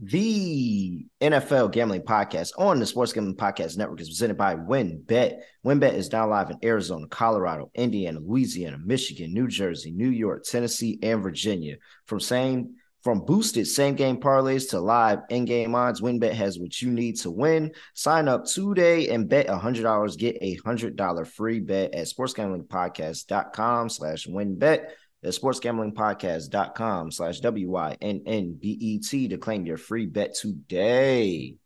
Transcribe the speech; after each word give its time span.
The 0.00 1.06
NFL 1.20 1.72
Gambling 1.72 2.02
Podcast 2.02 2.52
on 2.56 2.78
the 2.78 2.86
Sports 2.86 3.12
Gambling 3.12 3.34
Podcast 3.34 3.76
Network 3.76 4.00
is 4.00 4.08
presented 4.08 4.36
by 4.36 4.54
WynnBET. 4.54 5.40
WynnBET 5.66 5.94
is 5.94 6.12
now 6.12 6.28
live 6.28 6.50
in 6.50 6.58
Arizona, 6.62 7.08
Colorado, 7.08 7.68
Indiana, 7.74 8.20
Louisiana, 8.20 8.78
Michigan, 8.78 9.34
New 9.34 9.48
Jersey, 9.48 9.90
New 9.90 10.10
York, 10.10 10.44
Tennessee, 10.44 11.00
and 11.02 11.20
Virginia. 11.20 11.78
From 12.06 12.20
same 12.20 12.76
from 13.02 13.24
boosted 13.24 13.66
same 13.66 13.94
game 13.94 14.18
parlays 14.18 14.70
to 14.70 14.80
live 14.80 15.20
in 15.30 15.44
game 15.44 15.74
odds, 15.74 16.00
WynnBET 16.00 16.32
has 16.32 16.60
what 16.60 16.80
you 16.80 16.90
need 16.90 17.16
to 17.16 17.30
win. 17.30 17.72
Sign 17.94 18.28
up 18.28 18.44
today 18.44 19.08
and 19.08 19.28
bet 19.28 19.48
$100. 19.48 20.18
Get 20.18 20.36
a 20.40 20.56
$100 20.58 21.26
free 21.26 21.58
bet 21.58 21.94
at 21.94 22.06
sportsgamblingpodcast.com 22.06 23.88
slash 23.88 24.26
wynnbet 24.28 24.90
at 25.22 25.30
sportsgamblingpodcast.com 25.30 27.10
slash 27.10 27.40
W-Y-N-N-B-E-T 27.40 29.28
to 29.28 29.38
claim 29.38 29.66
your 29.66 29.76
free 29.76 30.06
bet 30.06 30.34
today. 30.34 31.56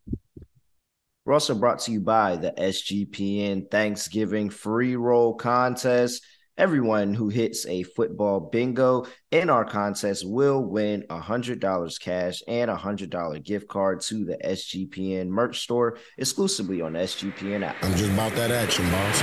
We're 1.24 1.34
also 1.34 1.54
brought 1.54 1.78
to 1.80 1.92
you 1.92 2.00
by 2.00 2.36
the 2.36 2.50
SGPN 2.52 3.70
Thanksgiving 3.70 4.50
free 4.50 4.96
roll 4.96 5.34
contest. 5.34 6.24
Everyone 6.58 7.14
who 7.14 7.28
hits 7.28 7.64
a 7.66 7.82
football 7.82 8.40
bingo 8.40 9.06
in 9.30 9.48
our 9.48 9.64
contest 9.64 10.28
will 10.28 10.60
win 10.62 11.04
$100 11.08 12.00
cash 12.00 12.42
and 12.46 12.70
a 12.70 12.76
$100 12.76 13.42
gift 13.42 13.68
card 13.68 14.00
to 14.02 14.24
the 14.24 14.36
SGPN 14.44 15.28
merch 15.28 15.60
store 15.60 15.96
exclusively 16.18 16.82
on 16.82 16.92
SGPN 16.92 17.64
app. 17.64 17.76
I'm 17.82 17.94
just 17.94 18.12
about 18.12 18.34
that 18.34 18.50
action, 18.50 18.84
boss. 18.90 19.22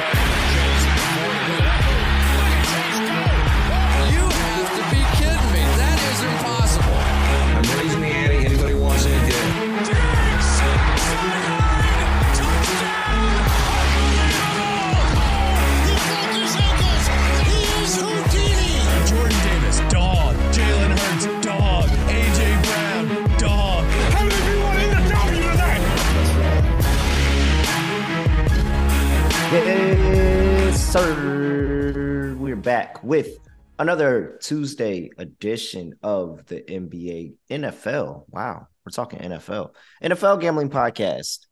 Back 32.70 33.04
with 33.04 33.40
another 33.80 34.38
Tuesday 34.44 35.10
edition 35.18 35.96
of 36.04 36.46
the 36.46 36.62
NBA 36.62 37.34
NFL. 37.50 38.26
Wow, 38.30 38.68
we're 38.86 38.92
talking 38.92 39.18
NFL. 39.18 39.72
NFL 40.04 40.40
Gambling 40.40 40.70
Podcast. 40.70 41.48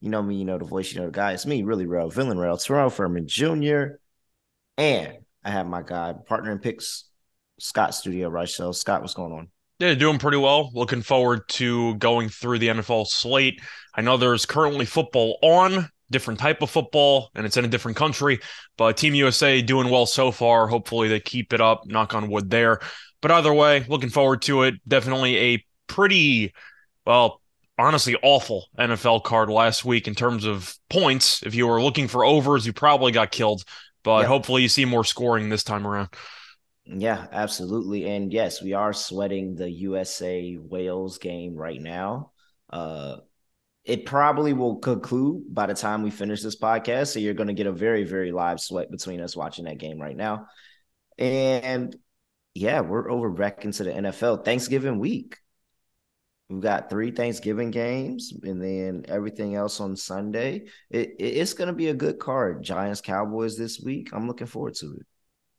You 0.00 0.08
know 0.08 0.22
me, 0.22 0.36
you 0.36 0.46
know 0.46 0.56
the 0.56 0.64
voice, 0.64 0.90
you 0.90 1.00
know 1.00 1.08
the 1.08 1.12
guy. 1.12 1.32
It's 1.32 1.44
me, 1.44 1.62
really 1.62 1.84
real, 1.84 2.08
villain 2.08 2.38
real, 2.38 2.56
Terrell 2.56 2.88
Furman 2.88 3.28
Jr. 3.28 3.98
And 4.78 5.18
I 5.44 5.50
have 5.50 5.66
my 5.66 5.82
guy, 5.82 6.14
partner 6.24 6.52
in 6.52 6.58
picks, 6.58 7.04
Scott 7.60 7.94
Studio 7.94 8.30
right. 8.30 8.48
So, 8.48 8.72
Scott, 8.72 9.02
what's 9.02 9.12
going 9.12 9.34
on? 9.34 9.48
Yeah, 9.78 9.92
doing 9.92 10.18
pretty 10.18 10.38
well. 10.38 10.70
Looking 10.72 11.02
forward 11.02 11.46
to 11.50 11.96
going 11.96 12.30
through 12.30 12.60
the 12.60 12.68
NFL 12.68 13.08
slate. 13.08 13.60
I 13.94 14.00
know 14.00 14.16
there's 14.16 14.46
currently 14.46 14.86
football 14.86 15.38
on, 15.42 15.90
different 16.12 16.40
type 16.40 16.62
of 16.62 16.70
football, 16.70 17.30
and 17.34 17.46
it's 17.46 17.56
in 17.56 17.64
a 17.64 17.68
different 17.68 17.96
country. 17.96 18.40
But 18.78 18.96
Team 18.96 19.14
USA 19.16 19.62
doing 19.62 19.90
well 19.90 20.06
so 20.06 20.30
far. 20.32 20.68
Hopefully 20.68 21.08
they 21.08 21.20
keep 21.20 21.52
it 21.52 21.60
up. 21.60 21.86
Knock 21.86 22.14
on 22.14 22.30
wood 22.30 22.50
there. 22.50 22.80
But 23.20 23.32
either 23.32 23.52
way, 23.54 23.84
looking 23.88 24.10
forward 24.10 24.42
to 24.42 24.64
it. 24.64 24.74
Definitely 24.86 25.36
a 25.38 25.64
pretty, 25.88 26.54
well, 27.06 27.40
honestly 27.78 28.16
awful 28.22 28.66
NFL 28.78 29.20
card 29.24 29.50
last 29.50 29.84
week 29.84 30.08
in 30.08 30.14
terms 30.14 30.44
of 30.44 30.74
points. 30.90 31.42
If 31.44 31.54
you 31.54 31.66
were 31.66 31.82
looking 31.82 32.08
for 32.08 32.24
overs, 32.24 32.66
you 32.66 32.72
probably 32.72 33.12
got 33.12 33.32
killed. 33.32 33.64
But 34.04 34.26
Yeah. 34.26 34.26
hopefully 34.26 34.62
you 34.62 34.68
see 34.68 34.84
more 34.84 35.04
scoring 35.04 35.48
this 35.48 35.64
time 35.64 35.86
around. 35.86 36.08
Yeah, 36.84 37.28
absolutely. 37.30 38.08
And 38.10 38.32
yes, 38.32 38.60
we 38.62 38.72
are 38.72 38.92
sweating 38.92 39.54
the 39.54 39.70
USA 39.70 40.56
Wales 40.58 41.18
game 41.18 41.54
right 41.54 41.80
now. 41.80 42.32
Uh 42.70 43.18
it 43.84 44.06
probably 44.06 44.52
will 44.52 44.76
conclude 44.76 45.52
by 45.52 45.66
the 45.66 45.74
time 45.74 46.02
we 46.02 46.10
finish 46.10 46.42
this 46.42 46.58
podcast. 46.58 47.08
So 47.08 47.18
you're 47.18 47.34
going 47.34 47.48
to 47.48 47.52
get 47.54 47.66
a 47.66 47.72
very, 47.72 48.04
very 48.04 48.30
live 48.32 48.60
sweat 48.60 48.90
between 48.90 49.20
us 49.20 49.36
watching 49.36 49.64
that 49.64 49.78
game 49.78 50.00
right 50.00 50.16
now. 50.16 50.46
And 51.18 51.94
yeah, 52.54 52.80
we're 52.80 53.10
over 53.10 53.30
back 53.30 53.64
into 53.64 53.84
the 53.84 53.90
NFL 53.96 54.44
Thanksgiving 54.44 54.98
week. 54.98 55.38
We've 56.48 56.60
got 56.60 56.90
three 56.90 57.10
Thanksgiving 57.10 57.70
games 57.70 58.32
and 58.42 58.62
then 58.62 59.04
everything 59.08 59.54
else 59.54 59.80
on 59.80 59.96
Sunday. 59.96 60.66
It, 60.90 61.14
it- 61.18 61.36
it's 61.38 61.54
going 61.54 61.68
to 61.68 61.72
be 61.74 61.88
a 61.88 61.94
good 61.94 62.18
card. 62.18 62.62
Giants 62.62 63.00
Cowboys 63.00 63.56
this 63.56 63.80
week. 63.80 64.10
I'm 64.12 64.26
looking 64.28 64.46
forward 64.46 64.74
to 64.76 64.86
it. 64.92 65.06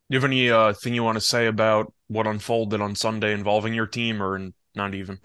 Do 0.10 0.16
you 0.16 0.18
have 0.18 0.26
any 0.26 0.50
uh, 0.52 0.74
thing 0.74 0.94
you 0.94 1.04
want 1.04 1.16
to 1.16 1.22
say 1.22 1.48
about 1.48 1.94
what 2.08 2.28
unfolded 2.28 2.82
on 2.82 2.94
Sunday 2.96 3.34
involving 3.34 3.74
your 3.74 3.88
team, 3.88 4.22
or 4.22 4.52
not 4.76 4.94
even? 4.94 5.18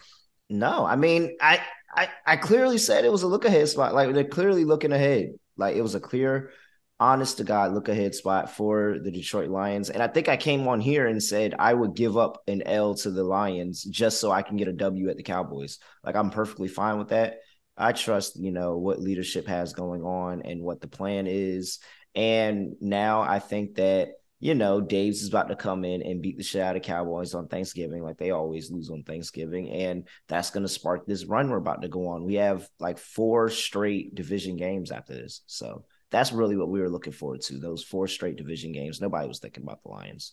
No, 0.49 0.87
I 0.87 0.97
mean, 0.97 1.37
I, 1.41 1.61
I 1.99 2.09
I 2.25 2.37
clearly 2.37 2.79
said 2.79 3.05
it 3.05 3.13
was 3.13 3.25
a 3.25 3.27
look 3.27 3.45
ahead 3.45 3.69
spot. 3.69 3.93
Like 3.93 4.15
they're 4.15 4.25
clearly 4.25 4.65
looking 4.65 4.93
ahead. 4.93 5.33
Like 5.57 5.75
it 5.75 5.83
was 5.83 5.97
a 5.97 6.01
clear, 6.01 6.53
honest 7.01 7.39
to 7.39 7.45
God 7.45 7.73
look 7.73 7.89
ahead 7.89 8.15
spot 8.15 8.55
for 8.55 8.99
the 9.03 9.11
Detroit 9.11 9.51
Lions. 9.51 9.91
And 9.91 10.01
I 10.01 10.07
think 10.07 10.29
I 10.29 10.37
came 10.37 10.69
on 10.69 10.81
here 10.81 11.09
and 11.09 11.21
said 11.21 11.57
I 11.59 11.75
would 11.75 11.97
give 11.97 12.17
up 12.17 12.43
an 12.47 12.63
L 12.63 12.95
to 12.97 13.11
the 13.11 13.25
Lions 13.25 13.83
just 13.83 14.21
so 14.21 14.31
I 14.31 14.43
can 14.43 14.57
get 14.57 14.69
a 14.69 14.73
W 14.73 15.09
at 15.11 15.17
the 15.17 15.25
Cowboys. 15.25 15.79
Like 16.05 16.15
I'm 16.15 16.31
perfectly 16.31 16.69
fine 16.69 16.99
with 16.99 17.09
that. 17.09 17.39
I 17.77 17.93
trust, 17.93 18.39
you 18.39 18.53
know, 18.53 18.79
what 18.79 19.01
leadership 19.01 19.49
has 19.49 19.73
going 19.73 20.03
on 20.03 20.43
and 20.43 20.63
what 20.63 20.81
the 20.81 20.89
plan 20.89 21.27
is. 21.29 21.81
And 22.15 22.77
now 22.81 23.23
I 23.23 23.41
think 23.41 23.75
that 23.75 24.11
you 24.41 24.54
know, 24.54 24.81
Dave's 24.81 25.22
is 25.22 25.28
about 25.28 25.49
to 25.49 25.56
come 25.56 25.84
in 25.84 26.03
and 26.03 26.22
beat 26.22 26.37
the 26.37 26.44
shit 26.44 26.62
out 26.62 26.76
of 26.76 26.82
Cowboys 26.82 27.34
on 27.34 27.49
Thanksgiving, 27.49 28.03
like 28.03 28.19
they 28.19 28.31
always 28.31 28.71
lose 28.71 28.88
on 28.88 29.03
Thanksgiving. 29.03 29.71
And 29.71 30.06
that's 30.28 30.50
going 30.50 30.62
to 30.62 30.69
spark 30.69 31.06
this 31.06 31.25
run 31.25 31.50
we're 31.50 31.56
about 31.56 31.82
to 31.82 31.88
go 31.88 32.09
on. 32.09 32.25
We 32.25 32.34
have 32.34 32.69
like 32.78 32.99
four 32.99 33.49
straight 33.49 34.15
division 34.15 34.56
games 34.56 34.93
after 34.93 35.15
this. 35.15 35.43
So 35.47 35.84
that's 36.10 36.32
really 36.32 36.56
what 36.56 36.69
we 36.69 36.81
were 36.81 36.88
looking 36.88 37.12
forward 37.12 37.41
to 37.43 37.59
those 37.59 37.82
four 37.82 38.06
straight 38.06 38.37
division 38.37 38.72
games. 38.72 39.00
Nobody 39.00 39.26
was 39.26 39.41
thinking 39.41 39.65
about 39.65 39.82
the 39.82 39.91
Lions. 39.91 40.32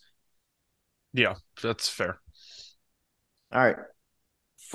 Yeah, 1.13 1.35
that's 1.63 1.89
fair. 1.89 2.19
All 3.51 3.61
right. 3.61 3.77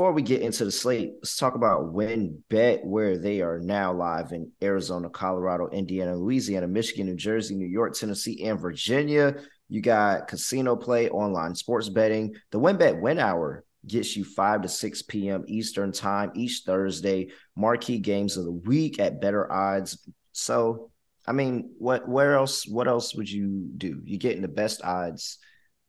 Before 0.01 0.13
we 0.13 0.23
get 0.23 0.41
into 0.41 0.65
the 0.65 0.73
slate, 0.73 1.13
let's 1.17 1.37
talk 1.37 1.57
about 1.57 1.93
WynnBET, 1.93 2.87
where 2.87 3.19
they 3.19 3.43
are 3.43 3.61
now 3.61 3.93
live 3.93 4.33
in 4.33 4.51
Arizona, 4.63 5.11
Colorado, 5.11 5.69
Indiana, 5.69 6.17
Louisiana, 6.17 6.67
Michigan, 6.67 7.05
New 7.05 7.17
Jersey, 7.17 7.55
New 7.55 7.67
York, 7.67 7.93
Tennessee, 7.93 8.47
and 8.47 8.59
Virginia. 8.59 9.37
You 9.69 9.83
got 9.83 10.27
casino 10.27 10.75
play, 10.75 11.11
online 11.11 11.55
sports 11.55 11.91
betting. 11.91 12.35
The 12.51 12.59
Win 12.59 12.79
Bet 12.79 12.99
Wynn 12.99 13.19
Hour 13.19 13.63
gets 13.87 14.17
you 14.17 14.25
5 14.25 14.63
to 14.63 14.69
6 14.69 15.03
p.m. 15.03 15.45
Eastern 15.47 15.93
Time 15.93 16.31
each 16.35 16.63
Thursday. 16.65 17.29
Marquee 17.55 17.99
games 17.99 18.39
of 18.39 18.47
the 18.47 18.53
week 18.53 18.99
at 19.01 19.21
better 19.21 19.53
odds. 19.53 20.09
So, 20.33 20.91
I 21.27 21.33
mean, 21.33 21.75
what 21.77 22.09
where 22.09 22.37
else 22.37 22.67
what 22.67 22.89
else 22.89 23.15
would 23.15 23.31
you 23.31 23.69
do? 23.77 24.01
You're 24.07 24.19
getting 24.19 24.41
the 24.41 24.49
best 24.49 24.83
odds 24.83 25.37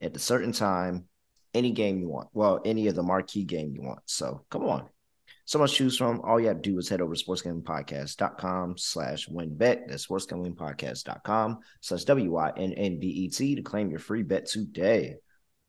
at 0.01 0.17
a 0.17 0.19
certain 0.19 0.51
time 0.51 1.05
any 1.53 1.71
game 1.71 1.99
you 1.99 2.09
want. 2.09 2.29
Well, 2.33 2.61
any 2.65 2.87
of 2.87 2.95
the 2.95 3.03
marquee 3.03 3.43
game 3.43 3.73
you 3.75 3.81
want. 3.81 4.01
So 4.05 4.45
come 4.49 4.65
on. 4.65 4.87
So 5.45 5.59
much 5.59 5.71
to 5.71 5.77
choose 5.77 5.97
from. 5.97 6.21
All 6.21 6.39
you 6.39 6.47
have 6.47 6.61
to 6.61 6.71
do 6.71 6.77
is 6.77 6.87
head 6.87 7.01
over 7.01 7.13
to 7.13 7.23
sportsgamblingpodcast.com 7.23 8.77
slash 8.77 9.27
wynnbet. 9.27 9.87
That's 9.87 10.07
sportsgamblingpodcast.com 10.07 11.59
slash 11.81 12.03
W-I-N-N-B-E-T 12.05 13.55
to 13.55 13.61
claim 13.61 13.89
your 13.89 13.99
free 13.99 14.23
bet 14.23 14.45
today. 14.45 15.15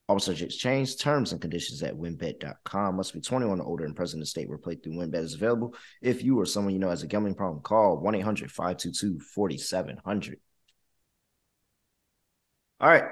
All 0.09 0.19
subjects 0.19 0.57
change. 0.57 0.99
Terms 0.99 1.31
and 1.33 1.41
conditions 1.41 1.83
at 1.83 1.95
wynnbet.com. 1.95 2.97
Must 2.97 3.15
be 3.15 3.21
21 3.21 3.61
or 3.61 3.67
older 3.67 3.85
and 3.85 3.97
present 3.97 4.19
in 4.19 4.21
the 4.21 4.27
state 4.27 4.49
where 4.49 4.59
playthrough 4.59 4.95
WynnBET 4.95 5.15
is 5.15 5.35
available. 5.35 5.75
If 6.01 6.23
you 6.23 6.39
or 6.39 6.47
someone 6.47 6.75
you 6.75 6.79
know 6.79 6.91
has 6.91 7.03
a 7.03 7.07
gambling 7.07 7.35
problem, 7.35 7.63
call 7.63 8.03
1-800-522-4700. 8.03 10.35
All 12.81 12.89
right. 12.89 13.05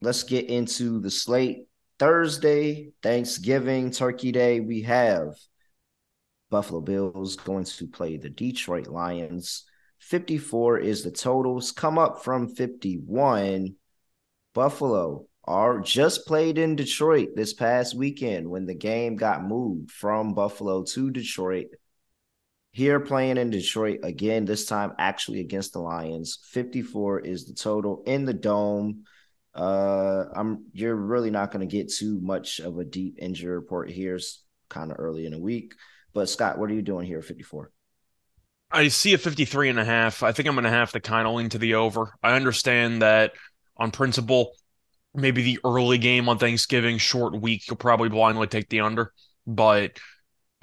Let's 0.00 0.22
get 0.22 0.48
into 0.48 1.00
the 1.00 1.10
slate. 1.10 1.66
Thursday, 2.02 2.90
Thanksgiving, 3.00 3.92
Turkey 3.92 4.32
Day, 4.32 4.58
we 4.58 4.82
have 4.82 5.36
Buffalo 6.50 6.80
Bills 6.80 7.36
going 7.36 7.62
to 7.62 7.86
play 7.86 8.16
the 8.16 8.28
Detroit 8.28 8.88
Lions. 8.88 9.62
54 10.00 10.80
is 10.80 11.04
the 11.04 11.12
totals. 11.12 11.70
Come 11.70 12.00
up 12.00 12.24
from 12.24 12.48
51. 12.48 13.76
Buffalo 14.52 15.26
are 15.44 15.78
just 15.78 16.26
played 16.26 16.58
in 16.58 16.74
Detroit 16.74 17.28
this 17.36 17.54
past 17.54 17.94
weekend 17.94 18.50
when 18.50 18.66
the 18.66 18.74
game 18.74 19.14
got 19.14 19.44
moved 19.44 19.92
from 19.92 20.34
Buffalo 20.34 20.82
to 20.82 21.12
Detroit. 21.12 21.68
Here 22.72 22.98
playing 22.98 23.36
in 23.36 23.50
Detroit 23.50 24.00
again, 24.02 24.44
this 24.44 24.66
time 24.66 24.90
actually 24.98 25.38
against 25.38 25.72
the 25.72 25.78
Lions. 25.78 26.40
54 26.50 27.20
is 27.20 27.46
the 27.46 27.54
total 27.54 28.02
in 28.06 28.24
the 28.24 28.34
dome. 28.34 29.04
Uh, 29.54 30.24
I'm 30.34 30.66
you're 30.72 30.94
really 30.94 31.30
not 31.30 31.50
going 31.50 31.66
to 31.66 31.70
get 31.70 31.92
too 31.92 32.20
much 32.20 32.60
of 32.60 32.78
a 32.78 32.84
deep 32.84 33.16
injury 33.18 33.54
report 33.54 33.90
here. 33.90 34.16
A 34.16 34.20
kind 34.72 34.90
of 34.90 34.98
early 34.98 35.26
in 35.26 35.32
the 35.32 35.38
week. 35.38 35.74
But 36.14 36.28
Scott, 36.28 36.58
what 36.58 36.70
are 36.70 36.74
you 36.74 36.82
doing 36.82 37.06
here 37.06 37.18
at 37.18 37.24
54? 37.24 37.70
I 38.70 38.88
see 38.88 39.12
a 39.12 39.18
53 39.18 39.68
and 39.68 39.78
a 39.78 39.84
half. 39.84 40.22
I 40.22 40.32
think 40.32 40.48
I'm 40.48 40.54
going 40.54 40.64
to 40.64 40.70
have 40.70 40.92
to 40.92 41.00
kind 41.00 41.28
of 41.28 41.34
lean 41.34 41.50
to 41.50 41.58
the 41.58 41.74
over. 41.74 42.14
I 42.22 42.34
understand 42.34 43.02
that 43.02 43.32
on 43.76 43.90
principle, 43.90 44.52
maybe 45.14 45.42
the 45.42 45.58
early 45.64 45.98
game 45.98 46.28
on 46.28 46.38
Thanksgiving, 46.38 46.98
short 46.98 47.38
week, 47.38 47.68
you'll 47.68 47.76
probably 47.76 48.08
blindly 48.08 48.46
take 48.46 48.68
the 48.70 48.80
under, 48.80 49.12
but 49.46 49.98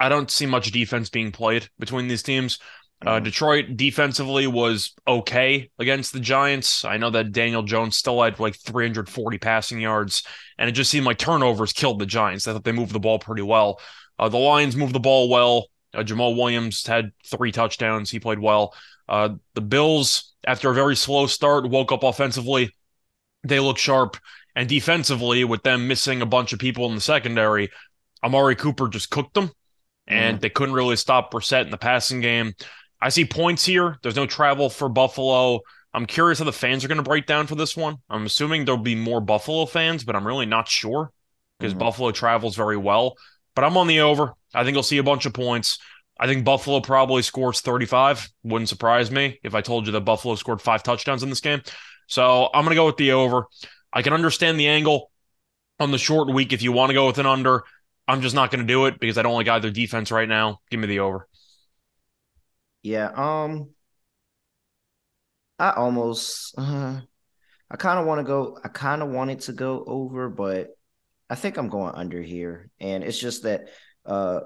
I 0.00 0.08
don't 0.08 0.30
see 0.30 0.46
much 0.46 0.72
defense 0.72 1.08
being 1.08 1.30
played 1.30 1.68
between 1.78 2.08
these 2.08 2.22
teams. 2.22 2.58
Uh, 3.04 3.12
Mm-hmm. 3.16 3.24
Detroit 3.24 3.76
defensively 3.76 4.46
was 4.46 4.92
okay 5.08 5.70
against 5.78 6.12
the 6.12 6.20
Giants. 6.20 6.84
I 6.84 6.98
know 6.98 7.10
that 7.10 7.32
Daniel 7.32 7.62
Jones 7.62 7.96
still 7.96 8.22
had 8.22 8.38
like 8.38 8.56
340 8.56 9.38
passing 9.38 9.80
yards, 9.80 10.22
and 10.58 10.68
it 10.68 10.72
just 10.72 10.90
seemed 10.90 11.06
like 11.06 11.18
turnovers 11.18 11.72
killed 11.72 11.98
the 11.98 12.06
Giants. 12.06 12.46
I 12.46 12.52
thought 12.52 12.64
they 12.64 12.72
moved 12.72 12.92
the 12.92 13.00
ball 13.00 13.18
pretty 13.18 13.42
well. 13.42 13.80
Uh, 14.18 14.28
the 14.28 14.36
Lions 14.36 14.76
moved 14.76 14.94
the 14.94 15.00
ball 15.00 15.28
well. 15.30 15.68
Uh, 15.94 16.02
Jamaal 16.02 16.36
Williams 16.36 16.86
had 16.86 17.12
three 17.26 17.52
touchdowns. 17.52 18.10
He 18.10 18.20
played 18.20 18.38
well. 18.38 18.74
Uh, 19.08 19.30
the 19.54 19.62
Bills, 19.62 20.34
after 20.46 20.70
a 20.70 20.74
very 20.74 20.94
slow 20.94 21.26
start, 21.26 21.68
woke 21.68 21.92
up 21.92 22.02
offensively. 22.02 22.76
They 23.44 23.60
look 23.60 23.78
sharp. 23.78 24.18
And 24.54 24.68
defensively, 24.68 25.44
with 25.44 25.62
them 25.62 25.88
missing 25.88 26.22
a 26.22 26.26
bunch 26.26 26.52
of 26.52 26.58
people 26.58 26.86
in 26.86 26.96
the 26.96 27.00
secondary, 27.00 27.70
Amari 28.22 28.56
Cooper 28.56 28.88
just 28.88 29.08
cooked 29.10 29.34
them, 29.34 29.52
and 30.06 30.40
they 30.40 30.50
couldn't 30.50 30.74
really 30.74 30.96
stop 30.96 31.32
Brissett 31.32 31.64
in 31.64 31.70
the 31.70 31.78
passing 31.78 32.20
game. 32.20 32.52
I 33.00 33.08
see 33.08 33.24
points 33.24 33.64
here. 33.64 33.98
There's 34.02 34.16
no 34.16 34.26
travel 34.26 34.68
for 34.70 34.88
Buffalo. 34.88 35.60
I'm 35.92 36.06
curious 36.06 36.38
how 36.38 36.44
the 36.44 36.52
fans 36.52 36.84
are 36.84 36.88
going 36.88 36.98
to 36.98 37.02
break 37.02 37.26
down 37.26 37.46
for 37.46 37.54
this 37.54 37.76
one. 37.76 37.96
I'm 38.08 38.26
assuming 38.26 38.64
there'll 38.64 38.80
be 38.80 38.94
more 38.94 39.20
Buffalo 39.20 39.66
fans, 39.66 40.04
but 40.04 40.14
I'm 40.14 40.26
really 40.26 40.46
not 40.46 40.68
sure 40.68 41.10
because 41.58 41.74
Mhm. 41.74 41.78
Buffalo 41.78 42.10
travels 42.12 42.56
very 42.56 42.76
well. 42.76 43.16
But 43.54 43.64
I'm 43.64 43.76
on 43.76 43.86
the 43.88 44.00
over. 44.00 44.34
I 44.54 44.62
think 44.62 44.74
you'll 44.74 44.82
see 44.82 44.98
a 44.98 45.02
bunch 45.02 45.26
of 45.26 45.32
points. 45.32 45.78
I 46.18 46.26
think 46.26 46.44
Buffalo 46.44 46.80
probably 46.80 47.22
scores 47.22 47.60
35. 47.60 48.28
Wouldn't 48.44 48.68
surprise 48.68 49.10
me 49.10 49.40
if 49.42 49.54
I 49.54 49.62
told 49.62 49.86
you 49.86 49.92
that 49.92 50.02
Buffalo 50.02 50.34
scored 50.34 50.60
five 50.60 50.82
touchdowns 50.82 51.22
in 51.22 51.30
this 51.30 51.40
game. 51.40 51.62
So 52.06 52.50
I'm 52.52 52.64
going 52.64 52.74
to 52.74 52.80
go 52.80 52.86
with 52.86 52.96
the 52.98 53.12
over. 53.12 53.46
I 53.92 54.02
can 54.02 54.12
understand 54.12 54.60
the 54.60 54.68
angle 54.68 55.10
on 55.80 55.90
the 55.90 55.98
short 55.98 56.28
week 56.32 56.52
if 56.52 56.62
you 56.62 56.72
want 56.72 56.90
to 56.90 56.94
go 56.94 57.06
with 57.06 57.18
an 57.18 57.26
under. 57.26 57.64
I'm 58.06 58.20
just 58.20 58.34
not 58.34 58.50
going 58.50 58.60
to 58.60 58.66
do 58.66 58.86
it 58.86 59.00
because 59.00 59.18
I 59.18 59.22
don't 59.22 59.34
like 59.34 59.48
either 59.48 59.70
defense 59.70 60.10
right 60.10 60.28
now. 60.28 60.60
Give 60.70 60.78
me 60.78 60.86
the 60.86 61.00
over. 61.00 61.26
Yeah, 62.82 63.10
um, 63.14 63.70
I 65.58 65.70
almost, 65.72 66.54
uh, 66.58 67.00
I 67.70 67.76
kind 67.76 67.98
of 67.98 68.06
want 68.06 68.20
to 68.20 68.24
go, 68.24 68.58
I 68.64 68.68
kind 68.68 69.02
of 69.02 69.10
wanted 69.10 69.40
to 69.42 69.52
go 69.52 69.84
over, 69.86 70.28
but 70.28 70.70
I 71.28 71.34
think 71.36 71.56
I'm 71.56 71.68
going 71.68 71.94
under 71.94 72.20
here. 72.22 72.70
And 72.80 73.04
it's 73.04 73.18
just 73.18 73.44
that 73.44 73.68
uh 74.06 74.40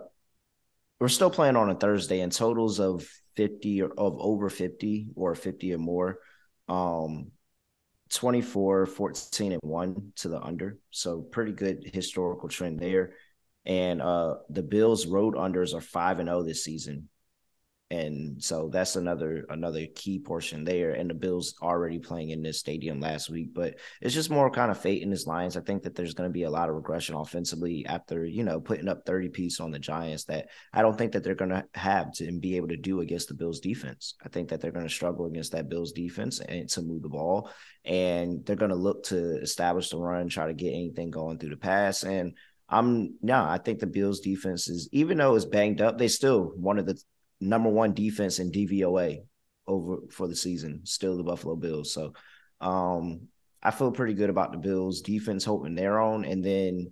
we're 1.00 1.08
still 1.08 1.30
playing 1.30 1.56
on 1.56 1.70
a 1.70 1.74
Thursday 1.74 2.20
and 2.20 2.32
totals 2.32 2.80
of 2.80 3.06
50 3.36 3.82
or 3.82 3.90
of 3.98 4.16
over 4.20 4.48
50 4.50 5.08
or 5.16 5.34
50 5.34 5.74
or 5.74 5.78
more. 5.78 6.18
Um 6.68 7.32
24, 8.10 8.86
14, 8.86 9.52
and 9.52 9.62
1 9.64 10.12
to 10.16 10.28
the 10.28 10.40
under. 10.40 10.78
So 10.90 11.22
pretty 11.22 11.52
good 11.52 11.90
historical 11.92 12.48
trend 12.48 12.80
there. 12.80 13.14
And 13.64 14.02
uh 14.02 14.36
the 14.50 14.62
Bills 14.62 15.06
road 15.06 15.34
unders 15.34 15.74
are 15.74 15.80
5 15.80 16.18
and 16.18 16.28
0 16.28 16.42
this 16.42 16.64
season. 16.64 17.08
And 17.94 18.42
so 18.42 18.68
that's 18.72 18.96
another 18.96 19.46
another 19.48 19.86
key 19.94 20.18
portion 20.18 20.64
there. 20.64 20.92
And 20.92 21.08
the 21.08 21.14
Bills 21.14 21.54
already 21.62 21.98
playing 21.98 22.30
in 22.30 22.42
this 22.42 22.58
stadium 22.58 23.00
last 23.00 23.30
week, 23.30 23.54
but 23.54 23.76
it's 24.00 24.14
just 24.14 24.30
more 24.30 24.50
kind 24.50 24.70
of 24.70 24.80
fate 24.80 25.02
in 25.02 25.10
his 25.10 25.26
lines. 25.26 25.56
I 25.56 25.60
think 25.60 25.82
that 25.82 25.94
there's 25.94 26.14
going 26.14 26.28
to 26.28 26.32
be 26.32 26.42
a 26.42 26.50
lot 26.50 26.68
of 26.68 26.74
regression 26.74 27.14
offensively 27.14 27.86
after 27.86 28.24
you 28.24 28.42
know 28.42 28.60
putting 28.60 28.88
up 28.88 29.06
30 29.06 29.28
piece 29.28 29.60
on 29.60 29.70
the 29.70 29.78
Giants 29.78 30.24
that 30.24 30.48
I 30.72 30.82
don't 30.82 30.98
think 30.98 31.12
that 31.12 31.22
they're 31.22 31.34
going 31.34 31.50
to 31.50 31.64
have 31.74 32.12
to 32.14 32.26
and 32.26 32.40
be 32.40 32.56
able 32.56 32.68
to 32.68 32.76
do 32.76 33.00
against 33.00 33.28
the 33.28 33.34
Bills 33.34 33.60
defense. 33.60 34.14
I 34.24 34.28
think 34.28 34.48
that 34.48 34.60
they're 34.60 34.72
going 34.72 34.88
to 34.88 34.92
struggle 34.92 35.26
against 35.26 35.52
that 35.52 35.68
Bills 35.68 35.92
defense 35.92 36.40
and 36.40 36.68
to 36.70 36.82
move 36.82 37.02
the 37.02 37.08
ball, 37.08 37.50
and 37.84 38.44
they're 38.44 38.56
going 38.56 38.70
to 38.70 38.76
look 38.76 39.04
to 39.04 39.40
establish 39.40 39.90
the 39.90 39.98
run, 39.98 40.28
try 40.28 40.46
to 40.46 40.54
get 40.54 40.72
anything 40.72 41.10
going 41.10 41.38
through 41.38 41.50
the 41.50 41.56
pass, 41.56 42.02
and 42.02 42.34
I'm 42.68 43.16
no, 43.20 43.44
I 43.44 43.58
think 43.58 43.78
the 43.78 43.86
Bills 43.86 44.20
defense 44.20 44.68
is 44.68 44.88
even 44.90 45.18
though 45.18 45.36
it's 45.36 45.44
banged 45.44 45.80
up, 45.80 45.98
they 45.98 46.08
still 46.08 46.52
one 46.56 46.78
of 46.78 46.86
the 46.86 47.00
number 47.48 47.68
one 47.68 47.94
defense 47.94 48.38
in 48.38 48.50
DVOA 48.50 49.20
over 49.66 49.98
for 50.10 50.28
the 50.28 50.36
season, 50.36 50.82
still 50.84 51.16
the 51.16 51.22
Buffalo 51.22 51.56
Bills. 51.56 51.92
So 51.92 52.12
um 52.60 53.28
I 53.62 53.70
feel 53.70 53.92
pretty 53.92 54.14
good 54.14 54.30
about 54.30 54.52
the 54.52 54.58
Bills 54.58 55.00
defense 55.00 55.44
holding 55.44 55.74
their 55.74 55.98
own. 55.98 56.24
And 56.24 56.44
then 56.44 56.88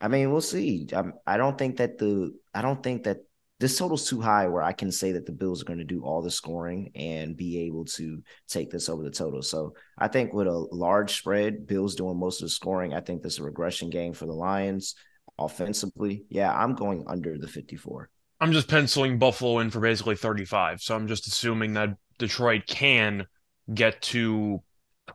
I 0.00 0.08
mean, 0.08 0.30
we'll 0.32 0.40
see. 0.40 0.88
I, 0.92 1.04
I 1.26 1.36
don't 1.36 1.56
think 1.56 1.76
that 1.78 1.98
the 1.98 2.34
I 2.52 2.62
don't 2.62 2.82
think 2.82 3.04
that 3.04 3.18
this 3.60 3.78
total's 3.78 4.08
too 4.08 4.20
high 4.20 4.48
where 4.48 4.62
I 4.62 4.72
can 4.72 4.90
say 4.90 5.12
that 5.12 5.26
the 5.26 5.32
Bills 5.32 5.62
are 5.62 5.64
going 5.64 5.78
to 5.78 5.84
do 5.84 6.02
all 6.02 6.20
the 6.20 6.30
scoring 6.30 6.90
and 6.94 7.36
be 7.36 7.60
able 7.60 7.84
to 7.86 8.22
take 8.48 8.70
this 8.70 8.88
over 8.88 9.02
the 9.02 9.10
total. 9.10 9.42
So 9.42 9.74
I 9.96 10.08
think 10.08 10.32
with 10.32 10.48
a 10.48 10.68
large 10.72 11.16
spread, 11.16 11.66
Bills 11.66 11.94
doing 11.94 12.18
most 12.18 12.42
of 12.42 12.46
the 12.46 12.50
scoring, 12.50 12.92
I 12.92 13.00
think 13.00 13.22
this 13.22 13.34
is 13.34 13.38
a 13.38 13.44
regression 13.44 13.90
game 13.90 14.12
for 14.12 14.26
the 14.26 14.32
Lions 14.32 14.96
offensively. 15.38 16.24
Yeah, 16.28 16.52
I'm 16.52 16.74
going 16.74 17.04
under 17.06 17.38
the 17.38 17.48
54. 17.48 18.10
I'm 18.40 18.52
just 18.52 18.68
penciling 18.68 19.18
Buffalo 19.18 19.58
in 19.60 19.70
for 19.70 19.80
basically 19.80 20.16
35. 20.16 20.80
So 20.80 20.94
I'm 20.94 21.06
just 21.08 21.26
assuming 21.26 21.74
that 21.74 21.96
Detroit 22.18 22.66
can 22.66 23.26
get 23.72 24.02
to 24.02 24.62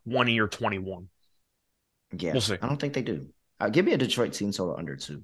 20 0.10 0.39
or 0.39 0.48
21. 0.48 1.10
Yeah, 2.18 2.31
We'll 2.31 2.42
see. 2.42 2.57
I 2.62 2.68
don't 2.68 2.80
think 2.80 2.94
they 2.94 3.01
do. 3.01 3.27
Uh, 3.60 3.69
give 3.69 3.86
me 3.86 3.94
a 3.94 3.98
Detroit 3.98 4.33
team 4.33 4.51
total 4.51 4.75
under 4.77 4.95
two. 4.95 5.24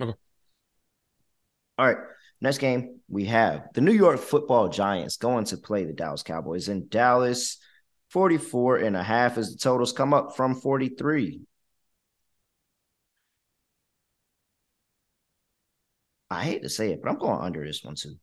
Okay. 0.00 0.14
All 1.78 1.86
right. 1.86 1.98
Next 2.40 2.58
game 2.58 3.00
we 3.08 3.26
have 3.26 3.68
the 3.74 3.80
New 3.80 3.92
York 3.92 4.18
Football 4.18 4.68
Giants 4.68 5.16
going 5.16 5.44
to 5.46 5.56
play 5.56 5.84
the 5.84 5.92
Dallas 5.92 6.22
Cowboys 6.22 6.68
in 6.68 6.88
Dallas. 6.88 7.58
44 8.10 8.78
and 8.78 8.96
a 8.96 9.02
half 9.02 9.36
as 9.36 9.52
the 9.52 9.58
totals 9.58 9.92
come 9.92 10.14
up 10.14 10.36
from 10.36 10.54
43. 10.54 11.40
I 16.30 16.44
hate 16.44 16.62
to 16.62 16.68
say 16.68 16.92
it, 16.92 17.00
but 17.02 17.10
I'm 17.10 17.18
going 17.18 17.40
under 17.40 17.64
this 17.64 17.84
one 17.84 17.94
too. 17.94 18.14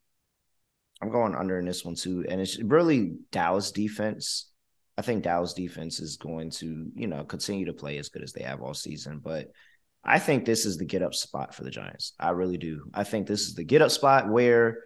I'm 1.02 1.12
going 1.12 1.36
under 1.36 1.60
in 1.60 1.66
this 1.66 1.84
one 1.84 1.96
too. 1.96 2.26
And 2.28 2.40
it's 2.40 2.62
really 2.62 3.14
Dallas 3.32 3.72
defense. 3.72 4.50
I 4.98 5.02
think 5.02 5.24
Dallas 5.24 5.54
defense 5.54 6.00
is 6.00 6.18
going 6.18 6.52
to, 6.52 6.88
you 6.96 7.08
know, 7.08 7.24
continue 7.24 7.66
to 7.66 7.74
play 7.74 7.98
as 7.98 8.10
good 8.10 8.24
as 8.24 8.34
they 8.34 8.44
have 8.44 8.62
all 8.62 8.74
season. 8.74 9.20
But 9.24 9.48
I 10.04 10.20
think 10.20 10.46
this 10.46 10.66
is 10.66 10.78
the 10.78 10.86
get 10.86 11.02
up 11.02 11.14
spot 11.14 11.56
for 11.56 11.64
the 11.64 11.72
Giants. 11.72 12.14
I 12.20 12.30
really 12.32 12.58
do. 12.58 12.90
I 12.94 13.04
think 13.04 13.28
this 13.28 13.42
is 13.42 13.56
the 13.56 13.64
get 13.64 13.82
up 13.82 13.92
spot 13.92 14.30
where 14.30 14.84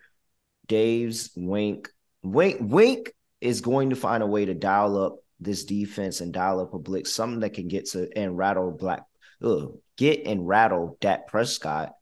Dave's 0.68 1.32
Wink, 1.36 1.90
Wink, 2.24 2.58
Wink 2.62 3.14
is 3.42 3.62
going 3.62 3.90
to 3.90 3.96
find 3.96 4.24
a 4.24 4.28
way 4.28 4.46
to 4.46 4.54
dial 4.54 4.98
up 4.98 5.18
this 5.40 5.66
defense 5.66 6.22
and 6.22 6.34
dial 6.34 6.60
up 6.60 6.74
a 6.74 6.80
blitz, 6.80 7.12
something 7.12 7.42
that 7.42 7.54
can 7.54 7.68
get 7.68 7.88
to 7.90 8.10
and 8.16 8.38
rattle 8.38 8.72
Black, 8.72 9.04
ugh, 9.44 9.78
get 9.98 10.26
and 10.26 10.48
rattle 10.48 10.98
Dak 11.00 11.28
Prescott 11.28 11.94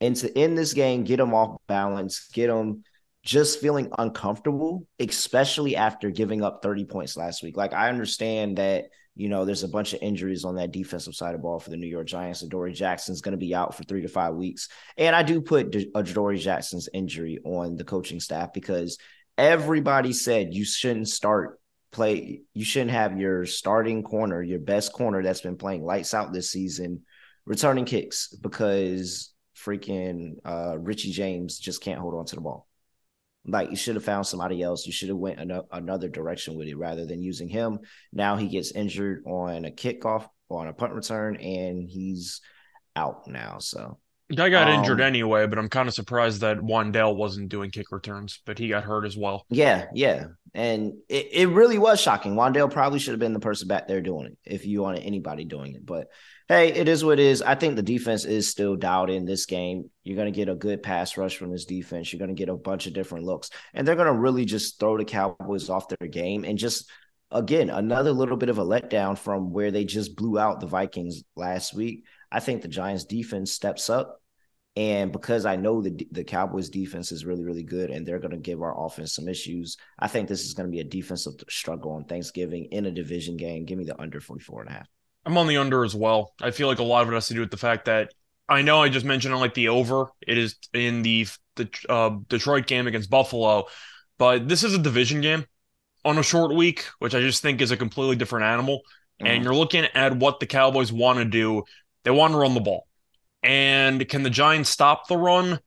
and 0.00 0.14
to 0.16 0.38
end 0.38 0.56
this 0.56 0.74
game, 0.74 1.04
get 1.04 1.16
them 1.16 1.34
off 1.34 1.58
balance, 1.66 2.28
get 2.32 2.48
them 2.48 2.84
just 3.22 3.60
feeling 3.60 3.90
uncomfortable, 3.98 4.86
especially 4.98 5.76
after 5.76 6.10
giving 6.10 6.42
up 6.42 6.62
30 6.62 6.84
points 6.84 7.16
last 7.16 7.42
week. 7.42 7.56
Like, 7.56 7.72
I 7.72 7.88
understand 7.88 8.58
that, 8.58 8.86
you 9.16 9.28
know, 9.28 9.44
there's 9.44 9.64
a 9.64 9.68
bunch 9.68 9.92
of 9.92 10.02
injuries 10.02 10.44
on 10.44 10.54
that 10.56 10.72
defensive 10.72 11.14
side 11.14 11.34
of 11.34 11.42
ball 11.42 11.58
for 11.58 11.70
the 11.70 11.76
New 11.76 11.88
York 11.88 12.06
Giants. 12.06 12.42
Adoree 12.42 12.72
Jackson's 12.72 13.20
going 13.20 13.32
to 13.32 13.38
be 13.38 13.54
out 13.54 13.74
for 13.74 13.82
three 13.84 14.02
to 14.02 14.08
five 14.08 14.34
weeks. 14.34 14.68
And 14.96 15.16
I 15.16 15.22
do 15.22 15.40
put 15.40 15.74
uh, 15.74 15.80
Adoree 15.96 16.38
Jackson's 16.38 16.88
injury 16.94 17.38
on 17.44 17.76
the 17.76 17.84
coaching 17.84 18.20
staff 18.20 18.52
because 18.52 18.98
everybody 19.36 20.12
said 20.12 20.54
you 20.54 20.64
shouldn't 20.64 21.08
start 21.08 21.60
play, 21.90 22.42
you 22.54 22.64
shouldn't 22.64 22.92
have 22.92 23.18
your 23.18 23.46
starting 23.46 24.02
corner, 24.02 24.42
your 24.42 24.60
best 24.60 24.92
corner 24.92 25.22
that's 25.22 25.40
been 25.40 25.56
playing 25.56 25.84
lights 25.84 26.14
out 26.14 26.32
this 26.32 26.50
season, 26.50 27.02
returning 27.44 27.84
kicks 27.84 28.28
because 28.28 29.32
freaking 29.64 30.36
uh, 30.44 30.78
Richie 30.78 31.12
James 31.12 31.58
just 31.58 31.82
can't 31.82 32.00
hold 32.00 32.14
on 32.14 32.26
to 32.26 32.34
the 32.36 32.40
ball. 32.40 32.68
Like 33.46 33.70
you 33.70 33.76
should 33.76 33.94
have 33.94 34.04
found 34.04 34.26
somebody 34.26 34.62
else. 34.62 34.86
You 34.86 34.92
should 34.92 35.08
have 35.08 35.18
went 35.18 35.40
an- 35.40 35.62
another 35.72 36.08
direction 36.08 36.56
with 36.56 36.68
it 36.68 36.76
rather 36.76 37.06
than 37.06 37.22
using 37.22 37.48
him. 37.48 37.80
Now 38.12 38.36
he 38.36 38.48
gets 38.48 38.72
injured 38.72 39.22
on 39.26 39.64
a 39.64 39.70
kickoff 39.70 40.28
on 40.50 40.68
a 40.68 40.72
punt 40.72 40.92
return, 40.92 41.36
and 41.36 41.88
he's 41.88 42.40
out 42.96 43.26
now. 43.26 43.58
So 43.58 43.98
Guy 44.34 44.50
got 44.50 44.68
injured 44.68 45.00
Um, 45.00 45.06
anyway, 45.06 45.46
but 45.46 45.58
I'm 45.58 45.70
kind 45.70 45.88
of 45.88 45.94
surprised 45.94 46.42
that 46.42 46.58
Wan'Dale 46.58 47.16
wasn't 47.16 47.48
doing 47.48 47.70
kick 47.70 47.90
returns, 47.90 48.40
but 48.44 48.58
he 48.58 48.68
got 48.68 48.84
hurt 48.84 49.06
as 49.06 49.16
well. 49.16 49.46
yeah, 49.48 49.86
yeah, 49.94 50.26
and 50.54 50.92
it, 51.08 51.28
it 51.32 51.48
really 51.48 51.78
was 51.78 51.98
shocking. 52.00 52.34
Wan'Dale 52.34 52.70
probably 52.70 52.98
should 52.98 53.12
have 53.12 53.20
been 53.20 53.32
the 53.32 53.40
person 53.40 53.68
back 53.68 53.88
there 53.88 54.02
doing 54.02 54.26
it 54.26 54.38
if 54.44 54.66
you 54.66 54.82
wanted 54.82 55.04
anybody 55.04 55.44
doing 55.44 55.74
it. 55.74 55.86
But 55.86 56.08
hey, 56.46 56.68
it 56.72 56.88
is 56.88 57.02
what 57.04 57.18
it 57.18 57.24
is. 57.24 57.40
I 57.40 57.54
think 57.54 57.76
the 57.76 57.82
defense 57.82 58.26
is 58.26 58.50
still 58.50 58.76
dialed 58.76 59.08
in 59.08 59.24
this 59.24 59.46
game. 59.46 59.90
You're 60.04 60.16
going 60.16 60.32
to 60.32 60.36
get 60.36 60.50
a 60.50 60.54
good 60.54 60.82
pass 60.82 61.16
rush 61.16 61.36
from 61.36 61.50
this 61.50 61.64
defense. 61.64 62.12
You're 62.12 62.18
going 62.18 62.34
to 62.34 62.38
get 62.38 62.50
a 62.50 62.56
bunch 62.56 62.86
of 62.86 62.92
different 62.92 63.24
looks, 63.24 63.48
and 63.72 63.88
they're 63.88 63.96
going 63.96 64.08
to 64.08 64.12
really 64.12 64.44
just 64.44 64.78
throw 64.78 64.98
the 64.98 65.06
Cowboys 65.06 65.70
off 65.70 65.88
their 65.88 66.08
game 66.08 66.44
and 66.44 66.58
just 66.58 66.90
again 67.30 67.68
another 67.70 68.12
little 68.12 68.36
bit 68.36 68.48
of 68.48 68.58
a 68.58 68.64
letdown 68.64 69.16
from 69.16 69.52
where 69.52 69.70
they 69.70 69.84
just 69.84 70.16
blew 70.16 70.38
out 70.38 70.60
the 70.60 70.66
Vikings 70.66 71.22
last 71.34 71.72
week. 71.72 72.04
I 72.30 72.40
think 72.40 72.62
the 72.62 72.68
Giants 72.68 73.04
defense 73.04 73.52
steps 73.52 73.88
up 73.90 74.20
And 74.76 75.10
because 75.10 75.46
I 75.46 75.56
know 75.56 75.82
the 75.82 76.06
the 76.12 76.24
Cowboys 76.24 76.68
defense 76.70 77.10
is 77.10 77.24
really, 77.24 77.44
really 77.44 77.64
good 77.64 77.90
and 77.90 78.06
they're 78.06 78.20
going 78.20 78.32
to 78.32 78.36
give 78.36 78.62
our 78.62 78.86
offense 78.86 79.14
some 79.14 79.28
issues, 79.28 79.76
I 79.98 80.08
think 80.08 80.28
this 80.28 80.44
is 80.44 80.54
going 80.54 80.68
to 80.68 80.72
be 80.72 80.80
a 80.80 80.84
defensive 80.84 81.34
struggle 81.48 81.92
on 81.92 82.04
Thanksgiving 82.04 82.66
in 82.70 82.86
a 82.86 82.90
division 82.90 83.36
game. 83.36 83.64
Give 83.64 83.78
me 83.78 83.84
the 83.84 84.00
under 84.00 84.20
44 84.20 84.62
and 84.62 84.70
a 84.70 84.72
half. 84.74 84.88
I'm 85.24 85.36
on 85.36 85.48
the 85.48 85.56
under 85.56 85.84
as 85.84 85.94
well. 85.94 86.32
I 86.40 86.52
feel 86.52 86.68
like 86.68 86.78
a 86.78 86.84
lot 86.84 87.02
of 87.02 87.08
it 87.10 87.14
has 87.14 87.26
to 87.28 87.34
do 87.34 87.40
with 87.40 87.50
the 87.50 87.56
fact 87.56 87.86
that 87.86 88.12
I 88.48 88.62
know 88.62 88.80
I 88.80 88.88
just 88.88 89.04
mentioned 89.04 89.34
on 89.34 89.40
like 89.40 89.54
the 89.54 89.68
over. 89.68 90.06
It 90.26 90.38
is 90.38 90.56
in 90.72 91.02
the 91.02 91.26
the 91.56 91.68
uh, 91.88 92.16
Detroit 92.28 92.66
game 92.66 92.86
against 92.86 93.10
Buffalo, 93.10 93.66
but 94.16 94.48
this 94.48 94.64
is 94.64 94.74
a 94.74 94.78
division 94.78 95.20
game 95.20 95.44
on 96.04 96.18
a 96.18 96.22
short 96.22 96.54
week, 96.54 96.86
which 96.98 97.14
I 97.14 97.20
just 97.20 97.42
think 97.42 97.60
is 97.60 97.70
a 97.70 97.76
completely 97.76 98.16
different 98.16 98.46
animal. 98.46 98.78
Mm-hmm. 99.20 99.26
And 99.26 99.44
you're 99.44 99.54
looking 99.54 99.84
at 99.94 100.16
what 100.16 100.40
the 100.40 100.46
Cowboys 100.46 100.92
want 100.92 101.18
to 101.18 101.24
do. 101.24 101.64
They 102.08 102.12
want 102.12 102.32
to 102.32 102.38
run 102.38 102.54
the 102.54 102.60
ball. 102.60 102.86
And 103.42 104.08
can 104.08 104.22
the 104.22 104.30
Giants 104.30 104.70
stop 104.70 105.08
the 105.08 105.16
run? 105.18 105.60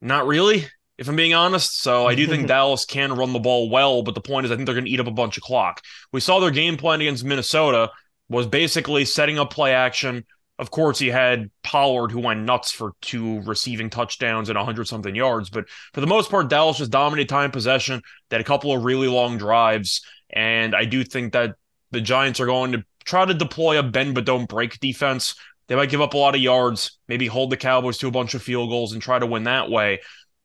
Not 0.00 0.26
really, 0.26 0.64
if 0.96 1.06
I'm 1.06 1.16
being 1.16 1.34
honest. 1.34 1.82
So 1.82 2.06
I 2.06 2.14
do 2.14 2.26
think 2.26 2.46
Dallas 2.48 2.86
can 2.86 3.12
run 3.12 3.34
the 3.34 3.40
ball 3.40 3.68
well, 3.68 4.02
but 4.02 4.14
the 4.14 4.22
point 4.22 4.46
is 4.46 4.50
I 4.50 4.56
think 4.56 4.64
they're 4.64 4.74
going 4.74 4.86
to 4.86 4.90
eat 4.90 5.00
up 5.00 5.06
a 5.06 5.10
bunch 5.10 5.36
of 5.36 5.42
clock. 5.42 5.82
We 6.14 6.20
saw 6.20 6.40
their 6.40 6.50
game 6.50 6.78
plan 6.78 7.02
against 7.02 7.24
Minnesota 7.24 7.90
was 8.30 8.46
basically 8.46 9.04
setting 9.04 9.38
up 9.38 9.52
play 9.52 9.74
action. 9.74 10.24
Of 10.58 10.70
course, 10.70 10.98
he 10.98 11.08
had 11.08 11.50
Pollard 11.62 12.10
who 12.10 12.20
went 12.20 12.40
nuts 12.40 12.72
for 12.72 12.92
two 13.02 13.42
receiving 13.42 13.90
touchdowns 13.90 14.48
and 14.48 14.56
100 14.56 14.88
something 14.88 15.14
yards, 15.14 15.50
but 15.50 15.68
for 15.92 16.00
the 16.00 16.06
most 16.06 16.30
part, 16.30 16.48
Dallas 16.48 16.78
just 16.78 16.90
dominated 16.90 17.28
time 17.28 17.50
possession. 17.50 18.00
They 18.30 18.36
had 18.36 18.40
a 18.40 18.48
couple 18.48 18.72
of 18.72 18.82
really 18.82 19.08
long 19.08 19.36
drives, 19.36 20.00
and 20.30 20.74
I 20.74 20.86
do 20.86 21.04
think 21.04 21.34
that 21.34 21.56
the 21.90 22.00
Giants 22.00 22.40
are 22.40 22.46
going 22.46 22.72
to 22.72 22.84
try 23.04 23.24
to 23.24 23.34
deploy 23.34 23.78
a 23.78 23.82
bend 23.82 24.14
but 24.14 24.24
don't 24.24 24.48
break 24.48 24.78
defense. 24.80 25.34
They 25.70 25.76
might 25.76 25.88
give 25.88 26.00
up 26.00 26.14
a 26.14 26.18
lot 26.18 26.34
of 26.34 26.40
yards, 26.40 26.98
maybe 27.06 27.28
hold 27.28 27.50
the 27.50 27.56
Cowboys 27.56 27.96
to 27.98 28.08
a 28.08 28.10
bunch 28.10 28.34
of 28.34 28.42
field 28.42 28.70
goals 28.70 28.92
and 28.92 29.00
try 29.00 29.20
to 29.20 29.24
win 29.24 29.44
that 29.44 29.70
way. 29.70 30.00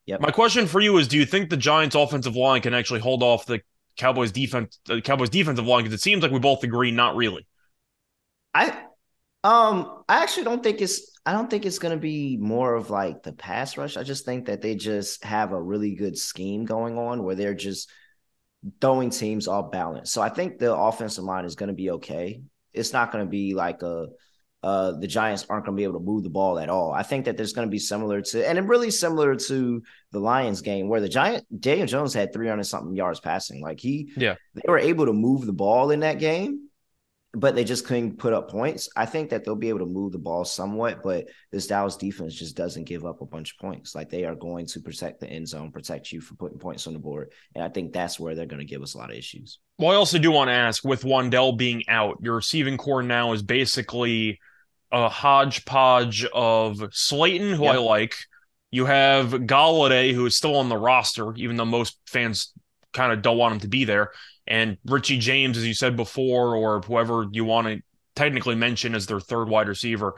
Yep. 0.05 0.21
My 0.21 0.29
question 0.29 0.67
for 0.67 0.79
you 0.79 0.99
is: 0.99 1.07
Do 1.07 1.17
you 1.17 1.25
think 1.25 1.49
the 1.49 1.57
Giants' 1.57 1.95
offensive 1.95 2.35
line 2.35 2.61
can 2.61 2.75
actually 2.75 2.99
hold 2.99 3.23
off 3.23 3.47
the 3.47 3.61
Cowboys' 3.97 4.31
defense? 4.31 4.79
The 4.85 5.01
Cowboys' 5.01 5.31
defensive 5.31 5.65
line 5.65 5.83
because 5.83 5.99
it 5.99 6.03
seems 6.03 6.21
like 6.21 6.31
we 6.31 6.37
both 6.37 6.63
agree 6.63 6.91
not 6.91 7.15
really. 7.15 7.47
I, 8.53 8.69
um, 9.43 10.03
I 10.07 10.21
actually 10.21 10.43
don't 10.43 10.61
think 10.61 10.79
it's. 10.79 11.11
I 11.25 11.33
don't 11.33 11.49
think 11.49 11.65
it's 11.65 11.79
going 11.79 11.95
to 11.95 11.99
be 11.99 12.37
more 12.37 12.75
of 12.75 12.91
like 12.91 13.23
the 13.23 13.33
pass 13.33 13.77
rush. 13.77 13.97
I 13.97 14.03
just 14.03 14.25
think 14.25 14.45
that 14.45 14.61
they 14.61 14.75
just 14.75 15.23
have 15.23 15.53
a 15.53 15.61
really 15.61 15.95
good 15.95 16.19
scheme 16.19 16.65
going 16.65 16.99
on 16.99 17.23
where 17.23 17.33
they're 17.33 17.55
just 17.55 17.89
throwing 18.79 19.09
teams 19.09 19.47
off 19.47 19.71
balance. 19.71 20.11
So 20.11 20.21
I 20.21 20.29
think 20.29 20.59
the 20.59 20.75
offensive 20.75 21.23
line 21.23 21.45
is 21.45 21.55
going 21.55 21.69
to 21.69 21.73
be 21.73 21.89
okay. 21.91 22.43
It's 22.73 22.93
not 22.93 23.11
going 23.11 23.25
to 23.25 23.29
be 23.29 23.55
like 23.55 23.81
a 23.81 24.09
uh, 24.65 24.93
the 24.93 25.05
Giants 25.05 25.45
aren't 25.47 25.63
going 25.63 25.75
to 25.75 25.79
be 25.79 25.83
able 25.83 25.99
to 25.99 26.03
move 26.03 26.23
the 26.23 26.29
ball 26.31 26.57
at 26.57 26.69
all. 26.69 26.91
I 26.91 27.03
think 27.03 27.25
that 27.25 27.37
there's 27.37 27.53
going 27.53 27.67
to 27.67 27.71
be 27.71 27.77
similar 27.77 28.19
to, 28.21 28.49
and 28.49 28.67
really 28.67 28.89
similar 28.89 29.35
to 29.35 29.83
the 30.11 30.19
Lions 30.19 30.61
game 30.61 30.89
where 30.89 31.01
the 31.01 31.07
Giant 31.07 31.45
Daniel 31.61 31.85
Jones 31.85 32.15
had 32.15 32.33
300 32.33 32.63
something 32.63 32.95
yards 32.95 33.19
passing. 33.19 33.61
Like 33.61 33.79
he, 33.79 34.11
yeah, 34.17 34.33
they 34.55 34.63
were 34.67 34.79
able 34.79 35.05
to 35.05 35.13
move 35.13 35.45
the 35.45 35.53
ball 35.53 35.91
in 35.91 35.99
that 35.99 36.17
game, 36.17 36.69
but 37.35 37.53
they 37.53 37.63
just 37.63 37.85
couldn't 37.85 38.17
put 38.17 38.33
up 38.33 38.49
points. 38.49 38.89
I 38.95 39.05
think 39.05 39.29
that 39.29 39.45
they'll 39.45 39.55
be 39.55 39.69
able 39.69 39.79
to 39.79 39.85
move 39.85 40.13
the 40.13 40.17
ball 40.17 40.43
somewhat, 40.43 41.03
but 41.03 41.27
this 41.51 41.67
Dallas 41.67 41.95
defense 41.95 42.33
just 42.33 42.57
doesn't 42.57 42.85
give 42.85 43.05
up 43.05 43.21
a 43.21 43.27
bunch 43.27 43.51
of 43.51 43.59
points. 43.59 43.93
Like 43.93 44.09
they 44.09 44.23
are 44.23 44.33
going 44.33 44.65
to 44.65 44.79
protect 44.79 45.19
the 45.19 45.29
end 45.29 45.47
zone, 45.47 45.71
protect 45.71 46.11
you 46.11 46.21
from 46.21 46.37
putting 46.37 46.57
points 46.57 46.87
on 46.87 46.93
the 46.93 46.99
board, 46.99 47.33
and 47.53 47.63
I 47.63 47.69
think 47.69 47.93
that's 47.93 48.19
where 48.19 48.33
they're 48.33 48.47
going 48.47 48.65
to 48.65 48.65
give 48.65 48.81
us 48.81 48.95
a 48.95 48.97
lot 48.97 49.11
of 49.11 49.15
issues. 49.15 49.59
Well, 49.77 49.91
I 49.91 49.95
also 49.95 50.17
do 50.17 50.31
want 50.31 50.47
to 50.47 50.53
ask, 50.53 50.83
with 50.83 51.03
Wan'Dale 51.03 51.55
being 51.55 51.87
out, 51.87 52.17
your 52.23 52.37
receiving 52.37 52.77
core 52.77 53.03
now 53.03 53.33
is 53.33 53.43
basically 53.43 54.39
a 54.95 55.09
hodgepodge 55.09 56.25
of 56.25 56.81
Slayton, 56.91 57.53
who 57.53 57.63
yep. 57.63 57.75
I 57.75 57.77
like. 57.77 58.15
You 58.71 58.85
have 58.85 59.31
Golladay, 59.31 60.13
who 60.13 60.25
is 60.25 60.37
still 60.37 60.55
on 60.55 60.69
the 60.69 60.77
roster, 60.77 61.35
even 61.35 61.57
though 61.57 61.65
most 61.65 61.97
fans 62.07 62.51
kind 62.93 63.11
of 63.11 63.21
don't 63.21 63.37
want 63.37 63.55
him 63.55 63.59
to 63.61 63.67
be 63.67 63.83
there. 63.83 64.11
And 64.47 64.77
Richie 64.85 65.17
James, 65.17 65.57
as 65.57 65.65
you 65.65 65.73
said 65.73 65.97
before, 65.97 66.55
or 66.55 66.81
whoever 66.81 67.25
you 67.29 67.43
want 67.45 67.67
to 67.67 67.81
technically 68.15 68.55
mention 68.55 68.95
as 68.95 69.05
their 69.05 69.19
third 69.19 69.49
wide 69.49 69.67
receiver. 69.67 70.15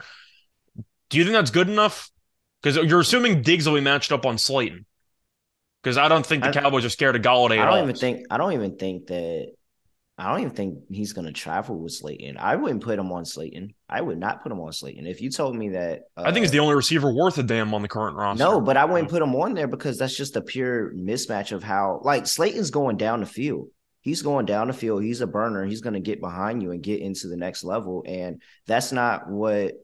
Do 1.10 1.18
you 1.18 1.24
think 1.24 1.34
that's 1.34 1.50
good 1.50 1.68
enough? 1.68 2.10
Because 2.62 2.76
you're 2.76 3.00
assuming 3.00 3.42
Diggs 3.42 3.66
will 3.66 3.74
be 3.74 3.80
matched 3.80 4.12
up 4.12 4.26
on 4.26 4.38
Slayton. 4.38 4.86
Because 5.82 5.96
I 5.96 6.08
don't 6.08 6.26
think 6.26 6.42
the 6.42 6.50
I, 6.50 6.52
Cowboys 6.52 6.84
are 6.84 6.90
scared 6.90 7.16
of 7.16 7.22
Golladay. 7.22 7.60
I 7.60 7.66
don't 7.66 7.82
even 7.82 7.96
think 7.96 8.26
I 8.30 8.36
don't 8.36 8.52
even 8.52 8.76
think 8.76 9.06
that 9.08 9.52
I 10.18 10.30
don't 10.30 10.40
even 10.40 10.52
think 10.52 10.78
he's 10.90 11.12
going 11.12 11.26
to 11.26 11.32
travel 11.32 11.78
with 11.78 11.92
Slayton. 11.92 12.38
I 12.38 12.56
wouldn't 12.56 12.82
put 12.82 12.98
him 12.98 13.12
on 13.12 13.24
Slayton. 13.24 13.72
I 13.88 14.00
would 14.00 14.18
not 14.18 14.42
put 14.42 14.50
him 14.50 14.60
on 14.60 14.72
Slayton. 14.72 15.06
If 15.06 15.20
you 15.20 15.30
told 15.30 15.54
me 15.54 15.68
that, 15.70 16.00
uh, 16.16 16.22
I 16.26 16.32
think 16.32 16.42
he's 16.42 16.50
the 16.50 16.58
only 16.58 16.74
receiver 16.74 17.12
worth 17.14 17.38
a 17.38 17.44
damn 17.44 17.72
on 17.72 17.82
the 17.82 17.88
current 17.88 18.16
roster. 18.16 18.42
No, 18.42 18.60
but 18.60 18.76
I 18.76 18.84
wouldn't 18.84 19.10
put 19.10 19.22
him 19.22 19.36
on 19.36 19.54
there 19.54 19.68
because 19.68 19.96
that's 19.96 20.16
just 20.16 20.34
a 20.34 20.42
pure 20.42 20.92
mismatch 20.92 21.52
of 21.52 21.62
how, 21.62 22.00
like, 22.02 22.26
Slayton's 22.26 22.70
going 22.70 22.96
down 22.96 23.20
the 23.20 23.26
field. 23.26 23.68
He's 24.00 24.22
going 24.22 24.46
down 24.46 24.66
the 24.66 24.72
field. 24.72 25.04
He's 25.04 25.20
a 25.20 25.26
burner. 25.26 25.64
He's 25.64 25.82
going 25.82 25.94
to 25.94 26.00
get 26.00 26.20
behind 26.20 26.62
you 26.62 26.72
and 26.72 26.82
get 26.82 27.00
into 27.00 27.28
the 27.28 27.36
next 27.36 27.62
level. 27.62 28.04
And 28.06 28.42
that's 28.66 28.90
not 28.90 29.30
what 29.30 29.74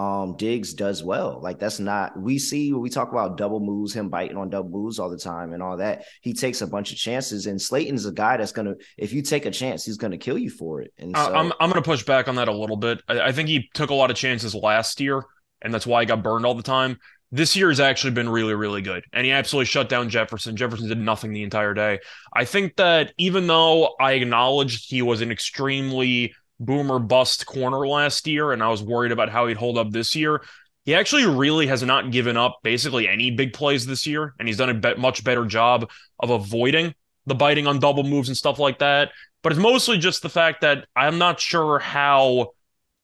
um 0.00 0.34
Diggs 0.36 0.72
does 0.72 1.04
well. 1.04 1.40
Like 1.42 1.58
that's 1.58 1.78
not 1.78 2.18
we 2.18 2.38
see 2.38 2.72
we 2.72 2.88
talk 2.88 3.12
about 3.12 3.36
double 3.36 3.60
moves, 3.60 3.92
him 3.92 4.08
biting 4.08 4.38
on 4.38 4.48
double 4.48 4.70
moves 4.70 4.98
all 4.98 5.10
the 5.10 5.18
time 5.18 5.52
and 5.52 5.62
all 5.62 5.76
that. 5.76 6.04
He 6.22 6.32
takes 6.32 6.62
a 6.62 6.66
bunch 6.66 6.90
of 6.90 6.96
chances, 6.96 7.46
and 7.46 7.60
Slayton's 7.60 8.06
a 8.06 8.12
guy 8.12 8.38
that's 8.38 8.52
gonna 8.52 8.76
if 8.96 9.12
you 9.12 9.20
take 9.20 9.44
a 9.44 9.50
chance, 9.50 9.84
he's 9.84 9.98
gonna 9.98 10.16
kill 10.16 10.38
you 10.38 10.48
for 10.48 10.80
it. 10.80 10.94
And 10.96 11.14
so, 11.14 11.34
I'm 11.34 11.52
I'm 11.60 11.68
gonna 11.68 11.82
push 11.82 12.02
back 12.02 12.28
on 12.28 12.36
that 12.36 12.48
a 12.48 12.52
little 12.52 12.78
bit. 12.78 13.02
I, 13.08 13.20
I 13.20 13.32
think 13.32 13.50
he 13.50 13.68
took 13.74 13.90
a 13.90 13.94
lot 13.94 14.10
of 14.10 14.16
chances 14.16 14.54
last 14.54 15.00
year, 15.00 15.22
and 15.60 15.74
that's 15.74 15.86
why 15.86 16.00
he 16.00 16.06
got 16.06 16.22
burned 16.22 16.46
all 16.46 16.54
the 16.54 16.62
time. 16.62 16.98
This 17.30 17.54
year 17.54 17.68
has 17.68 17.78
actually 17.78 18.12
been 18.12 18.28
really, 18.28 18.54
really 18.54 18.82
good. 18.82 19.04
And 19.12 19.24
he 19.24 19.30
absolutely 19.30 19.66
shut 19.66 19.88
down 19.88 20.08
Jefferson. 20.08 20.56
Jefferson 20.56 20.88
did 20.88 20.98
nothing 20.98 21.32
the 21.32 21.44
entire 21.44 21.74
day. 21.74 22.00
I 22.34 22.44
think 22.44 22.74
that 22.76 23.12
even 23.18 23.46
though 23.46 23.94
I 24.00 24.12
acknowledged 24.12 24.90
he 24.90 25.02
was 25.02 25.20
an 25.20 25.30
extremely 25.30 26.34
boomer 26.60 26.98
bust 26.98 27.46
corner 27.46 27.86
last 27.86 28.26
year, 28.26 28.52
and 28.52 28.62
I 28.62 28.68
was 28.68 28.82
worried 28.82 29.12
about 29.12 29.30
how 29.30 29.46
he'd 29.46 29.56
hold 29.56 29.78
up 29.78 29.90
this 29.90 30.14
year. 30.14 30.42
He 30.84 30.94
actually 30.94 31.26
really 31.26 31.66
has 31.66 31.82
not 31.82 32.10
given 32.10 32.36
up 32.36 32.58
basically 32.62 33.08
any 33.08 33.30
big 33.30 33.52
plays 33.52 33.86
this 33.86 34.06
year, 34.06 34.34
and 34.38 34.46
he's 34.46 34.58
done 34.58 34.70
a 34.84 34.96
much 34.96 35.24
better 35.24 35.46
job 35.46 35.90
of 36.18 36.30
avoiding 36.30 36.94
the 37.26 37.34
biting 37.34 37.66
on 37.66 37.78
double 37.78 38.04
moves 38.04 38.28
and 38.28 38.36
stuff 38.36 38.58
like 38.58 38.78
that. 38.78 39.10
But 39.42 39.52
it's 39.52 39.60
mostly 39.60 39.98
just 39.98 40.22
the 40.22 40.28
fact 40.28 40.60
that 40.60 40.86
I'm 40.94 41.18
not 41.18 41.40
sure 41.40 41.78
how 41.78 42.52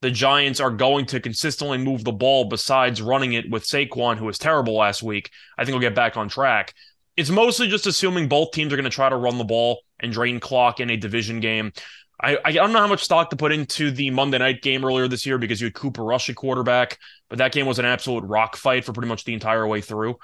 the 0.03 0.11
Giants 0.11 0.61
are 0.61 0.71
going 0.71 1.07
to 1.07 1.21
consistently 1.21 1.79
move 1.79 2.05
the 2.05 2.13
ball 2.13 2.45
besides 2.45 3.01
running 3.01 3.33
it 3.33 3.51
with 3.51 3.65
Saquon, 3.65 4.19
who 4.19 4.27
was 4.27 4.39
terrible 4.39 4.75
last 4.75 5.03
week. 5.03 5.31
I 5.57 5.65
think 5.65 5.73
he'll 5.73 5.81
get 5.81 5.95
back 5.95 6.17
on 6.17 6.29
track. 6.29 6.75
It's 7.17 7.31
mostly 7.31 7.69
just 7.69 7.87
assuming 7.87 8.29
both 8.29 8.51
teams 8.51 8.73
are 8.73 8.77
going 8.77 8.85
to 8.85 8.91
try 8.91 9.09
to 9.09 9.17
run 9.17 9.39
the 9.39 9.45
ball 9.45 9.81
and 10.01 10.13
drain 10.13 10.39
clock 10.39 10.81
in 10.81 10.91
a 10.91 10.97
division 10.97 11.41
game. 11.41 11.73
I, 12.21 12.39
I 12.45 12.53
don't 12.53 12.73
know 12.73 12.79
how 12.79 12.87
much 12.87 13.05
stock 13.05 13.31
to 13.31 13.37
put 13.37 13.53
into 13.53 13.91
the 13.91 14.11
Monday 14.11 14.39
night 14.39 14.63
game 14.63 14.85
earlier 14.85 15.07
this 15.07 15.27
year 15.27 15.39
because 15.39 15.61
you 15.61 15.67
had 15.67 15.75
Cooper 15.75 16.03
Rush 16.03 16.31
at 16.31 16.37
quarterback, 16.37 16.99
but 17.29 17.39
that 17.39 17.53
game 17.53 17.67
was 17.67 17.79
an 17.79 17.85
absolute 17.85 18.25
rock 18.25 18.57
fight 18.57 18.85
for 18.85 18.93
pretty 18.93 19.09
much 19.09 19.25
the 19.25 19.35
entire 19.35 19.67
way 19.67 19.81
through. 19.83 20.17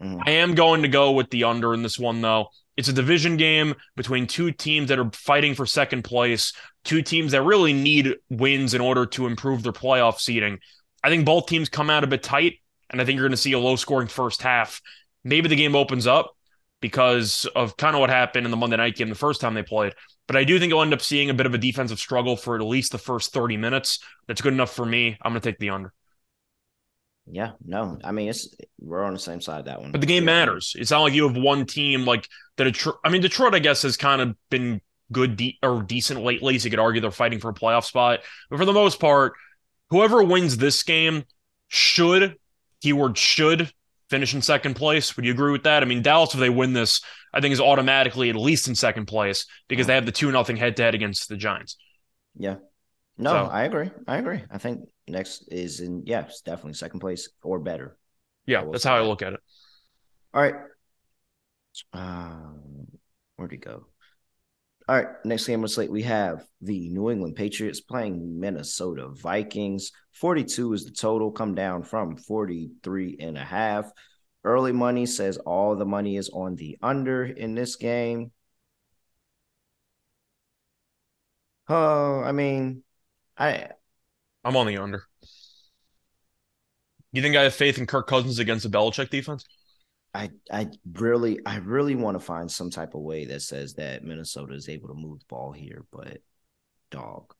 Mm. 0.00 0.22
I 0.26 0.30
am 0.32 0.54
going 0.54 0.82
to 0.82 0.88
go 0.88 1.12
with 1.12 1.30
the 1.30 1.44
under 1.44 1.74
in 1.74 1.82
this 1.82 1.98
one, 1.98 2.22
though. 2.22 2.48
It's 2.76 2.88
a 2.88 2.92
division 2.92 3.36
game 3.36 3.74
between 3.96 4.26
two 4.26 4.50
teams 4.50 4.88
that 4.88 4.98
are 4.98 5.10
fighting 5.12 5.54
for 5.54 5.66
second 5.66 6.02
place, 6.02 6.52
two 6.84 7.02
teams 7.02 7.32
that 7.32 7.42
really 7.42 7.72
need 7.72 8.14
wins 8.28 8.74
in 8.74 8.80
order 8.80 9.06
to 9.06 9.26
improve 9.26 9.62
their 9.62 9.72
playoff 9.72 10.18
seeding. 10.18 10.58
I 11.02 11.08
think 11.08 11.24
both 11.24 11.46
teams 11.46 11.68
come 11.68 11.88
out 11.88 12.04
a 12.04 12.06
bit 12.06 12.22
tight, 12.22 12.60
and 12.90 13.00
I 13.00 13.04
think 13.04 13.16
you're 13.16 13.24
going 13.24 13.30
to 13.30 13.38
see 13.38 13.52
a 13.52 13.58
low 13.58 13.76
scoring 13.76 14.08
first 14.08 14.42
half. 14.42 14.80
Maybe 15.24 15.48
the 15.48 15.56
game 15.56 15.74
opens 15.74 16.06
up 16.06 16.35
because 16.80 17.46
of 17.56 17.76
kind 17.76 17.94
of 17.96 18.00
what 18.00 18.10
happened 18.10 18.44
in 18.44 18.50
the 18.50 18.56
Monday 18.56 18.76
night 18.76 18.96
game 18.96 19.08
the 19.08 19.14
first 19.14 19.40
time 19.40 19.54
they 19.54 19.62
played. 19.62 19.94
But 20.26 20.36
I 20.36 20.44
do 20.44 20.58
think 20.58 20.70
you'll 20.70 20.82
end 20.82 20.92
up 20.92 21.00
seeing 21.02 21.30
a 21.30 21.34
bit 21.34 21.46
of 21.46 21.54
a 21.54 21.58
defensive 21.58 21.98
struggle 21.98 22.36
for 22.36 22.56
at 22.56 22.62
least 22.62 22.92
the 22.92 22.98
first 22.98 23.32
30 23.32 23.56
minutes. 23.56 24.00
That's 24.26 24.40
good 24.40 24.52
enough 24.52 24.74
for 24.74 24.84
me. 24.84 25.16
I'm 25.22 25.32
going 25.32 25.40
to 25.40 25.48
take 25.48 25.58
the 25.58 25.70
under. 25.70 25.92
Yeah, 27.28 27.52
no, 27.64 27.98
I 28.04 28.12
mean 28.12 28.28
it's 28.28 28.54
we're 28.78 29.02
on 29.02 29.12
the 29.12 29.18
same 29.18 29.40
side 29.40 29.64
that 29.64 29.80
one. 29.80 29.90
But 29.90 30.00
the 30.00 30.06
game 30.06 30.24
matters. 30.24 30.76
It's 30.78 30.92
not 30.92 31.02
like 31.02 31.12
you 31.12 31.26
have 31.26 31.36
one 31.36 31.66
team 31.66 32.04
like 32.04 32.28
the 32.56 32.64
Detroit. 32.64 32.96
I 33.04 33.08
mean, 33.08 33.20
Detroit, 33.20 33.52
I 33.52 33.58
guess, 33.58 33.82
has 33.82 33.96
kind 33.96 34.22
of 34.22 34.36
been 34.48 34.80
good 35.10 35.36
de- 35.36 35.58
or 35.60 35.82
decent 35.82 36.22
lately. 36.22 36.58
So 36.58 36.66
you 36.66 36.70
could 36.70 36.78
argue 36.78 37.00
they're 37.00 37.10
fighting 37.10 37.40
for 37.40 37.50
a 37.50 37.54
playoff 37.54 37.84
spot. 37.84 38.20
But 38.48 38.58
for 38.58 38.64
the 38.64 38.72
most 38.72 39.00
part, 39.00 39.32
whoever 39.90 40.22
wins 40.22 40.56
this 40.56 40.84
game 40.84 41.24
should 41.66 42.36
keyword 42.80 43.18
should 43.18 43.72
finish 44.10 44.34
in 44.34 44.42
second 44.42 44.74
place. 44.74 45.16
Would 45.16 45.24
you 45.24 45.32
agree 45.32 45.52
with 45.52 45.64
that? 45.64 45.82
I 45.82 45.86
mean, 45.86 46.02
Dallas, 46.02 46.34
if 46.34 46.40
they 46.40 46.50
win 46.50 46.72
this, 46.72 47.00
I 47.32 47.40
think 47.40 47.52
is 47.52 47.60
automatically 47.60 48.30
at 48.30 48.36
least 48.36 48.68
in 48.68 48.74
second 48.74 49.06
place 49.06 49.46
because 49.68 49.86
they 49.86 49.94
have 49.94 50.06
the 50.06 50.12
two 50.12 50.30
nothing 50.30 50.56
head 50.56 50.76
to 50.76 50.82
head 50.82 50.94
against 50.94 51.28
the 51.28 51.36
Giants. 51.36 51.76
Yeah. 52.36 52.56
No, 53.18 53.30
so, 53.30 53.50
I 53.50 53.64
agree. 53.64 53.90
I 54.06 54.18
agree. 54.18 54.42
I 54.50 54.58
think 54.58 54.88
next 55.08 55.48
is 55.50 55.80
in 55.80 56.02
yeah, 56.06 56.26
it's 56.26 56.42
definitely 56.42 56.74
second 56.74 57.00
place 57.00 57.30
or 57.42 57.58
better. 57.58 57.96
Yeah, 58.44 58.64
that's 58.70 58.84
how 58.84 58.96
I 58.96 59.00
look 59.00 59.22
at 59.22 59.32
it. 59.32 59.40
All 60.34 60.42
right. 60.42 60.54
Um, 61.92 62.86
where'd 63.36 63.52
he 63.52 63.58
go? 63.58 63.86
All 64.88 64.94
right, 64.94 65.08
next 65.24 65.48
game 65.48 65.62
on 65.62 65.68
slate, 65.68 65.90
we 65.90 66.02
have 66.02 66.44
the 66.60 66.88
New 66.90 67.10
England 67.10 67.34
Patriots 67.34 67.80
playing 67.80 68.38
Minnesota 68.38 69.08
Vikings. 69.08 69.90
42 70.12 70.74
is 70.74 70.84
the 70.84 70.92
total, 70.92 71.32
come 71.32 71.56
down 71.56 71.82
from 71.82 72.16
43 72.16 73.16
and 73.18 73.36
a 73.36 73.44
half. 73.44 73.90
Early 74.44 74.70
money 74.70 75.06
says 75.06 75.38
all 75.38 75.74
the 75.74 75.84
money 75.84 76.16
is 76.16 76.28
on 76.28 76.54
the 76.54 76.78
under 76.80 77.24
in 77.24 77.56
this 77.56 77.74
game. 77.74 78.30
Oh, 81.68 82.20
I 82.20 82.30
mean, 82.30 82.84
I 83.36 83.70
I'm 84.44 84.56
on 84.56 84.68
the 84.68 84.76
under. 84.76 85.02
You 87.10 87.22
think 87.22 87.34
I 87.34 87.42
have 87.42 87.54
faith 87.54 87.78
in 87.78 87.86
Kirk 87.86 88.06
Cousins 88.06 88.38
against 88.38 88.62
the 88.62 88.78
Belichick 88.78 89.10
defense? 89.10 89.44
I 90.16 90.30
I 90.50 90.70
really 90.94 91.40
I 91.44 91.56
really 91.56 91.94
want 91.94 92.18
to 92.18 92.24
find 92.24 92.50
some 92.50 92.70
type 92.70 92.94
of 92.94 93.02
way 93.02 93.26
that 93.26 93.42
says 93.42 93.74
that 93.74 94.02
Minnesota 94.02 94.54
is 94.54 94.68
able 94.68 94.88
to 94.88 94.94
move 94.94 95.18
the 95.20 95.26
ball 95.28 95.52
here, 95.52 95.84
but 95.92 96.18
dog, 96.90 97.34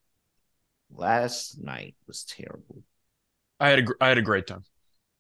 last 0.90 1.59
night 1.59 1.95
was 2.06 2.25
terrible. 2.25 2.83
I 3.59 3.71
had 3.71 3.78
a 3.78 3.85
I 4.00 4.09
had 4.09 4.18
a 4.18 4.23
great 4.23 4.47
time. 4.47 4.62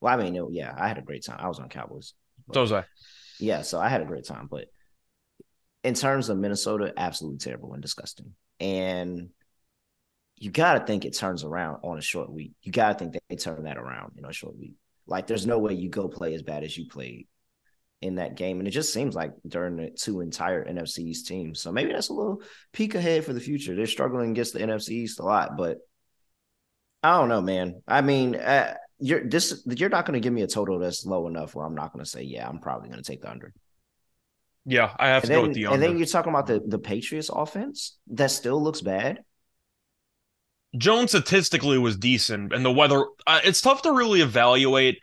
Well, 0.02 0.12
I 0.12 0.22
mean, 0.22 0.36
it- 0.36 0.52
yeah, 0.52 0.74
I 0.76 0.86
had 0.86 0.98
a 0.98 1.02
great 1.02 1.24
time. 1.24 1.38
I 1.40 1.48
was 1.48 1.58
on 1.58 1.70
Cowboys. 1.70 2.12
So 2.52 2.60
was 2.60 2.72
I. 2.72 2.84
Yeah, 3.40 3.62
so 3.62 3.80
I 3.80 3.88
had 3.88 4.02
a 4.02 4.06
great 4.06 4.26
time, 4.26 4.48
but 4.50 4.66
in 5.82 5.94
terms 5.94 6.28
of 6.28 6.36
Minnesota, 6.36 6.92
absolutely 6.96 7.38
terrible 7.38 7.72
and 7.72 7.80
disgusting. 7.80 8.34
And 8.60 9.30
you 10.36 10.50
got 10.50 10.74
to 10.74 10.84
think 10.84 11.06
it 11.06 11.16
turns 11.16 11.42
around 11.42 11.80
on 11.82 11.96
a 11.96 12.02
short 12.02 12.30
week. 12.30 12.52
You 12.62 12.72
got 12.72 12.92
to 12.92 12.98
think 12.98 13.16
they 13.28 13.36
turn 13.36 13.64
that 13.64 13.78
around 13.78 14.12
in 14.18 14.24
a 14.26 14.32
short 14.32 14.58
week. 14.58 14.74
Like, 15.06 15.26
there's 15.26 15.46
no 15.46 15.58
way 15.58 15.72
you 15.72 15.88
go 15.88 16.08
play 16.08 16.34
as 16.34 16.42
bad 16.42 16.64
as 16.64 16.76
you 16.76 16.86
played 16.86 17.26
in 18.02 18.16
that 18.16 18.36
game. 18.36 18.58
And 18.58 18.68
it 18.68 18.72
just 18.72 18.92
seems 18.92 19.14
like 19.14 19.32
during 19.46 19.76
the 19.76 19.90
two 19.90 20.20
entire 20.20 20.64
NFC 20.64 21.00
East 21.00 21.26
teams. 21.26 21.60
So 21.60 21.72
maybe 21.72 21.92
that's 21.92 22.08
a 22.10 22.14
little 22.14 22.42
peek 22.72 22.94
ahead 22.94 23.24
for 23.24 23.32
the 23.32 23.40
future. 23.40 23.74
They're 23.74 23.86
struggling 23.86 24.30
against 24.30 24.52
the 24.52 24.62
NFC 24.62 24.90
East 24.90 25.20
a 25.20 25.24
lot, 25.24 25.56
but 25.56 25.78
I 27.02 27.18
don't 27.18 27.28
know, 27.28 27.40
man. 27.42 27.82
I 27.86 28.00
mean, 28.00 28.34
uh, 28.36 28.74
you're 28.98 29.28
this 29.28 29.62
you're 29.66 29.90
not 29.90 30.06
going 30.06 30.14
to 30.14 30.20
give 30.20 30.32
me 30.32 30.42
a 30.42 30.46
total 30.46 30.78
that's 30.78 31.04
low 31.06 31.26
enough 31.28 31.54
where 31.54 31.64
I'm 31.66 31.74
not 31.74 31.92
going 31.92 32.04
to 32.04 32.10
say, 32.10 32.22
yeah, 32.22 32.48
I'm 32.48 32.58
probably 32.58 32.88
going 32.88 33.02
to 33.02 33.08
take 33.08 33.22
the 33.22 33.30
under. 33.30 33.52
Yeah, 34.64 34.94
I 34.98 35.08
have 35.08 35.22
And 35.22 35.26
to 35.26 35.32
go 35.32 35.42
then, 35.42 35.42
with 35.42 35.52
the 35.54 35.66
and 35.68 35.82
then 35.82 35.98
you're 35.98 36.06
talking 36.06 36.30
about 36.30 36.46
the 36.46 36.60
the 36.66 36.78
Patriots 36.78 37.30
offense 37.32 37.96
that 38.08 38.30
still 38.30 38.62
looks 38.62 38.80
bad. 38.80 39.24
Jones 40.76 41.10
statistically 41.10 41.78
was 41.78 41.96
decent, 41.96 42.52
and 42.52 42.64
the 42.64 42.72
weather. 42.72 43.06
Uh, 43.26 43.40
it's 43.44 43.60
tough 43.60 43.82
to 43.82 43.92
really 43.92 44.20
evaluate 44.20 44.98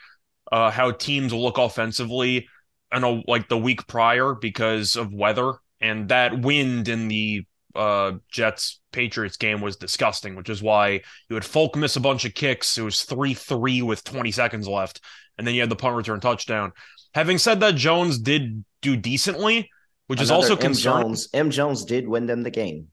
uh, 0.52 0.72
how 0.72 0.92
teams 0.92 1.34
look 1.34 1.58
offensively, 1.58 2.48
I 2.94 3.00
know 3.00 3.24
like 3.28 3.50
the 3.50 3.58
week 3.58 3.88
prior 3.88 4.36
because 4.36 4.96
of 4.96 5.12
weather 5.12 5.54
and 5.82 6.08
that 6.10 6.42
wind 6.42 6.88
in 6.88 7.08
the 7.08 7.46
uh, 7.76 8.14
Jets 8.32 8.80
Patriots 8.92 9.38
game 9.38 9.62
was 9.62 9.76
disgusting, 9.76 10.36
which 10.36 10.50
is 10.50 10.62
why 10.62 11.02
you 11.30 11.36
had 11.36 11.44
Folk 11.44 11.76
miss 11.76 11.96
a 11.96 12.00
bunch 12.00 12.24
of 12.24 12.34
kicks. 12.34 12.78
It 12.78 12.84
was 12.84 13.04
three 13.04 13.34
three 13.34 13.82
with 13.82 14.04
20 14.04 14.32
seconds 14.32 14.68
left, 14.68 15.02
and 15.38 15.46
then 15.46 15.56
you 15.56 15.62
had 15.62 15.70
the 15.70 15.76
punt 15.76 15.96
return 15.96 16.20
touchdown. 16.20 16.72
Having 17.14 17.40
said 17.40 17.60
that, 17.60 17.76
Jones 17.76 18.20
did 18.20 18.64
do 18.82 18.96
decently, 18.96 19.70
which 20.08 20.22
is 20.22 20.32
also 20.32 20.56
M. 20.56 20.62
concerning. 20.62 21.08
Jones. 21.08 21.30
M. 21.34 21.50
Jones 21.50 21.86
did 21.86 22.08
win 22.08 22.26
them 22.26 22.44
the 22.44 22.52
game. 22.52 22.88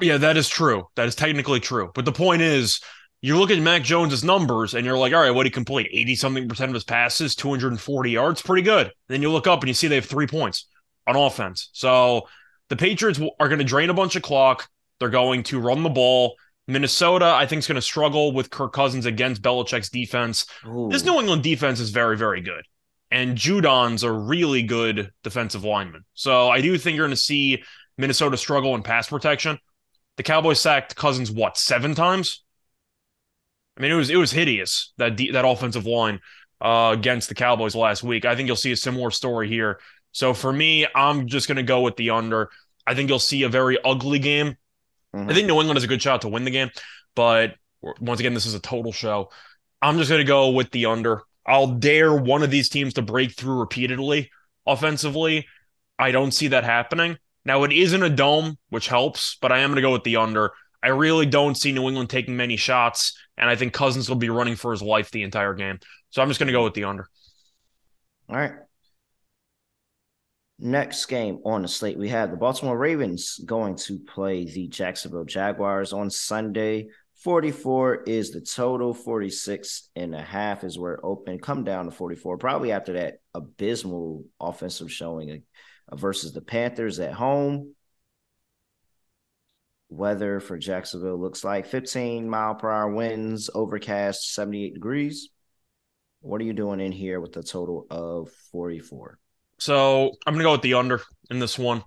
Yeah, 0.00 0.16
that 0.18 0.36
is 0.36 0.48
true. 0.48 0.88
That 0.96 1.06
is 1.06 1.14
technically 1.14 1.60
true. 1.60 1.90
But 1.94 2.04
the 2.04 2.12
point 2.12 2.42
is, 2.42 2.80
you 3.26 3.36
look 3.36 3.50
at 3.50 3.58
Mac 3.58 3.82
Jones's 3.82 4.22
numbers 4.22 4.74
and 4.74 4.86
you're 4.86 4.96
like, 4.96 5.12
all 5.12 5.20
right, 5.20 5.32
what 5.32 5.42
did 5.42 5.48
he 5.48 5.54
complete? 5.54 5.88
80 5.92 6.14
something 6.14 6.48
percent 6.48 6.68
of 6.68 6.74
his 6.74 6.84
passes, 6.84 7.34
240 7.34 8.10
yards, 8.12 8.40
pretty 8.40 8.62
good. 8.62 8.92
Then 9.08 9.20
you 9.20 9.32
look 9.32 9.48
up 9.48 9.62
and 9.62 9.68
you 9.68 9.74
see 9.74 9.88
they 9.88 9.96
have 9.96 10.04
three 10.04 10.28
points 10.28 10.68
on 11.08 11.16
offense. 11.16 11.68
So 11.72 12.28
the 12.68 12.76
Patriots 12.76 13.20
are 13.40 13.48
going 13.48 13.58
to 13.58 13.64
drain 13.64 13.90
a 13.90 13.94
bunch 13.94 14.14
of 14.14 14.22
clock. 14.22 14.68
They're 15.00 15.08
going 15.08 15.42
to 15.44 15.58
run 15.58 15.82
the 15.82 15.88
ball. 15.88 16.36
Minnesota, 16.68 17.24
I 17.24 17.46
think, 17.46 17.58
is 17.58 17.66
going 17.66 17.74
to 17.74 17.82
struggle 17.82 18.30
with 18.30 18.50
Kirk 18.50 18.72
Cousins 18.72 19.06
against 19.06 19.42
Belichick's 19.42 19.90
defense. 19.90 20.46
Ooh. 20.64 20.88
This 20.88 21.04
New 21.04 21.18
England 21.18 21.42
defense 21.42 21.80
is 21.80 21.90
very, 21.90 22.16
very 22.16 22.42
good. 22.42 22.64
And 23.10 23.36
Judon's 23.36 24.04
a 24.04 24.12
really 24.12 24.62
good 24.62 25.10
defensive 25.24 25.64
lineman. 25.64 26.04
So 26.14 26.48
I 26.48 26.60
do 26.60 26.78
think 26.78 26.94
you're 26.94 27.06
going 27.06 27.16
to 27.16 27.20
see 27.20 27.64
Minnesota 27.98 28.36
struggle 28.36 28.76
in 28.76 28.84
pass 28.84 29.08
protection. 29.08 29.58
The 30.16 30.22
Cowboys 30.22 30.60
sacked 30.60 30.94
Cousins 30.94 31.28
what 31.28 31.56
seven 31.56 31.96
times? 31.96 32.44
I 33.76 33.82
mean, 33.82 33.92
it 33.92 33.96
was 33.96 34.10
it 34.10 34.16
was 34.16 34.32
hideous 34.32 34.92
that 34.98 35.16
de- 35.16 35.32
that 35.32 35.44
offensive 35.46 35.86
line 35.86 36.20
uh, 36.60 36.90
against 36.94 37.28
the 37.28 37.34
Cowboys 37.34 37.74
last 37.74 38.02
week. 38.02 38.24
I 38.24 38.34
think 38.34 38.46
you'll 38.46 38.56
see 38.56 38.72
a 38.72 38.76
similar 38.76 39.10
story 39.10 39.48
here. 39.48 39.80
So 40.12 40.32
for 40.32 40.52
me, 40.52 40.86
I'm 40.94 41.26
just 41.26 41.46
going 41.46 41.56
to 41.56 41.62
go 41.62 41.82
with 41.82 41.96
the 41.96 42.10
under. 42.10 42.48
I 42.86 42.94
think 42.94 43.10
you'll 43.10 43.18
see 43.18 43.42
a 43.42 43.48
very 43.48 43.78
ugly 43.84 44.18
game. 44.18 44.56
Mhm. 45.14 45.30
I 45.30 45.34
think 45.34 45.46
New 45.46 45.58
England 45.58 45.76
has 45.76 45.84
a 45.84 45.88
good 45.88 46.00
shot 46.00 46.22
to 46.22 46.28
win 46.28 46.44
the 46.44 46.50
game, 46.50 46.70
but 47.14 47.56
once 48.00 48.20
again, 48.20 48.34
this 48.34 48.46
is 48.46 48.54
a 48.54 48.60
total 48.60 48.92
show. 48.92 49.30
I'm 49.82 49.98
just 49.98 50.08
going 50.08 50.20
to 50.20 50.24
go 50.24 50.50
with 50.50 50.70
the 50.70 50.86
under. 50.86 51.22
I'll 51.46 51.66
dare 51.66 52.14
one 52.14 52.42
of 52.42 52.50
these 52.50 52.68
teams 52.68 52.94
to 52.94 53.02
break 53.02 53.32
through 53.32 53.58
repeatedly 53.60 54.30
offensively. 54.66 55.46
I 55.98 56.10
don't 56.10 56.32
see 56.32 56.48
that 56.48 56.64
happening. 56.64 57.18
Now, 57.44 57.62
it 57.62 57.72
isn't 57.72 58.02
a 58.02 58.10
dome, 58.10 58.58
which 58.70 58.88
helps, 58.88 59.36
but 59.40 59.52
I 59.52 59.58
am 59.58 59.70
going 59.70 59.76
to 59.76 59.82
go 59.82 59.92
with 59.92 60.02
the 60.02 60.16
under. 60.16 60.52
I 60.82 60.88
really 60.88 61.26
don't 61.26 61.54
see 61.56 61.72
New 61.72 61.86
England 61.88 62.10
taking 62.10 62.36
many 62.36 62.56
shots, 62.56 63.16
and 63.38 63.48
I 63.48 63.56
think 63.56 63.72
Cousins 63.72 64.08
will 64.08 64.16
be 64.16 64.30
running 64.30 64.56
for 64.56 64.70
his 64.70 64.82
life 64.82 65.10
the 65.10 65.22
entire 65.22 65.54
game. 65.54 65.78
So 66.10 66.22
I'm 66.22 66.28
just 66.28 66.40
going 66.40 66.48
to 66.48 66.52
go 66.52 66.64
with 66.64 66.74
the 66.74 66.84
under. 66.84 67.08
All 68.28 68.36
right. 68.36 68.52
Next 70.58 71.04
game 71.06 71.40
on 71.44 71.62
the 71.62 71.68
slate, 71.68 71.98
we 71.98 72.08
have 72.08 72.30
the 72.30 72.36
Baltimore 72.38 72.78
Ravens 72.78 73.38
going 73.44 73.76
to 73.76 73.98
play 73.98 74.46
the 74.46 74.68
Jacksonville 74.68 75.26
Jaguars 75.26 75.92
on 75.92 76.08
Sunday. 76.08 76.88
44 77.16 78.04
is 78.04 78.30
the 78.30 78.40
total, 78.40 78.94
46 78.94 79.90
and 79.96 80.14
a 80.14 80.22
half 80.22 80.64
is 80.64 80.78
where 80.78 80.94
it 80.94 81.00
opened. 81.02 81.42
Come 81.42 81.64
down 81.64 81.84
to 81.84 81.90
44, 81.90 82.38
probably 82.38 82.72
after 82.72 82.94
that 82.94 83.18
abysmal 83.34 84.24
offensive 84.40 84.90
showing 84.90 85.42
versus 85.92 86.32
the 86.32 86.40
Panthers 86.40 87.00
at 87.00 87.12
home. 87.12 87.74
Weather 89.88 90.40
for 90.40 90.58
Jacksonville 90.58 91.20
looks 91.20 91.44
like 91.44 91.66
15 91.66 92.28
mile 92.28 92.54
per 92.54 92.70
hour 92.70 92.90
winds, 92.90 93.50
overcast, 93.54 94.34
78 94.34 94.74
degrees. 94.74 95.28
What 96.20 96.40
are 96.40 96.44
you 96.44 96.52
doing 96.52 96.80
in 96.80 96.92
here 96.92 97.20
with 97.20 97.36
a 97.36 97.42
total 97.42 97.86
of 97.90 98.30
44? 98.52 99.18
So 99.58 100.10
I'm 100.26 100.34
going 100.34 100.40
to 100.40 100.44
go 100.44 100.52
with 100.52 100.62
the 100.62 100.74
under 100.74 101.02
in 101.30 101.38
this 101.38 101.58
one. 101.58 101.84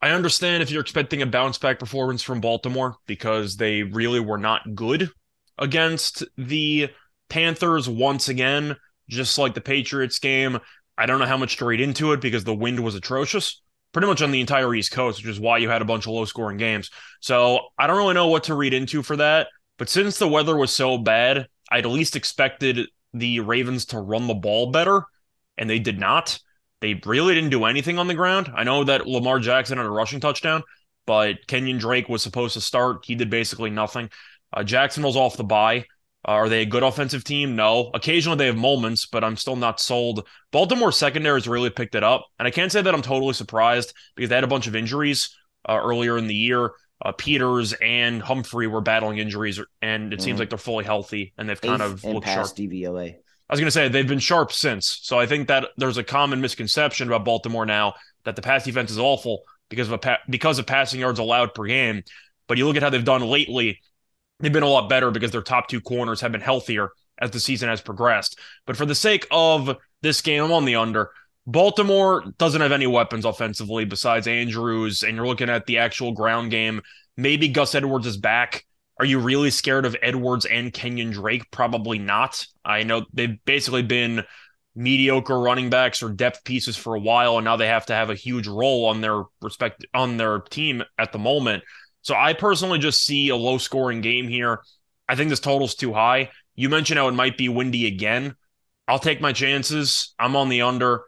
I 0.00 0.10
understand 0.10 0.62
if 0.62 0.70
you're 0.70 0.82
expecting 0.82 1.22
a 1.22 1.26
bounce 1.26 1.58
back 1.58 1.78
performance 1.78 2.22
from 2.22 2.40
Baltimore 2.40 2.96
because 3.06 3.56
they 3.56 3.82
really 3.82 4.20
were 4.20 4.38
not 4.38 4.74
good 4.74 5.10
against 5.58 6.24
the 6.36 6.90
Panthers 7.28 7.88
once 7.88 8.28
again, 8.28 8.76
just 9.08 9.38
like 9.38 9.54
the 9.54 9.60
Patriots 9.60 10.18
game. 10.18 10.58
I 10.96 11.06
don't 11.06 11.18
know 11.18 11.26
how 11.26 11.36
much 11.36 11.56
to 11.56 11.64
read 11.64 11.80
into 11.80 12.12
it 12.12 12.20
because 12.20 12.44
the 12.44 12.54
wind 12.54 12.80
was 12.80 12.94
atrocious, 12.94 13.62
pretty 13.94 14.08
much 14.08 14.20
on 14.20 14.32
the 14.32 14.40
entire 14.40 14.74
East 14.74 14.90
Coast, 14.90 15.20
which 15.22 15.30
is 15.30 15.40
why 15.40 15.56
you 15.56 15.70
had 15.70 15.80
a 15.80 15.86
bunch 15.86 16.04
of 16.04 16.12
low 16.12 16.26
scoring 16.26 16.58
games. 16.58 16.90
So 17.20 17.60
I 17.78 17.86
don't 17.86 17.96
really 17.96 18.12
know 18.12 18.26
what 18.26 18.44
to 18.44 18.54
read 18.54 18.74
into 18.74 19.02
for 19.02 19.16
that. 19.16 19.46
But 19.78 19.88
since 19.88 20.18
the 20.18 20.28
weather 20.28 20.56
was 20.56 20.72
so 20.72 20.98
bad, 20.98 21.46
I'd 21.70 21.86
at 21.86 21.90
least 21.90 22.16
expected 22.16 22.88
the 23.14 23.40
Ravens 23.40 23.86
to 23.86 24.00
run 24.00 24.26
the 24.26 24.34
ball 24.34 24.70
better, 24.70 25.04
and 25.56 25.70
they 25.70 25.78
did 25.78 25.98
not. 25.98 26.38
They 26.80 27.00
really 27.06 27.34
didn't 27.34 27.50
do 27.50 27.64
anything 27.64 27.98
on 27.98 28.08
the 28.08 28.14
ground. 28.14 28.52
I 28.54 28.64
know 28.64 28.84
that 28.84 29.06
Lamar 29.06 29.38
Jackson 29.38 29.78
had 29.78 29.86
a 29.86 29.90
rushing 29.90 30.20
touchdown, 30.20 30.62
but 31.06 31.46
Kenyan 31.46 31.78
Drake 31.78 32.08
was 32.08 32.22
supposed 32.22 32.54
to 32.54 32.60
start. 32.60 33.04
He 33.04 33.14
did 33.14 33.30
basically 33.30 33.70
nothing. 33.70 34.10
Uh, 34.52 34.64
Jacksonville's 34.64 35.16
off 35.16 35.36
the 35.36 35.44
bye. 35.44 35.86
Uh, 36.26 36.32
are 36.32 36.48
they 36.48 36.62
a 36.62 36.66
good 36.66 36.82
offensive 36.82 37.24
team? 37.24 37.54
No. 37.56 37.90
Occasionally 37.94 38.38
they 38.38 38.46
have 38.46 38.56
moments, 38.56 39.06
but 39.06 39.22
I'm 39.24 39.36
still 39.36 39.56
not 39.56 39.80
sold. 39.80 40.26
Baltimore 40.52 40.92
secondary 40.92 41.36
has 41.38 41.48
really 41.48 41.70
picked 41.70 41.94
it 41.94 42.02
up. 42.02 42.26
And 42.38 42.48
I 42.48 42.50
can't 42.50 42.72
say 42.72 42.80
that 42.82 42.94
I'm 42.94 43.02
totally 43.02 43.34
surprised 43.34 43.92
because 44.16 44.28
they 44.30 44.34
had 44.34 44.44
a 44.44 44.48
bunch 44.48 44.66
of 44.66 44.74
injuries 44.76 45.36
uh, 45.68 45.78
earlier 45.82 46.16
in 46.16 46.26
the 46.26 46.34
year. 46.34 46.72
Uh, 47.04 47.12
Peters 47.12 47.74
and 47.74 48.22
Humphrey 48.22 48.66
were 48.66 48.80
battling 48.80 49.18
injuries, 49.18 49.60
and 49.82 50.12
it 50.14 50.22
seems 50.22 50.36
Mhm. 50.36 50.40
like 50.40 50.48
they're 50.48 50.58
fully 50.58 50.84
healthy 50.84 51.34
and 51.36 51.48
they've 51.48 51.60
kind 51.60 51.82
Eighth 51.82 51.90
of 51.92 52.04
looked 52.04 52.26
sharp. 52.26 52.48
DVOA. 52.56 53.08
I 53.10 53.52
was 53.52 53.60
going 53.60 53.66
to 53.66 53.70
say 53.72 53.88
they've 53.88 54.08
been 54.08 54.20
sharp 54.20 54.52
since. 54.52 55.00
So 55.02 55.18
I 55.18 55.26
think 55.26 55.48
that 55.48 55.68
there's 55.76 55.98
a 55.98 56.04
common 56.04 56.40
misconception 56.40 57.08
about 57.08 57.26
Baltimore 57.26 57.66
now 57.66 57.94
that 58.24 58.36
the 58.36 58.42
pass 58.42 58.64
defense 58.64 58.90
is 58.90 58.98
awful 58.98 59.42
because 59.68 59.88
of 59.88 59.92
a 59.92 59.98
pa- 59.98 60.20
because 60.30 60.58
of 60.58 60.66
passing 60.66 61.00
yards 61.00 61.18
allowed 61.18 61.52
per 61.52 61.64
game. 61.64 62.04
But 62.48 62.56
you 62.56 62.66
look 62.66 62.76
at 62.76 62.82
how 62.82 62.88
they've 62.90 63.04
done 63.04 63.22
lately; 63.22 63.80
they've 64.40 64.52
been 64.52 64.62
a 64.62 64.68
lot 64.68 64.88
better 64.88 65.10
because 65.10 65.30
their 65.30 65.42
top 65.42 65.68
two 65.68 65.80
corners 65.80 66.20
have 66.20 66.32
been 66.32 66.40
healthier 66.40 66.90
as 67.18 67.30
the 67.30 67.40
season 67.40 67.68
has 67.68 67.80
progressed. 67.80 68.38
But 68.66 68.76
for 68.76 68.86
the 68.86 68.94
sake 68.94 69.26
of 69.30 69.76
this 70.02 70.20
game, 70.20 70.42
I'm 70.42 70.52
on 70.52 70.64
the 70.64 70.76
under. 70.76 71.10
Baltimore 71.46 72.24
doesn't 72.38 72.60
have 72.60 72.72
any 72.72 72.86
weapons 72.86 73.24
offensively 73.24 73.84
besides 73.84 74.26
Andrews, 74.26 75.02
and 75.02 75.16
you're 75.16 75.26
looking 75.26 75.50
at 75.50 75.66
the 75.66 75.78
actual 75.78 76.12
ground 76.12 76.50
game. 76.50 76.80
Maybe 77.16 77.48
Gus 77.48 77.74
Edwards 77.74 78.06
is 78.06 78.16
back. 78.16 78.64
Are 78.98 79.04
you 79.04 79.18
really 79.18 79.50
scared 79.50 79.86
of 79.86 79.96
Edwards 80.02 80.46
and 80.46 80.72
Kenyan 80.72 81.12
Drake? 81.12 81.50
Probably 81.50 81.98
not. 81.98 82.46
I 82.64 82.84
know 82.84 83.04
they've 83.12 83.44
basically 83.44 83.82
been 83.82 84.24
mediocre 84.76 85.38
running 85.38 85.70
backs 85.70 86.02
or 86.02 86.08
depth 86.08 86.44
pieces 86.44 86.76
for 86.76 86.94
a 86.94 87.00
while, 87.00 87.36
and 87.36 87.44
now 87.44 87.56
they 87.56 87.66
have 87.66 87.86
to 87.86 87.94
have 87.94 88.10
a 88.10 88.14
huge 88.14 88.46
role 88.46 88.86
on 88.86 89.00
their 89.00 89.22
respect 89.42 89.84
on 89.94 90.16
their 90.16 90.40
team 90.40 90.82
at 90.98 91.12
the 91.12 91.18
moment. 91.18 91.62
So 92.04 92.14
I 92.14 92.34
personally 92.34 92.78
just 92.78 93.02
see 93.02 93.30
a 93.30 93.36
low 93.36 93.58
scoring 93.58 94.02
game 94.02 94.28
here. 94.28 94.60
I 95.08 95.16
think 95.16 95.30
this 95.30 95.40
total's 95.40 95.74
too 95.74 95.92
high. 95.92 96.30
You 96.54 96.68
mentioned 96.68 96.98
how 96.98 97.08
it 97.08 97.12
might 97.12 97.36
be 97.36 97.48
windy 97.48 97.86
again. 97.86 98.36
I'll 98.86 98.98
take 98.98 99.20
my 99.20 99.32
chances. 99.32 100.14
I'm 100.18 100.36
on 100.36 100.50
the 100.50 100.62
under. 100.62 101.02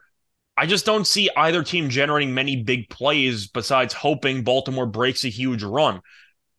I 0.56 0.64
just 0.64 0.86
don't 0.86 1.06
see 1.06 1.28
either 1.36 1.62
team 1.62 1.90
generating 1.90 2.32
many 2.32 2.62
big 2.62 2.88
plays 2.88 3.46
besides 3.46 3.92
hoping 3.92 4.42
Baltimore 4.42 4.86
breaks 4.86 5.24
a 5.24 5.28
huge 5.28 5.62
run. 5.62 6.00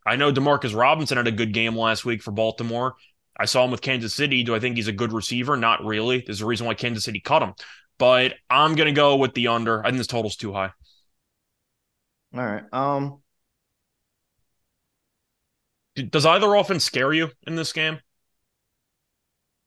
I 0.06 0.16
know 0.18 0.32
Demarcus 0.32 0.78
Robinson 0.78 1.18
had 1.18 1.28
a 1.28 1.32
good 1.32 1.52
game 1.52 1.76
last 1.76 2.06
week 2.06 2.22
for 2.22 2.32
Baltimore. 2.32 2.96
I 3.40 3.46
saw 3.46 3.66
him 3.66 3.72
with 3.72 3.82
Kansas 3.82 4.14
City. 4.14 4.44
Do 4.44 4.54
I 4.54 4.60
think 4.60 4.76
he's 4.76 4.88
a 4.88 4.94
good 4.94 5.14
receiver? 5.14 5.58
Not 5.58 5.84
really. 5.84 6.22
There's 6.24 6.42
a 6.42 6.46
reason 6.46 6.68
why 6.68 6.76
Kansas 6.76 7.04
City 7.04 7.20
cut 7.20 7.42
him. 7.42 7.54
But 7.98 8.36
I'm 8.52 8.76
going 8.76 8.88
to 8.88 8.94
go 8.94 9.16
with 9.16 9.34
the 9.34 9.48
under. 9.48 9.82
I 9.82 9.90
think 9.90 9.98
this 9.98 10.08
total's 10.08 10.36
too 10.36 10.54
high. 10.54 10.72
All 12.36 12.46
right. 12.46 12.64
Um, 12.72 13.22
Does 16.04 16.26
either 16.26 16.54
offense 16.56 16.84
scare 16.86 17.14
you 17.14 17.32
in 17.46 17.56
this 17.56 17.74
game? 17.74 18.00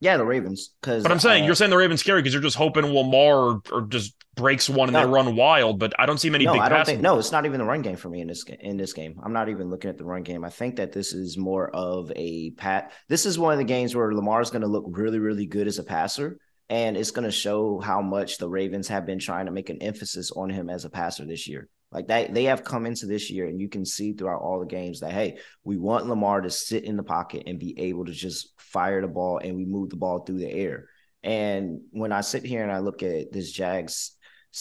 yeah, 0.01 0.17
the 0.17 0.25
Ravens. 0.25 0.73
Because 0.81 1.03
But 1.03 1.11
I'm 1.11 1.19
saying 1.19 1.43
uh, 1.43 1.45
you're 1.45 1.55
saying 1.55 1.69
the 1.69 1.77
Ravens 1.77 1.99
scary 1.99 2.21
because 2.21 2.33
you're 2.33 2.41
just 2.41 2.57
hoping 2.57 2.85
Lamar 2.85 3.37
or, 3.37 3.61
or 3.71 3.81
just 3.83 4.15
breaks 4.35 4.67
one 4.67 4.89
and 4.89 4.93
No. 4.93 5.01
they 5.05 5.05
run 5.05 5.35
wild. 5.35 5.77
But 5.79 5.93
I 5.99 6.07
don't 6.07 6.17
see 6.17 6.31
many 6.31 6.43
no, 6.43 6.53
big 6.53 6.61
I 6.61 6.69
don't 6.69 6.85
think. 6.85 7.01
No, 7.01 7.19
it's 7.19 7.31
not 7.31 7.45
even 7.45 7.59
the 7.59 7.65
run 7.65 7.83
game 7.83 7.95
for 7.95 8.09
me 8.09 8.19
in 8.19 8.27
this 8.27 8.43
in 8.43 8.77
this 8.77 8.93
game. 8.93 9.19
I'm 9.23 9.31
not 9.31 9.47
even 9.49 9.69
looking 9.69 9.89
at 9.89 9.99
the 9.99 10.03
run 10.03 10.23
game. 10.23 10.43
I 10.43 10.49
think 10.49 10.77
that 10.77 10.91
this 10.91 11.13
is 11.13 11.37
more 11.37 11.69
of 11.69 12.11
a 12.15 12.49
pat. 12.51 12.93
This 13.09 13.27
is 13.27 13.37
one 13.37 13.53
of 13.53 13.59
the 13.59 13.63
games 13.63 13.95
where 13.95 14.11
Lamar's 14.11 14.49
going 14.49 14.63
to 14.63 14.67
look 14.67 14.85
really, 14.87 15.19
really 15.19 15.45
good 15.45 15.67
as 15.67 15.77
a 15.77 15.83
passer, 15.83 16.39
and 16.67 16.97
it's 16.97 17.11
going 17.11 17.25
to 17.25 17.31
show 17.31 17.79
how 17.79 18.01
much 18.01 18.39
the 18.39 18.49
Ravens 18.49 18.87
have 18.87 19.05
been 19.05 19.19
trying 19.19 19.45
to 19.45 19.51
make 19.51 19.69
an 19.69 19.83
emphasis 19.83 20.31
on 20.31 20.49
him 20.49 20.67
as 20.67 20.83
a 20.83 20.89
passer 20.89 21.25
this 21.25 21.47
year. 21.47 21.69
Like 21.91 22.07
that, 22.07 22.33
they 22.33 22.45
have 22.45 22.63
come 22.63 22.85
into 22.85 23.05
this 23.05 23.29
year, 23.29 23.47
and 23.47 23.59
you 23.59 23.67
can 23.67 23.85
see 23.85 24.13
throughout 24.13 24.41
all 24.41 24.59
the 24.59 24.65
games 24.65 25.01
that 25.01 25.11
hey, 25.11 25.39
we 25.63 25.77
want 25.77 26.07
Lamar 26.07 26.41
to 26.41 26.49
sit 26.49 26.85
in 26.85 26.95
the 26.95 27.03
pocket 27.03 27.43
and 27.47 27.59
be 27.59 27.77
able 27.79 28.05
to 28.05 28.13
just 28.13 28.53
fire 28.57 29.01
the 29.01 29.07
ball, 29.07 29.39
and 29.39 29.55
we 29.55 29.65
move 29.65 29.89
the 29.89 29.97
ball 29.97 30.19
through 30.19 30.39
the 30.39 30.51
air. 30.51 30.87
And 31.23 31.81
when 31.91 32.11
I 32.11 32.21
sit 32.21 32.43
here 32.43 32.63
and 32.63 32.71
I 32.71 32.79
look 32.79 33.03
at 33.03 33.31
this 33.31 33.51
Jags 33.51 34.15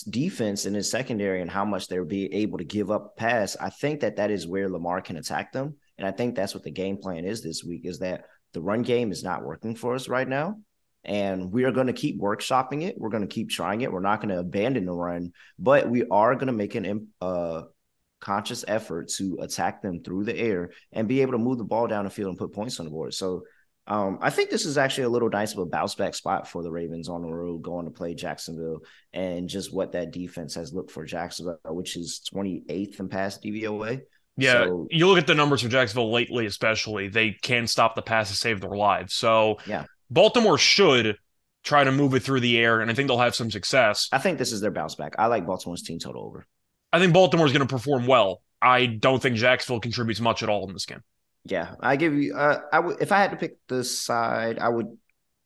defense 0.09 0.67
and 0.67 0.77
his 0.77 0.91
secondary 0.91 1.41
and 1.41 1.51
how 1.51 1.65
much 1.65 1.89
they're 1.89 2.05
being 2.05 2.33
able 2.33 2.59
to 2.59 2.65
give 2.65 2.91
up 2.91 3.17
pass, 3.17 3.57
I 3.61 3.71
think 3.71 4.01
that 4.01 4.17
that 4.17 4.31
is 4.31 4.47
where 4.47 4.69
Lamar 4.69 5.01
can 5.01 5.17
attack 5.17 5.53
them. 5.53 5.77
And 5.99 6.07
I 6.07 6.11
think 6.11 6.35
that's 6.35 6.55
what 6.55 6.65
the 6.65 6.71
game 6.71 6.99
plan 6.99 7.25
is 7.25 7.43
this 7.43 7.65
week 7.65 7.83
is 7.85 8.01
that 8.01 8.25
the 8.53 8.61
run 8.61 8.83
game 8.83 9.13
is 9.13 9.23
not 9.23 9.45
working 9.45 9.75
for 9.75 9.95
us 9.95 10.09
right 10.09 10.29
now. 10.29 10.57
And 11.05 11.51
we 11.51 11.65
are 11.65 11.73
going 11.73 11.87
to 11.87 11.93
keep 11.93 12.21
workshopping 12.21 12.83
it. 12.83 12.97
We're 12.99 13.09
going 13.09 13.27
to 13.27 13.35
keep 13.35 13.49
trying 13.49 13.81
it. 13.81 13.93
We're 13.93 14.01
not 14.01 14.21
going 14.21 14.29
to 14.31 14.39
abandon 14.39 14.85
the 14.85 14.93
run, 14.93 15.33
but 15.59 15.89
we 15.89 16.05
are 16.11 16.35
going 16.35 16.49
to 16.49 16.53
make 16.53 16.75
an 16.75 17.09
uh, 17.21 17.63
conscious 18.21 18.65
effort 18.69 19.09
to 19.17 19.39
attack 19.41 19.83
them 19.83 20.03
through 20.03 20.25
the 20.25 20.37
air 20.37 20.71
and 20.93 21.09
be 21.09 21.23
able 21.23 21.33
to 21.33 21.39
move 21.39 21.59
the 21.59 21.65
ball 21.65 21.87
down 21.87 22.05
the 22.05 22.11
field 22.11 22.29
and 22.29 22.39
put 22.39 22.53
points 22.53 22.79
on 22.79 22.85
the 22.85 22.91
board. 22.91 23.15
So 23.15 23.45
um, 23.87 24.19
I 24.21 24.31
think 24.31 24.51
this 24.51 24.67
is 24.67 24.79
actually 24.79 25.05
a 25.05 25.09
little 25.09 25.31
nice 25.31 25.53
of 25.53 25.59
a 25.59 25.67
bounce 25.67 25.95
back 25.95 26.15
spot 26.15 26.47
for 26.47 26.63
the 26.63 26.71
Ravens 26.71 27.09
on 27.09 27.23
the 27.23 27.29
road 27.29 27.63
going 27.63 27.87
to 27.87 27.91
play 27.91 28.15
Jacksonville 28.15 28.81
and 29.13 29.49
just 29.49 29.75
what 29.75 29.93
that 29.93 30.13
defense 30.13 30.55
has 30.55 30.73
looked 30.73 30.91
for 30.91 31.05
Jacksonville, 31.05 31.59
which 31.65 31.97
is 31.97 32.21
28th 32.33 33.01
in 33.01 33.09
pass 33.09 33.39
DVOA. 33.39 34.03
Yeah, 34.37 34.65
So- 34.65 34.87
you 34.91 35.09
look 35.09 35.19
at 35.19 35.27
the 35.27 35.35
numbers 35.35 35.63
for 35.63 35.69
Jacksonville 35.69 36.13
lately, 36.13 36.47
especially 36.47 37.09
they 37.09 37.33
can 37.33 37.67
stop 37.67 37.97
the 37.97 38.03
pass 38.03 38.29
to 38.29 38.37
save 38.37 38.61
their 38.61 38.71
lives. 38.71 39.15
So 39.15 39.59
Yeah. 39.67 39.87
Baltimore 40.11 40.59
should 40.59 41.17
try 41.63 41.85
to 41.85 41.93
move 41.93 42.15
it 42.15 42.21
through 42.23 42.41
the 42.41 42.59
air, 42.59 42.81
and 42.81 42.91
I 42.91 42.95
think 42.95 43.09
they'll 43.09 43.19
have 43.19 43.35
some 43.35 43.51
success. 43.51 44.09
I 44.13 44.19
think 44.19 44.39
this 44.39 44.53
is 44.53 44.61
their 44.61 44.71
bounce 44.71 44.95
back. 44.95 45.15
I 45.19 45.27
like 45.27 45.47
Baltimore's 45.47 45.83
team 45.83 45.99
total 45.99 46.25
over. 46.25 46.47
I 46.93 46.99
think 46.99 47.13
Baltimore's 47.13 47.53
going 47.53 47.67
to 47.67 47.73
perform 47.73 48.07
well. 48.07 48.43
I 48.63 48.87
don't 48.87 49.23
think 49.23 49.37
Jacksonville 49.37 49.81
contributes 49.81 50.21
much 50.21 50.43
at 50.43 50.49
all 50.49 50.67
in 50.67 50.73
this 50.73 50.87
game. 50.87 51.03
Yeah, 51.45 51.75
I 51.81 51.97
give 51.97 52.15
you. 52.15 52.35
Uh, 52.35 52.61
I 52.73 52.81
would 52.81 53.01
if 53.01 53.13
I 53.13 53.19
had 53.19 53.31
to 53.31 53.37
pick 53.37 53.57
the 53.69 53.83
side, 53.85 54.59
I 54.59 54.69
would 54.69 54.87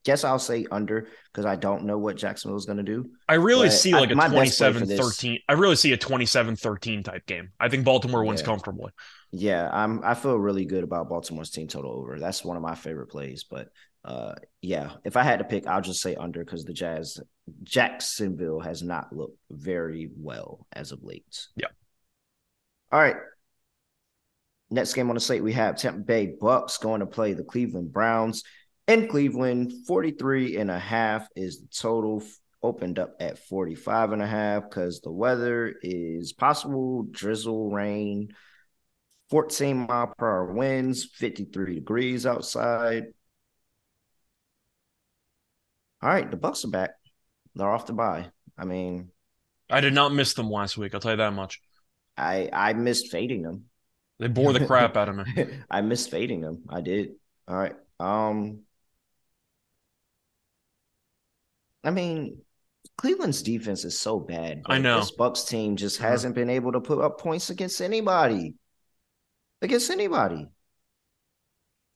guess 0.04 0.24
I'll 0.24 0.38
say 0.40 0.66
under 0.70 1.06
because 1.32 1.46
I 1.46 1.56
don't 1.56 1.84
know 1.84 1.96
what 1.98 2.16
Jacksonville 2.16 2.58
is 2.58 2.66
going 2.66 2.78
to 2.78 2.82
do. 2.82 3.10
I 3.28 3.34
really 3.34 3.68
But 3.68 3.74
see 3.74 3.92
like 3.92 4.10
a 4.10 4.14
my 4.16 4.24
best 4.28 4.58
play 4.58 4.72
for 4.72 4.80
27 4.80 4.88
this- 4.88 4.98
13. 5.00 5.38
I 5.48 5.52
really 5.52 5.76
see 5.76 5.92
a 5.92 5.96
27 5.96 6.56
13 6.56 7.02
type 7.04 7.24
game. 7.26 7.50
I 7.60 7.68
think 7.68 7.84
Baltimore 7.84 8.24
wins 8.24 8.40
Yeah. 8.40 8.46
comfortably. 8.46 8.90
Yeah, 9.30 9.68
I'm. 9.72 10.02
I 10.04 10.14
feel 10.14 10.36
really 10.36 10.64
good 10.64 10.82
about 10.84 11.08
Baltimore's 11.08 11.50
team 11.50 11.68
total 11.68 11.92
over. 11.92 12.18
That's 12.18 12.44
one 12.44 12.56
of 12.56 12.62
my 12.62 12.74
favorite 12.74 13.08
plays. 13.08 13.44
But 13.48 13.68
uh, 14.04 14.34
yeah, 14.60 14.92
if 15.04 15.16
I 15.16 15.22
had 15.22 15.38
to 15.38 15.44
pick, 15.44 15.66
I'll 15.66 15.80
just 15.80 16.02
say 16.02 16.14
under 16.14 16.44
because 16.44 16.64
the 16.64 16.74
Jazz 16.74 17.20
Jacksonville 17.62 18.60
has 18.60 18.82
not 18.82 19.14
looked 19.14 19.38
very 19.50 20.10
well 20.16 20.66
as 20.72 20.92
of 20.92 21.02
late. 21.02 21.46
Yeah. 21.56 21.68
All 22.92 23.00
right. 23.00 23.16
Next 24.70 24.94
game 24.94 25.08
on 25.08 25.14
the 25.14 25.20
slate, 25.20 25.42
we 25.42 25.52
have 25.52 25.76
Tampa 25.76 26.00
Bay 26.00 26.34
Bucks 26.38 26.78
going 26.78 27.00
to 27.00 27.06
play 27.06 27.32
the 27.32 27.44
Cleveland 27.44 27.92
Browns 27.92 28.42
in 28.86 29.08
Cleveland. 29.08 29.72
43 29.86 30.56
and 30.56 30.70
a 30.70 30.78
half 30.78 31.26
is 31.34 31.60
the 31.60 31.68
total 31.68 32.22
opened 32.62 32.98
up 32.98 33.14
at 33.20 33.38
45 33.38 34.12
and 34.12 34.22
a 34.22 34.26
half 34.26 34.64
because 34.64 35.00
the 35.00 35.12
weather 35.12 35.74
is 35.82 36.32
possible 36.32 37.06
drizzle, 37.10 37.70
rain, 37.70 38.34
14 39.30 39.86
mile 39.86 40.12
per 40.18 40.26
hour 40.26 40.52
winds, 40.52 41.04
53 41.04 41.74
degrees 41.74 42.26
outside. 42.26 43.13
All 46.04 46.10
right, 46.10 46.30
the 46.30 46.36
Bucks 46.36 46.66
are 46.66 46.70
back. 46.70 46.90
They're 47.54 47.70
off 47.70 47.86
to 47.86 47.94
buy. 47.94 48.26
I 48.58 48.66
mean, 48.66 49.08
I 49.70 49.80
did 49.80 49.94
not 49.94 50.12
miss 50.12 50.34
them 50.34 50.50
last 50.50 50.76
week. 50.76 50.92
I'll 50.94 51.00
tell 51.00 51.12
you 51.12 51.16
that 51.16 51.32
much. 51.32 51.62
I 52.18 52.50
I 52.52 52.74
missed 52.74 53.10
fading 53.10 53.40
them. 53.40 53.64
They 54.18 54.28
bore 54.28 54.52
the 54.52 54.66
crap 54.66 54.96
out 54.98 55.08
of 55.08 55.16
me. 55.16 55.46
I 55.70 55.80
missed 55.80 56.10
fading 56.10 56.42
them. 56.42 56.64
I 56.68 56.82
did. 56.82 57.12
All 57.48 57.56
right. 57.56 57.74
Um 57.98 58.60
I 61.82 61.90
mean, 61.90 62.42
Cleveland's 62.98 63.42
defense 63.42 63.86
is 63.86 63.98
so 63.98 64.20
bad. 64.20 64.62
I 64.66 64.78
know. 64.78 65.00
This 65.00 65.10
Bucks 65.10 65.44
team 65.44 65.76
just 65.76 66.00
Uh-huh. 66.00 66.10
hasn't 66.10 66.34
been 66.34 66.50
able 66.50 66.72
to 66.72 66.80
put 66.82 67.00
up 67.00 67.18
points 67.18 67.48
against 67.48 67.80
anybody. 67.80 68.54
Against 69.62 69.90
anybody. 69.90 70.48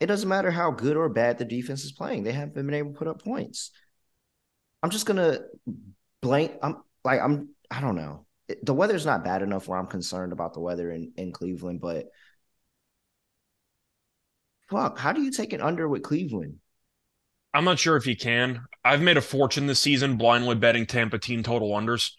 It 0.00 0.06
doesn't 0.06 0.28
matter 0.28 0.50
how 0.50 0.70
good 0.70 0.96
or 0.96 1.10
bad 1.10 1.36
the 1.36 1.44
defense 1.44 1.84
is 1.84 1.92
playing. 1.92 2.22
They 2.22 2.32
haven't 2.32 2.54
been 2.54 2.72
able 2.72 2.92
to 2.92 2.98
put 2.98 3.08
up 3.08 3.22
points. 3.22 3.70
I'm 4.82 4.90
just 4.90 5.06
gonna 5.06 5.40
blank. 6.22 6.52
I'm 6.62 6.82
like 7.04 7.20
I'm. 7.20 7.50
I 7.70 7.80
don't 7.80 7.96
know. 7.96 8.26
The 8.62 8.74
weather's 8.74 9.04
not 9.04 9.24
bad 9.24 9.42
enough 9.42 9.68
where 9.68 9.78
I'm 9.78 9.86
concerned 9.86 10.32
about 10.32 10.54
the 10.54 10.60
weather 10.60 10.90
in 10.90 11.12
in 11.16 11.32
Cleveland, 11.32 11.80
but 11.80 12.06
fuck, 14.70 14.98
how 14.98 15.12
do 15.12 15.22
you 15.22 15.30
take 15.30 15.52
it 15.52 15.60
under 15.60 15.88
with 15.88 16.02
Cleveland? 16.02 16.56
I'm 17.54 17.64
not 17.64 17.78
sure 17.78 17.96
if 17.96 18.06
you 18.06 18.16
can. 18.16 18.62
I've 18.84 19.02
made 19.02 19.16
a 19.16 19.22
fortune 19.22 19.66
this 19.66 19.80
season 19.80 20.16
blindly 20.16 20.54
betting 20.54 20.86
Tampa 20.86 21.18
team 21.18 21.42
total 21.42 21.70
unders. 21.70 22.12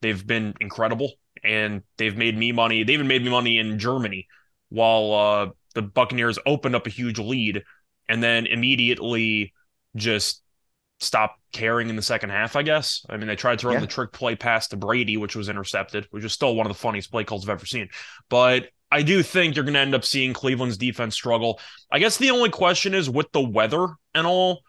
They've 0.00 0.26
been 0.26 0.54
incredible 0.60 1.12
and 1.44 1.82
they've 1.96 2.16
made 2.16 2.36
me 2.36 2.52
money. 2.52 2.82
They 2.82 2.92
even 2.94 3.06
made 3.06 3.22
me 3.22 3.30
money 3.30 3.58
in 3.58 3.78
Germany 3.78 4.26
while 4.68 5.12
uh, 5.12 5.50
the 5.74 5.82
Buccaneers 5.82 6.38
opened 6.44 6.74
up 6.74 6.86
a 6.86 6.90
huge 6.90 7.18
lead 7.18 7.62
and 8.08 8.22
then 8.22 8.46
immediately 8.46 9.52
just 9.94 10.42
stopped 10.98 11.40
caring 11.52 11.88
in 11.88 11.96
the 11.96 12.02
second 12.02 12.30
half, 12.30 12.56
I 12.56 12.62
guess. 12.62 13.04
I 13.08 13.16
mean, 13.16 13.26
they 13.28 13.36
tried 13.36 13.58
to 13.60 13.66
run 13.68 13.74
Yeah. 13.76 13.80
the 13.80 13.86
trick 13.86 14.12
play 14.12 14.34
pass 14.36 14.68
to 14.68 14.76
Brady, 14.76 15.16
which 15.16 15.36
was 15.36 15.48
intercepted, 15.48 16.06
which 16.10 16.24
is 16.24 16.32
still 16.32 16.54
one 16.54 16.66
of 16.66 16.70
the 16.72 16.78
funniest 16.78 17.10
play 17.10 17.24
calls 17.24 17.44
I've 17.44 17.50
ever 17.50 17.66
seen. 17.66 17.88
But 18.28 18.68
I 18.90 19.02
do 19.02 19.22
think 19.22 19.54
you're 19.56 19.64
going 19.64 19.74
to 19.74 19.80
end 19.80 19.94
up 19.94 20.04
seeing 20.04 20.32
Cleveland's 20.32 20.76
defense 20.76 21.14
struggle. 21.14 21.60
I 21.90 21.98
guess 21.98 22.16
the 22.18 22.30
only 22.30 22.50
question 22.50 22.94
is 22.94 23.08
with 23.08 23.30
the 23.32 23.40
weather 23.40 23.86
and 24.14 24.26
all, 24.26 24.60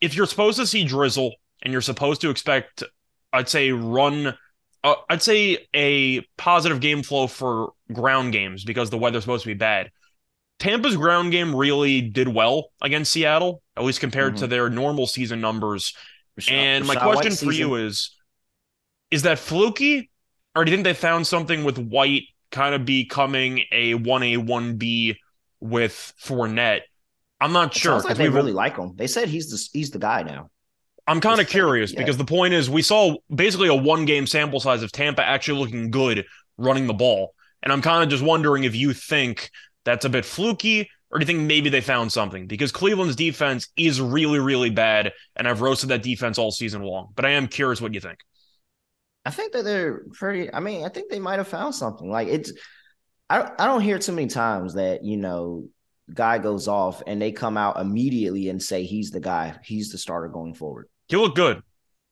if 0.00 0.14
you're 0.16 0.26
supposed 0.26 0.58
to 0.58 0.66
see 0.66 0.84
drizzle 0.84 1.34
and 1.62 1.72
you're 1.72 1.82
supposed 1.82 2.20
to 2.20 2.30
expect, 2.30 2.84
I'd 3.32 3.48
say, 3.48 3.72
run, 3.72 4.36
uh, 4.84 4.94
I'd 5.08 5.22
say 5.22 5.66
a 5.74 6.20
positive 6.36 6.80
game 6.80 7.02
flow 7.02 7.26
for 7.26 7.72
ground 7.92 8.32
games 8.32 8.64
because 8.64 8.90
the 8.90 8.98
weather's 8.98 9.24
supposed 9.24 9.42
to 9.44 9.50
be 9.50 9.54
bad. 9.54 9.90
Tampa's 10.60 10.96
ground 10.96 11.32
game 11.32 11.54
really 11.54 12.00
did 12.00 12.28
well 12.28 12.70
against 12.80 13.10
Seattle, 13.10 13.60
at 13.76 13.82
least 13.82 13.98
compared 13.98 14.36
to 14.36 14.46
their 14.46 14.70
normal 14.70 15.08
season 15.08 15.40
numbers. 15.40 15.94
Rachaad- 16.40 16.52
And 16.52 16.86
my 16.86 16.94
Rachaad 16.96 17.02
question 17.12 17.32
White 17.32 17.38
for 17.38 17.52
you 17.52 17.74
is 17.76 18.10
is 19.10 19.22
that 19.22 19.38
fluky 19.38 20.10
or 20.54 20.64
do 20.64 20.70
you 20.70 20.76
think 20.76 20.84
they 20.84 20.94
found 20.94 21.26
something 21.26 21.64
with 21.64 21.78
White 21.78 22.24
kind 22.50 22.74
of 22.74 22.84
becoming 22.84 23.64
a 23.72 23.94
1A 23.94 24.36
1B 24.46 25.16
with 25.60 26.12
Fournette? 26.22 26.82
I'm 27.40 27.52
not 27.52 27.74
It 27.74 27.80
sure. 27.80 27.92
sounds 27.92 28.04
like 28.04 28.16
they 28.16 28.28
really 28.28 28.52
like 28.52 28.76
him. 28.76 28.94
They 28.96 29.06
said 29.06 29.28
he's 29.28 29.50
the 29.50 29.78
he's 29.78 29.90
the 29.90 29.98
guy 29.98 30.22
now. 30.22 30.50
I'm 31.06 31.20
kind 31.20 31.40
of 31.40 31.48
curious 31.48 31.92
yeah. 31.92 31.98
because 31.98 32.16
the 32.16 32.24
point 32.24 32.54
is 32.54 32.70
we 32.70 32.80
saw 32.82 33.16
basically 33.34 33.68
a 33.68 33.74
one 33.74 34.04
game 34.06 34.26
sample 34.26 34.60
size 34.60 34.82
of 34.82 34.90
Tampa 34.90 35.22
actually 35.22 35.60
looking 35.60 35.90
good 35.90 36.24
running 36.56 36.86
the 36.86 36.94
ball. 36.94 37.34
And 37.62 37.72
I'm 37.72 37.82
kind 37.82 38.02
of 38.02 38.08
just 38.08 38.22
wondering 38.22 38.64
if 38.64 38.74
you 38.74 38.92
think 38.92 39.50
that's 39.84 40.04
a 40.04 40.08
bit 40.08 40.24
fluky 40.24 40.88
Or 41.10 41.18
do 41.18 41.22
you 41.22 41.26
think 41.26 41.46
maybe 41.46 41.70
they 41.70 41.80
found 41.80 42.10
something? 42.10 42.46
Because 42.46 42.72
Cleveland's 42.72 43.16
defense 43.16 43.68
is 43.76 44.00
really, 44.00 44.40
really 44.40 44.70
bad, 44.70 45.12
and 45.36 45.46
I've 45.46 45.60
roasted 45.60 45.90
that 45.90 46.02
defense 46.02 46.38
all 46.38 46.50
season 46.50 46.82
long. 46.82 47.12
But 47.14 47.24
I 47.24 47.30
am 47.30 47.46
curious 47.46 47.80
what 47.80 47.94
you 47.94 48.00
think. 48.00 48.18
I 49.24 49.30
think 49.30 49.52
that 49.52 49.64
they're 49.64 50.02
pretty. 50.12 50.52
I 50.52 50.60
mean, 50.60 50.84
I 50.84 50.88
think 50.88 51.10
they 51.10 51.20
might 51.20 51.38
have 51.38 51.48
found 51.48 51.74
something. 51.74 52.10
Like 52.10 52.28
it's, 52.28 52.52
I 53.30 53.50
I 53.58 53.66
don't 53.66 53.80
hear 53.80 53.98
too 53.98 54.12
many 54.12 54.28
times 54.28 54.74
that 54.74 55.04
you 55.04 55.16
know, 55.16 55.68
guy 56.12 56.38
goes 56.38 56.68
off 56.68 57.02
and 57.06 57.20
they 57.22 57.32
come 57.32 57.56
out 57.56 57.80
immediately 57.80 58.48
and 58.48 58.62
say 58.62 58.84
he's 58.84 59.10
the 59.10 59.20
guy, 59.20 59.56
he's 59.64 59.90
the 59.90 59.98
starter 59.98 60.28
going 60.28 60.54
forward. 60.54 60.88
He 61.08 61.16
looked 61.16 61.36
good. 61.36 61.62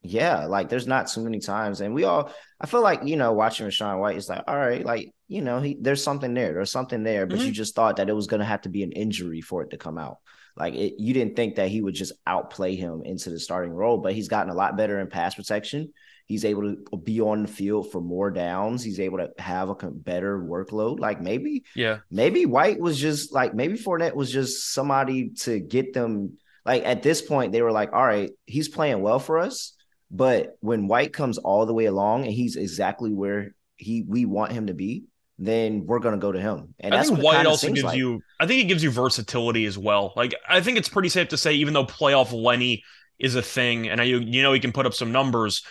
Yeah, 0.04 0.46
like 0.46 0.68
there's 0.68 0.86
not 0.88 1.06
too 1.08 1.22
many 1.22 1.38
times, 1.38 1.80
and 1.80 1.94
we 1.94 2.04
all. 2.04 2.32
I 2.60 2.66
feel 2.66 2.82
like 2.82 3.04
you 3.04 3.16
know, 3.16 3.32
watching 3.32 3.66
Rachaad 3.66 4.00
White 4.00 4.16
is 4.16 4.28
like, 4.28 4.42
all 4.48 4.56
right, 4.58 4.84
like 4.84 5.12
you 5.28 5.42
know, 5.42 5.60
he 5.60 5.76
there's 5.80 6.02
something 6.02 6.34
there, 6.34 6.52
there's 6.54 6.72
something 6.72 7.02
there, 7.04 7.24
but 7.26 7.38
Mhm. 7.38 7.46
you 7.46 7.52
just 7.52 7.74
thought 7.76 7.96
that 7.96 8.08
it 8.08 8.12
was 8.14 8.26
gonna 8.26 8.44
have 8.44 8.62
to 8.62 8.68
be 8.68 8.82
an 8.82 8.92
injury 8.92 9.40
for 9.40 9.62
it 9.62 9.70
to 9.70 9.76
come 9.78 9.98
out. 9.98 10.18
Like 10.56 10.74
it, 10.74 10.94
you 10.98 11.14
didn't 11.14 11.36
think 11.36 11.54
that 11.56 11.68
he 11.68 11.80
would 11.80 11.94
just 11.94 12.12
outplay 12.26 12.74
him 12.74 13.02
into 13.04 13.30
the 13.30 13.38
starting 13.38 13.72
role, 13.72 13.98
but 13.98 14.12
he's 14.12 14.28
gotten 14.28 14.50
a 14.50 14.54
lot 14.56 14.76
better 14.76 14.98
in 14.98 15.06
pass 15.06 15.34
protection. 15.36 15.92
He's 16.26 16.44
able 16.44 16.62
to 16.62 16.96
be 16.96 17.20
on 17.20 17.42
the 17.42 17.48
field 17.48 17.90
for 17.92 18.00
more 18.00 18.30
downs. 18.30 18.82
He's 18.82 19.00
able 19.00 19.18
to 19.18 19.30
have 19.38 19.68
a 19.70 19.74
better 19.90 20.38
workload. 20.42 20.98
Like 20.98 21.20
maybe 21.20 21.62
Yeah. 21.76 21.98
maybe 22.10 22.44
White 22.44 22.80
was 22.80 22.98
just 22.98 23.32
like 23.32 23.54
maybe 23.54 23.74
Fournette 23.78 24.14
was 24.16 24.32
just 24.32 24.72
somebody 24.74 25.30
to 25.40 25.60
get 25.60 25.92
them. 25.94 26.38
Like 26.66 26.84
at 26.84 27.02
this 27.02 27.22
point, 27.22 27.52
they 27.52 27.62
were 27.62 27.72
like, 27.72 27.92
all 27.92 28.04
right, 28.06 28.30
he's 28.46 28.68
playing 28.68 29.00
well 29.00 29.18
for 29.20 29.38
us. 29.38 29.74
But 30.12 30.58
when 30.60 30.88
White 30.88 31.14
comes 31.14 31.38
all 31.38 31.64
the 31.64 31.72
way 31.72 31.86
along 31.86 32.24
and 32.24 32.32
he's 32.32 32.56
exactly 32.56 33.12
where 33.12 33.54
he 33.76 34.02
we 34.02 34.26
want 34.26 34.52
him 34.52 34.66
to 34.66 34.74
be, 34.74 35.04
then 35.38 35.86
we're 35.86 36.00
gonna 36.00 36.18
go 36.18 36.30
to 36.30 36.40
him. 36.40 36.74
And 36.78 36.92
I 36.92 36.98
that's 36.98 37.08
think 37.08 37.22
White 37.22 37.46
also 37.46 37.68
gives 37.68 37.82
like. 37.82 37.96
you. 37.96 38.20
I 38.38 38.46
think 38.46 38.60
it 38.60 38.68
gives 38.68 38.82
you 38.82 38.90
versatility 38.90 39.64
as 39.64 39.78
well. 39.78 40.12
Like 40.14 40.34
I 40.46 40.60
think 40.60 40.76
it's 40.76 40.88
pretty 40.88 41.08
safe 41.08 41.28
to 41.28 41.38
say, 41.38 41.54
even 41.54 41.72
though 41.72 41.86
playoff 41.86 42.30
Lenny 42.30 42.84
is 43.18 43.34
a 43.34 43.42
thing, 43.42 43.88
and 43.88 44.00
I, 44.02 44.04
you 44.04 44.18
you 44.18 44.42
know 44.42 44.52
he 44.52 44.60
can 44.60 44.72
put 44.72 44.86
up 44.86 44.94
some 44.94 45.12
numbers. 45.12 45.62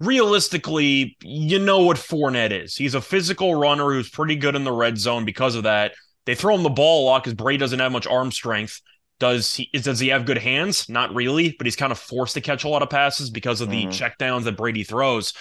Realistically, 0.00 1.16
you 1.22 1.58
know 1.58 1.80
what 1.80 1.96
Fournette 1.96 2.52
is. 2.52 2.76
He's 2.76 2.94
a 2.94 3.00
physical 3.00 3.56
runner 3.56 3.92
who's 3.92 4.08
pretty 4.08 4.36
good 4.36 4.54
in 4.54 4.62
the 4.62 4.70
red 4.70 4.96
zone 4.96 5.24
because 5.24 5.56
of 5.56 5.64
that. 5.64 5.92
They 6.24 6.36
throw 6.36 6.54
him 6.54 6.62
the 6.62 6.70
ball 6.70 7.02
a 7.02 7.06
lot 7.06 7.24
because 7.24 7.34
Bray 7.34 7.56
doesn't 7.56 7.80
have 7.80 7.90
much 7.90 8.06
arm 8.06 8.30
strength. 8.30 8.80
Does 9.20 9.54
he 9.54 9.68
does 9.72 9.98
he 9.98 10.08
have 10.08 10.26
good 10.26 10.38
hands? 10.38 10.88
Not 10.88 11.14
really, 11.14 11.54
but 11.58 11.66
he's 11.66 11.76
kind 11.76 11.90
of 11.92 11.98
forced 11.98 12.34
to 12.34 12.40
catch 12.40 12.64
a 12.64 12.68
lot 12.68 12.82
of 12.82 12.90
passes 12.90 13.30
because 13.30 13.60
of 13.60 13.70
the 13.70 13.86
Mhm. 13.86 13.88
checkdowns 13.88 14.44
that 14.44 14.56
Brady 14.56 14.84
throws. 14.84 15.32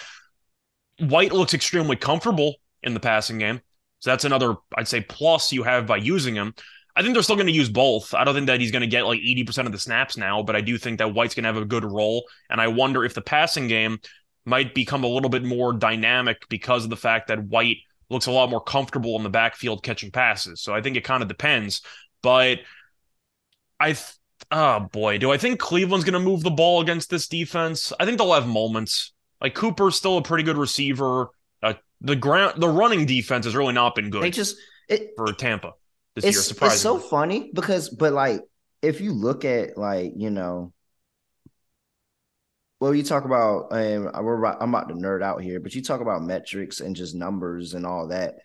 White 0.99 1.31
looks 1.31 1.53
extremely 1.53 1.95
comfortable 1.95 2.55
in 2.81 2.93
the 2.93 2.99
passing 2.99 3.37
game. 3.37 3.61
So 3.99 4.09
that's 4.09 4.25
another, 4.25 4.55
I'd 4.75 4.87
say, 4.87 5.01
plus 5.01 5.51
you 5.51 5.63
have 5.63 5.85
by 5.85 5.97
using 5.97 6.35
him. 6.35 6.53
I 6.95 7.03
think 7.03 7.13
they're 7.13 7.23
still 7.23 7.35
going 7.35 7.47
to 7.47 7.53
use 7.53 7.69
both. 7.69 8.15
I 8.15 8.23
don't 8.23 8.33
think 8.33 8.47
that 8.47 8.59
he's 8.59 8.71
going 8.71 8.81
to 8.81 8.87
get 8.87 9.05
like 9.05 9.19
80% 9.19 9.67
of 9.67 9.71
the 9.71 9.79
snaps 9.79 10.17
now, 10.17 10.41
but 10.41 10.55
I 10.55 10.61
do 10.61 10.77
think 10.79 10.97
that 10.97 11.13
White's 11.13 11.35
going 11.35 11.43
to 11.43 11.53
have 11.53 11.61
a 11.61 11.65
good 11.65 11.85
role. 11.85 12.25
And 12.49 12.59
I 12.59 12.67
wonder 12.69 13.05
if 13.05 13.13
the 13.13 13.21
passing 13.21 13.67
game 13.67 13.99
might 14.45 14.73
become 14.73 15.03
a 15.03 15.07
little 15.07 15.29
bit 15.29 15.43
more 15.43 15.73
dynamic 15.73 16.47
because 16.49 16.83
of 16.83 16.89
the 16.89 16.97
fact 16.97 17.27
that 17.27 17.43
White 17.43 17.77
looks 18.09 18.25
a 18.25 18.31
lot 18.31 18.49
more 18.49 18.61
comfortable 18.61 19.15
in 19.17 19.23
the 19.23 19.29
backfield 19.29 19.83
catching 19.83 20.09
passes. 20.09 20.61
So 20.61 20.73
I 20.73 20.81
think 20.81 20.95
it 20.95 21.03
kind 21.03 21.21
of 21.21 21.29
depends. 21.29 21.81
But 22.23 22.59
I, 23.79 23.93
th- 23.93 24.13
oh 24.51 24.79
boy, 24.91 25.17
do 25.17 25.31
I 25.31 25.37
think 25.37 25.59
Cleveland's 25.59 26.05
going 26.05 26.13
to 26.13 26.19
move 26.19 26.43
the 26.43 26.51
ball 26.51 26.81
against 26.81 27.09
this 27.09 27.27
defense? 27.27 27.93
I 27.99 28.05
think 28.05 28.17
they'll 28.17 28.33
have 28.33 28.47
moments. 28.47 29.13
Like 29.41 29.53
Cooper's 29.53 29.95
still 29.95 30.17
a 30.17 30.21
pretty 30.21 30.43
good 30.43 30.57
receiver. 30.57 31.29
Uh, 31.61 31.73
the 32.01 32.15
ground, 32.15 32.61
the 32.61 32.69
running 32.69 33.05
defense 33.05 33.45
has 33.45 33.55
really 33.55 33.73
not 33.73 33.95
been 33.95 34.09
good 34.09 34.23
They 34.23 34.31
just 34.31 34.57
it, 34.89 35.11
for 35.15 35.31
Tampa 35.33 35.73
this 36.15 36.23
year. 36.23 36.29
it's, 36.31 36.51
it's 36.51 36.81
so 36.81 36.97
funny 36.97 37.51
because 37.53 37.89
but 37.89 38.13
like 38.13 38.41
if 38.81 39.01
you 39.01 39.13
look 39.13 39.45
at 39.45 39.77
like 39.77 40.13
you 40.15 40.29
know 40.29 40.73
well 42.79 42.93
you 42.93 43.03
talk 43.03 43.25
about 43.25 43.71
and 43.71 44.05
we're 44.05 44.39
about, 44.39 44.57
i'm 44.61 44.73
about 44.73 44.89
to 44.89 44.95
nerd 44.95 45.21
out 45.23 45.41
here 45.41 45.59
but 45.59 45.75
you 45.75 45.81
talk 45.81 46.01
about 46.01 46.23
metrics 46.23 46.79
and 46.79 46.95
just 46.95 47.15
numbers 47.15 47.73
and 47.73 47.85
all 47.85 48.07
that 48.07 48.35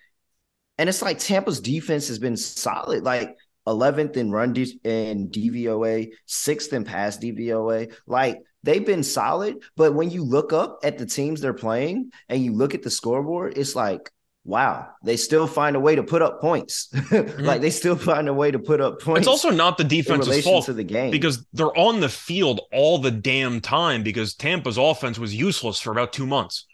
and 0.79 0.89
it's 0.89 1.03
like 1.03 1.19
tampa's 1.19 1.61
defense 1.61 2.09
has 2.09 2.19
been 2.19 2.37
solid 2.37 3.05
like 3.05 3.37
11th 3.67 4.17
in 4.17 4.31
run 4.31 4.53
D- 4.53 4.81
in 4.85 5.29
dvoa 5.29 6.13
6th 6.29 6.73
in 6.73 6.85
pass 6.85 7.19
dvoa 7.19 7.95
like 8.07 8.39
they've 8.63 8.87
been 8.87 9.03
solid 9.03 9.57
but 9.77 9.95
when 9.95 10.11
you 10.11 10.25
look 10.25 10.53
up 10.53 10.81
at 10.83 10.99
the 10.99 11.07
teams 11.07 11.41
they're 11.41 11.53
playing 11.55 12.11
and 12.29 12.45
you 12.45 12.53
look 12.53 12.75
at 12.75 12.83
the 12.83 12.91
scoreboard 12.91 13.57
it's 13.57 13.77
like 13.77 14.11
wow, 14.45 14.89
they 15.05 15.17
still 15.17 15.47
find 15.47 15.77
a 15.77 15.81
way 15.81 15.95
to 15.95 16.03
put 16.03 16.23
up 16.23 16.41
points. 16.41 16.89
Mm-hmm. 17.13 17.45
like 17.45 17.61
they 17.61 17.69
still 17.71 17.97
find 17.97 18.27
a 18.27 18.33
way 18.33 18.51
to 18.51 18.59
put 18.59 18.81
up 18.81 19.01
points. 19.01 19.21
it's 19.21 19.29
also 19.29 19.51
not 19.51 19.77
the 19.77 19.85
defense's 19.85 20.43
fault 20.45 20.65
to 20.65 20.73
the 20.73 20.83
game 20.83 21.11
because 21.11 21.45
they're 21.53 21.77
on 21.77 22.01
the 22.01 22.09
field 22.09 22.63
all 22.73 22.99
the 22.99 23.11
damn 23.11 23.61
time 23.61 24.03
because 24.03 24.35
Tampa's 24.35 24.79
offense 24.79 25.19
was 25.19 25.35
useless 25.35 25.79
for 25.79 25.91
about 25.93 26.13
two 26.13 26.27
months. 26.27 26.67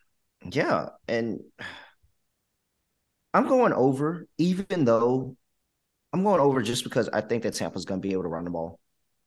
yeah, 0.48 0.90
and 1.09 1.40
I'm 3.35 3.48
going 3.48 3.72
over, 3.72 4.29
even 4.38 4.85
though 4.85 5.37
I'm 6.12 6.25
going 6.25 6.40
over 6.40 6.62
just 6.62 6.85
because 6.85 7.09
I 7.09 7.21
think 7.21 7.42
that 7.42 7.55
Tampa's 7.55 7.85
going 7.85 8.01
to 8.01 8.07
be 8.07 8.12
able 8.12 8.23
to 8.23 8.29
run 8.29 8.44
the 8.44 8.51
ball, 8.51 8.81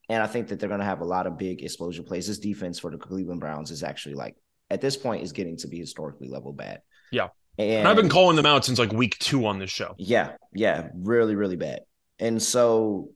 and 0.08 0.22
I 0.22 0.26
think 0.26 0.48
that 0.48 0.58
they're 0.58 0.68
going 0.68 0.80
to 0.80 0.86
have 0.86 1.00
a 1.00 1.04
lot 1.04 1.26
of 1.26 1.38
big 1.38 1.62
explosion 1.62 2.04
plays. 2.04 2.26
This 2.26 2.38
defense 2.38 2.78
for 2.78 2.90
the 2.90 2.98
Cleveland 2.98 3.40
Browns 3.40 3.70
is 3.70 3.82
actually 3.82 4.14
like 4.16 4.36
at 4.70 4.80
this 4.80 4.96
point 4.96 5.22
is 5.22 5.32
getting 5.32 5.56
to 5.58 5.68
be 5.68 5.78
historically 5.78 6.28
level 6.28 6.52
bad. 6.52 6.80
Yeah. 7.10 7.28
and, 7.58 7.70
And 7.70 7.88
I've 7.88 7.96
been 7.96 8.08
calling 8.08 8.36
them 8.36 8.46
out 8.46 8.64
since 8.64 8.78
like 8.78 8.92
week 8.92 9.18
two 9.18 9.46
on 9.46 9.58
this 9.58 9.70
show. 9.70 9.94
Yeah, 9.98 10.32
yeah, 10.54 10.88
really, 10.94 11.34
really 11.34 11.56
bad. 11.56 11.80
And 12.18 12.42
so 12.42 13.10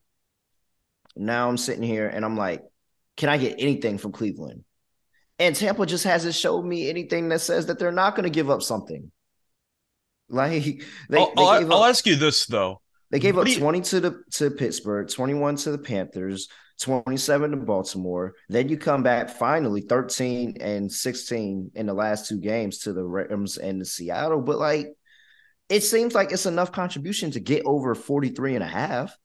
now 1.16 1.48
I'm 1.48 1.56
sitting 1.56 1.82
here 1.82 2.06
and 2.08 2.24
I'm 2.24 2.36
like, 2.36 2.62
can 3.16 3.30
I 3.30 3.38
get 3.38 3.56
anything 3.58 3.96
from 3.98 4.12
Cleveland? 4.12 4.64
And 5.38 5.56
Tampa 5.56 5.86
just 5.86 6.04
hasn't 6.04 6.34
showed 6.34 6.62
me 6.64 6.88
anything 6.90 7.28
that 7.30 7.40
says 7.40 7.66
that 7.66 7.78
they're 7.78 7.90
not 7.92 8.14
going 8.14 8.24
to 8.24 8.30
give 8.30 8.50
up 8.50 8.62
something. 8.62 9.10
Like 10.28 10.82
they, 11.08 11.18
I'll, 11.18 11.32
they 11.34 11.42
I'll- 11.42 11.72
I'll 11.72 11.84
ask 11.84 12.06
you 12.06 12.16
this 12.16 12.46
though. 12.46 12.80
They 13.10 13.18
gave 13.18 13.36
what 13.36 13.42
up 13.42 13.52
you- 13.52 13.58
20 13.58 13.80
to 13.82 14.00
the 14.00 14.22
to 14.32 14.50
Pittsburgh, 14.50 15.08
21 15.08 15.56
to 15.56 15.70
the 15.70 15.78
Panthers, 15.78 16.48
27 16.80 17.52
to 17.52 17.56
Baltimore. 17.56 18.34
Then 18.48 18.68
you 18.68 18.76
come 18.76 19.02
back 19.02 19.30
finally 19.30 19.80
13 19.80 20.58
and 20.60 20.90
16 20.90 21.70
in 21.74 21.86
the 21.86 21.94
last 21.94 22.28
two 22.28 22.38
games 22.38 22.78
to 22.80 22.92
the 22.92 23.04
Rams 23.04 23.58
and 23.58 23.80
the 23.80 23.84
Seattle. 23.84 24.42
But 24.42 24.58
like 24.58 24.88
it 25.68 25.82
seems 25.82 26.14
like 26.14 26.32
it's 26.32 26.46
enough 26.46 26.72
contribution 26.72 27.30
to 27.32 27.40
get 27.40 27.64
over 27.64 27.94
43 27.94 28.54
and 28.54 28.62
a 28.64 28.68
half. 28.68 29.16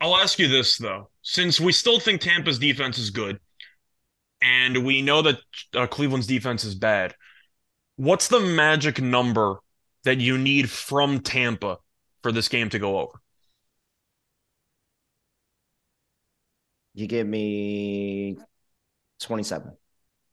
I'll 0.00 0.16
ask 0.16 0.38
you 0.38 0.48
this 0.48 0.76
though, 0.78 1.10
since 1.22 1.60
we 1.60 1.72
still 1.72 2.00
think 2.00 2.20
Tampa's 2.20 2.58
defense 2.58 2.98
is 2.98 3.10
good, 3.10 3.38
and 4.42 4.84
we 4.84 5.00
know 5.00 5.22
that 5.22 5.38
uh, 5.74 5.86
Cleveland's 5.86 6.26
defense 6.26 6.64
is 6.64 6.74
bad. 6.74 7.14
What's 7.96 8.28
the 8.28 8.40
magic 8.40 9.00
number 9.00 9.60
that 10.04 10.18
you 10.18 10.36
need 10.38 10.68
from 10.68 11.20
Tampa 11.20 11.78
for 12.22 12.32
this 12.32 12.48
game 12.48 12.70
to 12.70 12.78
go 12.78 12.98
over? 13.00 13.20
You 16.94 17.06
give 17.06 17.26
me 17.26 18.36
27. 19.20 19.76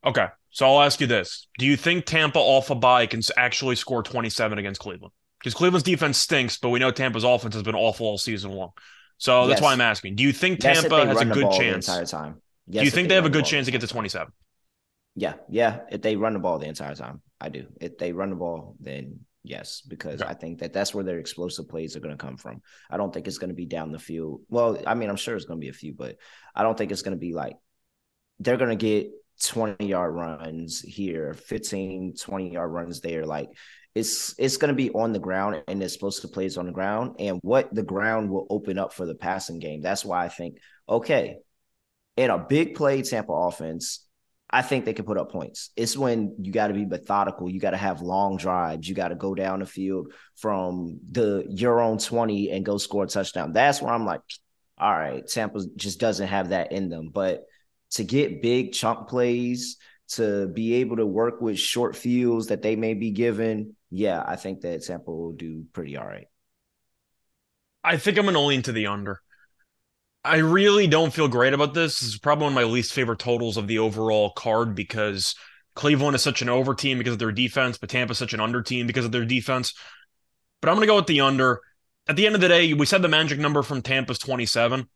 Okay, 0.05 0.27
so 0.49 0.65
I'll 0.65 0.81
ask 0.81 1.01
you 1.01 1.07
this: 1.07 1.47
Do 1.57 1.65
you 1.65 1.75
think 1.75 2.05
Tampa 2.05 2.39
off 2.39 2.69
a 2.69 2.75
bye 2.75 3.05
can 3.05 3.21
actually 3.37 3.75
score 3.75 4.01
27 4.03 4.57
against 4.57 4.79
Cleveland? 4.79 5.13
Because 5.39 5.53
Cleveland's 5.53 5.83
defense 5.83 6.17
stinks, 6.17 6.57
but 6.57 6.69
we 6.69 6.79
know 6.79 6.91
Tampa's 6.91 7.23
offense 7.23 7.53
has 7.53 7.63
been 7.63 7.75
awful 7.75 8.05
all 8.07 8.17
season 8.17 8.51
long. 8.51 8.71
So 9.17 9.47
that's 9.47 9.59
Yes. 9.59 9.61
why 9.61 9.73
I'm 9.73 9.81
asking: 9.81 10.15
Do 10.15 10.23
you 10.23 10.31
think 10.31 10.61
Tampa 10.61 10.95
they 10.95 11.05
has 11.05 11.21
a 11.21 11.25
good 11.25 11.51
chance? 11.51 11.85
the 11.87 12.01
entire 12.01 12.05
time. 12.05 12.41
Do 12.77 12.85
you 12.85 12.91
think 12.91 13.09
they 13.09 13.15
have 13.15 13.25
a 13.25 13.29
good 13.29 13.45
chance 13.45 13.65
to 13.65 13.71
get 13.71 13.81
to 13.81 13.87
27? 13.87 14.31
Yeah, 15.15 15.33
yeah. 15.49 15.81
If 15.91 16.01
they 16.01 16.15
run 16.15 16.33
the 16.33 16.39
ball 16.39 16.59
the 16.59 16.67
entire 16.67 16.95
time, 16.95 17.21
I 17.41 17.49
do. 17.49 17.67
If 17.81 17.97
they 17.97 18.13
run 18.13 18.29
the 18.29 18.35
ball, 18.35 18.75
then 18.79 19.25
yes, 19.43 19.81
because 19.81 20.21
Okay. 20.21 20.29
I 20.29 20.33
think 20.33 20.59
that 20.59 20.73
that's 20.73 20.93
where 20.93 21.03
their 21.03 21.19
explosive 21.19 21.67
plays 21.69 21.95
are 21.95 21.99
going 21.99 22.15
to 22.17 22.23
come 22.23 22.37
from. 22.37 22.61
I 22.89 22.97
don't 22.97 23.13
think 23.13 23.27
it's 23.27 23.37
going 23.37 23.49
to 23.49 23.55
be 23.55 23.65
down 23.65 23.91
the 23.91 23.99
field. 23.99 24.41
Well, 24.49 24.81
I 24.85 24.93
mean, 24.95 25.09
I'm 25.09 25.15
sure 25.15 25.35
it's 25.35 25.45
going 25.45 25.59
to 25.59 25.65
be 25.65 25.69
a 25.69 25.73
few, 25.73 25.93
but 25.93 26.17
I 26.55 26.63
don't 26.63 26.77
think 26.77 26.91
it's 26.91 27.01
going 27.01 27.15
to 27.15 27.19
be 27.19 27.33
like 27.33 27.55
they're 28.39 28.57
going 28.57 28.69
to 28.69 28.75
get 28.75 29.11
20 29.43 29.87
yard 29.87 30.13
runs 30.13 30.81
here, 30.81 31.33
15, 31.33 32.15
20 32.19 32.51
yard 32.53 32.71
runs 32.71 33.01
there. 33.01 33.25
Like 33.25 33.49
it's 33.95 34.35
it's 34.37 34.57
going 34.57 34.69
to 34.69 34.75
be 34.75 34.91
on 34.91 35.13
the 35.13 35.19
ground 35.19 35.63
and 35.67 35.81
it's 35.81 35.93
supposed 35.93 36.21
explosive 36.21 36.27
plays 36.33 36.57
on 36.57 36.65
the 36.65 36.71
ground, 36.71 37.15
and 37.19 37.39
what 37.41 37.73
the 37.73 37.83
ground 37.83 38.29
will 38.29 38.47
open 38.49 38.77
up 38.77 38.93
for 38.93 39.05
the 39.05 39.15
passing 39.15 39.59
game. 39.59 39.81
That's 39.81 40.05
why 40.05 40.25
I 40.25 40.29
think 40.29 40.57
okay, 40.87 41.37
in 42.17 42.29
a 42.29 42.37
big 42.37 42.75
play 42.75 43.01
Tampa 43.01 43.31
offense. 43.33 44.05
I 44.49 44.63
think 44.63 44.85
they 44.85 44.93
can 44.93 45.05
put 45.05 45.17
up 45.17 45.31
points. 45.31 45.69
It's 45.75 45.95
when 45.95 46.35
you 46.41 46.51
got 46.51 46.67
to 46.67 46.73
be 46.73 46.85
methodical. 46.85 47.49
You 47.49 47.59
got 47.59 47.71
to 47.71 47.77
have 47.77 48.01
long 48.01 48.37
drives. 48.37 48.89
You 48.89 48.95
got 48.95 49.09
to 49.09 49.15
go 49.15 49.35
down 49.35 49.59
the 49.59 49.65
field 49.65 50.11
from 50.35 50.99
the 51.11 51.45
your 51.49 51.81
own 51.81 51.99
20 51.99 52.49
and 52.49 52.65
go 52.65 52.77
score 52.77 53.03
a 53.03 53.07
touchdown. 53.07 53.53
That's 53.53 53.81
where 53.81 53.93
I'm 53.93 54.05
like, 54.05 54.21
all 54.77 54.91
right, 54.91 55.25
Tampa 55.27 55.61
just 55.75 55.99
doesn't 55.99 56.27
have 56.27 56.49
that 56.49 56.71
in 56.71 56.89
them. 56.89 57.09
But 57.13 57.45
to 57.91 58.03
get 58.03 58.41
big 58.41 58.73
chunk 58.73 59.07
plays, 59.07 59.77
to 60.09 60.47
be 60.47 60.75
able 60.75 60.97
to 60.97 61.05
work 61.05 61.41
with 61.41 61.59
short 61.59 61.95
fields 61.95 62.47
that 62.47 62.63
they 62.63 62.75
may 62.75 62.95
be 62.95 63.11
given, 63.11 63.75
yeah, 63.91 64.23
I 64.25 64.35
think 64.35 64.61
that 64.61 64.83
Tampa 64.83 65.11
will 65.11 65.33
do 65.33 65.65
pretty 65.73 65.97
all 65.97 66.07
right. 66.07 66.27
I 67.83 67.97
think 67.97 68.17
I'm 68.17 68.25
to 68.25 68.39
lean 68.39 68.63
to 68.63 68.71
the 68.71 68.87
under. 68.87 69.21
I 70.29 70.37
really 70.37 70.85
don't 70.85 71.11
feel 71.11 71.27
great 71.27 71.53
about 71.53 71.73
this. 71.73 71.99
This 71.99 72.09
is 72.09 72.19
probably 72.19 72.43
one 72.43 72.53
of 72.53 72.55
my 72.55 72.63
least 72.63 72.93
favorite 72.93 73.17
totals 73.17 73.57
of 73.57 73.65
the 73.65 73.79
overall 73.79 74.29
card 74.29 74.75
because 74.75 75.33
Cleveland 75.73 76.15
is 76.15 76.21
such 76.21 76.43
an 76.43 76.49
over 76.49 76.75
team 76.75 76.99
because 76.99 77.13
of 77.13 77.19
their 77.19 77.31
defense, 77.31 77.79
but 77.79 77.89
Tampa 77.89 78.11
is 78.11 78.19
such 78.19 78.35
an 78.35 78.39
under 78.39 78.61
team 78.61 78.85
because 78.85 79.05
of 79.05 79.11
their 79.11 79.25
defense. 79.25 79.73
But 80.61 80.69
I'm 80.69 80.75
going 80.75 80.85
to 80.85 80.91
go 80.91 80.97
with 80.97 81.07
the 81.07 81.21
under. 81.21 81.61
At 82.07 82.15
the 82.15 82.27
end 82.27 82.35
of 82.35 82.41
the 82.41 82.47
day, 82.47 82.73
we 82.73 82.85
said 82.85 83.01
the 83.01 83.07
magic 83.07 83.39
number 83.39 83.63
from 83.63 83.81
Tampa 83.81 84.11
is 84.11 84.19
27. 84.19 84.87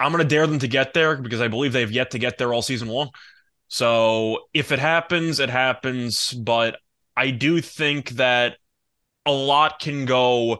I'm 0.00 0.12
going 0.12 0.24
to 0.24 0.28
dare 0.28 0.48
them 0.48 0.58
to 0.58 0.66
get 0.66 0.92
there 0.92 1.16
because 1.18 1.40
I 1.40 1.46
believe 1.46 1.72
they've 1.72 1.92
yet 1.92 2.10
to 2.10 2.18
get 2.18 2.36
there 2.36 2.52
all 2.52 2.62
season 2.62 2.88
long. 2.88 3.10
So 3.68 4.40
if 4.52 4.72
it 4.72 4.80
happens, 4.80 5.38
it 5.38 5.50
happens. 5.50 6.32
But 6.32 6.78
I 7.16 7.30
do 7.30 7.60
think 7.60 8.10
that 8.10 8.56
a 9.24 9.32
lot 9.32 9.78
can 9.78 10.04
go. 10.04 10.58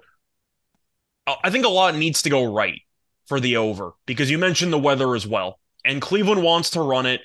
I 1.27 1.51
think 1.51 1.65
a 1.65 1.69
lot 1.69 1.97
needs 1.97 2.23
to 2.23 2.31
go 2.31 2.45
right 2.55 2.81
for 3.27 3.41
the 3.41 3.57
over 3.57 3.93
because 4.07 4.31
you 4.31 4.39
mentioned 4.39 4.73
the 4.73 4.79
weather 4.79 5.15
as 5.15 5.27
well. 5.27 5.59
And 5.85 6.01
Cleveland 6.01 6.43
wants 6.43 6.71
to 6.71 6.81
run 6.81 7.07
it. 7.07 7.21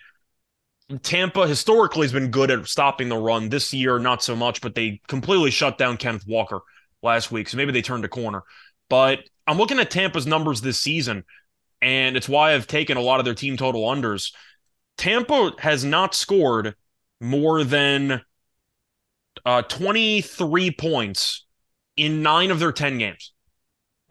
Tampa 1.03 1.47
historically 1.47 2.05
has 2.05 2.13
been 2.13 2.31
good 2.31 2.49
at 2.49 2.67
stopping 2.67 3.09
the 3.09 3.17
run. 3.17 3.49
This 3.49 3.73
year, 3.73 3.99
not 3.99 4.23
so 4.23 4.35
much, 4.35 4.61
but 4.61 4.75
they 4.75 5.01
completely 5.07 5.51
shut 5.51 5.77
down 5.77 5.97
Kenneth 5.97 6.25
Walker 6.27 6.59
last 7.03 7.31
week. 7.31 7.47
So 7.47 7.57
maybe 7.57 7.71
they 7.71 7.81
turned 7.81 8.05
a 8.05 8.09
corner. 8.09 8.43
But 8.89 9.19
I'm 9.45 9.57
looking 9.57 9.79
at 9.79 9.91
Tampa's 9.91 10.25
numbers 10.25 10.61
this 10.61 10.79
season, 10.79 11.23
and 11.81 12.17
it's 12.17 12.27
why 12.27 12.53
I've 12.53 12.67
taken 12.67 12.97
a 12.97 13.01
lot 13.01 13.19
of 13.19 13.25
their 13.25 13.35
team 13.35 13.55
total 13.55 13.83
unders. 13.83 14.33
Tampa 14.97 15.51
has 15.59 15.85
not 15.85 16.15
scored 16.15 16.75
more 17.21 17.63
than 17.63 18.21
uh, 19.45 19.61
23 19.61 20.71
points 20.71 21.45
in 21.95 22.21
nine 22.21 22.51
of 22.51 22.59
their 22.59 22.71
10 22.71 22.97
games. 22.97 23.33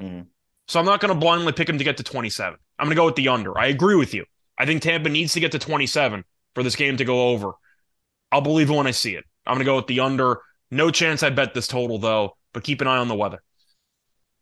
Mhm. 0.00 0.26
So 0.68 0.78
I'm 0.78 0.86
not 0.86 1.00
going 1.00 1.12
to 1.12 1.18
blindly 1.18 1.52
pick 1.52 1.68
him 1.68 1.78
to 1.78 1.84
get 1.84 1.96
to 1.96 2.02
27. 2.02 2.58
I'm 2.78 2.86
going 2.86 2.94
to 2.94 3.00
go 3.00 3.06
with 3.06 3.16
the 3.16 3.28
under. 3.28 3.58
I 3.58 3.66
agree 3.66 3.96
with 3.96 4.14
you. 4.14 4.24
I 4.58 4.66
think 4.66 4.82
Tampa 4.82 5.08
needs 5.08 5.32
to 5.32 5.40
get 5.40 5.52
to 5.52 5.58
27 5.58 6.24
for 6.54 6.62
this 6.62 6.76
game 6.76 6.96
to 6.98 7.04
go 7.04 7.28
over. 7.30 7.52
I'll 8.30 8.42
believe 8.42 8.70
it 8.70 8.74
when 8.76 8.86
I 8.86 8.90
see 8.90 9.14
it. 9.14 9.24
I'm 9.46 9.54
going 9.54 9.64
to 9.64 9.64
go 9.64 9.76
with 9.76 9.86
the 9.86 10.00
under. 10.00 10.40
No 10.70 10.90
chance 10.90 11.22
I 11.22 11.30
bet 11.30 11.54
this 11.54 11.66
total 11.66 11.98
though, 11.98 12.36
but 12.52 12.62
keep 12.62 12.80
an 12.82 12.86
eye 12.86 12.98
on 12.98 13.08
the 13.08 13.14
weather. 13.14 13.42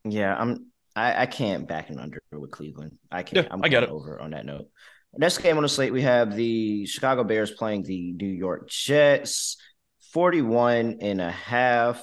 Yeah, 0.03 0.35
I'm. 0.37 0.67
I, 0.95 1.23
I 1.23 1.25
can't 1.27 1.67
back 1.67 1.89
an 1.89 1.99
under 1.99 2.21
with 2.31 2.51
Cleveland. 2.51 2.97
I 3.11 3.23
can't. 3.23 3.45
Yeah, 3.45 3.53
I'm 3.53 3.63
I 3.63 3.69
get 3.69 3.81
going 3.81 3.91
over 3.91 4.19
on 4.19 4.31
that 4.31 4.45
note. 4.45 4.67
Next 5.15 5.37
game 5.37 5.57
on 5.57 5.63
the 5.63 5.69
slate, 5.69 5.93
we 5.93 6.01
have 6.01 6.35
the 6.35 6.85
Chicago 6.85 7.23
Bears 7.23 7.51
playing 7.51 7.83
the 7.83 8.11
New 8.13 8.27
York 8.27 8.67
Jets. 8.69 9.57
41 10.11 10.97
and 11.01 11.21
a 11.21 11.31
half 11.31 12.01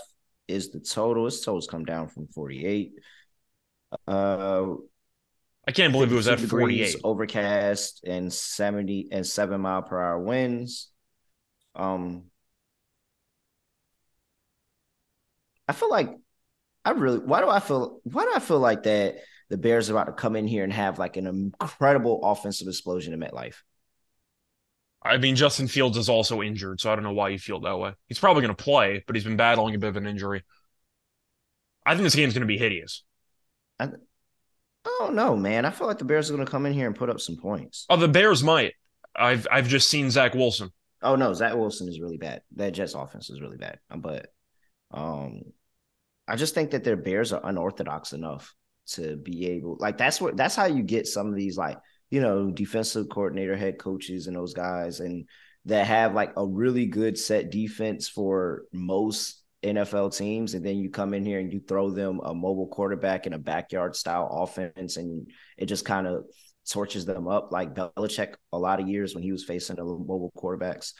is 0.48 0.70
the 0.70 0.80
total. 0.80 1.26
Its 1.26 1.40
totals 1.40 1.66
come 1.66 1.84
down 1.84 2.08
from 2.08 2.28
48. 2.28 2.92
Uh, 4.06 4.74
I 5.66 5.72
can't 5.72 5.92
believe 5.92 6.12
it 6.12 6.14
was 6.14 6.28
at 6.28 6.40
48. 6.40 6.96
overcast 7.04 8.04
and 8.04 8.32
70 8.32 9.08
and 9.12 9.26
7 9.26 9.60
mile 9.60 9.82
per 9.82 10.00
hour 10.00 10.18
winds. 10.18 10.90
Um 11.74 12.24
I 15.66 15.72
feel 15.72 15.90
like 15.90 16.14
I 16.84 16.90
really 16.90 17.18
why 17.18 17.40
do 17.40 17.48
I 17.48 17.60
feel 17.60 18.00
why 18.04 18.24
do 18.24 18.32
I 18.34 18.40
feel 18.40 18.58
like 18.58 18.82
that 18.84 19.16
the 19.48 19.56
Bears 19.56 19.88
are 19.88 19.94
about 19.94 20.06
to 20.06 20.12
come 20.12 20.36
in 20.36 20.46
here 20.46 20.64
and 20.64 20.72
have 20.72 20.98
like 20.98 21.16
an 21.16 21.26
incredible 21.60 22.20
offensive 22.22 22.68
explosion 22.68 23.14
in 23.14 23.20
MetLife? 23.20 23.56
I 25.02 25.18
mean, 25.18 25.36
Justin 25.36 25.68
Fields 25.68 25.98
is 25.98 26.08
also 26.08 26.42
injured, 26.42 26.80
so 26.80 26.90
I 26.90 26.94
don't 26.94 27.04
know 27.04 27.12
why 27.12 27.28
you 27.28 27.38
feel 27.38 27.60
that 27.60 27.78
way. 27.78 27.92
He's 28.08 28.18
probably 28.18 28.40
going 28.42 28.54
to 28.54 28.62
play, 28.62 29.04
but 29.06 29.14
he's 29.14 29.24
been 29.24 29.36
battling 29.36 29.74
a 29.74 29.78
bit 29.78 29.88
of 29.88 29.96
an 29.96 30.06
injury. 30.06 30.42
I 31.84 31.92
think 31.92 32.04
this 32.04 32.14
game's 32.14 32.32
going 32.32 32.40
to 32.40 32.46
be 32.46 32.56
hideous. 32.56 33.04
I 33.80 33.88
don't 34.84 35.14
know, 35.14 35.36
man. 35.36 35.64
I 35.64 35.70
feel 35.70 35.86
like 35.86 35.98
the 35.98 36.04
Bears 36.04 36.30
are 36.30 36.34
going 36.34 36.44
to 36.44 36.50
come 36.50 36.66
in 36.66 36.72
here 36.72 36.86
and 36.86 36.96
put 36.96 37.10
up 37.10 37.20
some 37.20 37.36
points. 37.36 37.86
Oh, 37.88 37.96
the 37.96 38.08
Bears 38.08 38.42
might. 38.42 38.74
I've 39.16 39.46
I've 39.50 39.68
just 39.68 39.88
seen 39.88 40.10
Zach 40.10 40.34
Wilson. 40.34 40.70
Oh 41.02 41.16
no, 41.16 41.32
Zach 41.34 41.54
Wilson 41.54 41.88
is 41.88 42.00
really 42.00 42.16
bad. 42.16 42.42
That 42.56 42.72
Jets 42.72 42.94
offense 42.94 43.30
is 43.30 43.40
really 43.40 43.58
bad. 43.58 43.78
But 43.94 44.26
um 44.90 45.42
I 46.26 46.36
just 46.36 46.54
think 46.54 46.70
that 46.70 46.84
their 46.84 46.96
Bears 46.96 47.32
are 47.32 47.46
unorthodox 47.46 48.12
enough 48.12 48.54
to 48.86 49.16
be 49.16 49.46
able 49.50 49.76
like 49.78 49.98
that's 49.98 50.20
what 50.20 50.36
that's 50.36 50.56
how 50.56 50.66
you 50.66 50.82
get 50.82 51.06
some 51.06 51.28
of 51.28 51.36
these 51.36 51.56
like, 51.56 51.78
you 52.10 52.20
know, 52.20 52.50
defensive 52.50 53.08
coordinator, 53.08 53.56
head 53.56 53.78
coaches 53.78 54.26
and 54.26 54.34
those 54.34 54.54
guys 54.54 55.00
and 55.00 55.28
that 55.66 55.86
have 55.86 56.14
like 56.14 56.32
a 56.36 56.44
really 56.44 56.86
good 56.86 57.16
set 57.16 57.50
defense 57.50 58.08
for 58.08 58.64
most 58.72 59.43
NFL 59.64 60.16
teams, 60.16 60.54
and 60.54 60.64
then 60.64 60.76
you 60.76 60.90
come 60.90 61.14
in 61.14 61.24
here 61.24 61.40
and 61.40 61.52
you 61.52 61.60
throw 61.60 61.90
them 61.90 62.20
a 62.22 62.34
mobile 62.34 62.68
quarterback 62.68 63.26
in 63.26 63.32
a 63.32 63.38
backyard 63.38 63.96
style 63.96 64.28
offense, 64.30 64.96
and 64.96 65.30
it 65.56 65.66
just 65.66 65.84
kind 65.84 66.06
of 66.06 66.24
torches 66.68 67.04
them 67.04 67.28
up 67.28 67.52
like 67.52 67.74
Belichick 67.74 68.34
a 68.52 68.58
lot 68.58 68.80
of 68.80 68.88
years 68.88 69.14
when 69.14 69.22
he 69.22 69.32
was 69.32 69.44
facing 69.44 69.76
the 69.76 69.84
mobile 69.84 70.32
quarterbacks. 70.36 70.92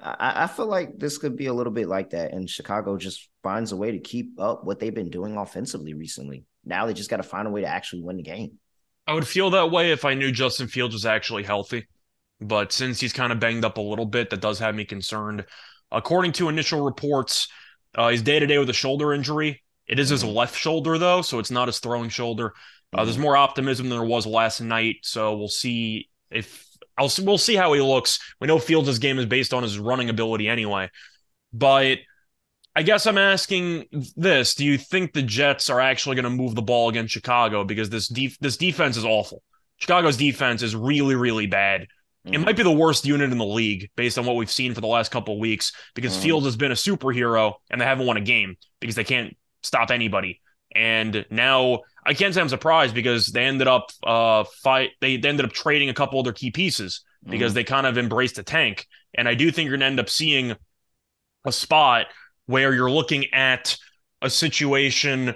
I, 0.00 0.44
I 0.44 0.46
feel 0.46 0.66
like 0.66 0.98
this 0.98 1.18
could 1.18 1.36
be 1.36 1.46
a 1.46 1.54
little 1.54 1.72
bit 1.72 1.88
like 1.88 2.10
that, 2.10 2.32
and 2.32 2.48
Chicago 2.48 2.96
just 2.96 3.28
finds 3.42 3.72
a 3.72 3.76
way 3.76 3.92
to 3.92 3.98
keep 3.98 4.40
up 4.40 4.64
what 4.64 4.80
they've 4.80 4.94
been 4.94 5.10
doing 5.10 5.36
offensively 5.36 5.94
recently. 5.94 6.44
Now 6.64 6.86
they 6.86 6.94
just 6.94 7.10
got 7.10 7.18
to 7.18 7.22
find 7.22 7.46
a 7.46 7.50
way 7.50 7.60
to 7.60 7.66
actually 7.66 8.02
win 8.02 8.16
the 8.16 8.22
game. 8.22 8.58
I 9.06 9.14
would 9.14 9.26
feel 9.26 9.50
that 9.50 9.70
way 9.70 9.92
if 9.92 10.04
I 10.04 10.14
knew 10.14 10.32
Justin 10.32 10.66
Fields 10.66 10.94
was 10.94 11.06
actually 11.06 11.42
healthy. 11.42 11.86
But 12.40 12.72
since 12.72 13.00
he's 13.00 13.12
kind 13.12 13.32
of 13.32 13.40
banged 13.40 13.64
up 13.64 13.78
a 13.78 13.82
little 13.82 14.06
bit, 14.06 14.30
that 14.30 14.40
does 14.40 14.58
have 14.58 14.74
me 14.74 14.84
concerned. 14.84 15.44
According 15.90 16.32
to 16.32 16.48
initial 16.48 16.80
reports, 16.80 17.48
uh, 17.94 18.08
he's 18.08 18.22
day 18.22 18.38
to 18.38 18.46
day 18.46 18.58
with 18.58 18.70
a 18.70 18.74
shoulder 18.74 19.12
injury. 19.12 19.62
It 19.86 19.98
is 19.98 20.08
his 20.08 20.24
left 20.24 20.56
shoulder, 20.56 20.98
though, 20.98 21.22
so 21.22 21.38
it's 21.38 21.50
not 21.50 21.68
his 21.68 21.78
throwing 21.78 22.08
shoulder. 22.08 22.54
Uh, 22.92 23.04
there's 23.04 23.18
more 23.18 23.36
optimism 23.36 23.88
than 23.88 23.98
there 23.98 24.06
was 24.06 24.26
last 24.26 24.60
night, 24.60 24.96
so 25.02 25.36
we'll 25.36 25.48
see 25.48 26.08
if 26.30 26.66
I'll 26.96 27.10
we'll 27.22 27.38
see 27.38 27.56
how 27.56 27.72
he 27.72 27.80
looks. 27.80 28.20
We 28.40 28.46
know 28.46 28.58
Fields' 28.58 28.98
game 28.98 29.18
is 29.18 29.26
based 29.26 29.52
on 29.52 29.62
his 29.62 29.78
running 29.78 30.10
ability 30.10 30.48
anyway, 30.48 30.90
but 31.52 31.98
I 32.76 32.82
guess 32.82 33.06
I'm 33.06 33.18
asking 33.18 33.86
this: 34.16 34.54
Do 34.54 34.64
you 34.64 34.78
think 34.78 35.12
the 35.12 35.22
Jets 35.22 35.70
are 35.70 35.80
actually 35.80 36.16
going 36.16 36.24
to 36.24 36.30
move 36.30 36.54
the 36.54 36.62
ball 36.62 36.88
against 36.88 37.12
Chicago 37.12 37.64
because 37.64 37.90
this 37.90 38.08
def- 38.08 38.38
this 38.38 38.56
defense 38.56 38.96
is 38.96 39.04
awful? 39.04 39.42
Chicago's 39.76 40.16
defense 40.16 40.62
is 40.62 40.76
really 40.76 41.16
really 41.16 41.46
bad. 41.46 41.88
It 42.26 42.38
might 42.38 42.56
be 42.56 42.62
the 42.62 42.72
worst 42.72 43.04
unit 43.04 43.30
in 43.30 43.38
the 43.38 43.44
league 43.44 43.90
based 43.96 44.18
on 44.18 44.24
what 44.24 44.36
we've 44.36 44.50
seen 44.50 44.72
for 44.74 44.80
the 44.80 44.86
last 44.86 45.10
couple 45.10 45.34
of 45.34 45.40
weeks 45.40 45.72
because 45.94 46.16
Mhm. 46.16 46.22
Fields 46.22 46.46
has 46.46 46.56
been 46.56 46.72
a 46.72 46.74
superhero 46.74 47.54
and 47.70 47.80
they 47.80 47.84
haven't 47.84 48.06
won 48.06 48.16
a 48.16 48.22
game 48.22 48.56
because 48.80 48.94
they 48.94 49.04
can't 49.04 49.36
stop 49.62 49.90
anybody. 49.90 50.40
And 50.74 51.26
now 51.30 51.80
I 52.04 52.14
can't 52.14 52.34
say 52.34 52.40
I'm 52.40 52.48
surprised 52.48 52.94
because 52.94 53.26
they 53.28 53.44
ended 53.44 53.68
up 53.68 53.90
uh 54.02 54.44
fight 54.62 54.90
they, 55.00 55.18
they 55.18 55.28
ended 55.28 55.44
up 55.44 55.52
trading 55.52 55.90
a 55.90 55.94
couple 55.94 56.18
of 56.18 56.24
their 56.24 56.32
key 56.32 56.50
pieces 56.50 57.02
because 57.26 57.54
they 57.54 57.64
kind 57.64 57.86
of 57.86 57.96
embraced 57.98 58.38
a 58.38 58.42
tank. 58.42 58.86
And 59.14 59.28
I 59.28 59.34
do 59.34 59.50
think 59.50 59.68
you're 59.68 59.76
gonna 59.76 59.86
end 59.86 60.00
up 60.00 60.10
seeing 60.10 60.56
a 61.44 61.52
spot 61.52 62.06
where 62.46 62.74
you're 62.74 62.90
looking 62.90 63.32
at 63.32 63.76
a 64.22 64.30
situation 64.30 65.34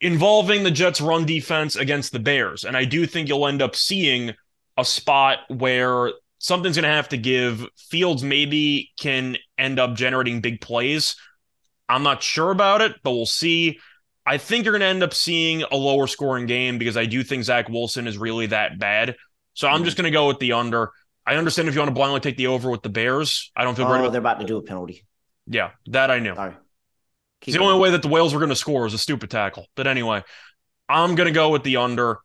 involving 0.00 0.62
the 0.64 0.70
Jets 0.70 1.00
run 1.00 1.24
defense 1.24 1.76
against 1.76 2.12
the 2.12 2.18
Bears. 2.18 2.64
And 2.64 2.76
I 2.76 2.84
do 2.84 3.06
think 3.06 3.28
you'll 3.28 3.46
end 3.46 3.62
up 3.62 3.76
seeing 3.76 4.34
a 4.80 4.84
spot 4.84 5.38
where 5.48 6.12
something's 6.38 6.76
going 6.76 6.88
to 6.88 6.94
have 6.94 7.10
to 7.10 7.16
give. 7.16 7.66
Fields 7.76 8.22
maybe 8.22 8.90
can 8.98 9.36
end 9.58 9.78
up 9.78 9.94
generating 9.94 10.40
big 10.40 10.60
plays. 10.60 11.16
I'm 11.88 12.02
not 12.02 12.22
sure 12.22 12.50
about 12.50 12.80
it, 12.80 12.96
but 13.02 13.12
we'll 13.12 13.26
see. 13.26 13.78
I 14.26 14.38
think 14.38 14.64
you're 14.64 14.72
going 14.72 14.80
to 14.80 14.86
end 14.86 15.02
up 15.02 15.14
seeing 15.14 15.62
a 15.62 15.76
lower 15.76 16.06
scoring 16.06 16.46
game 16.46 16.78
because 16.78 16.96
I 16.96 17.06
do 17.06 17.22
think 17.22 17.44
Zach 17.44 17.68
Wilson 17.68 18.06
is 18.06 18.16
really 18.16 18.46
that 18.46 18.78
bad. 18.78 19.16
So 19.54 19.68
I'm 19.68 19.84
just 19.84 19.96
going 19.96 20.04
to 20.04 20.10
go 20.10 20.28
with 20.28 20.38
the 20.38 20.52
under. 20.52 20.90
I 21.26 21.34
understand 21.36 21.68
if 21.68 21.74
you 21.74 21.80
want 21.80 21.90
to 21.90 21.94
blindly 21.94 22.20
take 22.20 22.36
the 22.36 22.46
over 22.48 22.70
with 22.70 22.82
the 22.82 22.88
Bears. 22.88 23.50
I 23.56 23.64
don't 23.64 23.74
feel 23.74 23.86
great 23.86 23.98
Oh, 23.98 24.00
about 24.02 24.12
they're 24.12 24.20
about 24.20 24.40
to 24.40 24.46
do 24.46 24.56
a 24.56 24.62
penalty. 24.62 25.04
Yeah, 25.46 25.70
that 25.86 26.10
I 26.10 26.18
knew. 26.20 26.34
Sorry. 26.34 26.54
It's 27.42 27.56
the 27.56 27.62
only 27.62 27.80
way 27.80 27.90
that 27.90 28.02
the 28.02 28.08
Wales 28.08 28.32
were 28.34 28.40
going 28.40 28.50
to 28.50 28.56
score 28.56 28.86
is 28.86 28.94
a 28.94 28.98
stupid 28.98 29.30
tackle. 29.30 29.66
But 29.74 29.86
anyway, 29.86 30.22
I'm 30.88 31.14
going 31.14 31.26
to 31.26 31.32
go 31.32 31.50
with 31.50 31.62
the 31.62 31.78
under. 31.78 32.18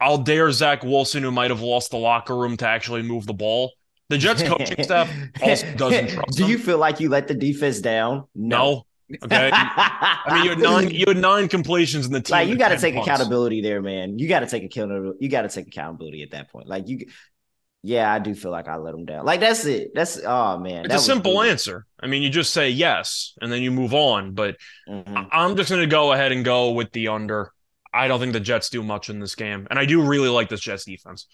I'll 0.00 0.18
dare 0.18 0.50
Zach 0.52 0.82
Wilson, 0.82 1.22
who 1.22 1.30
might 1.30 1.50
have 1.50 1.60
lost 1.60 1.90
the 1.90 1.98
locker 1.98 2.36
room, 2.36 2.56
to 2.58 2.66
actually 2.66 3.02
move 3.02 3.26
the 3.26 3.34
ball. 3.34 3.72
The 4.08 4.18
Jets 4.18 4.42
coaching 4.42 4.82
staff 4.82 5.08
also 5.42 5.66
doesn't 5.76 6.08
trust 6.08 6.36
Do 6.38 6.46
you 6.46 6.58
feel 6.58 6.78
like 6.78 6.98
you 7.00 7.08
let 7.08 7.28
the 7.28 7.34
defense 7.34 7.80
down? 7.80 8.24
No. 8.34 8.86
Okay. 9.24 9.50
I 9.54 10.34
mean, 10.34 10.44
you 10.44 10.50
had 10.50 10.58
nine. 10.58 10.90
You 10.90 11.04
had 11.08 11.16
nine 11.16 11.48
completions 11.48 12.06
in 12.06 12.12
the 12.12 12.20
team. 12.20 12.32
like 12.32 12.48
you 12.48 12.56
got 12.56 12.68
to 12.70 12.78
take 12.78 12.94
punts. 12.94 13.08
accountability 13.08 13.60
there, 13.60 13.82
man. 13.82 14.18
You 14.18 14.28
got 14.28 14.40
to 14.40 14.46
take 14.46 14.62
accountability. 14.64 15.18
You 15.20 15.28
got 15.28 15.42
to 15.42 15.48
take 15.48 15.66
accountability 15.68 16.22
at 16.22 16.30
that 16.30 16.50
point. 16.50 16.68
Like 16.68 16.88
you, 16.88 17.06
yeah, 17.82 18.12
I 18.12 18.18
do 18.20 18.34
feel 18.34 18.50
like 18.52 18.68
I 18.68 18.76
let 18.76 18.92
them 18.92 19.04
down. 19.06 19.24
Like 19.24 19.40
that's 19.40 19.64
it. 19.64 19.92
That's 19.94 20.20
oh 20.24 20.58
man, 20.58 20.84
It's 20.84 20.94
a 20.94 20.98
simple 20.98 21.32
brutal. 21.34 21.50
answer. 21.50 21.86
I 22.00 22.06
mean, 22.06 22.22
you 22.22 22.30
just 22.30 22.52
say 22.52 22.70
yes, 22.70 23.34
and 23.40 23.50
then 23.50 23.62
you 23.62 23.70
move 23.70 23.94
on. 23.94 24.32
But 24.34 24.56
Mhm. 24.88 25.28
I'm 25.32 25.56
just 25.56 25.70
going 25.70 25.82
to 25.82 25.86
go 25.88 26.12
ahead 26.12 26.30
and 26.32 26.44
go 26.44 26.70
with 26.72 26.92
the 26.92 27.08
under. 27.08 27.52
I 27.92 28.08
don't 28.08 28.20
think 28.20 28.32
the 28.32 28.40
Jets 28.40 28.70
do 28.70 28.82
much 28.82 29.10
in 29.10 29.20
this 29.20 29.34
game, 29.34 29.66
and 29.70 29.78
I 29.78 29.84
do 29.84 30.02
really 30.02 30.28
like 30.28 30.48
this 30.48 30.60
Jets 30.60 30.84
defense. 30.84 31.26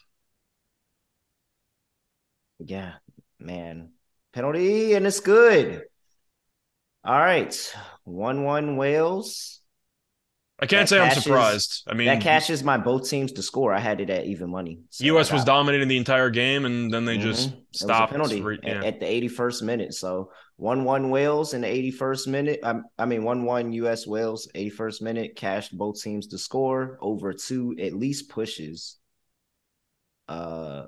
Yeah, 2.59 2.95
man, 3.39 3.93
penalty 4.33 4.95
and 4.95 5.07
it's 5.07 5.21
good. 5.21 5.85
All 7.05 7.19
right, 7.19 7.75
one 8.05 8.45
one 8.45 8.77
Wales. 8.77 9.56
I 10.59 10.65
can't 10.65 10.89
That 10.89 10.89
say 10.89 10.99
I'm 11.01 11.21
surprised. 11.21 11.83
I 11.87 11.93
mean, 11.93 12.07
that 12.07 12.23
cashes 12.23 12.65
my 12.65 12.79
both 12.79 13.11
teams 13.11 13.33
to 13.33 13.43
score. 13.43 13.75
I 13.75 13.79
had 13.79 14.01
it 14.01 14.09
at 14.09 14.25
even 14.25 14.51
money. 14.51 14.81
So 14.89 15.05
U.S. 15.05 15.31
Was 15.31 15.45
dominating 15.45 15.87
the 15.89 15.99
entire 15.99 16.31
game, 16.31 16.65
and 16.65 16.93
then 16.93 17.05
they 17.05 17.19
just 17.19 17.51
Mhm. 17.51 17.53
Was 17.73 17.83
a 17.83 17.85
stopped. 17.85 18.13
penalty 18.13 18.41
re- 18.41 18.59
at, 18.65 18.77
yeah. 18.77 18.85
at 18.85 18.99
the 19.01 19.07
81st 19.07 19.63
minute. 19.63 19.93
So 19.93 20.33
one 20.57 20.85
one 20.85 21.11
Wales 21.11 21.53
in 21.53 21.61
the 21.61 21.67
81st 21.69 22.27
minute. 22.29 22.61
I, 22.63 22.81
I 22.99 23.05
mean 23.05 23.23
one 23.23 23.45
one 23.45 23.73
U.S. 23.75 24.07
Wales 24.07 24.49
81st 24.55 25.03
minute 25.03 25.37
cashed 25.37 25.77
both 25.77 26.01
teams 26.03 26.29
to 26.29 26.39
score 26.39 26.97
over 27.03 27.35
two 27.35 27.77
at 27.79 27.93
least 27.93 28.31
pushes. 28.31 28.97
Uh, 30.29 30.87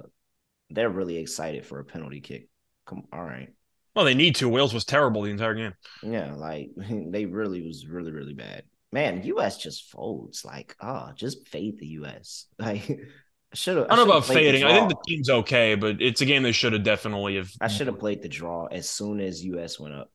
they're 0.70 0.88
really 0.90 1.18
excited 1.18 1.66
for 1.66 1.78
a 1.78 1.84
penalty 1.84 2.20
kick. 2.20 2.48
Come, 2.86 3.02
all 3.12 3.22
right, 3.22 3.50
Well, 3.94 4.06
they 4.06 4.14
need 4.14 4.36
to. 4.36 4.48
Wales 4.48 4.72
was 4.72 4.84
terrible 4.86 5.22
the 5.22 5.30
entire 5.30 5.54
game. 5.54 5.74
yeah, 6.02 6.32
like 6.34 6.70
they 6.90 7.26
really 7.26 7.60
was 7.66 7.86
really 7.86 8.12
really 8.12 8.34
bad. 8.34 8.62
Man, 8.92 9.22
U.S. 9.24 9.58
just 9.58 9.90
folds. 9.90 10.44
Like, 10.44 10.74
oh, 10.80 11.10
just 11.14 11.46
fade 11.48 11.78
the 11.78 11.86
U.S. 11.86 12.46
Like, 12.58 12.88
I 12.88 13.56
should 13.56 13.76
have. 13.78 13.86
I 13.90 13.96
don't 13.96 14.06
know 14.06 14.14
about 14.14 14.26
fading. 14.26 14.64
I 14.64 14.72
think 14.72 14.90
the 14.90 14.96
team's 15.06 15.30
okay, 15.30 15.74
but 15.74 16.02
it's 16.02 16.20
a 16.20 16.26
game 16.26 16.42
they 16.42 16.52
should 16.52 16.74
have 16.74 16.82
definitely 16.82 17.36
have. 17.36 17.50
I 17.60 17.68
should 17.68 17.86
have 17.86 17.98
played 17.98 18.22
the 18.22 18.28
draw 18.28 18.66
as 18.66 18.88
soon 18.88 19.20
as 19.20 19.42
U.S. 19.44 19.80
went 19.80 19.94
up. 19.94 20.10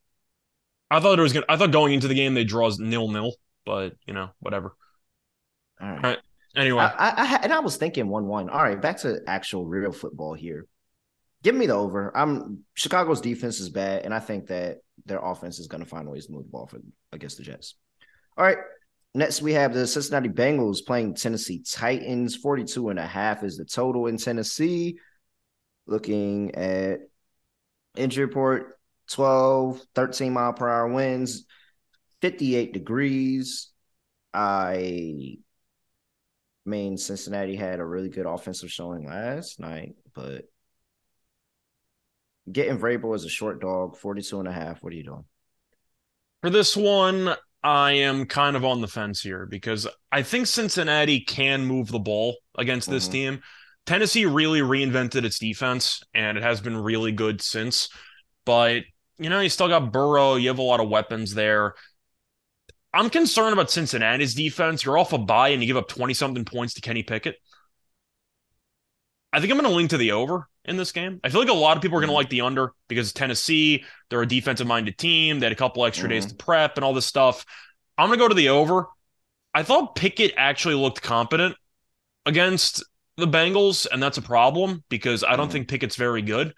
I 0.91 0.99
thought 0.99 1.17
it 1.17 1.23
was 1.23 1.33
gonna. 1.33 1.45
I 1.49 1.57
thought 1.57 1.71
going 1.71 1.93
into 1.93 2.07
the 2.07 2.13
game 2.13 2.35
they 2.35 2.43
draws 2.43 2.77
nil 2.77 3.07
nil, 3.09 3.33
but 3.65 3.95
you 4.05 4.13
know 4.13 4.29
whatever. 4.39 4.75
All 5.81 5.89
right. 5.89 6.03
right. 6.03 6.19
Anyway, 6.55 6.83
I, 6.83 6.89
I, 6.89 7.13
I 7.17 7.39
and 7.41 7.51
I 7.51 7.59
was 7.59 7.77
thinking 7.77 8.07
one 8.07 8.27
one. 8.27 8.49
All 8.49 8.61
right, 8.61 8.79
back 8.79 8.99
to 8.99 9.19
actual 9.25 9.65
real 9.65 9.91
football 9.91 10.35
here. 10.35 10.67
Give 11.41 11.55
me 11.55 11.65
the 11.65 11.73
over. 11.73 12.15
I'm 12.15 12.63
Chicago's 12.75 13.21
defense 13.21 13.59
is 13.59 13.69
bad, 13.69 14.03
and 14.05 14.13
I 14.13 14.19
think 14.19 14.47
that 14.47 14.81
their 15.05 15.19
offense 15.19 15.57
is 15.57 15.67
going 15.67 15.83
to 15.83 15.89
find 15.89 16.07
ways 16.07 16.27
to 16.27 16.31
move 16.31 16.43
the 16.43 16.49
ball 16.49 16.67
for 16.67 16.79
against 17.11 17.37
the 17.37 17.43
Jets. 17.43 17.75
All 18.37 18.45
right. 18.45 18.57
Next, 19.15 19.41
we 19.41 19.53
have 19.53 19.73
the 19.73 19.85
Cincinnati 19.85 20.29
Bengals 20.29 20.85
playing 20.85 21.13
Tennessee 21.13 21.63
Titans. 21.69 22.35
42 22.35 22.89
and 22.89 22.97
a 22.97 23.05
half 23.05 23.43
is 23.43 23.57
the 23.57 23.65
total 23.65 24.07
in 24.07 24.17
Tennessee. 24.17 24.97
Looking 25.85 26.55
at 26.55 26.99
injury 27.95 28.25
report 28.25 28.79
12, 29.11 29.81
13 29.93 30.33
mile 30.33 30.53
per 30.53 30.67
hour 30.67 30.87
winds, 30.87 31.45
58 32.21 32.73
degrees. 32.73 33.69
I 34.33 35.37
mean, 36.65 36.97
Cincinnati 36.97 37.55
had 37.55 37.79
a 37.79 37.85
really 37.85 38.09
good 38.09 38.25
offensive 38.25 38.71
showing 38.71 39.05
last 39.05 39.59
night, 39.59 39.95
but 40.15 40.45
getting 42.51 42.79
Vrabel 42.79 43.13
as 43.13 43.25
a 43.25 43.29
short 43.29 43.61
dog, 43.61 43.97
42 43.97 44.39
and 44.39 44.47
a 44.47 44.51
half. 44.51 44.81
What 44.81 44.93
are 44.93 44.95
you 44.95 45.03
doing? 45.03 45.25
for 46.43 46.49
this 46.49 46.75
one, 46.75 47.33
I 47.63 47.93
am 47.93 48.25
kind 48.25 48.55
of 48.55 48.65
on 48.65 48.81
the 48.81 48.87
fence 48.87 49.21
here 49.21 49.45
because 49.45 49.87
I 50.11 50.21
think 50.23 50.47
Cincinnati 50.47 51.21
can 51.21 51.65
move 51.65 51.87
the 51.87 51.99
ball 51.99 52.37
against 52.57 52.89
this 52.89 53.07
Mhm. 53.07 53.11
team. 53.11 53.43
Tennessee 53.85 54.25
really 54.25 54.61
reinvented 54.61 55.23
its 55.23 55.39
defense, 55.39 56.01
and 56.13 56.37
it 56.37 56.43
has 56.43 56.61
been 56.61 56.77
really 56.77 57.11
good 57.11 57.41
since. 57.41 57.89
But 58.45 58.83
you 59.19 59.29
know, 59.29 59.39
you 59.39 59.49
still 59.49 59.67
got 59.67 59.91
Burrow. 59.91 60.35
You 60.35 60.49
have 60.49 60.57
a 60.57 60.63
lot 60.63 60.79
of 60.79 60.89
weapons 60.89 61.35
there. 61.35 61.75
I'm 62.93 63.09
concerned 63.09 63.53
about 63.53 63.71
Cincinnati's 63.71 64.33
defense. 64.33 64.83
You're 64.83 64.97
off 64.97 65.13
a 65.13 65.17
bye 65.17 65.49
and 65.49 65.61
you 65.61 65.67
give 65.67 65.77
up 65.77 65.87
20 65.87 66.13
something 66.13 66.45
points 66.45 66.73
to 66.75 66.81
Kenny 66.81 67.03
Pickett. 67.03 67.35
I 69.31 69.39
think 69.39 69.51
I'm 69.51 69.57
going 69.57 69.69
to 69.69 69.75
lean 69.75 69.87
to 69.89 69.97
the 69.97 70.11
over 70.11 70.47
in 70.65 70.77
this 70.77 70.91
game. 70.91 71.19
I 71.23 71.29
feel 71.29 71.41
like 71.41 71.49
a 71.49 71.53
lot 71.53 71.75
of 71.75 71.83
people 71.83 71.97
are 71.97 72.01
going 72.01 72.09
to 72.09 72.13
Mhm. 72.13 72.17
like 72.17 72.29
the 72.29 72.41
under 72.41 72.73
because 72.87 73.11
Tennessee, 73.13 73.83
they're 74.09 74.21
a 74.21 74.27
defensive 74.27 74.67
minded 74.67 74.97
team. 74.97 75.39
They 75.39 75.45
had 75.45 75.51
a 75.51 75.57
couple 75.57 75.85
extra 75.85 76.07
days 76.07 76.25
Mhm. 76.25 76.29
to 76.29 76.35
prep 76.35 76.77
and 76.77 76.85
all 76.85 76.93
this 76.93 77.05
stuff. 77.05 77.45
I'm 77.97 78.07
going 78.07 78.17
to 78.17 78.23
go 78.23 78.29
to 78.29 78.35
the 78.35 78.49
over. 78.49 78.87
I 79.53 79.63
thought 79.63 79.95
Pickett 79.95 80.33
actually 80.37 80.75
looked 80.75 81.01
competent 81.01 81.55
against 82.25 82.83
the 83.17 83.27
Bengals, 83.27 83.85
and 83.91 84.01
that's 84.01 84.17
a 84.17 84.21
problem 84.21 84.83
because 84.89 85.23
I 85.23 85.35
don't 85.35 85.49
Mhm. 85.49 85.51
think 85.51 85.67
Pickett's 85.67 85.95
very 85.95 86.21
good. 86.21 86.53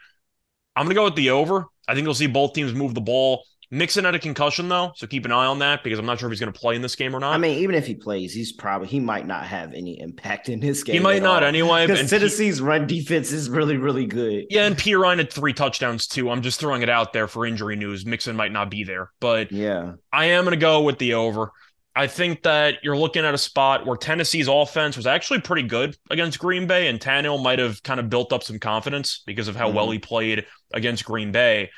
I'm 0.75 0.85
going 0.85 0.95
to 0.95 0.95
go 0.95 1.05
with 1.05 1.15
the 1.15 1.31
over. 1.31 1.65
I 1.87 1.93
think 1.93 2.05
you'll 2.05 2.13
see 2.13 2.27
both 2.27 2.53
teams 2.53 2.73
move 2.73 2.93
the 2.93 3.01
ball. 3.01 3.45
Mixon 3.71 4.05
had 4.05 4.15
a 4.15 4.19
concussion 4.19 4.69
though, 4.69 4.91
so 4.95 5.07
keep 5.07 5.25
an 5.25 5.31
eye 5.31 5.45
on 5.45 5.59
that 5.59 5.83
because 5.83 5.99
I'm 5.99 6.05
not 6.05 6.19
sure 6.19 6.27
if 6.27 6.31
he's 6.31 6.39
going 6.39 6.51
to 6.53 6.59
play 6.59 6.75
in 6.75 6.81
this 6.81 6.95
game 6.95 7.15
or 7.15 7.19
not. 7.19 7.33
I 7.33 7.37
mean, 7.37 7.59
even 7.59 7.75
if 7.75 7.87
he 7.87 7.95
plays, 7.95 8.33
he's 8.33 8.51
probably 8.51 8.87
he 8.87 8.99
might 8.99 9.25
not 9.27 9.45
have 9.45 9.73
any 9.73 9.99
impact 9.99 10.49
in 10.49 10.59
this 10.59 10.83
game. 10.83 10.93
he 10.93 10.99
might 10.99 11.23
not 11.23 11.43
all. 11.43 11.49
anyway. 11.49 11.85
Because 11.87 11.99
and 12.01 12.09
P- 12.09 12.17
Tennessee's 12.17 12.61
run 12.61 12.87
defense 12.87 13.31
is 13.31 13.49
really, 13.49 13.77
really 13.77 14.05
good. 14.05 14.45
yeah, 14.49 14.65
and 14.65 14.75
Perine 14.75 15.17
had 15.17 15.31
three 15.31 15.53
touchdowns 15.53 16.07
too. 16.07 16.29
I'm 16.29 16.41
just 16.41 16.59
throwing 16.59 16.81
it 16.81 16.89
out 16.89 17.13
there 17.13 17.27
for 17.27 17.45
injury 17.45 17.75
news. 17.75 18.05
Mixon 18.05 18.35
might 18.35 18.51
not 18.51 18.69
be 18.69 18.83
there, 18.83 19.11
but 19.19 19.51
Yeah. 19.51 19.93
I 20.13 20.25
am 20.25 20.43
going 20.43 20.51
to 20.53 20.59
go 20.59 20.81
with 20.83 20.97
the 20.99 21.15
over. 21.15 21.51
I 21.97 22.07
think 22.07 22.43
that 22.43 22.79
you're 22.83 22.97
looking 22.97 23.23
at 23.23 23.33
a 23.33 23.37
spot 23.37 23.85
where 23.85 23.95
Tennessee's 23.95 24.49
offense 24.49 24.97
was 24.97 25.07
actually 25.07 25.39
pretty 25.39 25.63
good 25.63 25.95
against 26.09 26.39
Green 26.39 26.67
Bay, 26.67 26.87
and 26.89 26.99
Tannehill 26.99 27.41
might 27.41 27.57
have 27.59 27.81
kind 27.83 28.01
of 28.01 28.09
built 28.09 28.33
up 28.33 28.43
some 28.43 28.59
confidence 28.59 29.23
because 29.25 29.47
of 29.47 29.55
how 29.55 29.69
well 29.69 29.87
Mhm. 29.87 29.93
he 29.93 29.99
played 29.99 30.45
against 30.73 31.05
Green 31.05 31.31
Bay. 31.31 31.71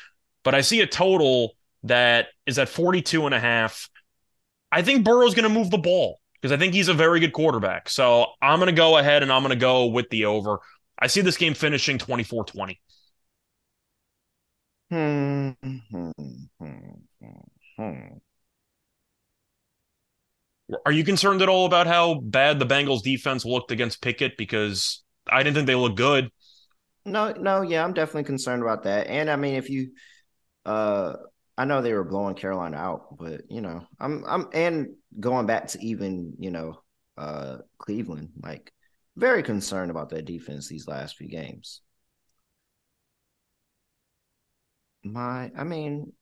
But 0.43 0.55
I 0.55 0.61
see 0.61 0.81
a 0.81 0.87
total 0.87 1.55
that 1.83 2.27
is 2.45 2.59
at 2.59 2.69
42 2.69 3.25
and 3.25 3.35
a 3.35 3.39
half. 3.39 3.89
I 4.71 4.81
think 4.81 5.05
Burrow's 5.05 5.33
going 5.33 5.47
to 5.47 5.53
move 5.53 5.71
the 5.71 5.77
ball 5.77 6.19
because 6.41 6.51
I 6.51 6.57
think 6.57 6.73
he's 6.73 6.89
a 6.89 6.93
very 6.93 7.19
good 7.19 7.33
quarterback. 7.33 7.89
So 7.89 8.27
I'm 8.41 8.59
going 8.59 8.67
to 8.67 8.75
go 8.75 8.97
ahead 8.97 9.23
and 9.23 9.31
I'm 9.31 9.41
going 9.41 9.51
to 9.51 9.59
go 9.59 9.87
with 9.87 10.09
the 10.09 10.25
over. 10.25 10.59
I 10.99 11.07
see 11.07 11.21
this 11.21 11.37
game 11.37 11.53
finishing 11.53 11.97
24 11.97 12.45
20. 12.45 12.81
Hmm. 14.89 15.49
Hmm. 15.61 16.11
Hmm. 17.77 18.17
Are 20.85 20.91
you 20.91 21.03
concerned 21.03 21.41
at 21.41 21.49
all 21.49 21.65
about 21.65 21.87
how 21.87 22.15
bad 22.15 22.59
the 22.59 22.65
Bengals 22.65 23.03
defense 23.03 23.45
looked 23.45 23.71
against 23.71 24.01
Pickett? 24.01 24.37
Because 24.37 25.03
I 25.29 25.43
didn't 25.43 25.55
think 25.55 25.67
they 25.67 25.75
looked 25.75 25.97
good. 25.97 26.29
No, 27.05 27.31
no, 27.31 27.61
yeah, 27.61 27.83
I'm 27.83 27.93
definitely 27.93 28.25
concerned 28.25 28.61
about 28.61 28.83
that. 28.83 29.07
And 29.07 29.29
I 29.29 29.37
mean, 29.37 29.55
if 29.55 29.69
you, 29.69 29.91
uh, 30.65 31.13
I 31.57 31.65
know 31.65 31.81
they 31.81 31.93
were 31.93 32.03
blowing 32.03 32.35
Carolina 32.35 32.77
out, 32.77 33.17
but 33.17 33.41
you 33.49 33.61
know, 33.61 33.85
I'm, 33.99 34.23
I'm, 34.27 34.47
and 34.53 34.89
going 35.19 35.47
back 35.47 35.67
to 35.69 35.83
even, 35.83 36.33
you 36.39 36.51
know, 36.51 36.81
uh, 37.17 37.57
Cleveland, 37.79 38.29
like, 38.41 38.71
very 39.15 39.41
concerned 39.41 39.89
about 39.89 40.09
that 40.09 40.25
defense 40.25 40.67
these 40.67 40.87
last 40.87 41.17
few 41.17 41.27
games. 41.27 41.81
My, 45.03 45.51
I 45.57 45.63
mean, 45.63 46.13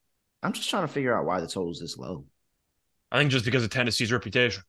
I'm 0.41 0.53
just 0.53 0.69
trying 0.69 0.87
to 0.87 0.93
figure 0.93 1.17
out 1.17 1.25
why 1.25 1.41
the 1.41 1.47
total's 1.47 1.79
this 1.79 1.97
low, 1.97 2.25
I 3.11 3.19
think 3.19 3.31
just 3.31 3.45
because 3.45 3.63
of 3.63 3.69
Tennessee's 3.69 4.11
reputation. 4.11 4.63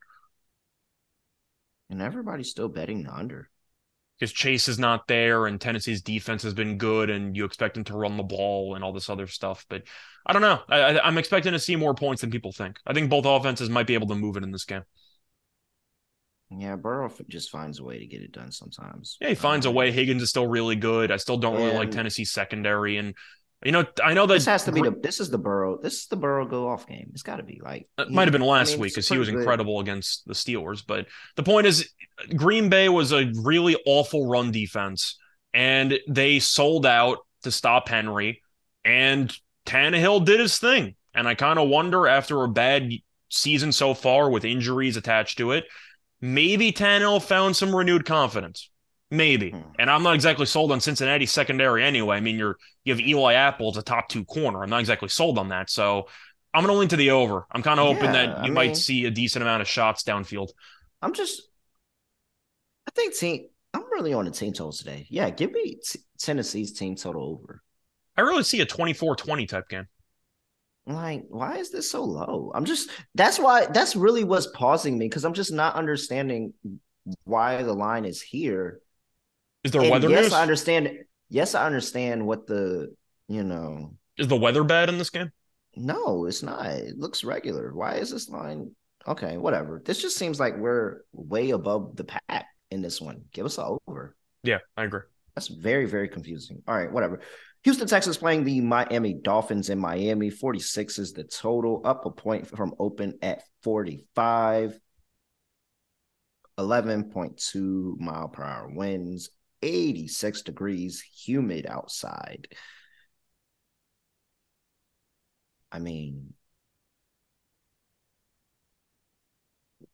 and 1.91 2.03
everybody's 2.03 2.51
still 2.51 2.69
betting 2.69 3.05
the 3.05 3.15
under. 3.15 3.51
Because 4.19 4.33
Chase 4.33 4.67
is 4.69 4.79
not 4.79 5.07
there 5.09 5.47
and 5.47 5.61
Tennessee's 5.61 6.01
defense 6.01 6.43
has 6.43 6.55
been 6.55 6.79
good 6.79 7.11
and 7.11 7.37
you 7.37 7.45
expect 7.45 7.75
them 7.75 7.85
to 7.85 7.97
run 7.97 8.17
the 8.17 8.23
ball 8.23 8.75
and 8.75 8.83
all 8.83 8.93
this 8.95 9.11
other 9.11 9.27
stuff. 9.27 9.67
But 9.69 9.83
I 10.25 10.33
don't 10.33 10.41
know. 10.43 10.61
I, 10.71 10.99
I'm 11.01 11.19
expecting 11.19 11.53
to 11.53 11.59
see 11.59 11.77
more 11.77 11.95
points 11.95 12.23
than 12.23 12.31
people 12.31 12.51
think. 12.53 12.79
I 12.87 12.95
think 12.95 13.11
both 13.11 13.27
offenses 13.27 13.69
might 13.69 13.87
be 13.87 13.93
able 13.95 14.09
to 14.09 14.15
move 14.15 14.37
it 14.39 14.43
in 14.43 14.53
this 14.53 14.65
game. 14.65 14.85
Yeah, 16.51 16.77
Burrow 16.77 17.13
just 17.29 17.51
finds 17.51 17.81
a 17.81 17.85
way 17.85 17.99
to 17.99 18.07
get 18.07 18.23
it 18.23 18.33
done 18.33 18.53
sometimes. 18.53 19.17
Yeah, 19.21 19.31
he 19.31 19.35
finds 19.35 19.67
a 19.67 19.69
Um, 19.69 19.75
way. 19.75 19.91
Higgins 19.91 20.23
is 20.23 20.31
still 20.31 20.47
really 20.47 20.77
good. 20.77 21.11
I 21.11 21.17
still 21.17 21.37
don't 21.39 21.57
really 21.57 21.75
like 21.75 21.85
And- 21.89 21.93
Tennessee's 21.93 22.31
secondary. 22.33 22.97
And, 22.99 23.15
you 23.67 23.73
know, 23.73 23.85
I 24.03 24.15
know 24.15 24.27
that 24.27 24.35
This 24.35 24.47
has 24.47 24.63
to 24.65 24.73
be 24.73 24.81
the. 24.81 24.93
This 24.93 25.19
is 25.19 25.29
the 25.29 25.39
Burrow. 25.39 25.77
This 25.83 25.95
is 25.95 26.07
the 26.07 26.17
Burrow 26.17 26.47
go 26.47 26.69
off 26.69 26.87
game. 26.87 27.11
It's 27.13 27.25
got 27.25 27.37
to 27.37 27.43
be 27.43 27.61
like. 27.63 27.89
It 27.99 28.11
might 28.13 28.29
have 28.29 28.33
been 28.33 28.43
I 28.43 28.47
last 28.47 28.73
mean, 28.73 28.81
week 28.83 28.93
because 28.93 29.09
he 29.09 29.19
was 29.19 29.29
good- 29.29 29.41
incredible 29.41 29.81
against 29.81 30.25
the 30.25 30.35
Steelers. 30.35 30.85
But 30.87 31.07
the 31.35 31.43
point 31.43 31.67
is, 31.67 31.91
Green 32.37 32.69
Bay 32.69 32.89
was 32.89 33.13
a 33.13 33.33
really 33.43 33.77
awful 33.85 34.29
run 34.29 34.53
defense, 34.53 35.19
and 35.53 35.99
they 36.07 36.39
sold 36.39 36.87
out 36.87 37.19
to 37.43 37.51
stop 37.51 37.89
Henry, 37.89 38.41
and 38.85 39.35
Tannehill 39.67 40.25
did 40.25 40.39
his 40.39 40.59
thing. 40.59 40.95
And 41.13 41.27
I 41.27 41.35
kind 41.35 41.59
of 41.59 41.69
wonder 41.69 42.07
after 42.07 42.45
a 42.45 42.49
bad 42.49 42.93
season 43.31 43.73
so 43.73 43.95
far 43.95 44.31
with 44.31 44.45
injuries 44.45 44.97
attached 44.97 45.39
to 45.39 45.51
it, 45.51 45.65
maybe 46.21 46.71
Tannehill 46.71 47.21
found 47.21 47.57
some 47.57 47.75
renewed 47.75 48.05
confidence. 48.05 48.71
Maybe. 49.11 49.51
Hmm. 49.51 49.61
And 49.79 49.91
I'm 49.91 50.03
not 50.03 50.15
exactly 50.15 50.47
sold 50.47 50.73
on 50.73 50.81
Cincinnati 50.81 51.27
secondary 51.27 51.85
anyway. 51.85 52.17
I 52.17 52.21
mean, 52.21 52.37
you're 52.37 52.57
you 52.85 52.93
have 52.93 53.01
Eli 53.01 53.35
Apple 53.35 53.71
as 53.71 53.77
a 53.77 53.83
top 53.83 54.09
two 54.09 54.25
corner. 54.25 54.63
I'm 54.63 54.71
not 54.71 54.81
exactly 54.81 55.09
sold 55.09 55.39
on 55.39 55.49
that. 55.49 55.71
So 55.71 56.09
I'm 56.53 56.65
gonna 56.65 56.79
lean 56.79 56.89
to 56.89 56.97
the 56.97 57.11
over. 57.11 57.47
I'm 57.51 57.63
kind 57.63 57.79
of 57.79 57.87
hoping 57.87 58.07
Yeah, 58.07 58.13
that 58.27 58.39
I 58.39 58.47
you 58.47 58.53
might 58.53 58.67
mean- 58.69 58.75
see 58.75 59.05
a 59.07 59.11
decent 59.11 59.43
amount 59.43 59.63
of 59.63 59.69
shots 59.69 60.03
downfield. 60.03 60.49
I'm 61.03 61.13
just. 61.13 61.43
I 62.89 62.91
think 62.93 63.15
team. 63.15 63.49
I'm 63.75 63.85
really 63.93 64.13
on 64.15 64.25
the 64.25 64.31
team 64.31 64.53
total 64.53 64.73
today. 64.73 65.07
Yeah, 65.11 65.29
give 65.31 65.53
me 65.53 65.77
t- 65.87 66.01
Tennessee's 66.19 66.73
team 66.73 66.97
total 66.97 67.23
over. 67.25 67.63
I 68.17 68.23
really 68.23 68.43
see 68.45 68.61
a 68.63 68.67
24-20 68.67 69.47
type 69.47 69.69
game. 69.69 69.87
Like, 70.87 71.25
why 71.29 71.57
is 71.59 71.71
this 71.71 71.91
so 71.91 72.03
low? 72.05 72.51
I'm 72.55 72.65
just. 72.65 72.91
That's 73.15 73.39
why. 73.39 73.67
That's 73.67 73.95
really 73.95 74.25
what's 74.25 74.47
pausing 74.49 74.97
me 74.99 75.07
because 75.09 75.25
I'm 75.25 75.35
just 75.35 75.53
not 75.53 75.75
understanding 75.75 76.55
why 77.25 77.63
the 77.63 77.73
line 77.75 78.05
is 78.05 78.23
here. 78.23 78.81
Is 79.67 79.73
there 79.73 79.83
And 79.83 79.91
weather 79.91 80.09
yes, 80.09 80.23
news? 80.23 80.33
I 80.33 80.43
understand. 80.43 80.91
Yes, 81.29 81.55
I 81.57 81.67
understand 81.67 82.25
what 82.25 82.47
the. 82.47 82.95
You 83.29 83.43
know. 83.43 83.97
Is 84.17 84.29
the 84.29 84.37
weather 84.37 84.63
bad 84.63 84.89
in 84.89 84.97
this 84.97 85.11
game? 85.11 85.33
No, 85.75 86.25
it's 86.27 86.45
not. 86.45 86.65
It 86.67 86.97
looks 86.97 87.25
regular. 87.25 87.75
Why 87.75 87.97
is 87.97 88.13
this 88.13 88.29
line? 88.29 88.71
Okay, 89.09 89.37
whatever. 89.37 89.83
This 89.85 90.01
just 90.01 90.17
seems 90.17 90.39
like 90.39 90.57
we're 90.57 91.03
way 91.13 91.51
above 91.51 91.97
the 91.97 92.05
pack 92.05 92.47
in 92.71 92.81
this 92.81 93.01
one. 93.01 93.25
Give 93.33 93.45
us 93.45 93.59
all 93.59 93.83
over. 93.89 94.17
Yeah, 94.45 94.59
I 94.77 94.85
agree. 94.85 95.01
That's 95.35 95.49
very, 95.49 95.87
very 95.87 96.09
confusing. 96.09 96.63
All 96.69 96.77
right, 96.77 96.91
whatever. 96.91 97.21
Houston 97.65 97.89
Texans 97.89 98.17
playing 98.17 98.45
the 98.45 98.61
Miami 98.61 99.15
Dolphins 99.15 99.71
in 99.71 99.79
Miami. 99.81 100.31
46 100.31 101.01
is 101.01 101.13
the 101.13 101.25
total, 101.25 101.83
up 101.85 102.07
a 102.07 102.11
point 102.11 102.47
from 102.47 102.75
open 102.79 103.19
at 103.23 103.43
45. 103.65 104.79
11.2 106.59 107.99
mile 108.01 108.29
per 108.29 108.43
hour 108.43 108.71
winds, 108.73 109.31
86 109.63 110.43
degrees, 110.43 111.01
humid 111.01 111.67
outside. 111.67 112.49
I 115.73 115.79
mean, 115.79 116.35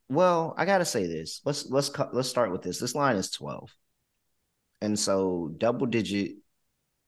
well, 0.08 0.54
I 0.56 0.64
gotta 0.66 0.84
say 0.84 1.06
this. 1.06 1.40
Let's 1.44 1.68
let's. 1.70 1.90
Let's 2.12 2.28
start 2.28 2.52
with 2.52 2.62
this. 2.62 2.78
This 2.78 2.94
line 2.94 3.16
is 3.16 3.30
12, 3.30 3.74
and 4.80 4.98
so 4.98 5.50
double 5.56 5.86
digit 5.86 6.36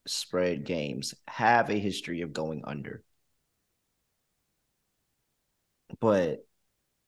spread 0.07 0.65
games 0.65 1.15
have 1.29 1.71
a 1.71 1.79
history 1.79 2.23
of 2.23 2.33
going 2.33 2.63
under. 2.65 3.03
But 6.01 6.47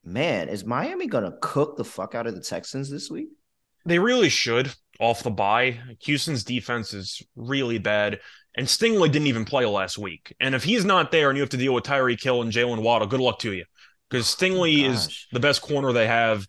man, 0.04 0.48
is 0.48 0.64
Miami 0.64 1.06
gonna 1.06 1.36
cook 1.40 1.76
the 1.76 1.84
fuck 1.84 2.14
out 2.14 2.26
of 2.26 2.34
the 2.34 2.40
Texans 2.40 2.90
this 2.90 3.10
week? 3.10 3.28
They 3.84 3.98
really 3.98 4.28
should 4.28 4.74
off 5.00 5.22
the 5.22 5.30
bye. 5.30 5.80
Houston's 6.00 6.44
defense 6.44 6.94
is 6.94 7.22
really 7.34 7.78
bad, 7.78 8.20
and 8.56 8.66
Stingley 8.66 9.10
didn't 9.10 9.28
even 9.28 9.44
play 9.44 9.66
last 9.66 9.98
week. 9.98 10.34
And 10.40 10.54
if 10.54 10.64
he's 10.64 10.84
not 10.84 11.10
there, 11.10 11.28
and 11.30 11.36
you 11.36 11.42
have 11.42 11.50
to 11.50 11.56
deal 11.56 11.74
with 11.74 11.84
Tyreek 11.84 12.22
Hill 12.22 12.42
and 12.42 12.52
Jaylen 12.52 12.82
Waddle, 12.82 13.08
good 13.08 13.20
luck 13.20 13.38
to 13.40 13.52
you, 13.52 13.64
because 14.08 14.26
Stingley 14.26 14.88
is 14.88 15.26
the 15.32 15.40
best 15.40 15.62
corner 15.62 15.92
they 15.92 16.06
have. 16.06 16.46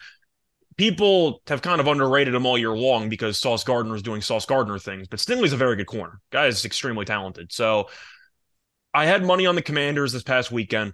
People 0.78 1.42
have 1.48 1.64
kind 1.64 1.82
of 1.82 1.88
underrated 1.88 2.36
him 2.36 2.46
all 2.46 2.58
year 2.58 2.78
long 2.78 3.10
because 3.10 3.40
Sauce 3.40 3.64
Gardner 3.64 3.96
is 3.96 4.04
doing 4.04 4.22
Sauce 4.22 4.46
Gardner 4.46 4.78
things, 4.78 5.08
but 5.08 5.20
Stingley's 5.20 5.54
a 5.54 5.58
very 5.58 5.76
good 5.76 5.88
corner. 5.88 6.20
Guy 6.32 6.46
is 6.46 6.66
extremely 6.66 7.04
talented. 7.04 7.52
So 7.52 7.90
I 8.94 9.06
had 9.06 9.26
money 9.26 9.48
on 9.48 9.56
the 9.56 9.64
Commanders 9.64 10.14
this 10.14 10.22
past 10.22 10.52
weekend, 10.52 10.94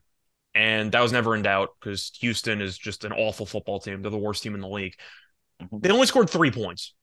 and 0.55 0.91
that 0.93 1.01
was 1.01 1.11
never 1.11 1.35
in 1.35 1.41
doubt 1.41 1.71
because 1.79 2.11
Houston 2.21 2.61
is 2.61 2.77
just 2.77 3.03
an 3.03 3.11
awful 3.11 3.45
football 3.45 3.79
team. 3.79 4.01
They're 4.01 4.11
the 4.11 4.17
worst 4.17 4.41
team 4.41 4.55
in 4.55 4.61
the 4.61 4.69
league. 4.69 4.95
Mhm. 5.61 5.81
They 5.81 5.89
only 5.89 6.07
scored 6.07 6.29
three 6.29 6.51
points. 6.51 6.93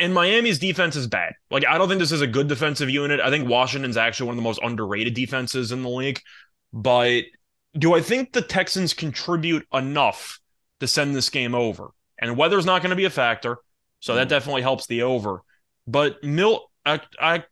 And 0.00 0.14
Miami's 0.14 0.58
defense 0.58 0.96
is 0.96 1.06
bad. 1.06 1.34
Like, 1.50 1.66
I 1.66 1.78
don't 1.78 1.88
think 1.88 2.00
this 2.00 2.12
is 2.12 2.22
a 2.22 2.26
good 2.26 2.48
defensive 2.48 2.90
unit. 2.90 3.20
I 3.20 3.30
think 3.30 3.48
Washington's 3.48 3.96
actually 3.96 4.28
one 4.28 4.32
of 4.34 4.36
the 4.36 4.48
most 4.48 4.60
underrated 4.62 5.14
defenses 5.14 5.72
in 5.72 5.82
the 5.82 5.88
league. 5.90 6.20
But 6.72 7.24
do 7.78 7.94
I 7.94 8.00
think 8.00 8.32
the 8.32 8.42
Texans 8.42 8.94
contribute 8.94 9.66
enough 9.72 10.40
to 10.80 10.88
send 10.88 11.14
this 11.14 11.28
game 11.30 11.54
over? 11.54 11.90
And 12.18 12.36
weather's 12.36 12.66
not 12.66 12.82
going 12.82 12.90
to 12.90 12.96
be 12.96 13.04
a 13.04 13.10
factor. 13.10 13.58
So 14.00 14.14
that 14.14 14.26
Mhm. 14.26 14.30
definitely 14.30 14.62
helps 14.62 14.86
the 14.86 15.02
over. 15.02 15.42
But 15.86 16.22
Milt, 16.24 16.70
I, 16.86 17.00
I, 17.20 17.44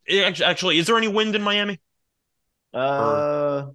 actually, 0.42 0.78
is 0.78 0.86
there 0.86 0.96
any 0.96 1.08
wind 1.08 1.36
in 1.36 1.42
Miami? 1.42 1.80
Uh, 2.72 3.70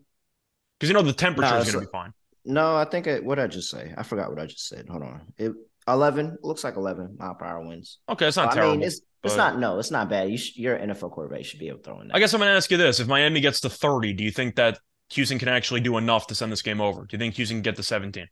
Because 0.80 0.90
you 0.90 0.94
know 0.94 1.02
the 1.02 1.14
temperature 1.14 1.56
No, 1.56 1.60
is 1.60 1.66
going 1.66 1.74
to 1.74 1.80
be 1.88 1.92
fine. 1.92 2.14
no, 2.46 2.76
I 2.76 2.86
think 2.86 3.08
it, 3.08 3.24
what 3.24 3.40
I 3.40 3.48
just 3.48 3.70
say. 3.70 3.94
I 3.98 4.04
forgot 4.04 4.30
what 4.30 4.40
I 4.40 4.46
just 4.46 4.68
said. 4.68 4.88
Hold 4.90 5.04
on. 5.04 5.34
It 5.38 5.54
11 5.88 6.38
looks 6.42 6.64
like 6.64 6.76
11 6.76 7.18
mile 7.20 7.36
per 7.36 7.46
hour 7.46 7.66
wins. 7.68 8.00
Okay, 8.10 8.28
it's 8.28 8.38
not 8.38 8.52
I 8.52 8.54
terrible. 8.56 8.74
mean, 8.78 8.84
it's 8.84 9.02
it's 9.24 9.38
not 9.38 9.58
no, 9.58 9.80
it's 9.80 9.92
not 9.92 10.10
bad. 10.10 10.30
You 10.30 10.38
sh- 10.38 10.58
you're 10.58 10.78
NFL 10.78 11.12
quarterback. 11.12 11.40
You 11.40 11.44
should 11.46 11.60
be 11.60 11.68
able 11.70 11.78
to 11.80 11.84
throw 11.84 12.02
in 12.02 12.08
that. 12.10 12.16
I 12.16 12.20
guess 12.20 12.34
I'm 12.34 12.40
going 12.40 12.50
to 12.52 12.56
ask 12.56 12.70
you 12.72 12.78
this: 12.78 13.00
If 13.00 13.08
Miami 13.08 13.40
gets 13.40 13.62
to 13.62 13.70
30, 13.70 14.14
do 14.14 14.24
you 14.24 14.32
think 14.32 14.56
that 14.56 14.80
Houston 15.12 15.40
can 15.40 15.48
actually 15.48 15.80
do 15.82 15.98
enough 15.98 16.28
to 16.28 16.36
send 16.36 16.52
this 16.52 16.62
game 16.62 16.82
over? 16.82 17.02
Do 17.02 17.08
you 17.12 17.20
think 17.20 17.36
Houston 17.36 17.58
can 17.58 17.62
get 17.62 17.76
to 17.78 17.84
17? 17.84 18.28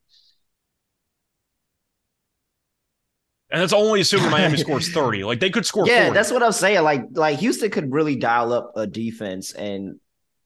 And 3.52 3.62
that's 3.62 3.74
only 3.74 4.02
assuming 4.02 4.30
Miami 4.32 4.58
scores 4.58 4.89
30. 4.91 5.24
Like 5.24 5.39
they 5.39 5.49
could 5.49 5.66
score. 5.66 5.86
yeah, 5.88 6.06
40. 6.06 6.14
that's 6.14 6.32
what 6.32 6.43
I'm 6.43 6.52
saying. 6.54 6.84
Like 6.84 7.04
like 7.14 7.39
Houston 7.39 7.70
could 7.70 7.91
really 7.91 8.16
dial 8.16 8.54
up 8.54 8.72
a 8.76 8.88
defense, 8.88 9.54
and 9.54 9.99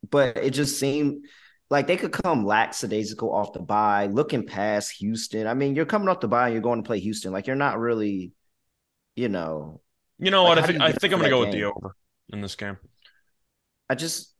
but 0.09 0.37
it 0.37 0.51
just 0.51 0.79
seemed 0.79 1.25
like 1.69 1.87
they 1.87 1.97
could 1.97 2.11
come 2.11 2.45
lackadaisical 2.45 3.33
off 3.33 3.53
the 3.53 3.59
bye, 3.59 4.07
looking 4.07 4.45
past 4.45 4.91
Houston. 4.97 5.47
I 5.47 5.53
mean, 5.53 5.75
you're 5.75 5.85
coming 5.85 6.09
off 6.09 6.19
the 6.19 6.27
bye 6.27 6.45
and 6.45 6.53
you're 6.53 6.61
going 6.61 6.83
to 6.83 6.87
play 6.87 6.99
Houston. 6.99 7.31
Like 7.31 7.47
you're 7.47 7.55
not 7.55 7.79
really, 7.79 8.33
you 9.15 9.29
know. 9.29 9.81
You 10.19 10.31
know 10.31 10.43
Like, 10.43 10.57
what? 10.57 10.63
I 10.63 10.67
think 10.67 10.81
I 10.81 10.91
think 10.91 11.13
I'm 11.13 11.19
going 11.19 11.31
to 11.31 11.35
go 11.35 11.41
that 11.41 11.47
with 11.47 11.55
the 11.55 11.63
over 11.65 11.95
in 12.31 12.41
this 12.41 12.55
game. 12.55 12.77
I 13.89 13.95
just 13.95 14.34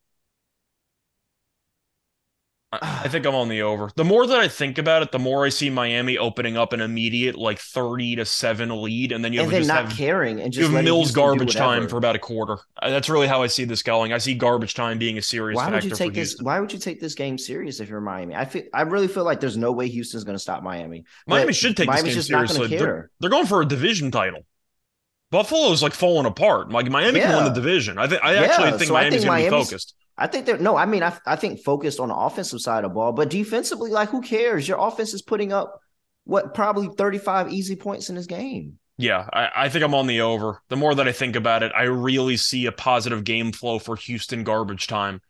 I, 2.81 3.01
I 3.05 3.07
think 3.07 3.25
I'm 3.25 3.35
on 3.35 3.49
the 3.49 3.61
over. 3.61 3.89
The 3.95 4.03
more 4.03 4.25
that 4.27 4.39
I 4.39 4.47
think 4.47 4.77
about 4.77 5.01
it, 5.01 5.11
the 5.11 5.19
more 5.19 5.45
I 5.45 5.49
see 5.49 5.69
Miami 5.69 6.17
opening 6.17 6.57
up 6.57 6.73
an 6.73 6.81
immediate 6.81 7.35
like 7.35 7.59
30 7.59 8.17
to 8.17 8.25
seven 8.25 8.81
lead, 8.81 9.11
and 9.11 9.23
then 9.23 9.33
you 9.33 9.41
and 9.41 9.51
have 9.51 9.59
then 9.61 9.67
not 9.67 9.85
have 9.89 9.97
caring 9.97 10.39
and 10.41 10.53
you 10.55 10.61
just 10.61 10.73
have 10.73 10.83
Mills 10.83 11.11
garbage 11.11 11.55
time 11.55 11.87
for 11.87 11.97
about 11.97 12.15
a 12.15 12.19
quarter. 12.19 12.57
That's 12.81 13.09
really 13.09 13.27
how 13.27 13.43
I 13.43 13.47
see 13.47 13.63
this 13.65 13.83
going. 13.83 14.13
I 14.13 14.17
see 14.17 14.33
garbage 14.33 14.73
time 14.73 14.97
being 14.97 15.17
a 15.17 15.21
serious 15.21 15.55
Why 15.57 15.69
would 15.69 15.83
you 15.83 15.91
take 15.91 16.13
this? 16.13 16.37
Why 16.41 16.59
would 16.59 16.71
you 16.73 16.79
take 16.79 16.99
this 16.99 17.15
game 17.15 17.37
serious 17.37 17.79
if 17.79 17.89
you're 17.89 18.01
Miami? 18.01 18.35
I 18.35 18.45
feel 18.45 18.63
I 18.73 18.81
really 18.83 19.07
feel 19.07 19.23
like 19.23 19.39
there's 19.39 19.57
no 19.57 19.71
way 19.71 19.87
Houston's 19.87 20.23
going 20.23 20.35
to 20.35 20.39
stop 20.39 20.63
Miami. 20.63 21.05
Miami 21.27 21.47
But 21.47 21.55
should 21.55 21.77
take 21.77 21.87
Miami's 21.87 22.15
this 22.15 22.27
just 22.27 22.29
game 22.29 22.39
not 22.39 22.49
seriously. 22.49 22.77
gonna 22.77 22.85
They're, 22.91 23.11
they're 23.19 23.29
going 23.29 23.45
for 23.45 23.61
a 23.61 23.65
division 23.65 24.11
title. 24.11 24.41
Buffalo's 25.31 25.81
like 25.83 25.93
falling 25.93 26.25
apart. 26.25 26.69
Like 26.69 26.89
Miami 26.89 27.19
can 27.19 27.35
win 27.35 27.45
the 27.45 27.49
division. 27.59 27.97
I 27.97 28.07
think 28.07 28.23
I 28.23 28.33
Yeah, 28.33 28.41
actually 28.43 28.71
think 28.77 28.89
so 28.89 28.95
I 28.95 29.01
Miami's 29.01 29.21
think 29.23 29.25
going 29.25 29.39
to 29.43 29.45
be 29.45 29.49
Miami's- 29.51 29.69
focused. 29.69 29.95
I 30.17 30.27
think 30.27 30.45
they're 30.45 30.57
no. 30.57 30.77
I 30.77 30.85
mean, 30.85 31.03
I 31.03 31.17
I 31.25 31.35
think 31.35 31.63
focused 31.63 31.99
on 31.99 32.09
the 32.09 32.15
offensive 32.15 32.61
side 32.61 32.83
of 32.83 32.91
the 32.91 32.95
ball, 32.95 33.11
but 33.11 33.29
defensively, 33.29 33.91
like 33.91 34.09
who 34.09 34.21
cares? 34.21 34.67
Your 34.67 34.79
offense 34.79 35.13
is 35.13 35.21
putting 35.21 35.51
up 35.51 35.79
what 36.23 36.53
probably 36.53 36.89
35 36.97 37.51
easy 37.51 37.75
points 37.75 38.09
in 38.09 38.15
this 38.15 38.25
game. 38.25 38.79
Yeah, 38.97 39.27
I, 39.31 39.49
I 39.55 39.69
think 39.69 39.83
I'm 39.83 39.93
on 39.93 40.07
the 40.07 40.21
over. 40.21 40.61
The 40.69 40.77
more 40.77 40.95
that 40.95 41.07
I 41.07 41.11
think 41.11 41.35
about 41.35 41.63
it, 41.63 41.71
I 41.75 41.83
really 41.83 42.37
see 42.37 42.65
a 42.65 42.71
positive 42.71 43.25
game 43.25 43.51
flow 43.51 43.77
for 43.77 43.97
Houston 43.97 44.43
garbage 44.43 44.87
time 44.87 45.21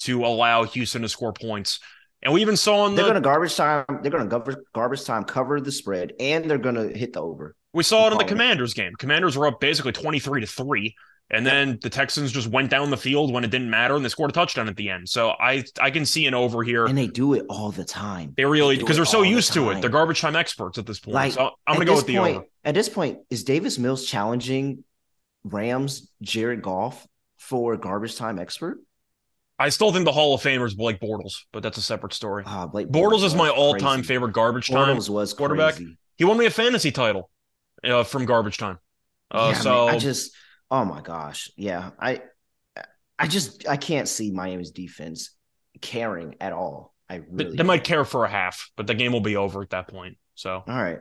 to 0.00 0.24
allow 0.24 0.64
Houston 0.64 1.02
to 1.02 1.08
score 1.08 1.34
points. 1.34 1.80
And 2.22 2.32
we 2.32 2.40
even 2.40 2.56
saw 2.56 2.86
in 2.86 2.94
They're 2.94 3.04
going 3.04 3.14
to 3.14 3.20
garbage 3.20 3.56
time. 3.56 3.84
They're 4.02 4.10
going 4.10 4.24
to 4.24 4.28
garbage 4.28 4.56
garbage 4.74 5.04
time 5.04 5.24
cover 5.24 5.60
the 5.60 5.72
spread, 5.72 6.14
and 6.18 6.50
they're 6.50 6.58
going 6.58 6.74
to 6.74 6.88
hit 6.96 7.12
the 7.12 7.20
over. 7.20 7.54
we 7.72 7.82
saw 7.82 8.08
it 8.08 8.12
in 8.12 8.18
the 8.18 8.24
Commanders 8.24 8.74
game. 8.74 8.94
Commanders 8.98 9.36
were 9.36 9.46
up 9.46 9.60
basically 9.60 9.92
23 9.92 10.40
to 10.40 10.46
3. 10.46 10.94
And 11.32 11.46
then 11.46 11.78
the 11.80 11.88
Texans 11.88 12.32
just 12.32 12.48
went 12.48 12.70
down 12.70 12.90
the 12.90 12.96
field 12.96 13.32
when 13.32 13.44
it 13.44 13.50
didn't 13.52 13.70
matter 13.70 13.94
and 13.94 14.04
they 14.04 14.08
scored 14.08 14.30
a 14.30 14.32
touchdown 14.32 14.68
at 14.68 14.76
the 14.76 14.90
end. 14.90 15.08
So 15.08 15.30
I 15.30 15.62
I 15.80 15.90
can 15.90 16.04
see 16.04 16.26
an 16.26 16.34
over 16.34 16.64
here. 16.64 16.86
And 16.86 16.98
they 16.98 17.06
do 17.06 17.34
it 17.34 17.46
all 17.48 17.70
the 17.70 17.84
time. 17.84 18.34
They 18.36 18.44
really 18.44 18.76
because 18.76 18.96
it 18.96 18.98
they're 18.98 19.04
so 19.04 19.18
all 19.18 19.24
used 19.24 19.52
to 19.52 19.70
it. 19.70 19.74
time. 19.74 19.80
They're 19.80 19.90
garbage 19.90 20.20
time 20.20 20.34
experts 20.34 20.76
at 20.78 20.86
this 20.86 20.98
point. 20.98 21.14
Like, 21.14 21.32
so 21.32 21.50
I'm 21.66 21.74
gonna 21.74 21.84
go 21.84 21.94
with 21.94 22.06
the 22.06 22.16
point, 22.16 22.36
over. 22.36 22.46
At 22.64 22.74
this 22.74 22.88
point, 22.88 23.18
is 23.30 23.44
Davis 23.44 23.78
Mills 23.78 24.06
challenging 24.06 24.82
Rams 25.44 26.10
Jared 26.20 26.62
Goff 26.62 27.06
for 27.38 27.76
garbage 27.76 28.16
time 28.16 28.38
expert? 28.38 28.80
I 29.58 29.68
still 29.68 29.92
think 29.92 30.06
the 30.06 30.12
Hall 30.12 30.34
of 30.34 30.40
Famer 30.40 30.64
is 30.64 30.74
Blake 30.74 31.00
Bortles, 31.00 31.34
but 31.52 31.62
that's 31.62 31.76
a 31.76 31.82
separate 31.82 32.14
story. 32.14 32.44
Ah, 32.46 32.66
Blake 32.66 32.88
Bortles 32.88 33.22
is 33.22 33.34
my 33.34 33.50
all-time 33.50 34.02
favorite 34.02 34.32
garbage 34.32 34.68
time. 34.68 34.96
Bortles 34.96 35.10
was 35.10 35.34
quarterback. 35.34 35.76
crazy. 35.76 35.98
He 36.16 36.24
won 36.24 36.38
me 36.38 36.46
a 36.46 36.50
fantasy 36.50 36.90
title 36.90 37.28
uh, 37.84 38.02
from 38.04 38.24
garbage 38.24 38.56
time. 38.56 38.78
Uh, 39.30 39.52
yeah, 39.52 39.60
so 39.60 39.86
man, 39.86 39.94
I 39.96 39.98
just, 39.98 40.34
oh 40.70 40.84
my 40.84 41.00
gosh, 41.00 41.50
yeah, 41.56 41.90
I, 41.98 42.22
I 43.18 43.26
just, 43.26 43.68
I 43.68 43.76
can't 43.76 44.08
see 44.08 44.30
Miami's 44.30 44.70
defense 44.70 45.36
caring 45.80 46.36
at 46.40 46.52
all. 46.52 46.94
I 47.08 47.22
really, 47.30 47.56
they 47.56 47.64
might 47.64 47.84
care 47.84 48.04
for 48.04 48.24
a 48.24 48.30
half, 48.30 48.70
but 48.76 48.86
the 48.86 48.94
game 48.94 49.12
will 49.12 49.20
be 49.20 49.36
over 49.36 49.62
at 49.62 49.70
that 49.70 49.88
point. 49.88 50.16
So 50.34 50.62
All 50.66 50.82
right. 50.82 51.00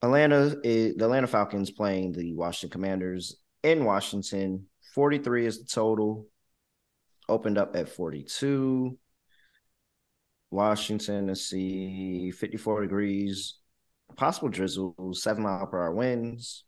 Atlanta, 0.00 0.56
is, 0.62 0.94
the 0.96 1.04
Atlanta 1.04 1.26
Falcons 1.26 1.70
playing 1.70 2.12
the 2.12 2.32
Washington 2.32 2.70
Commanders 2.70 3.36
in 3.62 3.84
Washington. 3.84 4.66
Forty-three 4.94 5.44
is 5.44 5.58
the 5.58 5.66
total. 5.66 6.26
Opened 7.28 7.58
up 7.58 7.76
at 7.76 7.88
forty-two. 7.88 8.96
Washington, 10.50 11.26
let's 11.26 11.42
see, 11.42 12.30
fifty-four 12.30 12.82
degrees. 12.82 13.58
Possible 14.16 14.48
drizzle, 14.48 14.94
seven 15.12 15.42
mile 15.42 15.66
per 15.66 15.78
hour 15.78 15.94
winds. 15.94 16.64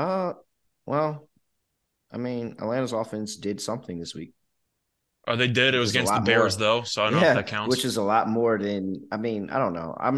Uh, 0.00 0.32
well, 0.86 1.28
I 2.12 2.16
mean, 2.18 2.56
Atlanta's 2.58 2.92
offense 2.92 3.36
did 3.36 3.60
something 3.60 3.98
this 3.98 4.14
week. 4.14 4.32
Oh, 5.28 5.36
they 5.36 5.48
did. 5.48 5.74
It 5.74 5.78
was 5.78 5.90
Which 5.92 6.02
is 6.02 6.08
a 6.08 6.12
against 6.14 6.14
the 6.14 6.32
Bears, 6.32 6.58
more. 6.58 6.66
though. 6.66 6.82
So 6.84 7.04
I 7.04 7.10
don't 7.10 7.20
know 7.20 7.28
if 7.28 7.34
that 7.36 7.46
counts. 7.46 7.76
Which 7.76 7.84
is 7.84 7.96
a 7.98 8.02
lot 8.02 8.28
more 8.28 8.58
than 8.58 9.06
I 9.12 9.16
mean, 9.18 9.50
I 9.50 9.58
don't 9.58 9.74
know. 9.74 9.94
I'm, 9.98 10.16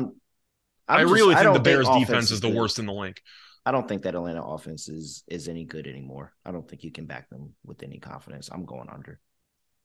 I'm 0.88 0.98
I 0.98 1.02
just- 1.02 1.12
really 1.12 1.34
think 1.34 1.44
don't 1.44 1.54
the 1.54 1.60
Bears 1.60 1.88
offense 1.88 2.06
defense 2.06 2.30
is 2.30 2.40
the 2.40 2.48
good. 2.48 2.56
worst 2.56 2.78
in 2.78 2.86
the 2.86 2.92
league. 2.92 3.18
I 3.64 3.70
don't 3.72 3.86
think 3.86 4.02
that 4.02 4.14
Atlanta 4.14 4.42
offense 4.42 4.88
is 4.88 5.24
is 5.28 5.48
any 5.48 5.64
good 5.64 5.86
anymore. 5.86 6.32
I 6.44 6.52
don't 6.52 6.68
think 6.68 6.82
you 6.84 6.90
can 6.92 7.06
back 7.06 7.28
them 7.28 7.54
with 7.64 7.82
any 7.82 7.98
confidence. 7.98 8.48
I'm 8.52 8.64
going 8.64 8.88
under. 8.92 9.20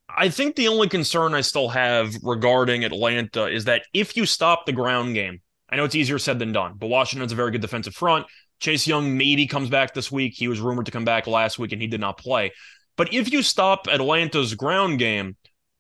I 0.10 0.30
think 0.30 0.56
the 0.56 0.70
only 0.70 0.88
concern 0.88 1.34
I 1.34 1.42
still 1.42 1.70
have 1.70 2.16
regarding 2.24 2.86
Atlanta 2.86 3.48
is 3.48 3.66
that 3.66 3.84
if 3.94 4.16
you 4.16 4.26
stop 4.26 4.66
the 4.66 4.72
ground 4.72 5.16
game, 5.16 5.42
I 5.70 5.76
know 5.76 5.84
it's 5.84 5.96
easier 5.96 6.18
said 6.18 6.40
than 6.40 6.54
done, 6.54 6.76
but 6.78 6.88
Washington's 6.88 7.34
a 7.34 7.36
very 7.36 7.52
good 7.52 7.62
defensive 7.62 7.94
front. 7.94 8.26
Chase 8.60 8.88
Young 8.88 9.18
maybe 9.18 9.48
comes 9.48 9.70
back 9.70 9.94
this 9.94 10.12
week. 10.12 10.34
He 10.36 10.48
was 10.48 10.60
rumored 10.60 10.86
to 10.88 10.92
come 10.92 11.06
back 11.06 11.28
last 11.28 11.60
week 11.60 11.72
and 11.72 11.82
he 11.82 11.88
did 11.88 12.02
not 12.02 12.18
play. 12.18 12.52
But 12.96 13.14
if 13.14 13.32
you 13.32 13.44
stop 13.44 13.88
Atlanta's 13.88 14.56
ground 14.56 15.00
game, 15.00 15.36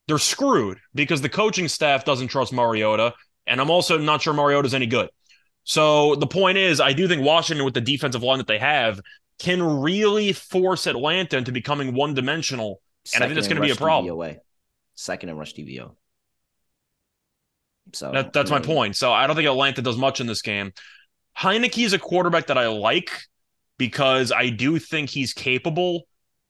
they're 0.07 0.19
screwed 0.19 0.78
because 0.95 1.21
the 1.21 1.30
coaching 1.30 1.67
staff 1.67 2.05
doesn't 2.05 2.28
trust 2.28 2.53
Mariota, 2.53 3.13
and 3.45 3.59
I'm 3.59 3.69
also 3.69 3.97
not 3.97 4.21
sure 4.21 4.34
Mariota's 4.34 4.73
any 4.73 4.86
good. 4.86 5.09
So 5.63 6.15
the 6.15 6.28
point 6.28 6.57
is, 6.57 6.80
I 6.80 6.93
do 6.93 7.07
think 7.07 7.23
Washington, 7.23 7.65
with 7.65 7.73
the 7.73 7.82
defensive 7.82 8.23
line 8.23 8.38
that 8.38 8.47
they 8.47 8.59
have, 8.59 9.01
can 9.39 9.61
really 9.82 10.32
force 10.32 10.88
Atlanta 10.88 11.38
into 11.38 11.51
becoming 11.51 11.93
one 11.93 12.13
dimensional. 12.13 12.82
And 13.13 13.23
I 13.23 13.28
think 13.28 13.36
that's 13.36 13.47
going 13.47 13.61
to 13.61 13.67
be 13.67 13.71
a 13.71 13.75
problem. 13.75 14.15
DVOA. 14.15 14.38
Second 14.95 15.30
in 15.30 15.38
rush 15.38 15.53
DVO. 15.53 15.95
So 17.93 18.11
That, 18.11 18.34
that's 18.34 18.51
my 18.51 18.59
point. 18.59 18.95
So 18.95 19.11
I 19.11 19.28
don't 19.28 19.36
think 19.36 19.47
Atlanta 19.47 19.82
does 19.82 19.97
much 19.97 20.21
in 20.21 20.28
this 20.28 20.41
game. 20.41 20.71
Heinicke 21.39 21.85
is 21.85 21.93
a 21.93 21.99
quarterback 21.99 22.47
that 22.47 22.57
I 22.57 22.67
like 22.67 23.11
because 23.77 24.31
I 24.31 24.49
do 24.49 24.79
think 24.79 25.09
he's 25.09 25.33
capable 25.33 26.07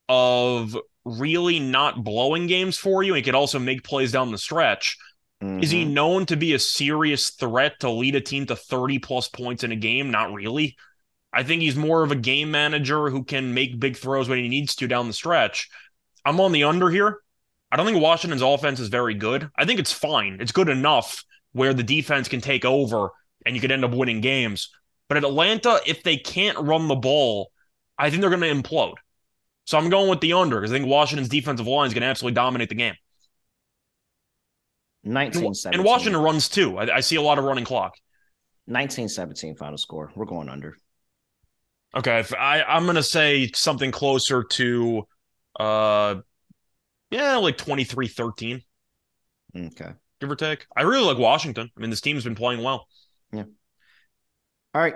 of 0.08 0.78
really 1.04 1.60
not 1.60 2.04
blowing 2.04 2.48
games 2.48 2.78
for 2.78 3.04
you. 3.04 3.14
He 3.14 3.22
could 3.22 3.36
also 3.36 3.60
make 3.60 3.84
plays 3.84 4.12
down 4.12 4.32
the 4.32 4.38
stretch. 4.38 4.98
Is 5.40 5.70
he 5.70 5.86
mhm. 5.86 5.92
known 5.92 6.26
to 6.28 6.36
be 6.36 6.54
a 6.54 6.60
serious 6.60 7.30
threat 7.30 7.80
to 7.82 7.92
lead 7.92 8.16
a 8.16 8.22
team 8.22 8.48
to 8.48 8.56
30 8.56 8.98
plus 9.00 9.28
points 9.28 9.64
in 9.64 9.72
a 9.72 9.76
game? 9.76 10.10
Not 10.10 10.34
really. 10.34 10.76
I 11.32 11.44
think 11.44 11.62
he's 11.62 11.76
more 11.76 12.02
of 12.02 12.12
a 12.12 12.16
game 12.16 12.50
manager 12.50 13.10
who 13.10 13.24
can 13.24 13.54
make 13.54 13.80
big 13.80 13.98
throws 13.98 14.28
when 14.28 14.40
he 14.40 14.50
needs 14.50 14.74
to 14.76 14.88
down 14.88 15.08
the 15.08 15.14
stretch. 15.14 15.70
I'm 16.26 16.40
on 16.40 16.54
the 16.54 16.64
under 16.64 16.90
here. 16.90 17.20
I 17.72 17.76
don't 17.76 17.86
think 17.86 18.02
Washington's 18.02 18.42
offense 18.42 18.80
is 18.80 18.88
very 18.88 19.14
good. 19.14 19.50
I 19.56 19.66
think 19.66 19.80
it's 19.80 19.94
fine. 19.94 20.38
It's 20.40 20.52
good 20.52 20.70
enough 20.70 21.24
where 21.52 21.74
the 21.74 21.84
defense 21.84 22.28
can 22.28 22.42
take 22.42 22.66
over 22.66 23.12
and 23.48 23.56
you 23.56 23.62
could 23.62 23.72
end 23.72 23.86
up 23.86 23.92
winning 23.94 24.22
games. 24.22 24.72
But 25.10 25.18
at 25.18 25.26
Atlanta, 25.26 25.82
if 25.88 26.04
they 26.04 26.18
can't 26.18 26.60
run 26.60 26.88
the 26.90 26.96
ball, 26.96 27.52
I 27.98 28.10
think 28.12 28.22
they're 28.22 28.30
going 28.32 28.42
to 28.42 28.70
implode. 28.70 28.96
So 29.66 29.78
I'm 29.78 29.90
going 29.90 30.10
with 30.10 30.22
the 30.22 30.34
under 30.34 30.58
because 30.58 30.72
I 30.72 30.76
think 30.78 30.88
Washington's 30.90 31.30
defensive 31.30 31.68
line 31.68 31.88
is 31.88 31.94
going 31.96 32.02
to 32.04 32.08
absolutely 32.08 32.36
dominate 32.36 32.70
the 32.70 32.76
game. 32.76 32.96
19 35.04 35.54
And 35.72 35.84
Washington 35.84 36.22
runs 36.22 36.50
too. 36.50 36.78
I, 36.78 36.98
I 36.98 37.00
see 37.02 37.16
a 37.16 37.22
lot 37.22 37.40
of 37.40 37.46
running 37.46 37.66
clock. 37.66 37.96
19 38.68 39.10
17 39.10 39.56
final 39.56 39.78
score. 39.78 40.12
We're 40.16 40.26
going 40.26 40.50
under. 40.50 40.78
Okay, 41.96 42.20
if 42.20 42.34
I 42.34 42.62
I'm 42.64 42.86
gonna 42.86 43.02
say 43.04 43.50
something 43.56 43.92
closer 43.92 44.44
to, 44.44 45.08
uh, 45.60 46.16
yeah, 47.12 47.38
like 47.38 47.58
23-13, 47.58 48.64
Okay. 49.56 49.94
give 50.22 50.32
or 50.32 50.36
take. 50.36 50.66
I 50.76 50.84
really 50.84 51.06
like 51.06 51.18
Washington. 51.18 51.72
I 51.76 51.80
mean, 51.80 51.90
this 51.90 52.02
team's 52.02 52.24
been 52.24 52.36
playing 52.36 52.64
well. 52.64 52.88
All 53.34 54.82
right. 54.82 54.96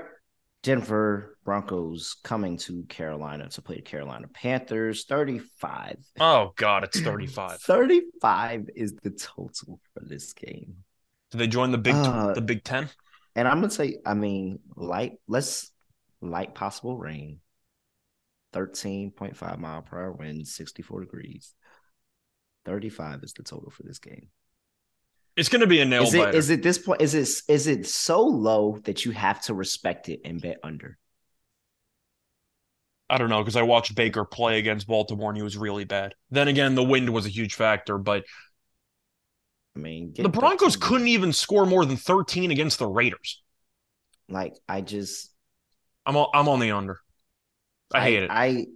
Denver 0.63 1.37
Broncos 1.43 2.17
coming 2.23 2.57
to 2.57 2.83
Carolina 2.83 3.49
to 3.49 3.61
play 3.63 3.77
the 3.77 3.81
Carolina 3.81 4.27
Panthers. 4.27 5.05
35. 5.05 5.97
Oh 6.19 6.53
God, 6.55 6.83
it's 6.83 6.99
35. 7.01 7.59
35 7.61 8.69
is 8.75 8.93
the 9.01 9.09
total 9.09 9.79
for 9.93 10.03
this 10.05 10.33
game. 10.33 10.75
Did 11.31 11.39
they 11.39 11.47
join 11.47 11.71
the 11.71 11.79
Big 11.79 11.95
Uh, 11.95 12.33
the 12.33 12.41
Big 12.41 12.63
Ten? 12.63 12.89
And 13.35 13.47
I'm 13.47 13.59
gonna 13.61 13.71
say, 13.71 13.97
I 14.05 14.13
mean, 14.13 14.59
light, 14.75 15.13
let's 15.27 15.71
light 16.21 16.53
possible 16.53 16.97
rain. 16.97 17.39
13.5 18.53 19.57
mile 19.57 19.81
per 19.81 19.97
hour 19.97 20.11
wind, 20.11 20.47
64 20.47 21.01
degrees. 21.01 21.55
35 22.65 23.23
is 23.23 23.33
the 23.33 23.43
total 23.43 23.71
for 23.71 23.83
this 23.83 23.99
game. 23.99 24.27
It's 25.37 25.49
gonna 25.49 25.67
be 25.67 25.79
a 25.81 25.85
nail 25.85 26.03
Is 26.05 26.13
it 26.13 26.19
biter. 26.19 26.37
is 26.37 26.49
it 26.49 26.63
this 26.63 26.77
point? 26.77 27.01
Is 27.01 27.13
it 27.15 27.29
is 27.51 27.67
it 27.67 27.87
so 27.87 28.21
low 28.21 28.77
that 28.83 29.05
you 29.05 29.11
have 29.11 29.41
to 29.43 29.53
respect 29.53 30.09
it 30.09 30.21
and 30.25 30.41
bet 30.41 30.59
under? 30.63 30.97
I 33.09 33.17
don't 33.17 33.29
know 33.29 33.41
because 33.41 33.57
I 33.57 33.63
watched 33.63 33.93
Baker 33.95 34.23
play 34.23 34.57
against 34.57 34.87
Baltimore 34.87 35.29
and 35.29 35.37
he 35.37 35.43
was 35.43 35.57
really 35.57 35.83
bad. 35.83 36.15
Then 36.29 36.47
again, 36.47 36.75
the 36.75 36.83
wind 36.83 37.09
was 37.09 37.25
a 37.25 37.29
huge 37.29 37.55
factor, 37.55 37.97
but 37.97 38.23
I 39.75 39.79
mean, 39.79 40.13
the 40.21 40.29
Broncos 40.29 40.75
13. 40.75 40.81
couldn't 40.81 41.07
even 41.09 41.33
score 41.33 41.65
more 41.65 41.85
than 41.85 41.97
13 41.97 42.49
against 42.51 42.79
the 42.79 42.87
Raiders. 42.87 43.41
like. 44.29 44.55
I 44.67 44.81
just 44.81 45.29
I'm 46.05 46.17
on, 46.17 46.27
I'm 46.33 46.47
on 46.47 46.59
the 46.59 46.71
under. 46.71 46.99
I 47.93 48.01
hate 48.01 48.23
it. 48.23 48.29
I 48.29 48.67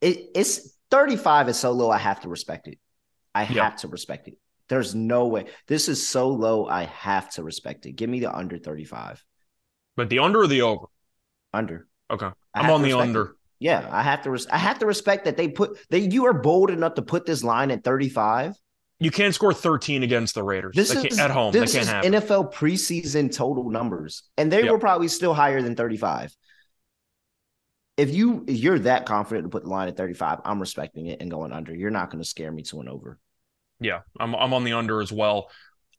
it 0.00 0.30
it's 0.34 0.76
35 0.90 1.48
is 1.48 1.58
so 1.58 1.72
low. 1.72 1.90
I 1.90 1.98
have 1.98 2.20
to 2.20 2.28
respect 2.28 2.68
it. 2.68 2.78
I 3.34 3.44
Yeah. 3.48 3.62
have 3.64 3.76
to 3.78 3.88
respect 3.88 4.28
it. 4.28 4.38
There's 4.68 4.94
no 4.94 5.26
way. 5.26 5.46
This 5.66 5.88
is 5.88 6.06
so 6.06 6.28
low. 6.28 6.66
I 6.66 6.84
have 6.84 7.30
to 7.32 7.42
respect 7.42 7.86
it. 7.86 7.92
Give 7.92 8.08
me 8.08 8.20
the 8.20 8.34
under 8.34 8.58
35. 8.58 9.22
But 9.96 10.08
the 10.08 10.20
under 10.20 10.40
or 10.42 10.46
the 10.46 10.62
over? 10.62 10.86
Under. 11.52 11.86
Okay, 12.10 12.30
I'm 12.54 12.70
on 12.70 12.82
the 12.82 12.92
under. 12.94 13.22
it. 13.22 13.30
Yeah, 13.58 13.86
I 13.90 14.02
have 14.02 14.22
to. 14.22 14.30
Res- 14.30 14.46
I 14.48 14.58
have 14.58 14.78
to 14.80 14.86
respect 14.86 15.24
that 15.26 15.36
they 15.36 15.48
put 15.48 15.78
that 15.90 16.00
you 16.00 16.26
are 16.26 16.32
bold 16.32 16.70
enough 16.70 16.94
to 16.94 17.02
put 17.02 17.26
this 17.26 17.44
line 17.44 17.70
at 17.70 17.84
35. 17.84 18.54
You 18.98 19.10
can't 19.10 19.34
score 19.34 19.52
13 19.52 20.02
against 20.04 20.34
the 20.34 20.42
Raiders. 20.44 20.74
This 20.76 20.92
is 20.94 21.18
at 21.18 21.30
home. 21.30 21.52
This 21.52 21.72
can't 21.72 21.82
is 21.82 21.88
happen. 21.88 22.12
NFL 22.12 22.52
preseason 22.54 23.34
total 23.34 23.68
numbers, 23.70 24.22
and 24.36 24.50
they 24.50 24.62
Yep. 24.62 24.70
were 24.72 24.78
probably 24.78 25.08
still 25.08 25.34
higher 25.34 25.60
than 25.60 25.74
35. 25.74 26.34
If 27.96 28.14
you 28.14 28.44
if 28.48 28.56
you're 28.56 28.78
that 28.80 29.06
confident 29.06 29.44
to 29.44 29.48
put 29.50 29.64
the 29.64 29.68
line 29.70 29.88
at 29.88 29.96
35, 29.96 30.40
I'm 30.44 30.60
respecting 30.60 31.06
it 31.06 31.20
and 31.20 31.30
going 31.30 31.52
under. 31.52 31.74
You're 31.74 31.90
not 31.90 32.10
going 32.10 32.22
to 32.22 32.28
scare 32.28 32.50
me 32.50 32.62
to 32.64 32.80
an 32.80 32.88
over. 32.88 33.18
Yeah, 33.82 34.00
I'm 34.18 34.34
I'm 34.34 34.54
on 34.54 34.64
the 34.64 34.72
under 34.72 35.00
as 35.00 35.12
well. 35.12 35.50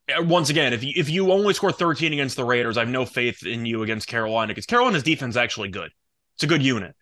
Uh, 0.09 0.23
Once 0.23 0.49
again, 0.49 0.73
if 0.73 0.83
you 0.83 0.93
if 0.95 1.09
you 1.09 1.31
only 1.31 1.53
score 1.53 1.71
13 1.71 2.13
against 2.13 2.35
the 2.35 2.45
Raiders, 2.45 2.77
I 2.77 2.81
have 2.81 2.89
no 2.89 3.05
faith 3.05 3.45
in 3.45 3.65
you 3.65 3.83
against 3.83 4.07
Carolina 4.07 4.49
because 4.51 4.65
Carolina's 4.65 5.03
defense 5.03 5.33
is 5.33 5.37
actually 5.37 5.69
good. 5.69 5.91
It's 6.35 6.43
a 6.43 6.47
good 6.47 6.63
unit. 6.63 6.95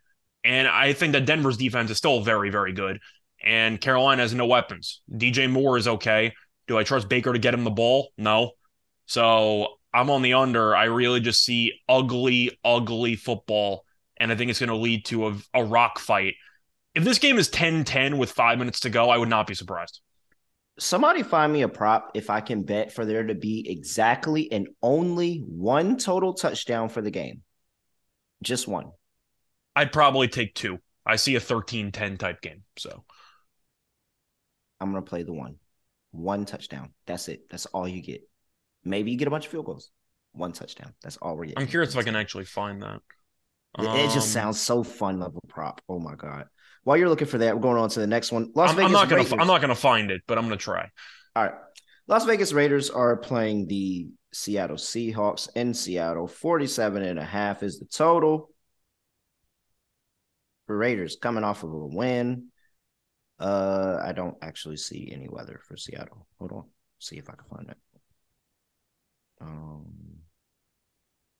And 0.43 0.67
I 0.67 0.93
think 0.93 1.13
that 1.13 1.25
Denver's 1.25 1.57
defense 1.57 1.91
is 1.91 1.97
still 1.97 2.21
very, 2.21 2.49
very 2.49 2.73
good. 2.73 2.99
And 3.43 3.79
Carolina 3.79 4.23
has 4.23 4.33
no 4.33 4.45
weapons. 4.45 5.01
DJ 5.11 5.49
Moore 5.49 5.77
is 5.77 5.87
okay. 5.87 6.33
Do 6.67 6.77
I 6.77 6.83
trust 6.83 7.09
Baker 7.09 7.33
to 7.33 7.39
get 7.39 7.53
him 7.53 7.63
the 7.63 7.69
ball? 7.71 8.09
No. 8.17 8.51
So 9.05 9.67
I'm 9.93 10.09
on 10.09 10.21
the 10.21 10.33
under. 10.33 10.75
I 10.75 10.85
really 10.85 11.19
just 11.19 11.43
see 11.43 11.73
ugly, 11.89 12.57
ugly 12.63 13.15
football. 13.15 13.83
And 14.17 14.31
I 14.31 14.35
think 14.35 14.49
it's 14.49 14.59
going 14.59 14.69
to 14.69 14.75
lead 14.75 15.05
to 15.05 15.27
a, 15.27 15.37
a 15.53 15.63
rock 15.63 15.99
fight. 15.99 16.35
If 16.93 17.03
this 17.03 17.19
game 17.19 17.37
is 17.37 17.49
10 17.49 17.83
10 17.83 18.17
with 18.17 18.31
five 18.31 18.57
minutes 18.57 18.81
to 18.81 18.89
go, 18.89 19.09
I 19.09 19.17
would 19.17 19.29
not 19.29 19.47
be 19.47 19.55
surprised. 19.55 20.01
Somebody 20.79 21.21
find 21.23 21.51
me 21.53 21.61
a 21.61 21.67
prop 21.67 22.11
if 22.15 22.29
I 22.29 22.41
can 22.41 22.63
bet 22.63 22.91
for 22.91 23.05
there 23.05 23.23
to 23.23 23.35
be 23.35 23.69
exactly 23.69 24.51
and 24.51 24.67
only 24.81 25.37
one 25.37 25.97
total 25.97 26.33
touchdown 26.33 26.89
for 26.89 27.01
the 27.01 27.11
game. 27.11 27.43
Just 28.41 28.67
one. 28.67 28.91
I'd 29.75 29.91
probably 29.91 30.27
take 30.27 30.55
two. 30.55 30.79
I 31.05 31.15
see 31.15 31.35
a 31.35 31.39
13 31.39 31.91
10 31.91 32.17
type 32.17 32.41
game. 32.41 32.63
So 32.77 33.03
I'm 34.79 34.91
going 34.91 35.03
to 35.03 35.09
play 35.09 35.23
the 35.23 35.33
one. 35.33 35.55
One 36.11 36.45
touchdown. 36.45 36.93
That's 37.05 37.27
it. 37.29 37.49
That's 37.49 37.65
all 37.67 37.87
you 37.87 38.01
get. 38.01 38.21
Maybe 38.83 39.11
you 39.11 39.17
get 39.17 39.27
a 39.27 39.31
bunch 39.31 39.45
of 39.45 39.51
field 39.51 39.65
goals. 39.65 39.91
One 40.33 40.51
touchdown. 40.51 40.93
That's 41.03 41.17
all 41.17 41.37
we're 41.37 41.45
getting. 41.45 41.61
I'm 41.63 41.67
curious 41.67 41.93
if 41.93 41.99
I 41.99 42.03
can 42.03 42.15
actually 42.15 42.45
find 42.45 42.81
that. 42.81 43.01
It, 43.79 43.83
it 43.83 44.11
just 44.13 44.27
Um, 44.27 44.31
sounds 44.33 44.59
so 44.59 44.83
fun 44.83 45.19
level 45.19 45.41
prop. 45.47 45.81
Oh 45.87 45.99
my 45.99 46.15
god! 46.15 46.47
While 46.83 46.97
you're 46.97 47.09
looking 47.09 47.27
for 47.27 47.37
that, 47.39 47.55
we're 47.55 47.61
going 47.61 47.77
on 47.77 47.89
to 47.89 47.99
the 47.99 48.07
next 48.07 48.31
one. 48.31 48.51
Las 48.55 48.71
I'm, 48.71 48.75
Vegas 48.75 48.87
I'm 48.87 48.93
not 48.93 49.09
gonna. 49.09 49.41
I'm 49.41 49.47
not 49.47 49.61
gonna 49.61 49.75
find 49.75 50.11
it, 50.11 50.21
but 50.27 50.37
I'm 50.37 50.45
gonna 50.45 50.57
try. 50.57 50.89
All 51.35 51.43
right. 51.43 51.53
Las 52.07 52.25
Vegas 52.25 52.51
Raiders 52.51 52.89
are 52.89 53.15
playing 53.15 53.67
the 53.67 54.09
Seattle 54.33 54.77
Seahawks 54.77 55.49
in 55.55 55.73
Seattle. 55.73 56.27
47 56.27 57.03
and 57.03 57.19
a 57.19 57.23
half 57.23 57.63
is 57.63 57.79
the 57.79 57.85
total. 57.85 58.49
For 60.67 60.77
Raiders 60.77 61.17
coming 61.21 61.43
off 61.43 61.63
of 61.63 61.71
a 61.71 61.85
win. 61.85 62.47
Uh, 63.39 63.99
I 64.03 64.11
don't 64.11 64.37
actually 64.41 64.77
see 64.77 65.11
any 65.13 65.27
weather 65.29 65.59
for 65.67 65.77
Seattle. 65.77 66.27
Hold 66.39 66.51
on. 66.51 66.63
See 66.99 67.17
if 67.17 67.29
I 67.29 67.33
can 67.33 67.45
find 67.49 67.69
it. 67.69 67.77
Um, 69.41 69.85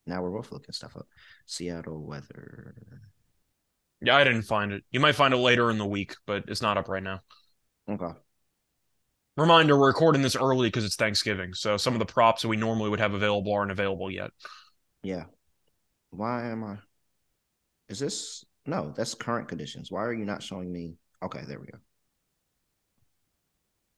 now 0.06 0.22
we're 0.22 0.30
both 0.30 0.50
looking 0.50 0.72
stuff 0.72 0.96
up. 0.96 1.06
Seattle 1.46 2.04
weather. 2.04 2.74
Yeah, 4.04 4.16
I 4.16 4.24
didn't 4.24 4.42
find 4.42 4.72
it. 4.72 4.84
You 4.90 5.00
might 5.00 5.14
find 5.14 5.32
it 5.32 5.38
later 5.38 5.70
in 5.70 5.78
the 5.78 5.86
week, 5.86 6.14
but 6.26 6.44
it's 6.48 6.62
not 6.62 6.76
up 6.76 6.88
right 6.88 7.02
now. 7.02 7.20
Okay. 7.88 8.18
Reminder: 9.36 9.78
We're 9.78 9.86
recording 9.86 10.22
this 10.22 10.36
early 10.36 10.68
because 10.68 10.84
it's 10.84 10.96
Thanksgiving, 10.96 11.54
so 11.54 11.76
some 11.76 11.94
of 11.94 12.00
the 12.00 12.06
props 12.06 12.42
that 12.42 12.48
we 12.48 12.56
normally 12.56 12.90
would 12.90 13.00
have 13.00 13.14
available 13.14 13.52
aren't 13.52 13.70
available 13.70 14.10
yet. 14.10 14.30
Yeah. 15.02 15.24
Why 16.10 16.50
am 16.50 16.64
I? 16.64 16.78
Is 17.88 17.98
this 17.98 18.44
no? 18.66 18.92
That's 18.96 19.14
current 19.14 19.48
conditions. 19.48 19.90
Why 19.90 20.04
are 20.04 20.12
you 20.12 20.24
not 20.24 20.42
showing 20.42 20.70
me? 20.70 20.96
Okay, 21.22 21.42
there 21.46 21.60
we 21.60 21.66
go. 21.66 21.78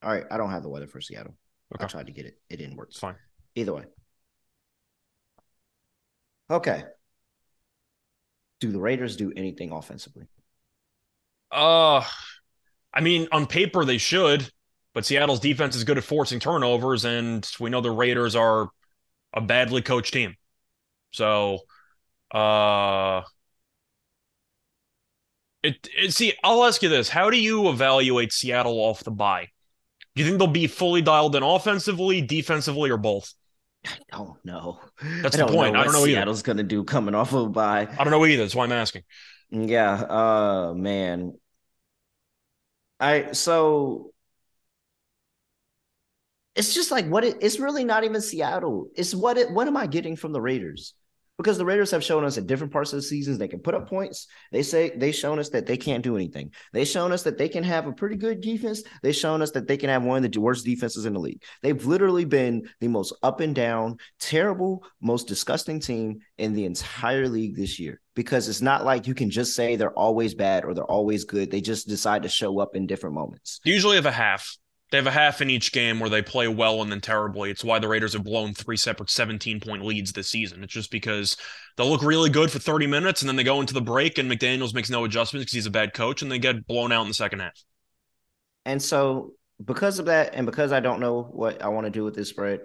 All 0.03 0.11
right, 0.11 0.25
I 0.31 0.37
don't 0.37 0.51
have 0.51 0.63
the 0.63 0.69
weather 0.69 0.87
for 0.87 1.01
Seattle. 1.01 1.35
I 1.81 1.87
tried 1.87 2.07
to 2.07 2.13
get 2.13 2.27
it. 2.27 2.39
It 2.51 2.59
didn't 2.59 2.77
work. 2.77 2.89
It's 2.91 2.99
fine. 2.99 3.17
Either 3.57 3.75
way. 3.75 3.85
Okay. 6.51 6.85
Do 8.65 8.73
the 8.73 8.81
Raiders 8.81 9.17
do 9.17 9.31
anything 9.37 9.73
offensively? 9.73 10.25
Uh, 11.53 12.03
I 12.95 13.03
mean, 13.03 13.29
on 13.31 13.47
paper 13.47 13.85
they 13.85 13.99
should, 13.99 14.51
but 14.95 15.05
Seattle's 15.05 15.39
defense 15.39 15.77
is 15.77 15.85
good 15.85 15.99
at 15.99 16.05
forcing 16.05 16.41
turnovers, 16.41 17.05
and 17.05 17.47
we 17.61 17.69
know 17.69 17.83
the 17.83 17.91
Raiders 17.91 18.35
are 18.35 18.71
a 19.35 19.43
badly 19.43 19.83
coached 19.83 20.15
team. 20.15 20.37
So, 21.11 21.59
uh, 22.33 23.21
it, 25.63 25.87
it 25.95 26.15
see, 26.15 26.33
I'll 26.43 26.65
ask 26.65 26.83
you 26.83 26.89
this: 26.89 27.11
How 27.11 27.29
do 27.29 27.39
you 27.39 27.69
evaluate 27.69 28.33
Seattle 28.33 28.79
off 28.79 29.05
the 29.05 29.11
bye? 29.11 29.49
Do 30.15 30.23
you 30.23 30.27
think 30.27 30.39
they'll 30.39 30.49
be 30.49 30.69
fully 30.69 31.03
dialed 31.03 31.37
in 31.37 31.43
offensively, 31.43 32.23
defensively, 32.23 32.89
or 32.89 32.97
both? 32.97 33.35
I 33.87 33.97
don't 34.11 34.43
know. 34.45 34.81
That's 35.23 35.37
the 35.37 35.43
don't 35.45 35.53
point. 35.53 35.75
Know 35.75 35.81
I 35.81 35.85
don't 35.85 35.93
know. 35.93 36.05
Seattle's 36.05 36.43
gonna 36.43 36.63
do 36.63 36.85
coming 36.85 37.15
off 37.15 37.33
of 37.33 37.47
a 37.47 37.49
bye. 37.49 37.89
I 37.99 38.05
don't 38.05 38.11
know 38.11 38.25
either. 38.25 38.43
That's 38.43 38.55
why 38.55 38.65
I'm 38.65 38.73
asking. 38.73 39.03
Yeah. 39.51 39.93
Uh 39.93 40.75
man. 40.75 41.39
I 43.01 43.33
so 43.33 44.13
it's 46.55 46.73
just 46.75 46.91
like 46.91 47.07
what 47.07 47.25
it, 47.25 47.39
it's 47.41 47.59
really 47.59 47.85
not 47.85 48.05
even 48.05 48.21
Seattle. 48.21 48.89
It's 48.95 49.15
what 49.15 49.37
it 49.37 49.51
what 49.51 49.67
am 49.67 49.77
I 49.77 49.87
getting 49.87 50.17
from 50.17 50.33
the 50.33 50.41
Raiders? 50.41 50.95
Because 51.37 51.59
the 51.59 51.65
Raiders 51.65 51.91
have 51.91 52.05
shown 52.05 52.25
us 52.25 52.39
at 52.39 52.47
different 52.47 52.73
parts 52.73 52.93
of 52.93 52.99
the 52.99 53.03
seasons 53.03 53.39
they 53.39 53.49
can 53.49 53.59
put 53.59 53.75
up 53.75 53.83
mm-hmm. 53.83 53.97
points. 53.97 54.29
They 54.53 54.63
say 54.63 54.93
they've 54.97 55.15
shown 55.15 55.39
us 55.39 55.49
that 55.51 55.67
they 55.67 55.77
can't 55.77 56.05
do 56.05 56.17
anything. 56.17 56.53
They've 56.73 56.87
shown 56.87 57.11
us 57.11 57.25
that 57.25 57.39
they 57.39 57.49
can 57.49 57.65
have 57.65 57.87
a 57.87 57.93
pretty 57.93 58.17
good 58.17 58.41
defense. 58.41 58.83
They've 59.03 59.15
shown 59.15 59.43
us 59.43 59.51
that 59.53 59.67
they 59.67 59.77
can 59.77 59.89
have 59.91 60.05
one 60.05 60.25
of 60.25 60.31
the 60.31 60.41
worst 60.41 60.65
defenses 60.65 61.07
in 61.07 61.13
the 61.15 61.21
league. 61.21 61.43
They've 61.63 61.85
literally 61.85 62.25
been 62.25 62.69
the 62.81 62.89
most 62.89 63.15
up 63.23 63.41
and 63.41 63.55
down, 63.55 63.99
terrible, 64.21 64.85
most 65.01 65.27
disgusting 65.27 65.81
team 65.81 66.21
in 66.39 66.55
the 66.55 66.67
entire 66.67 67.29
league 67.29 67.57
this 67.57 67.81
year. 67.81 68.01
Because 68.15 68.49
it's 68.49 68.63
not 68.63 68.85
like 68.85 69.09
you 69.09 69.15
can 69.15 69.29
just 69.29 69.57
say 69.57 69.75
they're 69.75 69.99
always 69.99 70.35
bad 70.35 70.65
or 70.65 70.73
they're 70.73 70.85
always 70.85 71.25
good. 71.25 71.51
They 71.51 71.61
just 71.61 71.89
decide 71.89 72.23
to 72.23 72.29
show 72.29 72.61
up 72.61 72.77
in 72.77 72.87
different 72.87 73.17
moments. 73.17 73.61
Usually 73.65 73.97
of 73.97 74.07
a 74.07 74.13
half. 74.13 74.57
They 74.95 74.99
have 74.99 75.09
a 75.09 75.11
half 75.11 75.41
in 75.41 75.51
each 75.51 75.73
game 75.73 75.99
where 75.99 76.09
they 76.09 76.23
play 76.23 76.47
well 76.47 76.81
and 76.81 76.89
then 76.89 77.01
terribly. 77.01 77.51
It's 77.51 77.65
why 77.65 77.81
the 77.81 77.89
Raiders 77.89 78.13
have 78.13 78.23
blown 78.23 78.55
three 78.55 78.77
separate 78.77 79.11
17 79.11 79.59
point 79.59 79.85
leads 79.85 80.13
this 80.13 80.29
season. 80.29 80.63
It's 80.63 80.73
just 80.73 80.93
because 80.93 81.37
they'll 81.77 81.91
look 81.91 82.05
really 82.05 82.31
good 82.31 82.49
for 82.49 82.61
30 82.61 82.87
minutes 82.87 83.21
and 83.21 83.29
then 83.29 83.35
they 83.35 83.43
go 83.43 83.61
into 83.61 83.75
the 83.75 83.81
break 83.81 84.19
and 84.19 84.31
McDaniels 84.31 84.73
makes 84.73 84.91
no 84.91 85.05
adjustments 85.05 85.47
because 85.47 85.53
he's 85.55 85.67
a 85.67 85.71
bad 85.73 85.95
coach 85.95 86.23
and 86.23 86.31
they 86.31 86.39
get 86.39 86.65
blown 86.69 86.93
out 86.93 87.03
in 87.03 87.09
the 87.09 87.15
second 87.15 87.41
half. 87.41 87.61
And 88.65 88.81
so, 88.81 89.33
because 89.65 89.99
of 89.99 90.07
that, 90.07 90.37
and 90.37 90.47
because 90.47 90.71
I 90.71 90.79
don't 90.79 91.01
know 91.01 91.25
what 91.25 91.61
I 91.61 91.71
want 91.71 91.87
to 91.87 91.91
do 91.91 92.05
with 92.05 92.15
this 92.15 92.29
spread, 92.29 92.61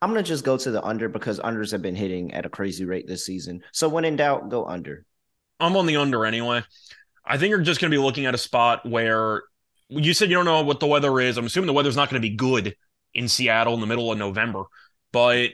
I'm 0.00 0.12
going 0.12 0.22
to 0.22 0.28
just 0.28 0.44
go 0.44 0.56
to 0.56 0.70
the 0.70 0.84
under 0.84 1.08
because 1.08 1.40
unders 1.40 1.72
have 1.72 1.82
been 1.82 1.96
hitting 1.96 2.32
at 2.32 2.46
a 2.46 2.48
crazy 2.48 2.84
rate 2.84 3.08
this 3.08 3.26
season. 3.26 3.60
So, 3.72 3.88
when 3.88 4.04
in 4.04 4.14
doubt, 4.14 4.50
go 4.50 4.66
under. 4.66 5.04
I'm 5.58 5.76
on 5.76 5.86
the 5.86 5.96
under 5.96 6.26
anyway. 6.26 6.62
I 7.24 7.38
think 7.38 7.50
you're 7.50 7.60
just 7.60 7.80
going 7.80 7.90
to 7.90 7.96
be 7.96 8.00
looking 8.00 8.26
at 8.26 8.36
a 8.36 8.38
spot 8.38 8.88
where 8.88 9.42
you 9.88 10.14
said 10.14 10.30
you 10.30 10.36
don't 10.36 10.44
know 10.44 10.62
what 10.62 10.80
the 10.80 10.86
weather 10.86 11.20
is. 11.20 11.36
I'm 11.36 11.46
assuming 11.46 11.66
the 11.66 11.72
weather's 11.72 11.96
not 11.96 12.10
going 12.10 12.20
to 12.20 12.28
be 12.28 12.34
good 12.34 12.74
in 13.14 13.28
Seattle 13.28 13.74
in 13.74 13.80
the 13.80 13.86
middle 13.86 14.10
of 14.10 14.18
November, 14.18 14.64
but 15.12 15.50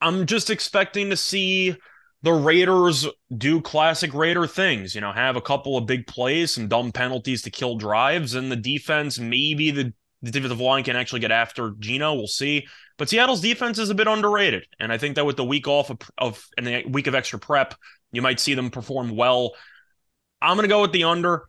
I'm 0.00 0.26
just 0.26 0.50
expecting 0.50 1.10
to 1.10 1.16
see 1.16 1.76
the 2.22 2.32
Raiders 2.32 3.06
do 3.36 3.60
classic 3.60 4.12
Raider 4.12 4.46
things, 4.46 4.94
you 4.94 5.00
know, 5.00 5.12
have 5.12 5.36
a 5.36 5.40
couple 5.40 5.76
of 5.76 5.86
big 5.86 6.06
plays, 6.06 6.54
some 6.54 6.68
dumb 6.68 6.90
penalties 6.90 7.42
to 7.42 7.50
kill 7.50 7.76
drives, 7.76 8.34
and 8.34 8.50
the 8.50 8.56
defense, 8.56 9.18
maybe 9.18 9.70
the, 9.70 9.92
the 10.22 10.30
defensive 10.32 10.60
line 10.60 10.82
can 10.82 10.96
actually 10.96 11.20
get 11.20 11.30
after 11.30 11.74
Gino. 11.78 12.14
We'll 12.14 12.26
see. 12.26 12.66
But 12.96 13.08
Seattle's 13.08 13.40
defense 13.40 13.78
is 13.78 13.90
a 13.90 13.94
bit 13.94 14.08
underrated. 14.08 14.66
And 14.80 14.92
I 14.92 14.98
think 14.98 15.14
that 15.14 15.24
with 15.24 15.36
the 15.36 15.44
week 15.44 15.68
off 15.68 15.90
of, 15.90 15.98
of 16.18 16.44
and 16.56 16.66
the 16.66 16.84
week 16.86 17.06
of 17.06 17.14
extra 17.14 17.38
prep, 17.38 17.74
you 18.10 18.20
might 18.22 18.40
see 18.40 18.54
them 18.54 18.70
perform 18.70 19.14
well. 19.14 19.54
I'm 20.42 20.56
going 20.56 20.68
to 20.68 20.74
go 20.74 20.82
with 20.82 20.92
the 20.92 21.04
under. 21.04 21.44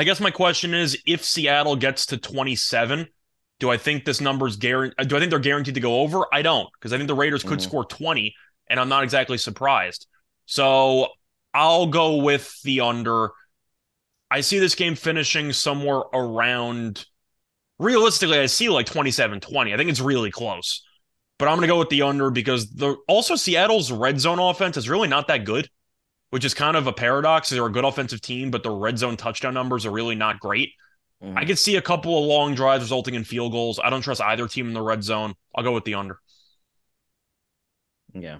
I 0.00 0.04
guess 0.04 0.18
my 0.18 0.30
question 0.30 0.72
is 0.72 0.96
if 1.04 1.22
Seattle 1.22 1.76
gets 1.76 2.06
to 2.06 2.16
27, 2.16 3.06
do 3.58 3.70
I 3.70 3.76
think 3.76 4.06
this 4.06 4.18
number's 4.18 4.56
guaranteed? 4.56 5.08
Do 5.08 5.16
I 5.16 5.18
think 5.18 5.28
they're 5.28 5.38
guaranteed 5.38 5.74
to 5.74 5.80
go 5.80 6.00
over? 6.00 6.24
I 6.32 6.40
don't, 6.40 6.70
because 6.72 6.94
I 6.94 6.96
think 6.96 7.06
the 7.06 7.14
Raiders 7.14 7.42
could 7.42 7.58
Mhm. 7.58 7.62
score 7.62 7.84
20, 7.84 8.34
and 8.70 8.80
I'm 8.80 8.88
not 8.88 9.04
exactly 9.04 9.36
surprised. 9.36 10.06
So 10.46 11.08
I'll 11.52 11.88
go 11.88 12.16
with 12.16 12.50
the 12.62 12.80
under. 12.80 13.32
I 14.30 14.40
see 14.40 14.58
this 14.58 14.74
game 14.74 14.94
finishing 14.94 15.52
somewhere 15.52 16.02
around, 16.14 17.04
realistically, 17.78 18.38
I 18.38 18.46
see 18.46 18.70
like 18.70 18.86
27 18.86 19.38
20. 19.38 19.74
I 19.74 19.76
think 19.76 19.90
it's 19.90 20.00
really 20.00 20.30
close. 20.30 20.82
But 21.38 21.48
I'm 21.48 21.56
going 21.56 21.68
to 21.68 21.74
go 21.74 21.78
with 21.78 21.90
the 21.90 22.02
under 22.02 22.30
because 22.30 22.70
the 22.70 22.96
also 23.06 23.36
Seattle's 23.36 23.92
red 23.92 24.18
zone 24.18 24.38
offense 24.38 24.78
is 24.78 24.88
really 24.88 25.08
not 25.08 25.28
that 25.28 25.44
good 25.44 25.68
which 26.30 26.44
is 26.44 26.54
kind 26.54 26.76
of 26.76 26.86
a 26.86 26.92
paradox. 26.92 27.50
They're 27.50 27.66
a 27.66 27.72
good 27.72 27.84
offensive 27.84 28.20
team, 28.20 28.50
but 28.50 28.62
the 28.62 28.70
red 28.70 28.98
zone 28.98 29.16
touchdown 29.16 29.54
numbers 29.54 29.86
are 29.86 29.90
really 29.90 30.14
not 30.14 30.40
great. 30.40 30.72
Mhm. 31.22 31.36
I 31.36 31.44
could 31.44 31.58
see 31.58 31.76
a 31.76 31.82
couple 31.82 32.18
of 32.18 32.24
long 32.24 32.54
drives 32.54 32.84
resulting 32.84 33.14
in 33.14 33.24
field 33.24 33.52
goals. 33.52 33.78
I 33.78 33.90
don't 33.90 34.02
trust 34.02 34.22
either 34.22 34.48
team 34.48 34.68
in 34.68 34.74
the 34.74 34.82
red 34.82 35.04
zone. 35.04 35.34
I'll 35.54 35.64
go 35.64 35.72
with 35.72 35.84
the 35.84 35.94
under. 35.94 36.18
Yeah. 38.14 38.38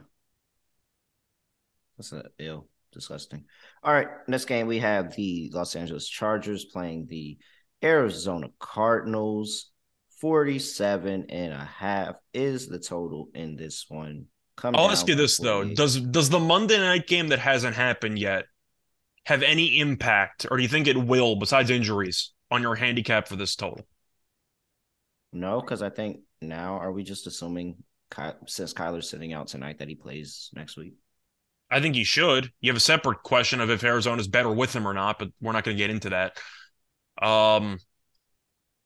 That's 1.97 2.13
a 2.13 2.25
ill, 2.39 2.69
disgusting. 2.93 3.45
All 3.83 3.93
right. 3.93 4.09
Next 4.27 4.47
game, 4.47 4.67
we 4.67 4.79
have 4.79 5.15
the 5.15 5.51
Los 5.53 5.77
Angeles 5.77 6.09
Chargers 6.09 6.65
playing 6.65 7.07
the 7.07 7.39
Arizona 7.83 8.49
Cardinals. 8.59 9.71
47 10.21 11.27
and 11.31 11.53
a 11.53 11.65
half 11.65 12.17
is 12.35 12.67
the 12.69 12.79
total 12.79 13.29
in 13.35 13.57
this 13.57 13.87
one. 13.89 14.27
Come 14.61 14.77
I'll 14.77 14.85
down 14.85 14.93
ask 14.93 15.09
you 15.09 15.15
this 15.15 15.39
though: 15.39 15.65
does 15.65 15.99
does 15.99 16.29
the 16.29 16.39
Monday 16.39 16.79
night 16.79 17.07
game 17.07 17.29
that 17.29 17.39
hasn't 17.39 17.75
happened 17.75 18.19
yet 18.19 18.45
have 19.25 19.43
any 19.43 19.79
impact, 19.79 20.47
or 20.51 20.57
do 20.57 20.63
you 20.63 20.69
think 20.69 20.87
it 20.87 20.97
will, 20.97 21.37
besides 21.37 21.71
injuries, 21.71 22.33
on 22.51 22.63
your 22.63 22.75
handicap 22.75 23.27
for 23.27 23.37
this 23.37 23.57
total? 23.57 23.87
No, 25.33 25.61
because 25.61 25.83
I 25.83 25.91
think 25.91 26.21
now 26.43 26.75
are 26.75 26.93
we 26.93 27.05
just 27.05 27.27
assuming 27.27 27.77
Ky- 28.15 28.33
since 28.47 28.75
Kyler's 28.75 29.09
sitting 29.09 29.33
out 29.33 29.47
tonight 29.49 29.79
that 29.79 29.89
he 29.89 29.95
plays 29.95 30.51
next 30.55 30.77
week? 30.77 30.95
I 31.71 31.81
think 31.81 31.95
he 31.95 32.05
should. 32.05 32.51
You 32.61 32.71
have 32.71 32.77
a 32.77 32.81
separate 32.81 33.23
question 33.23 33.61
of 33.61 33.71
if 33.71 33.85
Arizona's 33.85 34.29
better 34.29 34.51
with 34.51 34.75
him 34.75 34.87
or 34.87 34.93
not, 34.93 35.19
but 35.19 35.31
we're 35.41 35.53
not 35.53 35.65
going 35.65 35.77
to 35.77 35.83
get 35.83 35.91
into 35.91 36.11
that. 36.11 36.37
Um, 37.23 37.79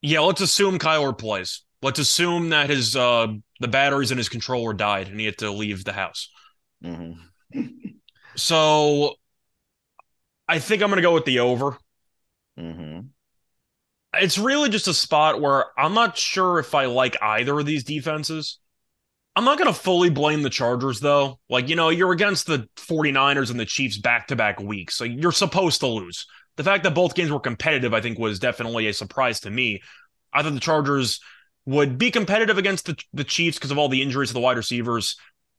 yeah, 0.02 0.20
let's 0.20 0.42
assume 0.42 0.78
Kyler 0.78 1.16
plays. 1.16 1.62
Let's 1.84 1.98
assume 1.98 2.48
that 2.48 2.70
his 2.70 2.96
uh 2.96 3.26
the 3.60 3.68
batteries 3.68 4.10
in 4.10 4.16
his 4.16 4.30
controller 4.30 4.72
died 4.72 5.08
and 5.08 5.20
he 5.20 5.26
had 5.26 5.36
to 5.38 5.50
leave 5.50 5.84
the 5.84 5.92
house. 5.92 6.30
hmm 6.82 7.12
So 8.36 9.16
I 10.48 10.60
think 10.60 10.82
I'm 10.82 10.88
going 10.88 10.96
to 10.96 11.02
go 11.02 11.12
with 11.12 11.26
the 11.26 11.40
over. 11.40 11.76
hmm 12.56 13.00
It's 14.14 14.38
really 14.38 14.70
just 14.70 14.88
a 14.88 14.94
spot 14.94 15.42
where 15.42 15.66
I'm 15.78 15.92
not 15.92 16.16
sure 16.16 16.58
if 16.58 16.74
I 16.74 16.86
like 16.86 17.16
either 17.20 17.60
of 17.60 17.66
these 17.66 17.84
defenses. 17.84 18.60
I'm 19.36 19.44
not 19.44 19.58
going 19.58 19.68
to 19.68 19.78
fully 19.78 20.08
blame 20.08 20.42
the 20.42 20.50
Chargers, 20.50 21.00
though. 21.00 21.38
Like, 21.50 21.68
you 21.68 21.76
know, 21.76 21.90
you're 21.90 22.12
against 22.12 22.46
the 22.46 22.66
49ers 22.76 23.50
and 23.50 23.60
the 23.60 23.66
Chiefs 23.66 23.98
back 23.98 24.28
to 24.28 24.36
back 24.36 24.58
weeks. 24.58 24.94
So 24.94 25.04
you're 25.04 25.32
supposed 25.32 25.80
to 25.80 25.86
lose. 25.86 26.26
The 26.56 26.64
fact 26.64 26.84
that 26.84 26.94
both 26.94 27.14
games 27.14 27.30
were 27.30 27.40
competitive, 27.40 27.92
I 27.92 28.00
think, 28.00 28.18
was 28.18 28.38
definitely 28.38 28.86
a 28.86 28.94
surprise 28.94 29.40
to 29.40 29.50
me. 29.50 29.82
I 30.32 30.42
thought 30.42 30.54
the 30.54 30.60
Chargers 30.60 31.20
would 31.66 31.98
be 31.98 32.10
competitive 32.10 32.58
against 32.58 32.86
the, 32.86 32.96
the 33.12 33.24
Chiefs 33.24 33.58
because 33.58 33.70
of 33.70 33.78
all 33.78 33.88
the 33.88 34.02
injuries 34.02 34.30
to 34.30 34.34
the 34.34 34.40
wide 34.40 34.56
receivers. 34.56 35.16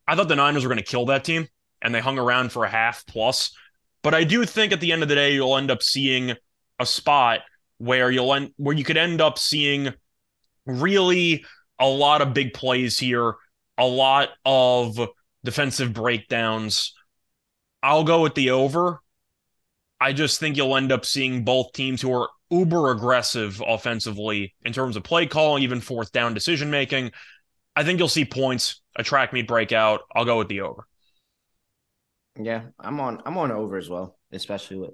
I 0.07 0.15
thought 0.15 0.27
the 0.27 0.35
Niners 0.35 0.63
were 0.63 0.69
going 0.69 0.83
to 0.83 0.83
kill 0.83 1.05
that 1.07 1.23
team, 1.23 1.47
and 1.81 1.93
they 1.93 1.99
hung 1.99 2.19
around 2.19 2.51
for 2.51 2.65
a 2.65 2.69
half 2.69 3.05
plus. 3.07 3.51
But 4.03 4.13
I 4.13 4.23
do 4.23 4.45
think 4.45 4.71
at 4.71 4.81
the 4.81 4.91
end 4.91 5.01
of 5.01 5.09
the 5.09 5.15
day, 5.15 5.33
you'll 5.33 5.57
end 5.57 5.71
up 5.71 5.81
seeing 5.81 6.33
a 6.79 6.85
spot 6.85 7.39
where 7.77 8.11
you'll 8.11 8.33
end 8.33 8.51
where 8.57 8.75
you 8.75 8.83
could 8.83 8.97
end 8.97 9.19
up 9.19 9.39
seeing 9.39 9.93
really 10.65 11.43
a 11.79 11.87
lot 11.87 12.21
of 12.21 12.33
big 12.33 12.53
plays 12.53 12.97
here, 12.99 13.33
a 13.77 13.85
lot 13.85 14.29
of 14.45 14.99
defensive 15.43 15.93
breakdowns. 15.93 16.93
I'll 17.81 18.03
go 18.03 18.21
with 18.21 18.35
the 18.35 18.51
over. 18.51 18.99
I 19.99 20.13
just 20.13 20.39
think 20.39 20.57
you'll 20.57 20.75
end 20.75 20.91
up 20.91 21.05
seeing 21.05 21.43
both 21.43 21.73
teams 21.73 22.01
who 22.01 22.13
are 22.13 22.29
uber 22.49 22.91
aggressive 22.91 23.61
offensively 23.65 24.53
in 24.63 24.73
terms 24.73 24.95
of 24.95 25.03
play 25.03 25.25
calling, 25.25 25.63
even 25.63 25.81
fourth 25.81 26.11
down 26.11 26.33
decision 26.33 26.69
making. 26.69 27.11
I 27.75 27.83
think 27.83 27.99
you'll 27.99 28.07
see 28.07 28.25
points, 28.25 28.81
a 28.95 29.03
track 29.03 29.33
meet 29.33 29.47
breakout. 29.47 30.01
I'll 30.13 30.25
go 30.25 30.37
with 30.37 30.47
the 30.47 30.61
over. 30.61 30.87
Yeah, 32.39 32.63
I'm 32.79 32.99
on. 32.99 33.21
I'm 33.25 33.37
on 33.37 33.51
over 33.51 33.77
as 33.77 33.89
well, 33.89 34.17
especially 34.31 34.77
with 34.77 34.91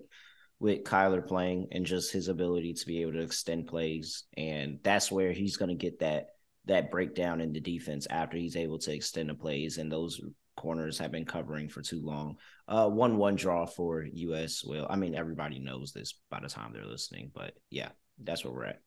with 0.60 0.84
Kyler 0.84 1.26
playing 1.26 1.70
and 1.72 1.88
just 1.88 2.14
his 2.14 2.28
ability 2.28 2.76
to 2.76 2.86
be 2.86 3.02
able 3.02 3.14
to 3.14 3.22
extend 3.22 3.66
plays, 3.66 4.26
and 4.38 4.80
that's 4.84 5.12
where 5.12 5.32
he's 5.32 5.58
going 5.58 5.70
to 5.70 5.76
get 5.76 6.00
that 6.00 6.28
that 6.66 6.92
breakdown 6.92 7.42
in 7.42 7.52
the 7.52 7.60
defense 7.60 8.06
after 8.08 8.38
he's 8.38 8.56
able 8.56 8.78
to 8.78 8.94
extend 8.94 9.30
the 9.30 9.34
plays, 9.34 9.80
and 9.80 9.92
those 9.92 10.22
corners 10.62 11.00
have 11.00 11.12
been 11.12 11.26
covering 11.26 11.68
for 11.70 11.82
too 11.82 12.02
long. 12.04 12.38
Uh, 12.68 12.88
one 12.88 13.18
one 13.18 13.36
draw 13.36 13.66
for 13.66 14.04
US. 14.04 14.64
Well, 14.64 14.86
I 14.90 14.96
mean 14.96 15.16
everybody 15.16 15.60
knows 15.60 15.92
this 15.92 16.14
by 16.30 16.40
the 16.40 16.48
time 16.48 16.72
they're 16.72 16.86
listening, 16.86 17.32
but 17.34 17.54
yeah, 17.70 17.90
that's 18.24 18.46
where 18.46 18.54
we're 18.54 18.66
at. 18.66 18.82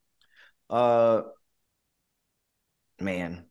Uh, 0.70 1.22
man, 3.01 3.47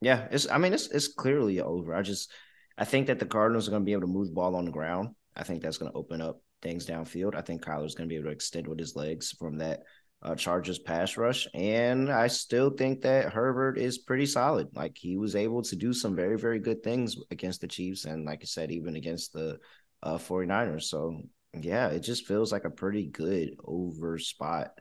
yeah, 0.00 0.26
it's. 0.30 0.48
I 0.50 0.58
mean, 0.58 0.72
it's 0.72 0.88
it's 0.88 1.12
clearly 1.12 1.60
over. 1.60 1.94
I 1.94 2.02
just 2.02 2.30
I 2.76 2.84
think 2.84 3.06
that 3.06 3.18
the 3.18 3.26
Cardinals 3.26 3.68
are 3.68 3.70
going 3.70 3.82
to 3.82 3.86
be 3.86 3.92
able 3.92 4.02
to 4.02 4.06
move 4.08 4.34
ball 4.34 4.56
on 4.56 4.64
the 4.64 4.72
ground. 4.72 5.10
I 5.36 5.44
think 5.44 5.62
that's 5.62 5.78
going 5.78 5.92
to 5.92 5.98
open 5.98 6.20
up 6.20 6.40
things 6.62 6.86
downfield. 6.86 7.34
I 7.34 7.42
think 7.42 7.62
Kyler's 7.62 7.94
going 7.94 8.08
to 8.08 8.12
be 8.12 8.16
able 8.16 8.30
to 8.30 8.34
extend 8.34 8.66
with 8.66 8.78
his 8.78 8.96
legs 8.96 9.34
from 9.38 9.58
that 9.58 9.82
uh, 10.22 10.34
Chargers 10.34 10.78
pass 10.78 11.16
rush. 11.16 11.48
And 11.54 12.10
I 12.10 12.28
still 12.28 12.70
think 12.70 13.02
that 13.02 13.32
Herbert 13.32 13.78
is 13.78 13.98
pretty 13.98 14.26
solid. 14.26 14.68
Like 14.74 14.96
he 14.96 15.16
was 15.16 15.36
able 15.36 15.62
to 15.62 15.76
do 15.76 15.92
some 15.92 16.14
very, 16.16 16.38
very 16.38 16.58
good 16.60 16.82
things 16.82 17.16
against 17.30 17.60
the 17.60 17.68
Chiefs. 17.68 18.04
And 18.04 18.24
like 18.24 18.40
I 18.42 18.46
said, 18.46 18.70
even 18.70 18.96
against 18.96 19.32
the 19.32 19.58
uh, 20.02 20.18
49ers. 20.18 20.84
So 20.84 21.20
yeah, 21.60 21.88
it 21.88 22.00
just 22.00 22.26
feels 22.26 22.52
like 22.52 22.64
a 22.64 22.70
pretty 22.70 23.06
good 23.06 23.56
over 23.64 24.18
spot. 24.18 24.72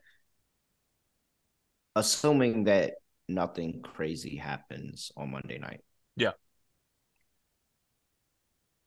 assuming 1.96 2.66
that 2.66 2.94
nothing 3.28 3.82
crazy 3.82 4.36
happens 4.36 5.12
on 5.18 5.32
Monday 5.32 5.58
night. 5.58 5.82
Yeah. 6.16 6.32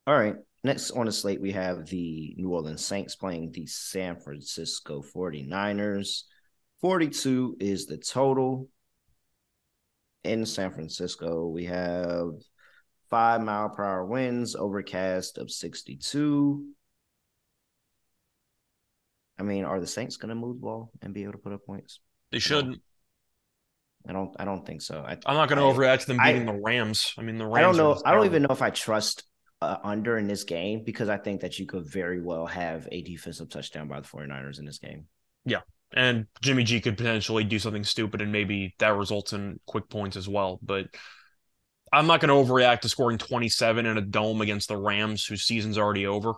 All 0.07 0.17
right. 0.17 0.37
Next 0.63 0.93
on 0.93 1.07
the 1.07 1.13
slate, 1.13 1.41
we 1.41 1.53
have 1.53 1.87
the 1.87 2.35
New 2.39 2.51
Orleans 2.51 2.85
Saints 2.85 3.17
playing 3.17 3.53
the 3.53 3.67
San 3.67 4.17
Francisco 4.17 5.03
49ers. 5.03 6.23
42 6.85 7.57
is 7.61 7.87
the 7.87 7.97
total. 7.97 8.69
In 10.23 10.45
San 10.45 10.71
Francisco, 10.71 11.47
we 11.47 11.65
have 11.65 12.33
five 13.09 13.41
mile 13.41 13.71
per 13.71 13.83
hour 13.83 14.05
winds, 14.05 14.55
overcast 14.55 15.39
of 15.39 15.51
62. 15.51 16.63
I 19.39 19.43
mean, 19.45 19.65
are 19.65 19.81
the 19.81 19.87
Saints 19.87 20.19
going 20.19 20.29
to 20.29 20.35
move 20.35 20.57
the 20.57 20.61
ball 20.61 20.91
and 21.01 21.15
be 21.15 21.23
able 21.23 21.33
to 21.33 21.39
put 21.39 21.55
up 21.55 21.65
points? 21.65 22.01
They 22.31 22.39
shouldn't. 22.39 22.83
I 24.07 24.13
don't. 24.13 24.37
I 24.39 24.45
don't 24.45 24.67
think 24.67 24.83
so. 24.83 25.03
I, 25.09 25.17
I'm 25.25 25.37
not 25.37 25.49
going 25.49 25.59
to 25.61 25.65
I- 25.65 25.73
overreact 25.73 26.01
to 26.01 26.07
them 26.09 26.21
I- 26.21 26.33
beating 26.35 26.45
the 26.45 26.61
Rams. 26.63 27.15
I 27.17 27.23
mean, 27.23 27.39
the 27.39 27.47
Rams. 27.47 27.57
I 27.57 27.61
don't 27.63 27.79
know. 27.79 27.99
I 28.05 28.13
don't 28.13 28.27
even 28.27 28.43
know 28.43 28.51
if 28.51 28.61
I 28.61 28.69
trust 28.69 29.23
uh, 29.63 29.79
under 29.83 30.19
in 30.19 30.27
this 30.27 30.45
game 30.45 30.83
because 30.85 31.09
I 31.09 31.17
think 31.17 31.41
that 31.41 31.59
you 31.59 31.65
could 31.65 31.87
very 31.91 32.21
well 32.21 32.45
have 32.45 32.87
a 32.93 33.01
defensive 33.01 33.49
touchdown 33.49 33.89
by 33.89 34.01
the 34.01 34.07
49ers 34.07 34.59
in 34.59 34.67
this 34.67 34.77
game. 34.77 35.07
And 35.95 36.27
Jimmy 36.43 36.65
G 36.65 36.81
could 36.81 36.97
potentially 36.97 37.45
do 37.45 37.59
something 37.59 37.85
stupid, 37.85 38.21
and 38.21 38.33
maybe 38.33 38.75
that 38.79 38.97
results 38.97 39.33
in 39.33 39.61
quick 39.65 39.89
points 39.89 40.17
as 40.17 40.29
well. 40.29 40.59
But 40.61 40.89
I'm 41.93 42.09
not 42.09 42.21
going 42.21 42.29
to 42.29 42.53
overreact 42.53 42.81
to 42.81 42.89
scoring 42.89 43.19
27 43.19 43.87
in 43.87 43.97
a 43.97 44.01
dome 44.01 44.41
against 44.41 44.69
the 44.69 44.77
Rams, 44.77 45.25
whose 45.25 45.45
season's 45.45 45.79
already 45.79 46.07
over. 46.07 46.35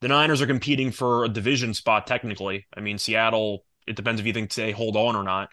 The 0.00 0.08
Niners 0.08 0.40
are 0.40 0.46
competing 0.46 0.92
for 0.92 1.24
a 1.24 1.28
division 1.28 1.74
spot, 1.74 2.06
technically. 2.06 2.66
I 2.76 2.80
mean, 2.80 2.98
Seattle, 2.98 3.64
it 3.86 3.96
depends 3.96 4.20
if 4.20 4.26
you 4.26 4.32
think 4.32 4.54
they 4.54 4.70
hold 4.70 4.96
on 4.96 5.16
or 5.16 5.24
not. 5.24 5.48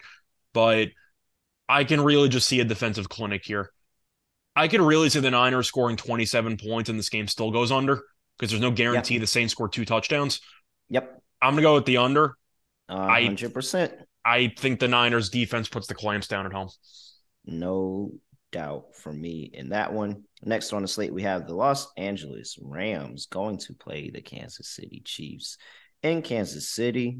But 0.52 0.88
I 1.68 1.84
can 1.84 2.00
really 2.00 2.28
just 2.28 2.46
see 2.46 2.60
a 2.60 2.64
defensive 2.64 3.08
clinic 3.08 3.44
here. 3.44 3.70
I 4.54 4.68
could 4.68 4.80
really 4.80 5.08
see 5.08 5.20
the 5.20 5.30
Niners 5.30 5.66
scoring 5.66 5.96
27 5.96 6.58
points 6.58 6.90
and 6.90 6.98
this 6.98 7.08
game 7.08 7.26
still 7.26 7.50
goes 7.50 7.72
under 7.72 8.02
because 8.38 8.50
there's 8.50 8.62
no 8.62 8.70
guarantee 8.70 9.18
the 9.18 9.26
Saints 9.26 9.52
score 9.52 9.68
two 9.68 9.84
touchdowns. 9.84 10.40
Yep. 10.90 11.22
I'm 11.40 11.54
going 11.54 11.62
to 11.62 11.68
go 11.68 11.74
with 11.74 11.86
the 11.86 11.96
under. 11.96 12.36
Uh, 12.92 13.06
I- 13.06 13.22
100%. 13.22 13.92
I 14.24 14.52
think 14.56 14.78
the 14.78 14.88
Niners 14.88 15.30
defense 15.30 15.68
puts 15.68 15.86
the 15.86 15.94
clamps 15.94 16.28
down 16.28 16.46
at 16.46 16.52
home. 16.52 16.68
No 17.44 18.12
doubt 18.52 18.94
for 18.94 19.12
me 19.12 19.50
in 19.52 19.70
that 19.70 19.92
one. 19.92 20.24
Next 20.44 20.72
on 20.72 20.82
the 20.82 20.88
slate, 20.88 21.12
we 21.12 21.22
have 21.22 21.46
the 21.46 21.54
Los 21.54 21.88
Angeles 21.96 22.56
Rams 22.60 23.26
going 23.26 23.58
to 23.58 23.74
play 23.74 24.10
the 24.10 24.20
Kansas 24.20 24.68
City 24.68 25.02
Chiefs 25.04 25.56
in 26.02 26.22
Kansas 26.22 26.68
City. 26.68 27.18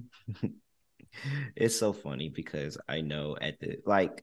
it's 1.57 1.77
so 1.77 1.93
funny 1.93 2.29
because 2.29 2.79
I 2.89 3.01
know 3.01 3.37
at 3.41 3.59
the 3.59 3.79
like 3.85 4.23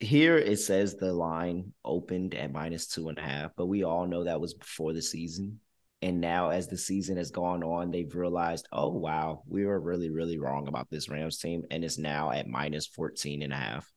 here 0.00 0.36
it 0.36 0.58
says 0.58 0.96
the 0.96 1.12
line 1.12 1.72
opened 1.84 2.34
at 2.34 2.52
minus 2.52 2.88
two 2.88 3.08
and 3.08 3.18
a 3.18 3.22
half, 3.22 3.52
but 3.56 3.66
we 3.66 3.84
all 3.84 4.06
know 4.06 4.24
that 4.24 4.40
was 4.40 4.54
before 4.54 4.92
the 4.92 5.02
season. 5.02 5.60
And 6.02 6.20
now, 6.20 6.50
as 6.50 6.66
the 6.66 6.76
season 6.76 7.16
has 7.16 7.30
gone 7.30 7.62
on, 7.62 7.92
they've 7.92 8.12
realized, 8.12 8.66
oh, 8.72 8.88
wow, 8.88 9.44
we 9.46 9.64
were 9.64 9.78
really, 9.78 10.10
really 10.10 10.36
wrong 10.36 10.66
about 10.66 10.90
this 10.90 11.08
Rams 11.08 11.38
team. 11.38 11.62
And 11.70 11.84
it's 11.84 11.96
now 11.96 12.32
at 12.32 12.48
minus 12.48 12.88
14 12.88 13.40
and 13.40 13.52
a 13.52 13.56
half. 13.56 13.88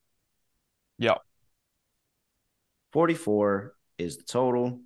Yeah. 1.00 1.16
44 2.94 3.74
is 3.98 4.18
the 4.18 4.24
total. 4.24 4.82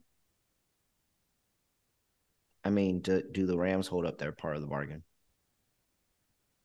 I 2.63 2.69
mean, 2.69 3.01
do, 3.01 3.21
do 3.29 3.45
the 3.45 3.57
Rams 3.57 3.87
hold 3.87 4.05
up 4.05 4.17
their 4.17 4.31
part 4.31 4.55
of 4.55 4.61
the 4.61 4.67
bargain? 4.67 5.03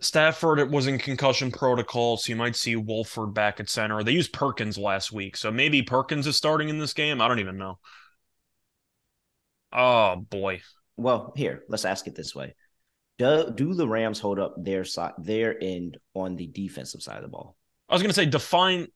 Stafford 0.01 0.59
it 0.59 0.71
was 0.71 0.87
in 0.87 0.99
concussion 0.99 1.51
protocol, 1.51 2.17
so 2.17 2.31
you 2.31 2.37
might 2.37 2.57
see 2.57 2.77
Wolford 2.77 3.35
back 3.35 3.59
at 3.59 3.69
center. 3.69 4.03
They 4.03 4.13
used 4.13 4.33
Perkins 4.33 4.79
last 4.79 5.13
week, 5.13 5.37
so 5.37 5.51
maybe 5.51 5.83
Perkins 5.83 6.27
is 6.27 6.37
starting 6.37 6.69
in 6.69 6.79
this 6.79 6.93
game. 6.93 7.21
I 7.21 7.29
don't 7.29 7.39
even 7.39 7.57
know. 7.57 7.79
Oh 9.75 10.17
boy. 10.17 10.61
Well, 10.97 11.33
here, 11.37 11.65
let's 11.69 11.85
ask 11.85 12.07
it 12.07 12.15
this 12.15 12.35
way. 12.35 12.55
Do, 13.19 13.53
do 13.55 13.75
the 13.75 13.89
Rams 13.89 14.21
hold 14.21 14.39
up 14.39 14.55
their 14.57 14.85
side, 14.85 15.13
their 15.19 15.57
end 15.63 15.99
on 16.15 16.37
the 16.37 16.47
defensive 16.47 17.03
side 17.03 17.17
of 17.17 17.23
the 17.23 17.29
ball? 17.29 17.57
I 17.89 17.95
was 17.95 18.03
gonna 18.03 18.15
say 18.15 18.27
define 18.27 18.87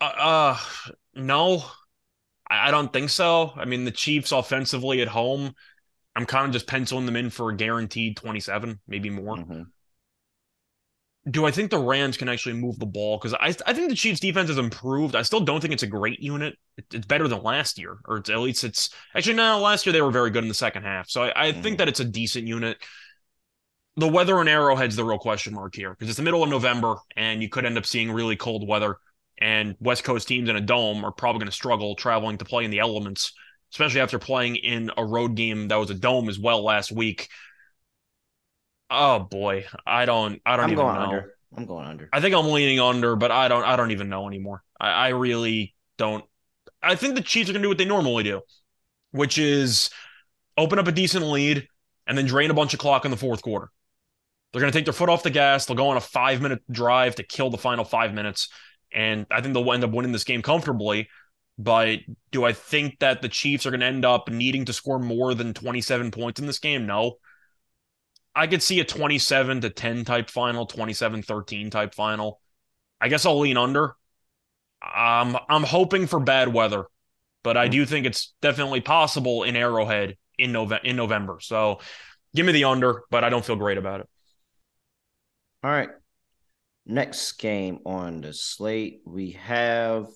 uh, 0.00 0.04
uh 0.04 0.58
no. 1.14 1.64
I, 2.48 2.68
I 2.68 2.70
don't 2.70 2.92
think 2.92 3.10
so. 3.10 3.52
I 3.56 3.64
mean 3.64 3.84
the 3.84 3.90
Chiefs 3.90 4.32
offensively 4.32 5.02
at 5.02 5.08
home, 5.08 5.54
I'm 6.16 6.26
kind 6.26 6.46
of 6.46 6.52
just 6.52 6.66
penciling 6.66 7.06
them 7.06 7.16
in 7.16 7.30
for 7.30 7.50
a 7.50 7.56
guaranteed 7.56 8.16
27, 8.16 8.80
maybe 8.88 9.10
more. 9.10 9.36
Mhm. 9.36 9.66
Do 11.30 11.44
I 11.46 11.50
think 11.50 11.70
the 11.70 11.78
Rams 11.78 12.16
can 12.16 12.28
actually 12.28 12.54
move 12.54 12.78
the 12.78 12.86
ball? 12.86 13.18
Because 13.18 13.34
I 13.34 13.54
I 13.66 13.72
think 13.72 13.88
the 13.88 13.94
Chiefs 13.96 14.20
defense 14.20 14.48
has 14.48 14.58
improved. 14.58 15.14
I 15.16 15.22
still 15.22 15.40
don't 15.40 15.60
think 15.60 15.72
it's 15.74 15.82
a 15.82 15.86
great 15.88 16.20
unit. 16.20 16.54
It, 16.76 16.86
it's 16.92 17.06
better 17.06 17.28
than 17.28 17.42
last 17.42 17.78
year, 17.78 17.98
or 18.06 18.18
it's, 18.18 18.30
at 18.30 18.38
least 18.38 18.64
it's 18.64 18.90
actually 19.14 19.34
no. 19.34 19.58
Last 19.60 19.84
year 19.86 19.92
they 19.92 20.02
were 20.02 20.10
very 20.10 20.30
good 20.30 20.44
in 20.44 20.48
the 20.48 20.54
second 20.54 20.84
half, 20.84 21.08
so 21.08 21.22
I, 21.24 21.48
I 21.48 21.52
think 21.52 21.74
Mhm. 21.74 21.78
that 21.78 21.88
it's 21.88 22.00
a 22.00 22.04
decent 22.04 22.46
unit. 22.46 22.78
The 23.96 24.08
weather 24.08 24.40
in 24.40 24.46
Arrowhead's 24.48 24.94
the 24.96 25.04
real 25.04 25.18
question 25.18 25.54
mark 25.54 25.74
here 25.74 25.90
because 25.90 26.08
it's 26.08 26.16
the 26.18 26.22
middle 26.22 26.42
of 26.44 26.48
November 26.50 26.96
and 27.16 27.42
you 27.42 27.48
could 27.48 27.64
end 27.66 27.76
up 27.76 27.84
seeing 27.84 28.12
really 28.12 28.36
cold 28.36 28.66
weather. 28.68 28.96
And 29.40 29.74
West 29.80 30.04
Coast 30.04 30.28
teams 30.28 30.48
in 30.48 30.56
a 30.56 30.60
dome 30.60 31.04
are 31.04 31.10
probably 31.12 31.40
going 31.40 31.50
to 31.50 31.52
struggle 31.54 31.96
traveling 31.96 32.38
to 32.38 32.44
play 32.44 32.64
in 32.64 32.70
the 32.70 32.78
elements, 32.78 33.32
especially 33.72 34.00
after 34.00 34.18
playing 34.20 34.56
in 34.56 34.90
a 34.96 35.04
road 35.04 35.34
game 35.34 35.68
that 35.68 35.76
was 35.76 35.90
a 35.90 35.94
dome 35.94 36.28
as 36.28 36.38
well 36.38 36.62
last 36.62 36.92
week. 36.92 37.28
Oh 38.90 39.20
boy, 39.20 39.66
I 39.86 40.06
don't, 40.06 40.40
I 40.46 40.56
don't 40.56 40.66
I'm 40.66 40.72
even 40.72 40.84
going 40.84 40.94
know. 40.94 41.00
under. 41.02 41.34
I'm 41.56 41.66
going 41.66 41.86
under. 41.86 42.08
I 42.12 42.20
think 42.20 42.34
I'm 42.34 42.50
leaning 42.50 42.80
under, 42.80 43.16
but 43.16 43.30
I 43.30 43.48
don't 43.48 43.64
I 43.64 43.76
don't 43.76 43.90
even 43.90 44.08
know 44.08 44.26
anymore. 44.26 44.62
I, 44.80 44.90
I 44.90 45.08
really 45.08 45.74
don't. 45.96 46.24
I 46.82 46.94
think 46.94 47.14
the 47.14 47.20
Chiefs 47.22 47.50
are 47.50 47.52
gonna 47.52 47.62
do 47.62 47.68
what 47.68 47.78
they 47.78 47.84
normally 47.84 48.22
do, 48.24 48.42
which 49.12 49.38
is 49.38 49.90
open 50.56 50.78
up 50.78 50.86
a 50.86 50.92
decent 50.92 51.26
lead 51.26 51.68
and 52.06 52.16
then 52.16 52.26
drain 52.26 52.50
a 52.50 52.54
bunch 52.54 52.74
of 52.74 52.80
clock 52.80 53.04
in 53.04 53.10
the 53.10 53.16
fourth 53.16 53.42
quarter. 53.42 53.70
They're 54.52 54.60
gonna 54.60 54.72
take 54.72 54.84
their 54.86 54.94
foot 54.94 55.08
off 55.10 55.22
the 55.22 55.30
gas. 55.30 55.66
They'll 55.66 55.76
go 55.76 55.88
on 55.88 55.96
a 55.96 56.00
five 56.02 56.40
minute 56.40 56.62
drive 56.70 57.16
to 57.16 57.22
kill 57.22 57.50
the 57.50 57.58
final 57.58 57.84
five 57.84 58.14
minutes. 58.14 58.48
And 58.92 59.26
I 59.30 59.42
think 59.42 59.52
they'll 59.52 59.70
end 59.72 59.84
up 59.84 59.90
winning 59.90 60.12
this 60.12 60.24
game 60.24 60.40
comfortably. 60.42 61.08
But 61.58 61.98
do 62.30 62.44
I 62.44 62.52
think 62.52 63.00
that 63.00 63.20
the 63.20 63.28
Chiefs 63.28 63.66
are 63.66 63.70
going 63.70 63.80
to 63.80 63.86
end 63.86 64.04
up 64.04 64.30
needing 64.30 64.64
to 64.66 64.72
score 64.72 64.98
more 64.98 65.34
than 65.34 65.52
27 65.52 66.10
points 66.12 66.40
in 66.40 66.46
this 66.46 66.60
game? 66.60 66.86
No. 66.86 67.16
I 68.38 68.46
could 68.46 68.62
see 68.62 68.78
a 68.78 68.84
27 68.84 69.62
to 69.62 69.70
10 69.70 70.04
type 70.04 70.30
final, 70.30 70.64
27 70.64 71.22
13 71.22 71.70
type 71.70 71.92
final. 71.92 72.40
I 73.00 73.08
guess 73.08 73.26
I'll 73.26 73.40
lean 73.40 73.56
under. 73.56 73.96
Um, 74.80 75.36
I'm 75.48 75.64
hoping 75.64 76.06
for 76.06 76.20
bad 76.20 76.52
weather, 76.52 76.84
but 77.42 77.56
I 77.56 77.66
do 77.66 77.84
think 77.84 78.06
it's 78.06 78.32
definitely 78.40 78.80
possible 78.80 79.42
in 79.42 79.56
Arrowhead 79.56 80.16
in 80.38 80.52
November. 80.52 80.86
In 80.86 80.94
November, 80.94 81.38
so 81.40 81.80
give 82.32 82.46
me 82.46 82.52
the 82.52 82.62
under, 82.62 83.02
but 83.10 83.24
I 83.24 83.28
don't 83.28 83.44
feel 83.44 83.56
great 83.56 83.76
about 83.76 84.02
it. 84.02 84.08
All 85.64 85.70
right. 85.72 85.88
Next 86.86 87.32
game 87.32 87.80
on 87.84 88.20
the 88.20 88.32
slate, 88.32 89.00
we 89.04 89.32
have 89.32 90.06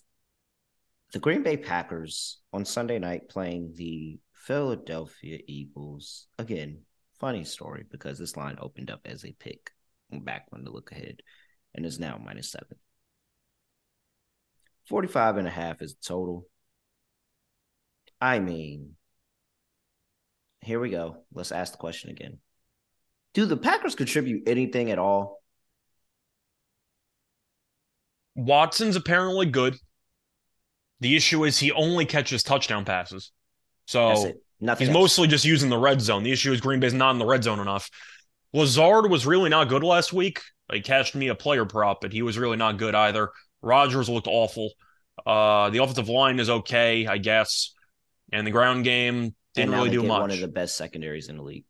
the 1.12 1.18
Green 1.18 1.42
Bay 1.42 1.56
Packers 1.56 2.38
on 2.52 2.64
Sunday 2.64 3.00
night 3.00 3.28
playing 3.28 3.72
the 3.74 4.20
Philadelphia 4.32 5.40
Eagles. 5.48 6.28
Again, 6.38 6.82
funny 7.22 7.44
story 7.44 7.84
because 7.88 8.18
this 8.18 8.36
line 8.36 8.58
opened 8.60 8.90
up 8.90 9.00
as 9.04 9.24
a 9.24 9.32
pick 9.38 9.70
back 10.10 10.46
when 10.50 10.64
the 10.64 10.70
look 10.72 10.90
ahead 10.90 11.22
and 11.72 11.86
is 11.86 12.00
now 12.00 12.20
minus 12.22 12.50
seven. 12.50 12.76
45 14.88 15.36
and 15.36 15.46
a 15.46 15.50
half 15.50 15.80
is 15.80 15.94
total. 15.94 16.48
I 18.20 18.40
mean, 18.40 18.96
here 20.62 20.80
we 20.80 20.90
go. 20.90 21.18
Let's 21.32 21.52
ask 21.52 21.70
the 21.70 21.78
question 21.78 22.10
again. 22.10 22.38
Do 23.34 23.46
the 23.46 23.56
Packers 23.56 23.94
contribute 23.94 24.48
anything 24.48 24.90
at 24.90 24.98
all? 24.98 25.42
Watson's 28.34 28.96
apparently 28.96 29.46
good. 29.46 29.76
The 30.98 31.14
issue 31.14 31.44
is 31.44 31.56
he 31.56 31.70
only 31.70 32.04
catches 32.04 32.42
touchdown 32.42 32.84
passes. 32.84 33.30
So. 33.86 34.32
Nothing. 34.62 34.86
he's 34.86 34.94
else. 34.94 35.02
mostly 35.02 35.28
just 35.28 35.44
using 35.44 35.70
the 35.70 35.78
red 35.78 36.00
zone. 36.00 36.22
The 36.22 36.30
issue 36.30 36.52
is 36.52 36.60
Green 36.60 36.78
Bay's 36.78 36.94
not 36.94 37.10
in 37.10 37.18
the 37.18 37.26
red 37.26 37.42
zone 37.42 37.58
enough. 37.58 37.90
Lazard 38.52 39.10
was 39.10 39.26
really 39.26 39.50
not 39.50 39.68
good 39.68 39.82
last 39.82 40.12
week. 40.12 40.40
He 40.72 40.80
cashed 40.80 41.16
me 41.16 41.28
a 41.28 41.34
player 41.34 41.64
prop, 41.64 42.00
but 42.00 42.12
he 42.12 42.22
was 42.22 42.38
really 42.38 42.56
not 42.56 42.78
good 42.78 42.94
either. 42.94 43.30
Rodgers 43.60 44.08
looked 44.08 44.28
awful. 44.28 44.70
Uh, 45.26 45.70
the 45.70 45.82
offensive 45.82 46.08
line 46.08 46.38
is 46.38 46.48
okay, 46.48 47.06
I 47.06 47.18
guess. 47.18 47.74
And 48.32 48.46
the 48.46 48.52
ground 48.52 48.84
game 48.84 49.34
didn't 49.54 49.72
really 49.72 49.90
do 49.90 50.04
much. 50.04 50.20
One 50.20 50.30
of 50.30 50.40
the 50.40 50.48
best 50.48 50.76
secondaries 50.76 51.28
in 51.28 51.38
the 51.38 51.42
league. 51.42 51.64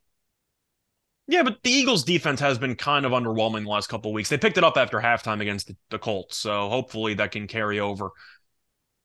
Yeah, 1.28 1.44
but 1.44 1.62
the 1.62 1.70
Eagles' 1.70 2.04
defense 2.04 2.40
has 2.40 2.58
been 2.58 2.74
kind 2.74 3.06
of 3.06 3.12
underwhelming 3.12 3.64
the 3.64 3.70
last 3.70 3.88
couple 3.88 4.10
of 4.10 4.14
weeks. 4.14 4.28
They 4.28 4.36
picked 4.36 4.58
it 4.58 4.64
up 4.64 4.76
after 4.76 4.98
halftime 4.98 5.40
against 5.40 5.68
the, 5.68 5.76
the 5.90 5.98
Colts, 5.98 6.36
so 6.36 6.68
hopefully 6.68 7.14
that 7.14 7.30
can 7.30 7.46
carry 7.46 7.80
over. 7.80 8.10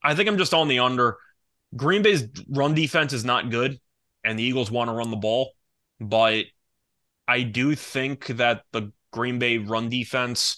I 0.04 0.14
think 0.14 0.28
I'm 0.28 0.38
just 0.38 0.54
on 0.54 0.68
the 0.68 0.80
under. 0.80 1.18
Green 1.76 2.02
Bay's 2.02 2.28
run 2.50 2.74
defense 2.74 3.14
is 3.14 3.26
not 3.26 3.50
good, 3.50 3.80
and 4.24 4.38
the 4.38 4.44
Eagles 4.44 4.72
want 4.72 4.90
to 4.90 4.94
run 4.94 5.12
the 5.12 5.18
ball, 5.18 5.52
but 6.00 6.46
I 7.28 7.44
do 7.44 7.76
think 7.76 8.28
that 8.28 8.64
the 8.72 8.92
Green 9.12 9.40
Bay 9.40 9.58
run 9.58 9.90
defense 9.90 10.58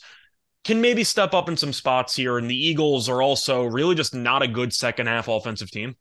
can 0.63 0.81
maybe 0.81 1.03
step 1.03 1.33
up 1.33 1.49
in 1.49 1.57
some 1.57 1.73
spots 1.73 2.15
here. 2.15 2.37
And 2.37 2.49
the 2.49 2.67
Eagles 2.67 3.09
are 3.09 3.21
also 3.21 3.63
really 3.63 3.95
just 3.95 4.13
not 4.13 4.43
a 4.43 4.47
good 4.47 4.73
second 4.73 5.07
half 5.07 5.27
offensive 5.27 5.71
team. 5.71 5.95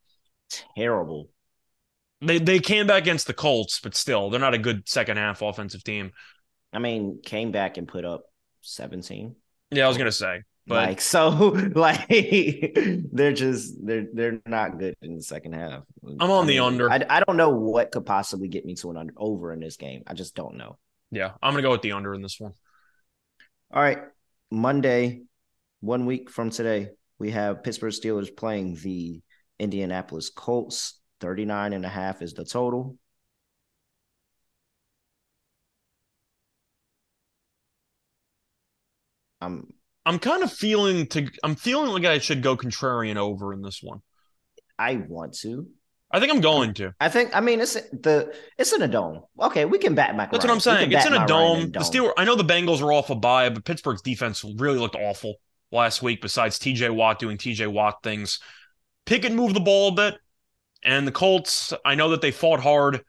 Terrible. 0.76 1.30
They 2.20 2.38
they 2.38 2.58
came 2.58 2.86
back 2.86 3.02
against 3.02 3.26
the 3.26 3.34
Colts, 3.34 3.80
but 3.80 3.94
still, 3.94 4.28
they're 4.28 4.40
not 4.40 4.54
a 4.54 4.58
good 4.58 4.88
second 4.88 5.18
half 5.18 5.40
offensive 5.40 5.84
team. 5.84 6.10
I 6.72 6.80
mean, 6.80 7.20
came 7.24 7.52
back 7.52 7.76
and 7.76 7.86
put 7.86 8.04
up 8.04 8.24
17. 8.62 9.36
Yeah, 9.70 9.84
I 9.84 9.88
was 9.88 9.96
gonna 9.96 10.10
say, 10.10 10.42
but 10.68 10.88
like 10.88 11.00
so 11.02 11.28
like 11.74 12.06
they're 12.08 13.32
just 13.32 13.74
they're 13.84 14.06
they're 14.12 14.40
not 14.46 14.78
good 14.78 14.94
in 15.02 15.16
the 15.16 15.22
second 15.22 15.54
half. 15.54 15.82
I'm 16.20 16.30
on 16.30 16.44
I 16.44 16.46
the 16.46 16.52
mean, 16.54 16.62
under. 16.62 16.90
I, 16.90 17.04
I 17.08 17.20
don't 17.20 17.36
know 17.36 17.50
what 17.50 17.90
could 17.90 18.06
possibly 18.06 18.48
get 18.48 18.64
me 18.64 18.74
to 18.76 18.90
an 18.90 18.96
under, 18.96 19.14
over 19.16 19.52
in 19.52 19.60
this 19.60 19.76
game. 19.76 20.02
I 20.06 20.14
just 20.14 20.34
don't 20.34 20.56
know. 20.56 20.78
yeah, 21.10 21.32
I'm 21.42 21.52
gonna 21.52 21.62
go 21.62 21.70
with 21.70 21.82
the 21.82 21.92
under 21.92 22.14
in 22.14 22.22
this 22.22 22.38
one. 22.38 22.52
All 23.72 23.82
right. 23.82 23.98
Monday, 24.50 25.22
one 25.80 26.06
week 26.06 26.30
from 26.30 26.50
today, 26.50 26.90
we 27.18 27.32
have 27.32 27.62
Pittsburgh 27.62 27.92
Steelers 27.92 28.34
playing 28.34 28.76
the 28.76 29.20
Indianapolis 29.58 30.30
Colts. 30.30 30.94
39 31.20 31.72
and 31.72 31.84
a 31.84 31.88
half 31.88 32.22
is 32.22 32.32
the 32.34 32.44
total. 32.44 32.96
I'm 39.40 39.72
I'm 40.08 40.18
kind 40.18 40.42
of 40.42 40.52
feeling 40.52 41.06
to. 41.08 41.28
I'm 41.44 41.54
feeling 41.54 41.90
like 41.90 42.04
I 42.04 42.18
should 42.18 42.42
go 42.42 42.56
contrarian 42.56 43.16
over 43.16 43.52
in 43.52 43.62
this 43.62 43.82
one. 43.82 44.00
I 44.78 44.96
want 44.96 45.34
to. 45.40 45.68
I 46.10 46.20
think 46.20 46.32
I'm 46.32 46.40
going 46.40 46.72
to. 46.74 46.94
I 46.98 47.10
think 47.10 47.36
I 47.36 47.40
mean 47.40 47.60
it's 47.60 47.74
the 47.74 48.34
it's 48.56 48.72
in 48.72 48.80
a 48.80 48.88
dome. 48.88 49.22
Okay, 49.38 49.66
we 49.66 49.76
can 49.78 49.94
bat 49.94 50.16
Mac. 50.16 50.32
That's 50.32 50.44
Ryan. 50.44 50.48
what 50.48 50.54
I'm 50.54 50.60
saying. 50.78 50.92
It's 50.92 51.04
in 51.06 51.12
a 51.12 51.26
dome. 51.26 51.58
in 51.64 51.72
The 51.72 51.84
Steel. 51.84 52.14
I 52.16 52.24
know 52.24 52.34
the 52.34 52.44
Bengals 52.44 52.80
are 52.82 52.92
off 52.92 53.10
a 53.10 53.14
bye, 53.14 53.50
but 53.50 53.64
Pittsburgh's 53.66 54.00
defense 54.00 54.42
really 54.56 54.78
looked 54.78 54.96
awful 54.96 55.34
last 55.70 56.02
week. 56.02 56.22
Besides 56.22 56.58
T.J. 56.58 56.88
Watt 56.90 57.18
doing 57.18 57.36
T.J. 57.36 57.66
Watt 57.66 58.02
things, 58.02 58.40
Pickett 59.04 59.32
moved 59.34 59.54
the 59.54 59.60
ball 59.60 59.88
a 59.88 59.92
bit, 59.92 60.16
and 60.82 61.06
the 61.06 61.12
Colts. 61.12 61.74
I 61.84 61.94
know 61.94 62.08
that 62.10 62.22
they 62.22 62.30
fought 62.30 62.60
hard. 62.60 63.02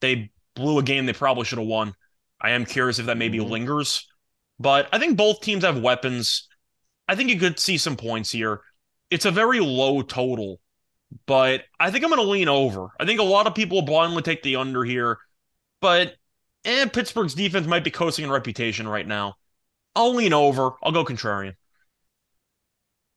They 0.00 0.30
blew 0.54 0.78
a 0.78 0.82
game 0.84 1.06
they 1.06 1.12
probably 1.12 1.44
should 1.44 1.58
have 1.58 1.66
won. 1.66 1.94
I 2.40 2.50
am 2.50 2.64
curious 2.66 3.00
if 3.00 3.06
that 3.06 3.16
maybe 3.16 3.38
Mhm. 3.38 3.50
lingers, 3.50 4.06
but 4.58 4.88
I 4.92 4.98
think 4.98 5.16
both 5.16 5.40
teams 5.40 5.64
have 5.64 5.80
weapons. 5.80 6.48
I 7.08 7.14
think 7.14 7.30
you 7.30 7.38
could 7.38 7.58
see 7.58 7.78
some 7.78 7.96
points 7.96 8.30
here. 8.30 8.60
It's 9.10 9.26
a 9.26 9.30
very 9.30 9.60
low 9.60 10.02
total, 10.02 10.60
but 11.26 11.62
I 11.78 11.90
think 11.90 12.04
I'm 12.04 12.10
going 12.10 12.22
to 12.22 12.30
lean 12.30 12.48
over. 12.48 12.88
I 12.98 13.04
think 13.04 13.20
a 13.20 13.24
lot 13.24 13.46
of 13.46 13.54
people 13.54 13.78
will 13.78 13.86
blindly 13.86 14.22
take 14.22 14.42
the 14.42 14.56
under 14.56 14.84
here, 14.84 15.18
but 15.80 16.14
eh, 16.64 16.86
Pittsburgh's 16.86 17.34
defense 17.34 17.66
might 17.66 17.84
be 17.84 17.90
coasting 17.90 18.24
in 18.24 18.30
reputation 18.30 18.88
right 18.88 19.06
now. 19.06 19.34
I'll 19.94 20.14
lean 20.14 20.32
over. 20.32 20.72
I'll 20.82 20.92
go 20.92 21.04
contrarian. 21.04 21.54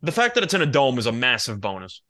The 0.02 0.12
fact 0.12 0.36
that 0.36 0.44
it's 0.44 0.54
in 0.54 0.62
a 0.62 0.68
dome 0.68 1.00
is 1.00 1.08
a 1.08 1.12
massive 1.12 1.60
bonus. 1.60 2.02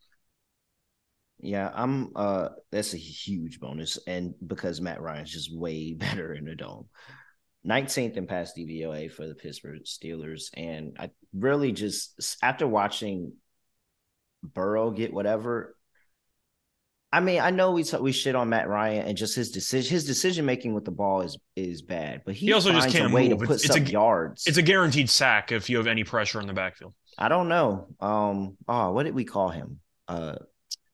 Yeah, 1.39 1.71
I'm 1.73 2.11
uh 2.15 2.49
that's 2.71 2.93
a 2.93 2.97
huge 2.97 3.59
bonus. 3.59 3.97
And 4.07 4.34
because 4.45 4.82
Matt 4.82 5.01
Ryan's 5.01 5.32
just 5.32 5.55
way 5.55 5.93
better 5.97 6.34
in 6.34 6.45
the 6.45 6.55
dome. 6.55 6.88
19th 7.68 8.15
in 8.18 8.28
pass 8.28 8.53
DVOA 8.57 9.11
for 9.11 9.28
the 9.28 9.36
Pittsburgh 9.36 9.82
Steelers. 9.84 10.49
And 10.55 10.95
I 10.99 11.09
really 11.34 11.72
just 11.72 12.38
after 12.41 12.68
watching 12.68 13.34
Burrow 14.43 14.91
get 14.91 15.13
whatever. 15.13 15.76
I 17.11 17.22
mean, 17.22 17.39
I 17.39 17.51
know 17.51 17.72
we 17.72 17.84
t- 17.84 17.97
we 17.97 18.11
shit 18.11 18.36
on 18.36 18.49
Matt 18.49 18.68
Ryan 18.68 19.05
and 19.07 19.18
just 19.18 19.34
his 19.36 19.51
decision 19.51 19.89
his 19.93 20.05
decision 20.05 20.45
making 20.45 20.74
with 20.74 20.84
the 20.86 20.91
ball 20.91 21.22
is 21.22 21.38
is 21.55 21.82
bad, 21.82 22.22
but 22.26 22.36
he, 22.36 22.47
He 22.47 22.53
also 22.53 22.72
just 22.72 22.89
can't 22.89 23.11
a 23.11 23.15
way 23.15 23.30
move. 23.30 23.39
to 23.39 23.43
It's- 23.43 23.47
put 23.47 23.65
it's 23.65 23.70
a 23.70 23.74
some 23.80 23.86
g- 23.86 23.93
yards. 23.93 24.45
It's 24.45 24.57
a 24.57 24.61
guaranteed 24.61 25.09
sack 25.09 25.51
if 25.51 25.70
you 25.70 25.78
have 25.78 25.88
any 25.88 26.03
pressure 26.03 26.39
in 26.41 26.47
the 26.47 26.53
backfield. 26.53 26.93
I 27.18 27.30
don't 27.30 27.47
know. 27.47 27.88
Um, 27.99 28.57
oh, 28.68 28.91
what 28.91 29.03
did 29.03 29.15
we 29.15 29.24
call 29.26 29.49
him? 29.49 29.80
Uh, 30.07 30.36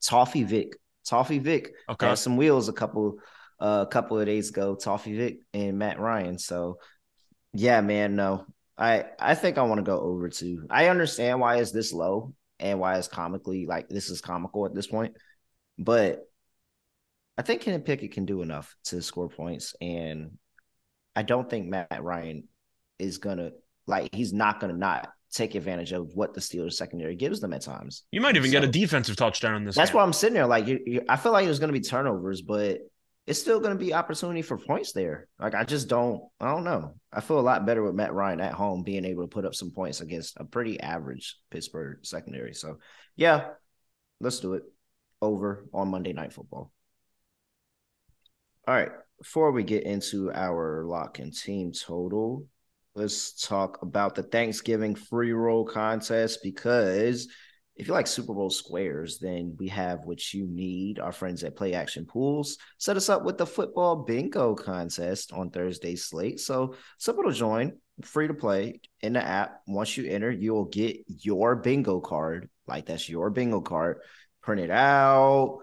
Toffee 0.02 0.44
Vic. 0.44 0.78
Toffee 1.06 1.40
Vic 1.40 1.74
Okay. 1.90 2.08
had 2.08 2.18
some 2.20 2.38
wheels 2.38 2.70
a 2.70 2.74
couple, 2.74 3.18
uh, 3.60 3.86
a 3.88 3.92
couple 3.92 4.20
of 4.20 4.26
days 4.26 4.50
ago. 4.50 4.76
Toffee 4.76 5.16
Vic 5.16 5.38
and 5.54 5.78
Matt 5.78 6.00
Ryan. 6.00 6.38
So, 6.38 6.80
yeah, 7.54 7.82
man. 7.82 8.16
No, 8.16 8.46
I 8.78 9.06
I 9.20 9.36
think 9.36 9.58
I 9.58 9.64
want 9.64 9.80
to 9.80 9.84
go 9.84 10.00
over 10.00 10.30
to. 10.30 10.66
I 10.70 10.88
understand 10.88 11.40
why 11.40 11.58
it's 11.58 11.72
this 11.72 11.94
low 11.94 12.34
and 12.60 12.80
why 12.80 12.98
it's 12.98 13.08
comically 13.08 13.66
like 13.66 13.90
this 13.90 14.10
is 14.10 14.22
comical 14.22 14.66
at 14.66 14.74
this 14.74 14.88
point, 14.88 15.16
but 15.78 16.22
I 17.38 17.42
think 17.42 17.62
Kenny 17.62 17.80
Pickett 17.80 18.12
can 18.12 18.26
do 18.26 18.42
enough 18.42 18.76
to 18.86 19.02
score 19.02 19.30
points, 19.30 19.76
and 19.82 20.38
I 21.16 21.24
don't 21.24 21.50
think 21.50 21.68
Matt 21.68 22.04
Ryan 22.04 22.48
is 23.00 23.18
gonna 23.18 23.52
like 23.88 24.14
he's 24.14 24.34
not 24.34 24.60
gonna 24.60 24.74
not 24.74 25.10
take 25.32 25.56
advantage 25.56 25.92
of 25.92 26.14
what 26.14 26.34
the 26.34 26.40
Steelers 26.40 26.74
secondary 26.74 27.16
gives 27.16 27.40
them 27.40 27.54
at 27.54 27.62
times. 27.62 28.04
You 28.12 28.22
might 28.22 28.36
even 28.36 28.52
get 28.52 28.64
a 28.64 28.68
defensive 28.68 29.16
touchdown 29.16 29.56
in 29.56 29.66
this. 29.66 29.76
That's 29.76 29.90
game. 29.90 29.98
why 29.98 30.04
I'm 30.04 30.14
sitting 30.14 30.36
there 30.36 30.46
like 30.46 30.68
you, 30.68 30.80
you, 30.86 31.02
I 31.10 31.18
feel 31.18 31.32
like 31.32 31.46
there's 31.46 31.60
gonna 31.60 31.74
be 31.74 31.82
turnovers, 31.82 32.42
but 32.42 32.80
it's 33.26 33.40
still 33.40 33.60
gonna 33.60 33.76
be 33.76 33.94
opportunity 33.94 34.42
for 34.42 34.58
points 34.58 34.92
there. 34.92 35.28
Like 35.40 35.56
I 35.56 35.64
just 35.64 35.88
don't, 35.88 36.22
I 36.40 36.52
don't 36.52 36.64
know. 36.66 36.96
I 37.12 37.22
feel 37.22 37.40
a 37.40 37.42
lot 37.42 37.66
better 37.66 37.82
with 37.82 37.96
Matt 37.96 38.14
Ryan 38.14 38.42
at 38.42 38.54
home 38.54 38.84
being 38.84 39.06
able 39.06 39.24
to 39.24 39.28
put 39.28 39.46
up 39.46 39.56
some 39.56 39.72
points 39.72 40.02
against 40.02 40.38
a 40.38 40.44
pretty 40.44 40.80
average 40.80 41.38
Pittsburgh 41.50 42.00
secondary. 42.04 42.54
So 42.54 42.80
yeah, 43.16 43.52
let's 44.20 44.40
do 44.40 44.54
it. 44.54 44.64
Over 45.22 45.66
on 45.74 45.88
Monday 45.88 46.12
Night 46.12 46.34
Football. 46.34 46.70
All 48.68 48.76
right. 48.76 48.92
Before 49.20 49.52
we 49.52 49.64
get 49.64 49.84
into 49.84 50.34
our 50.34 50.84
lock 50.86 51.20
and 51.20 51.34
team 51.34 51.72
total, 51.72 52.46
let's 52.94 53.48
talk 53.48 53.82
about 53.82 54.16
the 54.16 54.24
Thanksgiving 54.24 54.96
free 54.96 55.32
roll 55.32 55.64
contest 55.66 56.40
because 56.44 57.30
if 57.76 57.88
you 57.88 57.94
like 57.94 58.06
Super 58.06 58.34
Bowl 58.34 58.50
squares, 58.50 59.18
then 59.18 59.56
we 59.58 59.68
have 59.70 60.06
what 60.06 60.34
you 60.34 60.46
need. 60.48 61.00
Our 61.00 61.12
friends 61.12 61.44
at 61.44 61.56
Play 61.56 61.74
Action 61.74 62.06
Pools 62.06 62.58
set 62.78 62.98
us 62.98 63.10
up 63.10 63.24
with 63.24 63.38
the 63.38 63.48
football 63.48 63.96
bingo 63.96 64.54
contest 64.54 65.34
on 65.34 65.50
Thursday's 65.50 66.06
slate. 66.06 66.40
So 66.40 66.76
simple 67.00 67.24
to 67.24 67.32
join, 67.32 67.74
free 68.04 68.28
to 68.28 68.34
play 68.34 68.80
in 69.02 69.14
the 69.14 69.24
app. 69.24 69.62
Once 69.68 69.98
you 69.98 70.08
enter, 70.08 70.30
you'll 70.30 70.66
get 70.66 70.98
your 71.08 71.56
bingo 71.56 72.00
card. 72.00 72.48
Like 72.68 72.86
that's 72.86 73.10
your 73.10 73.32
bingo 73.32 73.62
card. 73.62 73.98
Print 74.44 74.62
it 74.62 74.72
out, 74.72 75.60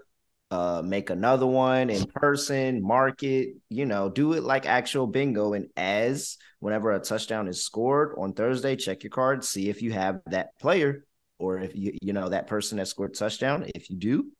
uh, 0.49 0.81
make 0.83 1.11
another 1.11 1.47
one 1.47 1.89
in 1.89 2.05
person, 2.07 2.81
mark 2.81 3.23
it, 3.23 3.55
you 3.69 3.85
know, 3.85 4.09
do 4.09 4.33
it 4.33 4.43
like 4.43 4.65
actual 4.65 5.07
bingo. 5.07 5.53
And 5.53 5.67
as 5.77 6.37
whenever 6.59 6.91
a 6.91 6.99
touchdown 6.99 7.47
is 7.47 7.63
scored 7.63 8.15
on 8.17 8.33
Thursday, 8.33 8.75
check 8.75 9.03
your 9.03 9.11
card, 9.11 9.45
see 9.45 9.69
if 9.69 9.81
you 9.81 9.93
have 9.93 10.19
that 10.25 10.57
player 10.59 11.05
or 11.41 11.59
if 11.59 11.75
you 11.75 11.97
you 12.01 12.13
know 12.13 12.29
that 12.29 12.47
person 12.47 12.77
that 12.77 12.87
scored 12.87 13.15
touchdown. 13.15 13.65
If 13.73 13.89
you 13.89 13.97
do, 13.97 14.31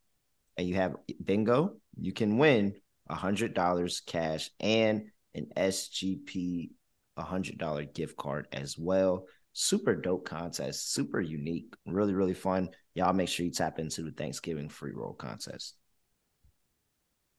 and 0.56 0.68
you 0.68 0.76
have 0.76 0.96
bingo, 1.24 1.78
you 2.00 2.14
can 2.14 2.38
win 2.38 2.76
a 3.10 3.16
hundred 3.16 3.54
dollars 3.54 4.02
cash 4.06 4.50
and 4.60 5.08
an 5.34 5.48
SGP 5.58 6.72
hundred 7.18 7.58
dollar 7.58 7.86
gift 7.86 8.18
card 8.18 8.48
as 8.52 8.78
well. 8.78 9.26
Super 9.54 9.96
dope 9.96 10.26
contest, 10.26 10.94
super 10.94 11.20
unique, 11.20 11.74
really 11.86 12.14
really 12.14 12.34
fun. 12.34 12.70
Y'all 12.94 13.14
make 13.14 13.30
sure 13.30 13.46
you 13.46 13.52
tap 13.52 13.80
into 13.80 14.04
the 14.04 14.12
Thanksgiving 14.12 14.70
free 14.70 14.92
roll 14.94 15.14
contest. 15.14 15.76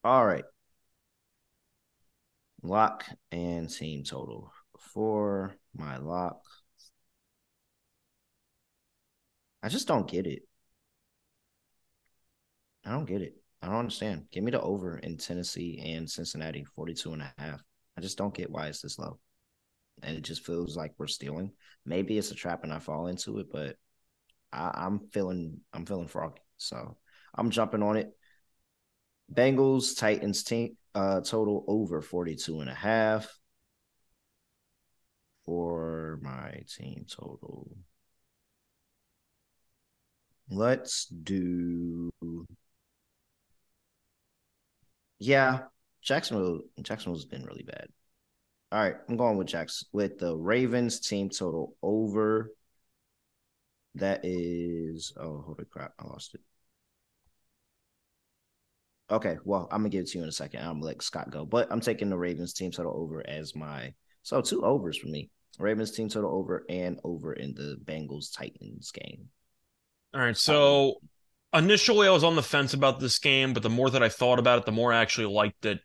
All 0.04 0.26
right. 0.26 0.44
Lock 2.62 3.04
and 3.30 3.68
team 3.68 4.04
total 4.04 4.52
for 4.78 5.54
my 5.74 5.96
lock. 5.98 6.42
I 9.62 9.68
just 9.68 9.86
don't 9.86 10.08
get 10.08 10.26
it. 10.26 10.42
I 12.84 12.90
don't 12.90 13.04
get 13.06 13.22
it. 13.22 13.36
I 13.62 13.66
don't 13.66 13.76
understand. 13.76 14.26
Give 14.32 14.42
me 14.42 14.50
the 14.50 14.60
over 14.60 14.98
in 14.98 15.16
Tennessee 15.16 15.80
and 15.84 16.10
Cincinnati, 16.10 16.64
42 16.64 17.12
and 17.12 17.22
a 17.22 17.32
half. 17.38 17.62
I 17.96 18.00
just 18.00 18.18
don't 18.18 18.34
get 18.34 18.50
why 18.50 18.66
it's 18.66 18.82
this 18.82 18.98
low. 18.98 19.18
And 20.02 20.16
it 20.16 20.22
just 20.22 20.44
feels 20.44 20.76
like 20.76 20.94
we're 20.98 21.06
stealing. 21.06 21.52
Maybe 21.86 22.18
it's 22.18 22.32
a 22.32 22.34
trap 22.34 22.64
and 22.64 22.72
I 22.72 22.80
fall 22.80 23.06
into 23.06 23.38
it, 23.38 23.46
but 23.52 23.76
I, 24.52 24.72
I'm 24.74 25.08
feeling 25.12 25.60
I'm 25.72 25.86
feeling 25.86 26.08
froggy. 26.08 26.42
So 26.56 26.96
I'm 27.34 27.50
jumping 27.50 27.82
on 27.82 27.96
it. 27.96 28.10
Bengals, 29.32 29.96
Titans 29.96 30.42
team 30.42 30.76
uh 30.94 31.20
total 31.20 31.64
over 31.68 32.02
42 32.02 32.60
and 32.60 32.68
a 32.68 32.74
half 32.74 33.32
for 35.46 36.18
my 36.22 36.62
team 36.68 37.06
total. 37.08 37.68
Let's 40.50 41.06
do 41.06 42.12
Yeah, 45.22 45.60
Jacksonville 46.02 46.62
Jacksonville's 46.82 47.24
been 47.26 47.44
really 47.44 47.62
bad. 47.62 47.88
All 48.72 48.80
right, 48.80 48.96
I'm 49.08 49.16
going 49.16 49.36
with 49.36 49.46
Jacks 49.46 49.84
with 49.92 50.18
the 50.18 50.36
Ravens 50.36 50.98
team 50.98 51.30
total 51.30 51.76
over. 51.82 52.52
That 53.94 54.20
is 54.24 55.12
oh 55.16 55.42
holy 55.42 55.64
crap, 55.70 55.92
I 55.98 56.06
lost 56.06 56.34
it. 56.34 56.40
Okay, 59.10 59.36
well, 59.44 59.68
I'm 59.70 59.80
gonna 59.82 59.90
give 59.90 60.02
it 60.02 60.08
to 60.08 60.18
you 60.18 60.24
in 60.24 60.28
a 60.28 60.32
second. 60.32 60.60
I'm 60.60 60.74
gonna 60.80 60.86
let 60.86 61.02
Scott 61.02 61.30
go, 61.30 61.44
but 61.44 61.70
I'm 61.70 61.80
taking 61.80 62.10
the 62.10 62.18
Ravens 62.18 62.52
team 62.52 62.72
total 62.72 62.92
over 62.96 63.24
as 63.28 63.54
my 63.54 63.94
so 64.24 64.40
two 64.40 64.64
overs 64.64 64.98
for 64.98 65.06
me. 65.08 65.30
Ravens 65.58 65.92
team 65.92 66.08
total 66.08 66.34
over 66.34 66.64
and 66.68 66.98
over 67.04 67.32
in 67.34 67.54
the 67.54 67.76
Bengals 67.84 68.34
Titans 68.36 68.90
game. 68.90 69.28
All 70.14 70.20
right. 70.20 70.28
Um, 70.28 70.34
so 70.34 71.00
initially, 71.52 72.08
I 72.08 72.12
was 72.12 72.24
on 72.24 72.36
the 72.36 72.42
fence 72.42 72.74
about 72.74 73.00
this 73.00 73.18
game, 73.18 73.52
but 73.52 73.62
the 73.62 73.70
more 73.70 73.90
that 73.90 74.02
I 74.02 74.08
thought 74.08 74.38
about 74.38 74.58
it, 74.58 74.64
the 74.66 74.72
more 74.72 74.92
I 74.92 75.00
actually 75.00 75.26
liked 75.26 75.64
it. 75.64 75.80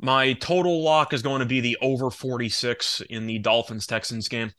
My 0.00 0.32
total 0.32 0.82
lock 0.82 1.12
is 1.12 1.22
going 1.22 1.40
to 1.40 1.46
be 1.46 1.60
the 1.60 1.78
over 1.80 2.10
46 2.10 3.02
in 3.08 3.26
the 3.26 3.38
Dolphins 3.38 3.86
Texans 3.86 4.28
game. 4.28 4.50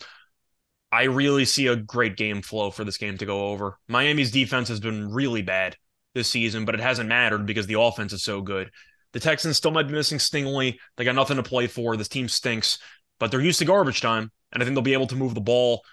I 0.91 1.03
really 1.03 1.43
see 1.45 1.67
a 1.67 1.75
great 1.75 2.15
game 2.15 2.41
flow 2.41 2.69
for 2.71 2.83
this 2.83 2.97
game 2.97 3.17
to 3.17 3.25
go 3.25 3.47
over. 3.47 3.77
Miami's 3.87 4.31
defense 4.31 4.69
has 4.69 4.79
been 4.79 5.11
really 5.11 5.41
bad 5.41 5.75
this 6.13 6.29
season, 6.29 6.65
but 6.65 6.75
it 6.75 6.81
hasn't 6.81 7.09
mattered 7.09 7.45
because 7.45 7.67
the 7.67 7.79
offense 7.79 8.13
is 8.13 8.23
so 8.23 8.41
good. 8.41 8.69
The 9.11 9.19
Texans 9.19 9.57
still 9.57 9.71
might 9.71 9.87
be 9.87 9.93
missing 9.93 10.19
Stingley. 10.19 10.77
They 10.95 11.03
got 11.03 11.15
nothing 11.15 11.37
to 11.37 11.43
play 11.43 11.67
for. 11.67 11.97
This 11.97 12.07
team 12.07 12.29
stinks, 12.29 12.77
but 13.19 13.31
they're 13.31 13.41
used 13.41 13.59
to 13.59 13.65
garbage 13.65 14.01
time, 14.01 14.31
and 14.51 14.61
I 14.61 14.65
think 14.65 14.75
they'll 14.75 14.83
be 14.83 14.93
able 14.93 15.07
to 15.07 15.15
move 15.15 15.33
the 15.33 15.41
ball. 15.41 15.83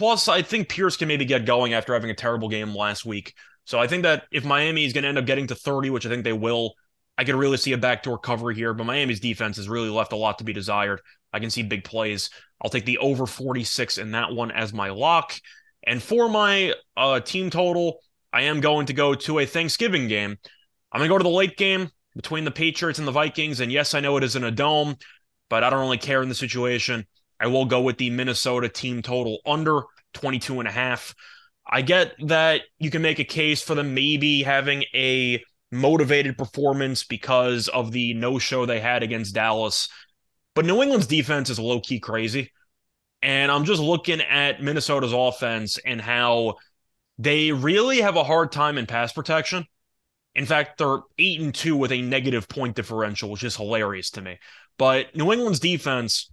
Plus, 0.00 0.28
I 0.28 0.40
think 0.40 0.70
Pierce 0.70 0.96
can 0.96 1.08
maybe 1.08 1.26
get 1.26 1.44
going 1.44 1.74
after 1.74 1.92
having 1.92 2.08
a 2.08 2.14
terrible 2.14 2.48
game 2.48 2.74
last 2.74 3.04
week. 3.04 3.34
So 3.66 3.78
I 3.78 3.86
think 3.86 4.04
that 4.04 4.24
if 4.32 4.46
Miami 4.46 4.86
is 4.86 4.94
going 4.94 5.02
to 5.02 5.10
end 5.10 5.18
up 5.18 5.26
getting 5.26 5.46
to 5.48 5.54
30, 5.54 5.90
which 5.90 6.06
I 6.06 6.08
think 6.08 6.24
they 6.24 6.32
will, 6.32 6.72
I 7.18 7.24
could 7.24 7.34
really 7.34 7.58
see 7.58 7.74
a 7.74 7.76
backdoor 7.76 8.16
cover 8.16 8.50
here. 8.50 8.72
But 8.72 8.86
Miami's 8.86 9.20
defense 9.20 9.58
has 9.58 9.68
really 9.68 9.90
left 9.90 10.14
a 10.14 10.16
lot 10.16 10.38
to 10.38 10.44
be 10.44 10.54
desired. 10.54 11.02
I 11.34 11.38
can 11.38 11.50
see 11.50 11.62
big 11.62 11.84
plays. 11.84 12.30
I'll 12.62 12.70
take 12.70 12.86
the 12.86 12.96
over 12.96 13.26
46 13.26 13.98
in 13.98 14.12
that 14.12 14.32
one 14.32 14.50
as 14.50 14.72
my 14.72 14.88
lock. 14.88 15.34
And 15.86 16.02
for 16.02 16.30
my 16.30 16.72
uh, 16.96 17.20
team 17.20 17.50
total, 17.50 17.98
I 18.32 18.44
am 18.44 18.62
going 18.62 18.86
to 18.86 18.94
go 18.94 19.14
to 19.14 19.40
a 19.40 19.44
Thanksgiving 19.44 20.08
game. 20.08 20.38
I'm 20.90 21.00
going 21.00 21.10
to 21.10 21.12
go 21.12 21.18
to 21.18 21.24
the 21.24 21.28
late 21.28 21.58
game 21.58 21.90
between 22.16 22.44
the 22.46 22.50
Patriots 22.50 22.98
and 22.98 23.06
the 23.06 23.12
Vikings. 23.12 23.60
And 23.60 23.70
yes, 23.70 23.92
I 23.92 24.00
know 24.00 24.16
it 24.16 24.24
is 24.24 24.34
in 24.34 24.44
a 24.44 24.50
dome, 24.50 24.96
but 25.50 25.62
I 25.62 25.68
don't 25.68 25.80
really 25.80 25.98
care 25.98 26.22
in 26.22 26.30
the 26.30 26.34
situation. 26.34 27.06
I 27.40 27.46
will 27.46 27.64
go 27.64 27.80
with 27.80 27.96
the 27.96 28.10
Minnesota 28.10 28.68
team 28.68 29.02
total 29.02 29.38
under 29.46 29.82
22 30.14 30.60
and 30.60 30.68
a 30.68 30.72
half. 30.72 31.14
I 31.66 31.82
get 31.82 32.14
that 32.26 32.62
you 32.78 32.90
can 32.90 33.02
make 33.02 33.18
a 33.18 33.24
case 33.24 33.62
for 33.62 33.74
them 33.74 33.94
maybe 33.94 34.42
having 34.42 34.84
a 34.94 35.42
motivated 35.72 36.36
performance 36.36 37.04
because 37.04 37.68
of 37.68 37.92
the 37.92 38.14
no 38.14 38.38
show 38.38 38.66
they 38.66 38.80
had 38.80 39.02
against 39.02 39.34
Dallas. 39.34 39.88
But 40.54 40.66
New 40.66 40.82
England's 40.82 41.06
defense 41.06 41.48
is 41.48 41.58
low 41.58 41.80
key 41.80 42.00
crazy. 42.00 42.52
And 43.22 43.52
I'm 43.52 43.64
just 43.64 43.80
looking 43.80 44.20
at 44.20 44.62
Minnesota's 44.62 45.12
offense 45.12 45.78
and 45.84 46.00
how 46.00 46.56
they 47.18 47.52
really 47.52 48.00
have 48.00 48.16
a 48.16 48.24
hard 48.24 48.50
time 48.50 48.78
in 48.78 48.86
pass 48.86 49.12
protection. 49.12 49.64
In 50.34 50.46
fact, 50.46 50.78
they're 50.78 51.00
eight 51.18 51.40
and 51.40 51.54
two 51.54 51.76
with 51.76 51.92
a 51.92 52.02
negative 52.02 52.48
point 52.48 52.76
differential, 52.76 53.30
which 53.30 53.44
is 53.44 53.56
hilarious 53.56 54.10
to 54.10 54.22
me. 54.22 54.38
But 54.78 55.14
New 55.14 55.32
England's 55.32 55.60
defense 55.60 56.30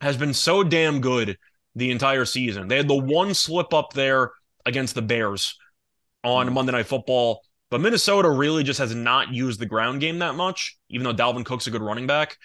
has 0.00 0.16
been 0.16 0.34
so 0.34 0.62
damn 0.62 1.00
good 1.00 1.38
the 1.74 1.90
entire 1.90 2.24
season. 2.24 2.68
They 2.68 2.76
had 2.76 2.88
the 2.88 2.94
one 2.94 3.34
slip 3.34 3.72
up 3.74 3.92
there 3.92 4.32
against 4.64 4.94
the 4.94 5.02
Bears 5.02 5.56
on 6.24 6.52
Monday 6.52 6.72
Night 6.72 6.86
Football, 6.86 7.42
but 7.70 7.80
Minnesota 7.80 8.30
really 8.30 8.62
just 8.62 8.78
has 8.78 8.94
not 8.94 9.32
used 9.32 9.60
the 9.60 9.66
ground 9.66 10.00
game 10.00 10.18
that 10.20 10.34
much, 10.34 10.76
even 10.88 11.04
though 11.04 11.14
Dalvin 11.14 11.44
Cook's 11.44 11.66
a 11.66 11.70
good 11.70 11.82
running 11.82 12.06
back. 12.06 12.36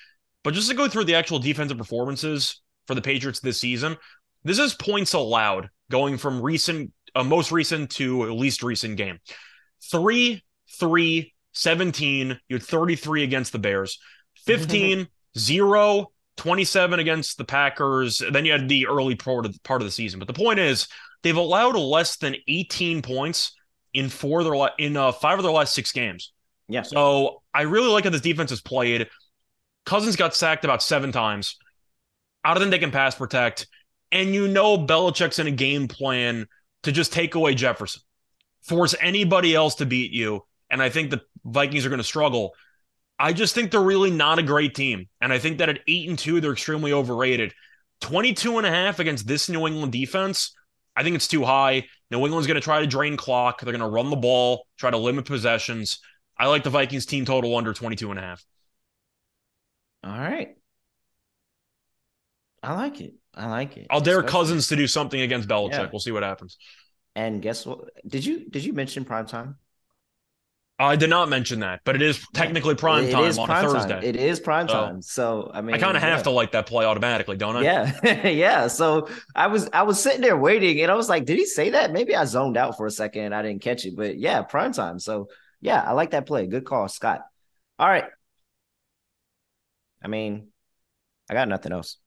But 0.43 0.53
just 0.53 0.69
to 0.69 0.75
go 0.75 0.87
through 0.87 1.05
the 1.05 1.15
actual 1.15 1.39
defensive 1.39 1.77
performances 1.77 2.61
for 2.87 2.95
the 2.95 3.01
Patriots 3.01 3.39
this 3.39 3.59
season, 3.59 3.97
this 4.43 4.59
is 4.59 4.73
points 4.73 5.13
allowed 5.13 5.69
going 5.89 6.17
from 6.17 6.41
recent, 6.41 6.91
uh, 7.13 7.23
most 7.23 7.51
recent 7.51 7.91
to 7.91 8.23
least 8.33 8.63
recent 8.63 8.97
game. 8.97 9.19
Three, 9.91 10.43
three, 10.79 11.33
17. 11.53 12.39
You 12.49 12.55
had 12.55 12.63
33 12.63 13.23
against 13.23 13.51
the 13.51 13.59
Bears, 13.59 13.99
15, 14.45 15.07
0, 15.37 16.11
27 16.41 16.99
against 16.99 17.37
the 17.37 17.45
Packers. 17.45 18.19
Then 18.31 18.45
you 18.45 18.51
had 18.51 18.67
the 18.67 18.87
early 18.87 19.13
part 19.13 19.45
of, 19.45 19.61
part 19.61 19.79
of 19.79 19.87
the 19.87 19.91
season. 19.91 20.17
But 20.17 20.27
the 20.27 20.33
point 20.33 20.57
is, 20.57 20.87
they've 21.21 21.37
allowed 21.37 21.75
less 21.75 22.17
than 22.17 22.35
18 22.47 23.03
points 23.03 23.55
in 23.93 24.09
four 24.09 24.39
of 24.39 24.45
their 24.47 24.69
in 24.79 24.97
uh, 24.97 25.11
five 25.11 25.37
of 25.37 25.43
their 25.43 25.51
last 25.51 25.75
six 25.75 25.91
games. 25.91 26.33
Yeah. 26.67 26.81
So 26.81 27.43
I 27.53 27.61
really 27.61 27.89
like 27.89 28.05
how 28.05 28.09
this 28.09 28.21
defense 28.21 28.49
has 28.49 28.59
played. 28.59 29.07
Cousins 29.85 30.15
got 30.15 30.35
sacked 30.35 30.65
about 30.65 30.81
seven 30.81 31.11
times. 31.11 31.57
I 32.43 32.55
don't 32.55 32.61
think 32.61 32.71
they 32.71 32.79
can 32.79 32.91
pass 32.91 33.13
protect. 33.13 33.67
And 34.11 34.33
you 34.33 34.47
know 34.47 34.79
Belichick's 34.79 35.37
in 35.37 35.45
a 35.45 35.51
game 35.51 35.87
plan 35.87 36.47
to 36.83 36.91
just 36.91 37.13
take 37.13 37.35
away 37.35 37.53
Jefferson, 37.53 38.01
force 38.63 38.95
anybody 38.99 39.53
else 39.53 39.75
to 39.75 39.85
beat 39.85 40.11
you. 40.11 40.43
And 40.71 40.81
I 40.81 40.89
think 40.89 41.11
the 41.11 41.21
Vikings 41.45 41.85
are 41.85 41.89
going 41.89 41.99
to 41.99 42.03
struggle. 42.03 42.55
I 43.21 43.33
just 43.33 43.53
think 43.53 43.69
they're 43.69 43.79
really 43.79 44.09
not 44.09 44.39
a 44.39 44.43
great 44.43 44.73
team. 44.73 45.07
And 45.21 45.31
I 45.31 45.37
think 45.37 45.59
that 45.59 45.69
at 45.69 45.81
eight 45.87 46.09
and 46.09 46.17
two, 46.17 46.41
they're 46.41 46.53
extremely 46.53 46.91
overrated. 46.91 47.53
22 48.01 48.57
and 48.57 48.65
a 48.65 48.71
half 48.71 48.97
against 48.97 49.27
this 49.27 49.47
New 49.47 49.67
England 49.67 49.91
defense, 49.91 50.55
I 50.95 51.03
think 51.03 51.15
it's 51.15 51.27
too 51.27 51.43
high. 51.43 51.87
New 52.09 52.25
England's 52.25 52.47
going 52.47 52.55
to 52.55 52.61
try 52.61 52.79
to 52.79 52.87
drain 52.87 53.17
clock. 53.17 53.61
They're 53.61 53.71
going 53.71 53.87
to 53.87 53.87
run 53.87 54.09
the 54.09 54.15
ball, 54.15 54.65
try 54.77 54.89
to 54.89 54.97
limit 54.97 55.25
possessions. 55.25 55.99
I 56.35 56.47
like 56.47 56.63
the 56.63 56.71
Vikings 56.71 57.05
team 57.05 57.25
total 57.25 57.55
under 57.55 57.73
22 57.73 58.09
and 58.09 58.19
a 58.19 58.23
half. 58.23 58.43
All 60.03 60.17
right. 60.17 60.55
I 62.63 62.73
like 62.73 63.01
it. 63.01 63.13
I 63.35 63.47
like 63.49 63.77
it. 63.77 63.85
I'll 63.91 64.01
dare 64.01 64.21
Especially- 64.21 64.31
Cousins 64.31 64.67
to 64.69 64.75
do 64.75 64.87
something 64.87 65.21
against 65.21 65.47
Belichick. 65.47 65.71
Yeah. 65.73 65.89
We'll 65.91 65.99
see 65.99 66.11
what 66.11 66.23
happens. 66.23 66.57
And 67.15 67.39
guess 67.39 67.67
what? 67.67 67.89
Did 68.07 68.25
you 68.25 68.49
did 68.49 68.63
you 68.63 68.73
mention 68.73 69.05
prime 69.05 69.27
time? 69.27 69.57
Oh, 70.81 70.85
I 70.85 70.95
did 70.95 71.11
not 71.11 71.29
mention 71.29 71.59
that, 71.59 71.81
but 71.85 71.95
it 71.95 72.01
is 72.01 72.25
technically 72.33 72.73
prime 72.73 73.03
It 73.05 73.11
time 73.11 73.25
is 73.25 73.37
on 73.37 73.45
prime 73.45 73.65
a 73.65 73.67
time. 73.71 73.87
Thursday. 73.87 74.09
It 74.09 74.15
is 74.15 74.39
prime 74.39 74.67
So, 74.67 74.73
time. 74.73 75.01
So 75.03 75.51
I 75.53 75.61
mean, 75.61 75.75
I 75.75 75.77
kind 75.77 75.95
of 75.95 76.01
have 76.01 76.17
yeah. 76.19 76.23
to 76.23 76.31
like 76.31 76.53
that 76.53 76.65
play 76.65 76.85
automatically, 76.85 77.37
don't 77.37 77.55
I? 77.55 77.61
Yeah, 77.61 78.27
yeah. 78.27 78.65
So 78.65 79.07
I 79.35 79.45
was 79.45 79.69
I 79.73 79.83
was 79.83 80.01
sitting 80.01 80.21
there 80.21 80.35
waiting, 80.35 80.81
and 80.81 80.91
I 80.91 80.95
was 80.95 81.07
like, 81.07 81.25
"Did 81.25 81.37
he 81.37 81.45
say 81.45 81.69
that?" 81.69 81.91
Maybe 81.91 82.15
I 82.15 82.25
zoned 82.25 82.57
out 82.57 82.77
for 82.77 82.87
a 82.87 82.91
second 82.91 83.25
and 83.25 83.35
I 83.35 83.43
didn't 83.43 83.61
catch 83.61 83.85
it, 83.85 83.95
but 83.95 84.17
yeah, 84.17 84.41
prime 84.41 84.73
time. 84.73 84.97
So 84.97 85.29
yeah, 85.61 85.83
I 85.83 85.91
like 85.91 86.11
that 86.11 86.25
play. 86.25 86.47
Good 86.47 86.65
call, 86.65 86.87
Scott. 86.87 87.21
All 87.77 87.87
right. 87.87 88.05
I 90.03 90.07
mean, 90.07 90.47
I 91.29 91.35
got 91.35 91.47
nothing 91.47 91.73
else. 91.73 91.97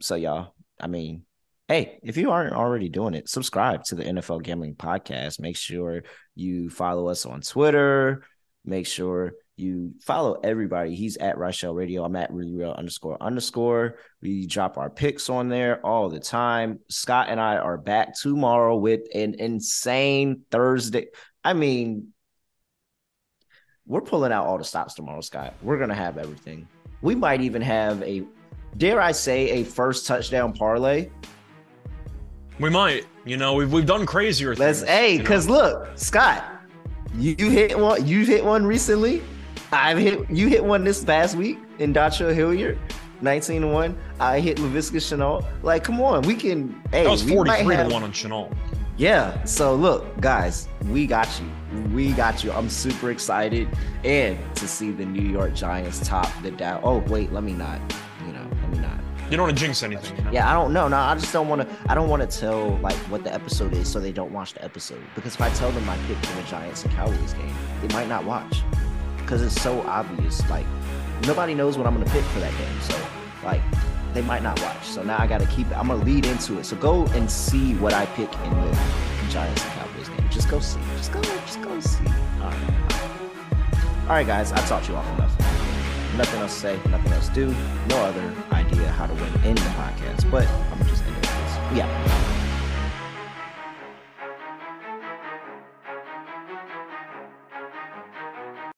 So 0.00 0.14
y'all, 0.14 0.54
I 0.80 0.86
mean, 0.86 1.24
hey, 1.68 1.98
if 2.02 2.16
you 2.16 2.30
aren't 2.30 2.54
already 2.54 2.88
doing 2.88 3.14
it, 3.14 3.28
subscribe 3.28 3.84
to 3.84 3.94
the 3.94 4.04
NFL 4.04 4.42
Gambling 4.42 4.74
Podcast. 4.74 5.40
Make 5.40 5.56
sure 5.56 6.02
you 6.34 6.68
follow 6.68 7.08
us 7.08 7.24
on 7.24 7.40
Twitter. 7.40 8.24
Make 8.64 8.86
sure 8.86 9.34
you 9.56 9.94
follow 10.02 10.40
everybody. 10.42 10.94
He's 10.94 11.16
at 11.16 11.38
Rochelle 11.38 11.74
Radio. 11.74 12.04
I'm 12.04 12.16
at 12.16 12.32
really 12.32 12.54
real 12.54 12.72
underscore 12.72 13.22
underscore. 13.22 13.96
We 14.20 14.46
drop 14.46 14.76
our 14.76 14.90
picks 14.90 15.30
on 15.30 15.48
there 15.48 15.84
all 15.86 16.08
the 16.08 16.20
time. 16.20 16.80
Scott 16.90 17.28
and 17.28 17.40
I 17.40 17.56
are 17.56 17.78
back 17.78 18.18
tomorrow 18.18 18.76
with 18.76 19.02
an 19.14 19.36
insane 19.38 20.42
Thursday. 20.50 21.06
I 21.44 21.52
mean, 21.52 22.08
we're 23.86 24.00
pulling 24.00 24.32
out 24.32 24.46
all 24.46 24.58
the 24.58 24.64
stops 24.64 24.94
tomorrow, 24.94 25.20
Scott. 25.20 25.54
We're 25.62 25.78
gonna 25.78 25.94
have 25.94 26.18
everything. 26.18 26.66
We 27.00 27.14
might 27.14 27.42
even 27.42 27.62
have 27.62 28.02
a, 28.02 28.24
dare 28.76 29.00
I 29.00 29.12
say, 29.12 29.50
a 29.50 29.64
first 29.64 30.06
touchdown 30.06 30.52
parlay. 30.52 31.10
We 32.60 32.70
might. 32.70 33.06
You 33.24 33.36
know, 33.36 33.54
we've 33.54 33.72
we've 33.72 33.86
done 33.86 34.06
crazier 34.06 34.54
Let's 34.54 34.80
things. 34.80 34.90
hey, 34.90 35.18
because 35.18 35.48
look, 35.48 35.88
Scott, 35.96 36.44
you, 37.16 37.34
you 37.38 37.50
hit 37.50 37.78
one. 37.78 38.06
You 38.06 38.24
hit 38.24 38.44
one 38.44 38.66
recently. 38.66 39.22
I've 39.72 39.98
hit 39.98 40.30
you 40.30 40.48
hit 40.48 40.62
one 40.64 40.84
this 40.84 41.02
past 41.02 41.36
week 41.36 41.58
in 41.78 41.92
Dacho 41.92 42.32
Hilliard, 42.34 42.78
nineteen 43.22 43.62
to 43.62 43.68
one. 43.68 43.98
I 44.20 44.40
hit 44.40 44.58
Laviska 44.58 44.96
Shenault. 44.98 45.44
Like, 45.62 45.82
come 45.84 46.00
on, 46.00 46.22
we 46.22 46.34
can. 46.34 46.80
Hey, 46.92 47.04
that 47.04 47.10
was 47.10 47.22
43 47.28 47.74
have- 47.74 47.88
to 47.88 47.92
1 47.94 48.02
on 48.02 48.12
Shenault. 48.12 48.54
Yeah. 48.96 49.42
So 49.44 49.74
look, 49.74 50.20
guys, 50.20 50.68
we 50.90 51.06
got 51.08 51.28
you. 51.40 51.82
We 51.92 52.12
got 52.12 52.44
you. 52.44 52.52
I'm 52.52 52.68
super 52.68 53.10
excited 53.10 53.66
and 54.04 54.38
to 54.54 54.68
see 54.68 54.92
the 54.92 55.04
New 55.04 55.28
York 55.28 55.54
Giants 55.54 56.06
top 56.06 56.30
the 56.42 56.52
down. 56.52 56.80
Oh 56.84 56.98
wait, 57.08 57.32
let 57.32 57.42
me 57.42 57.54
not. 57.54 57.80
You 58.26 58.32
know, 58.34 58.46
let 58.62 58.70
me 58.70 58.78
not. 58.78 59.00
You 59.30 59.38
don't 59.38 59.46
want 59.46 59.56
to 59.58 59.64
jinx 59.64 59.82
anything. 59.82 60.16
You 60.16 60.24
know? 60.24 60.30
Yeah, 60.30 60.50
I 60.50 60.52
don't 60.52 60.72
know. 60.72 60.86
No, 60.86 60.96
I 60.96 61.14
just 61.14 61.32
don't 61.32 61.48
want 61.48 61.62
to. 61.62 61.76
I 61.88 61.94
don't 61.94 62.08
want 62.08 62.28
to 62.28 62.38
tell 62.38 62.76
like 62.78 62.96
what 63.08 63.24
the 63.24 63.32
episode 63.32 63.72
is, 63.72 63.90
so 63.90 63.98
they 63.98 64.12
don't 64.12 64.32
watch 64.32 64.52
the 64.52 64.62
episode. 64.62 65.02
Because 65.14 65.34
if 65.34 65.40
I 65.40 65.50
tell 65.50 65.70
them 65.70 65.84
my 65.86 65.96
pick 66.06 66.18
for 66.18 66.40
the 66.40 66.46
Giants 66.48 66.84
and 66.84 66.92
Cowboys 66.92 67.32
game, 67.32 67.54
they 67.80 67.88
might 67.94 68.08
not 68.08 68.24
watch 68.24 68.62
because 69.18 69.42
it's 69.42 69.60
so 69.60 69.80
obvious. 69.82 70.48
Like 70.50 70.66
nobody 71.26 71.54
knows 71.54 71.78
what 71.78 71.86
I'm 71.86 71.94
gonna 71.94 72.10
pick 72.10 72.24
for 72.24 72.40
that 72.40 72.56
game, 72.58 72.80
so 72.82 72.96
like 73.42 73.62
they 74.12 74.22
might 74.22 74.42
not 74.42 74.60
watch. 74.60 74.86
So 74.86 75.02
now 75.02 75.18
I 75.18 75.26
got 75.26 75.40
to 75.40 75.46
keep 75.46 75.66
it. 75.68 75.76
I'm 75.76 75.88
gonna 75.88 76.04
lead 76.04 76.26
into 76.26 76.58
it. 76.58 76.64
So 76.64 76.76
go 76.76 77.06
and 77.08 77.30
see 77.30 77.74
what 77.76 77.92
I 77.92 78.06
pick 78.06 78.32
in 78.32 78.50
the 78.50 78.78
Giants 79.30 79.64
and 79.64 79.72
Cowboys 79.72 80.08
game. 80.08 80.28
Just 80.30 80.48
go 80.48 80.60
see. 80.60 80.80
Just 80.96 81.12
go. 81.12 81.22
Just 81.22 81.62
go 81.62 81.80
see. 81.80 82.06
All 82.40 82.50
right. 82.50 82.70
All 84.04 84.10
right, 84.10 84.20
all 84.20 84.24
guys. 84.24 84.52
I 84.52 84.58
taught 84.66 84.86
you 84.86 84.94
off 84.94 85.18
enough. 85.18 85.43
Nothing 86.16 86.40
else 86.40 86.54
to 86.54 86.60
say, 86.60 86.80
nothing 86.90 87.12
else 87.12 87.28
to 87.28 87.34
do. 87.34 87.46
No 87.88 87.96
other 87.96 88.32
idea 88.52 88.86
how 88.92 89.06
to 89.06 89.14
win 89.14 89.34
in 89.44 89.54
the 89.56 89.60
podcast, 89.72 90.30
but 90.30 90.46
I'm 90.46 90.86
just 90.86 91.02
ending 91.02 91.20
this. 91.20 91.76
Yeah. 91.76 92.43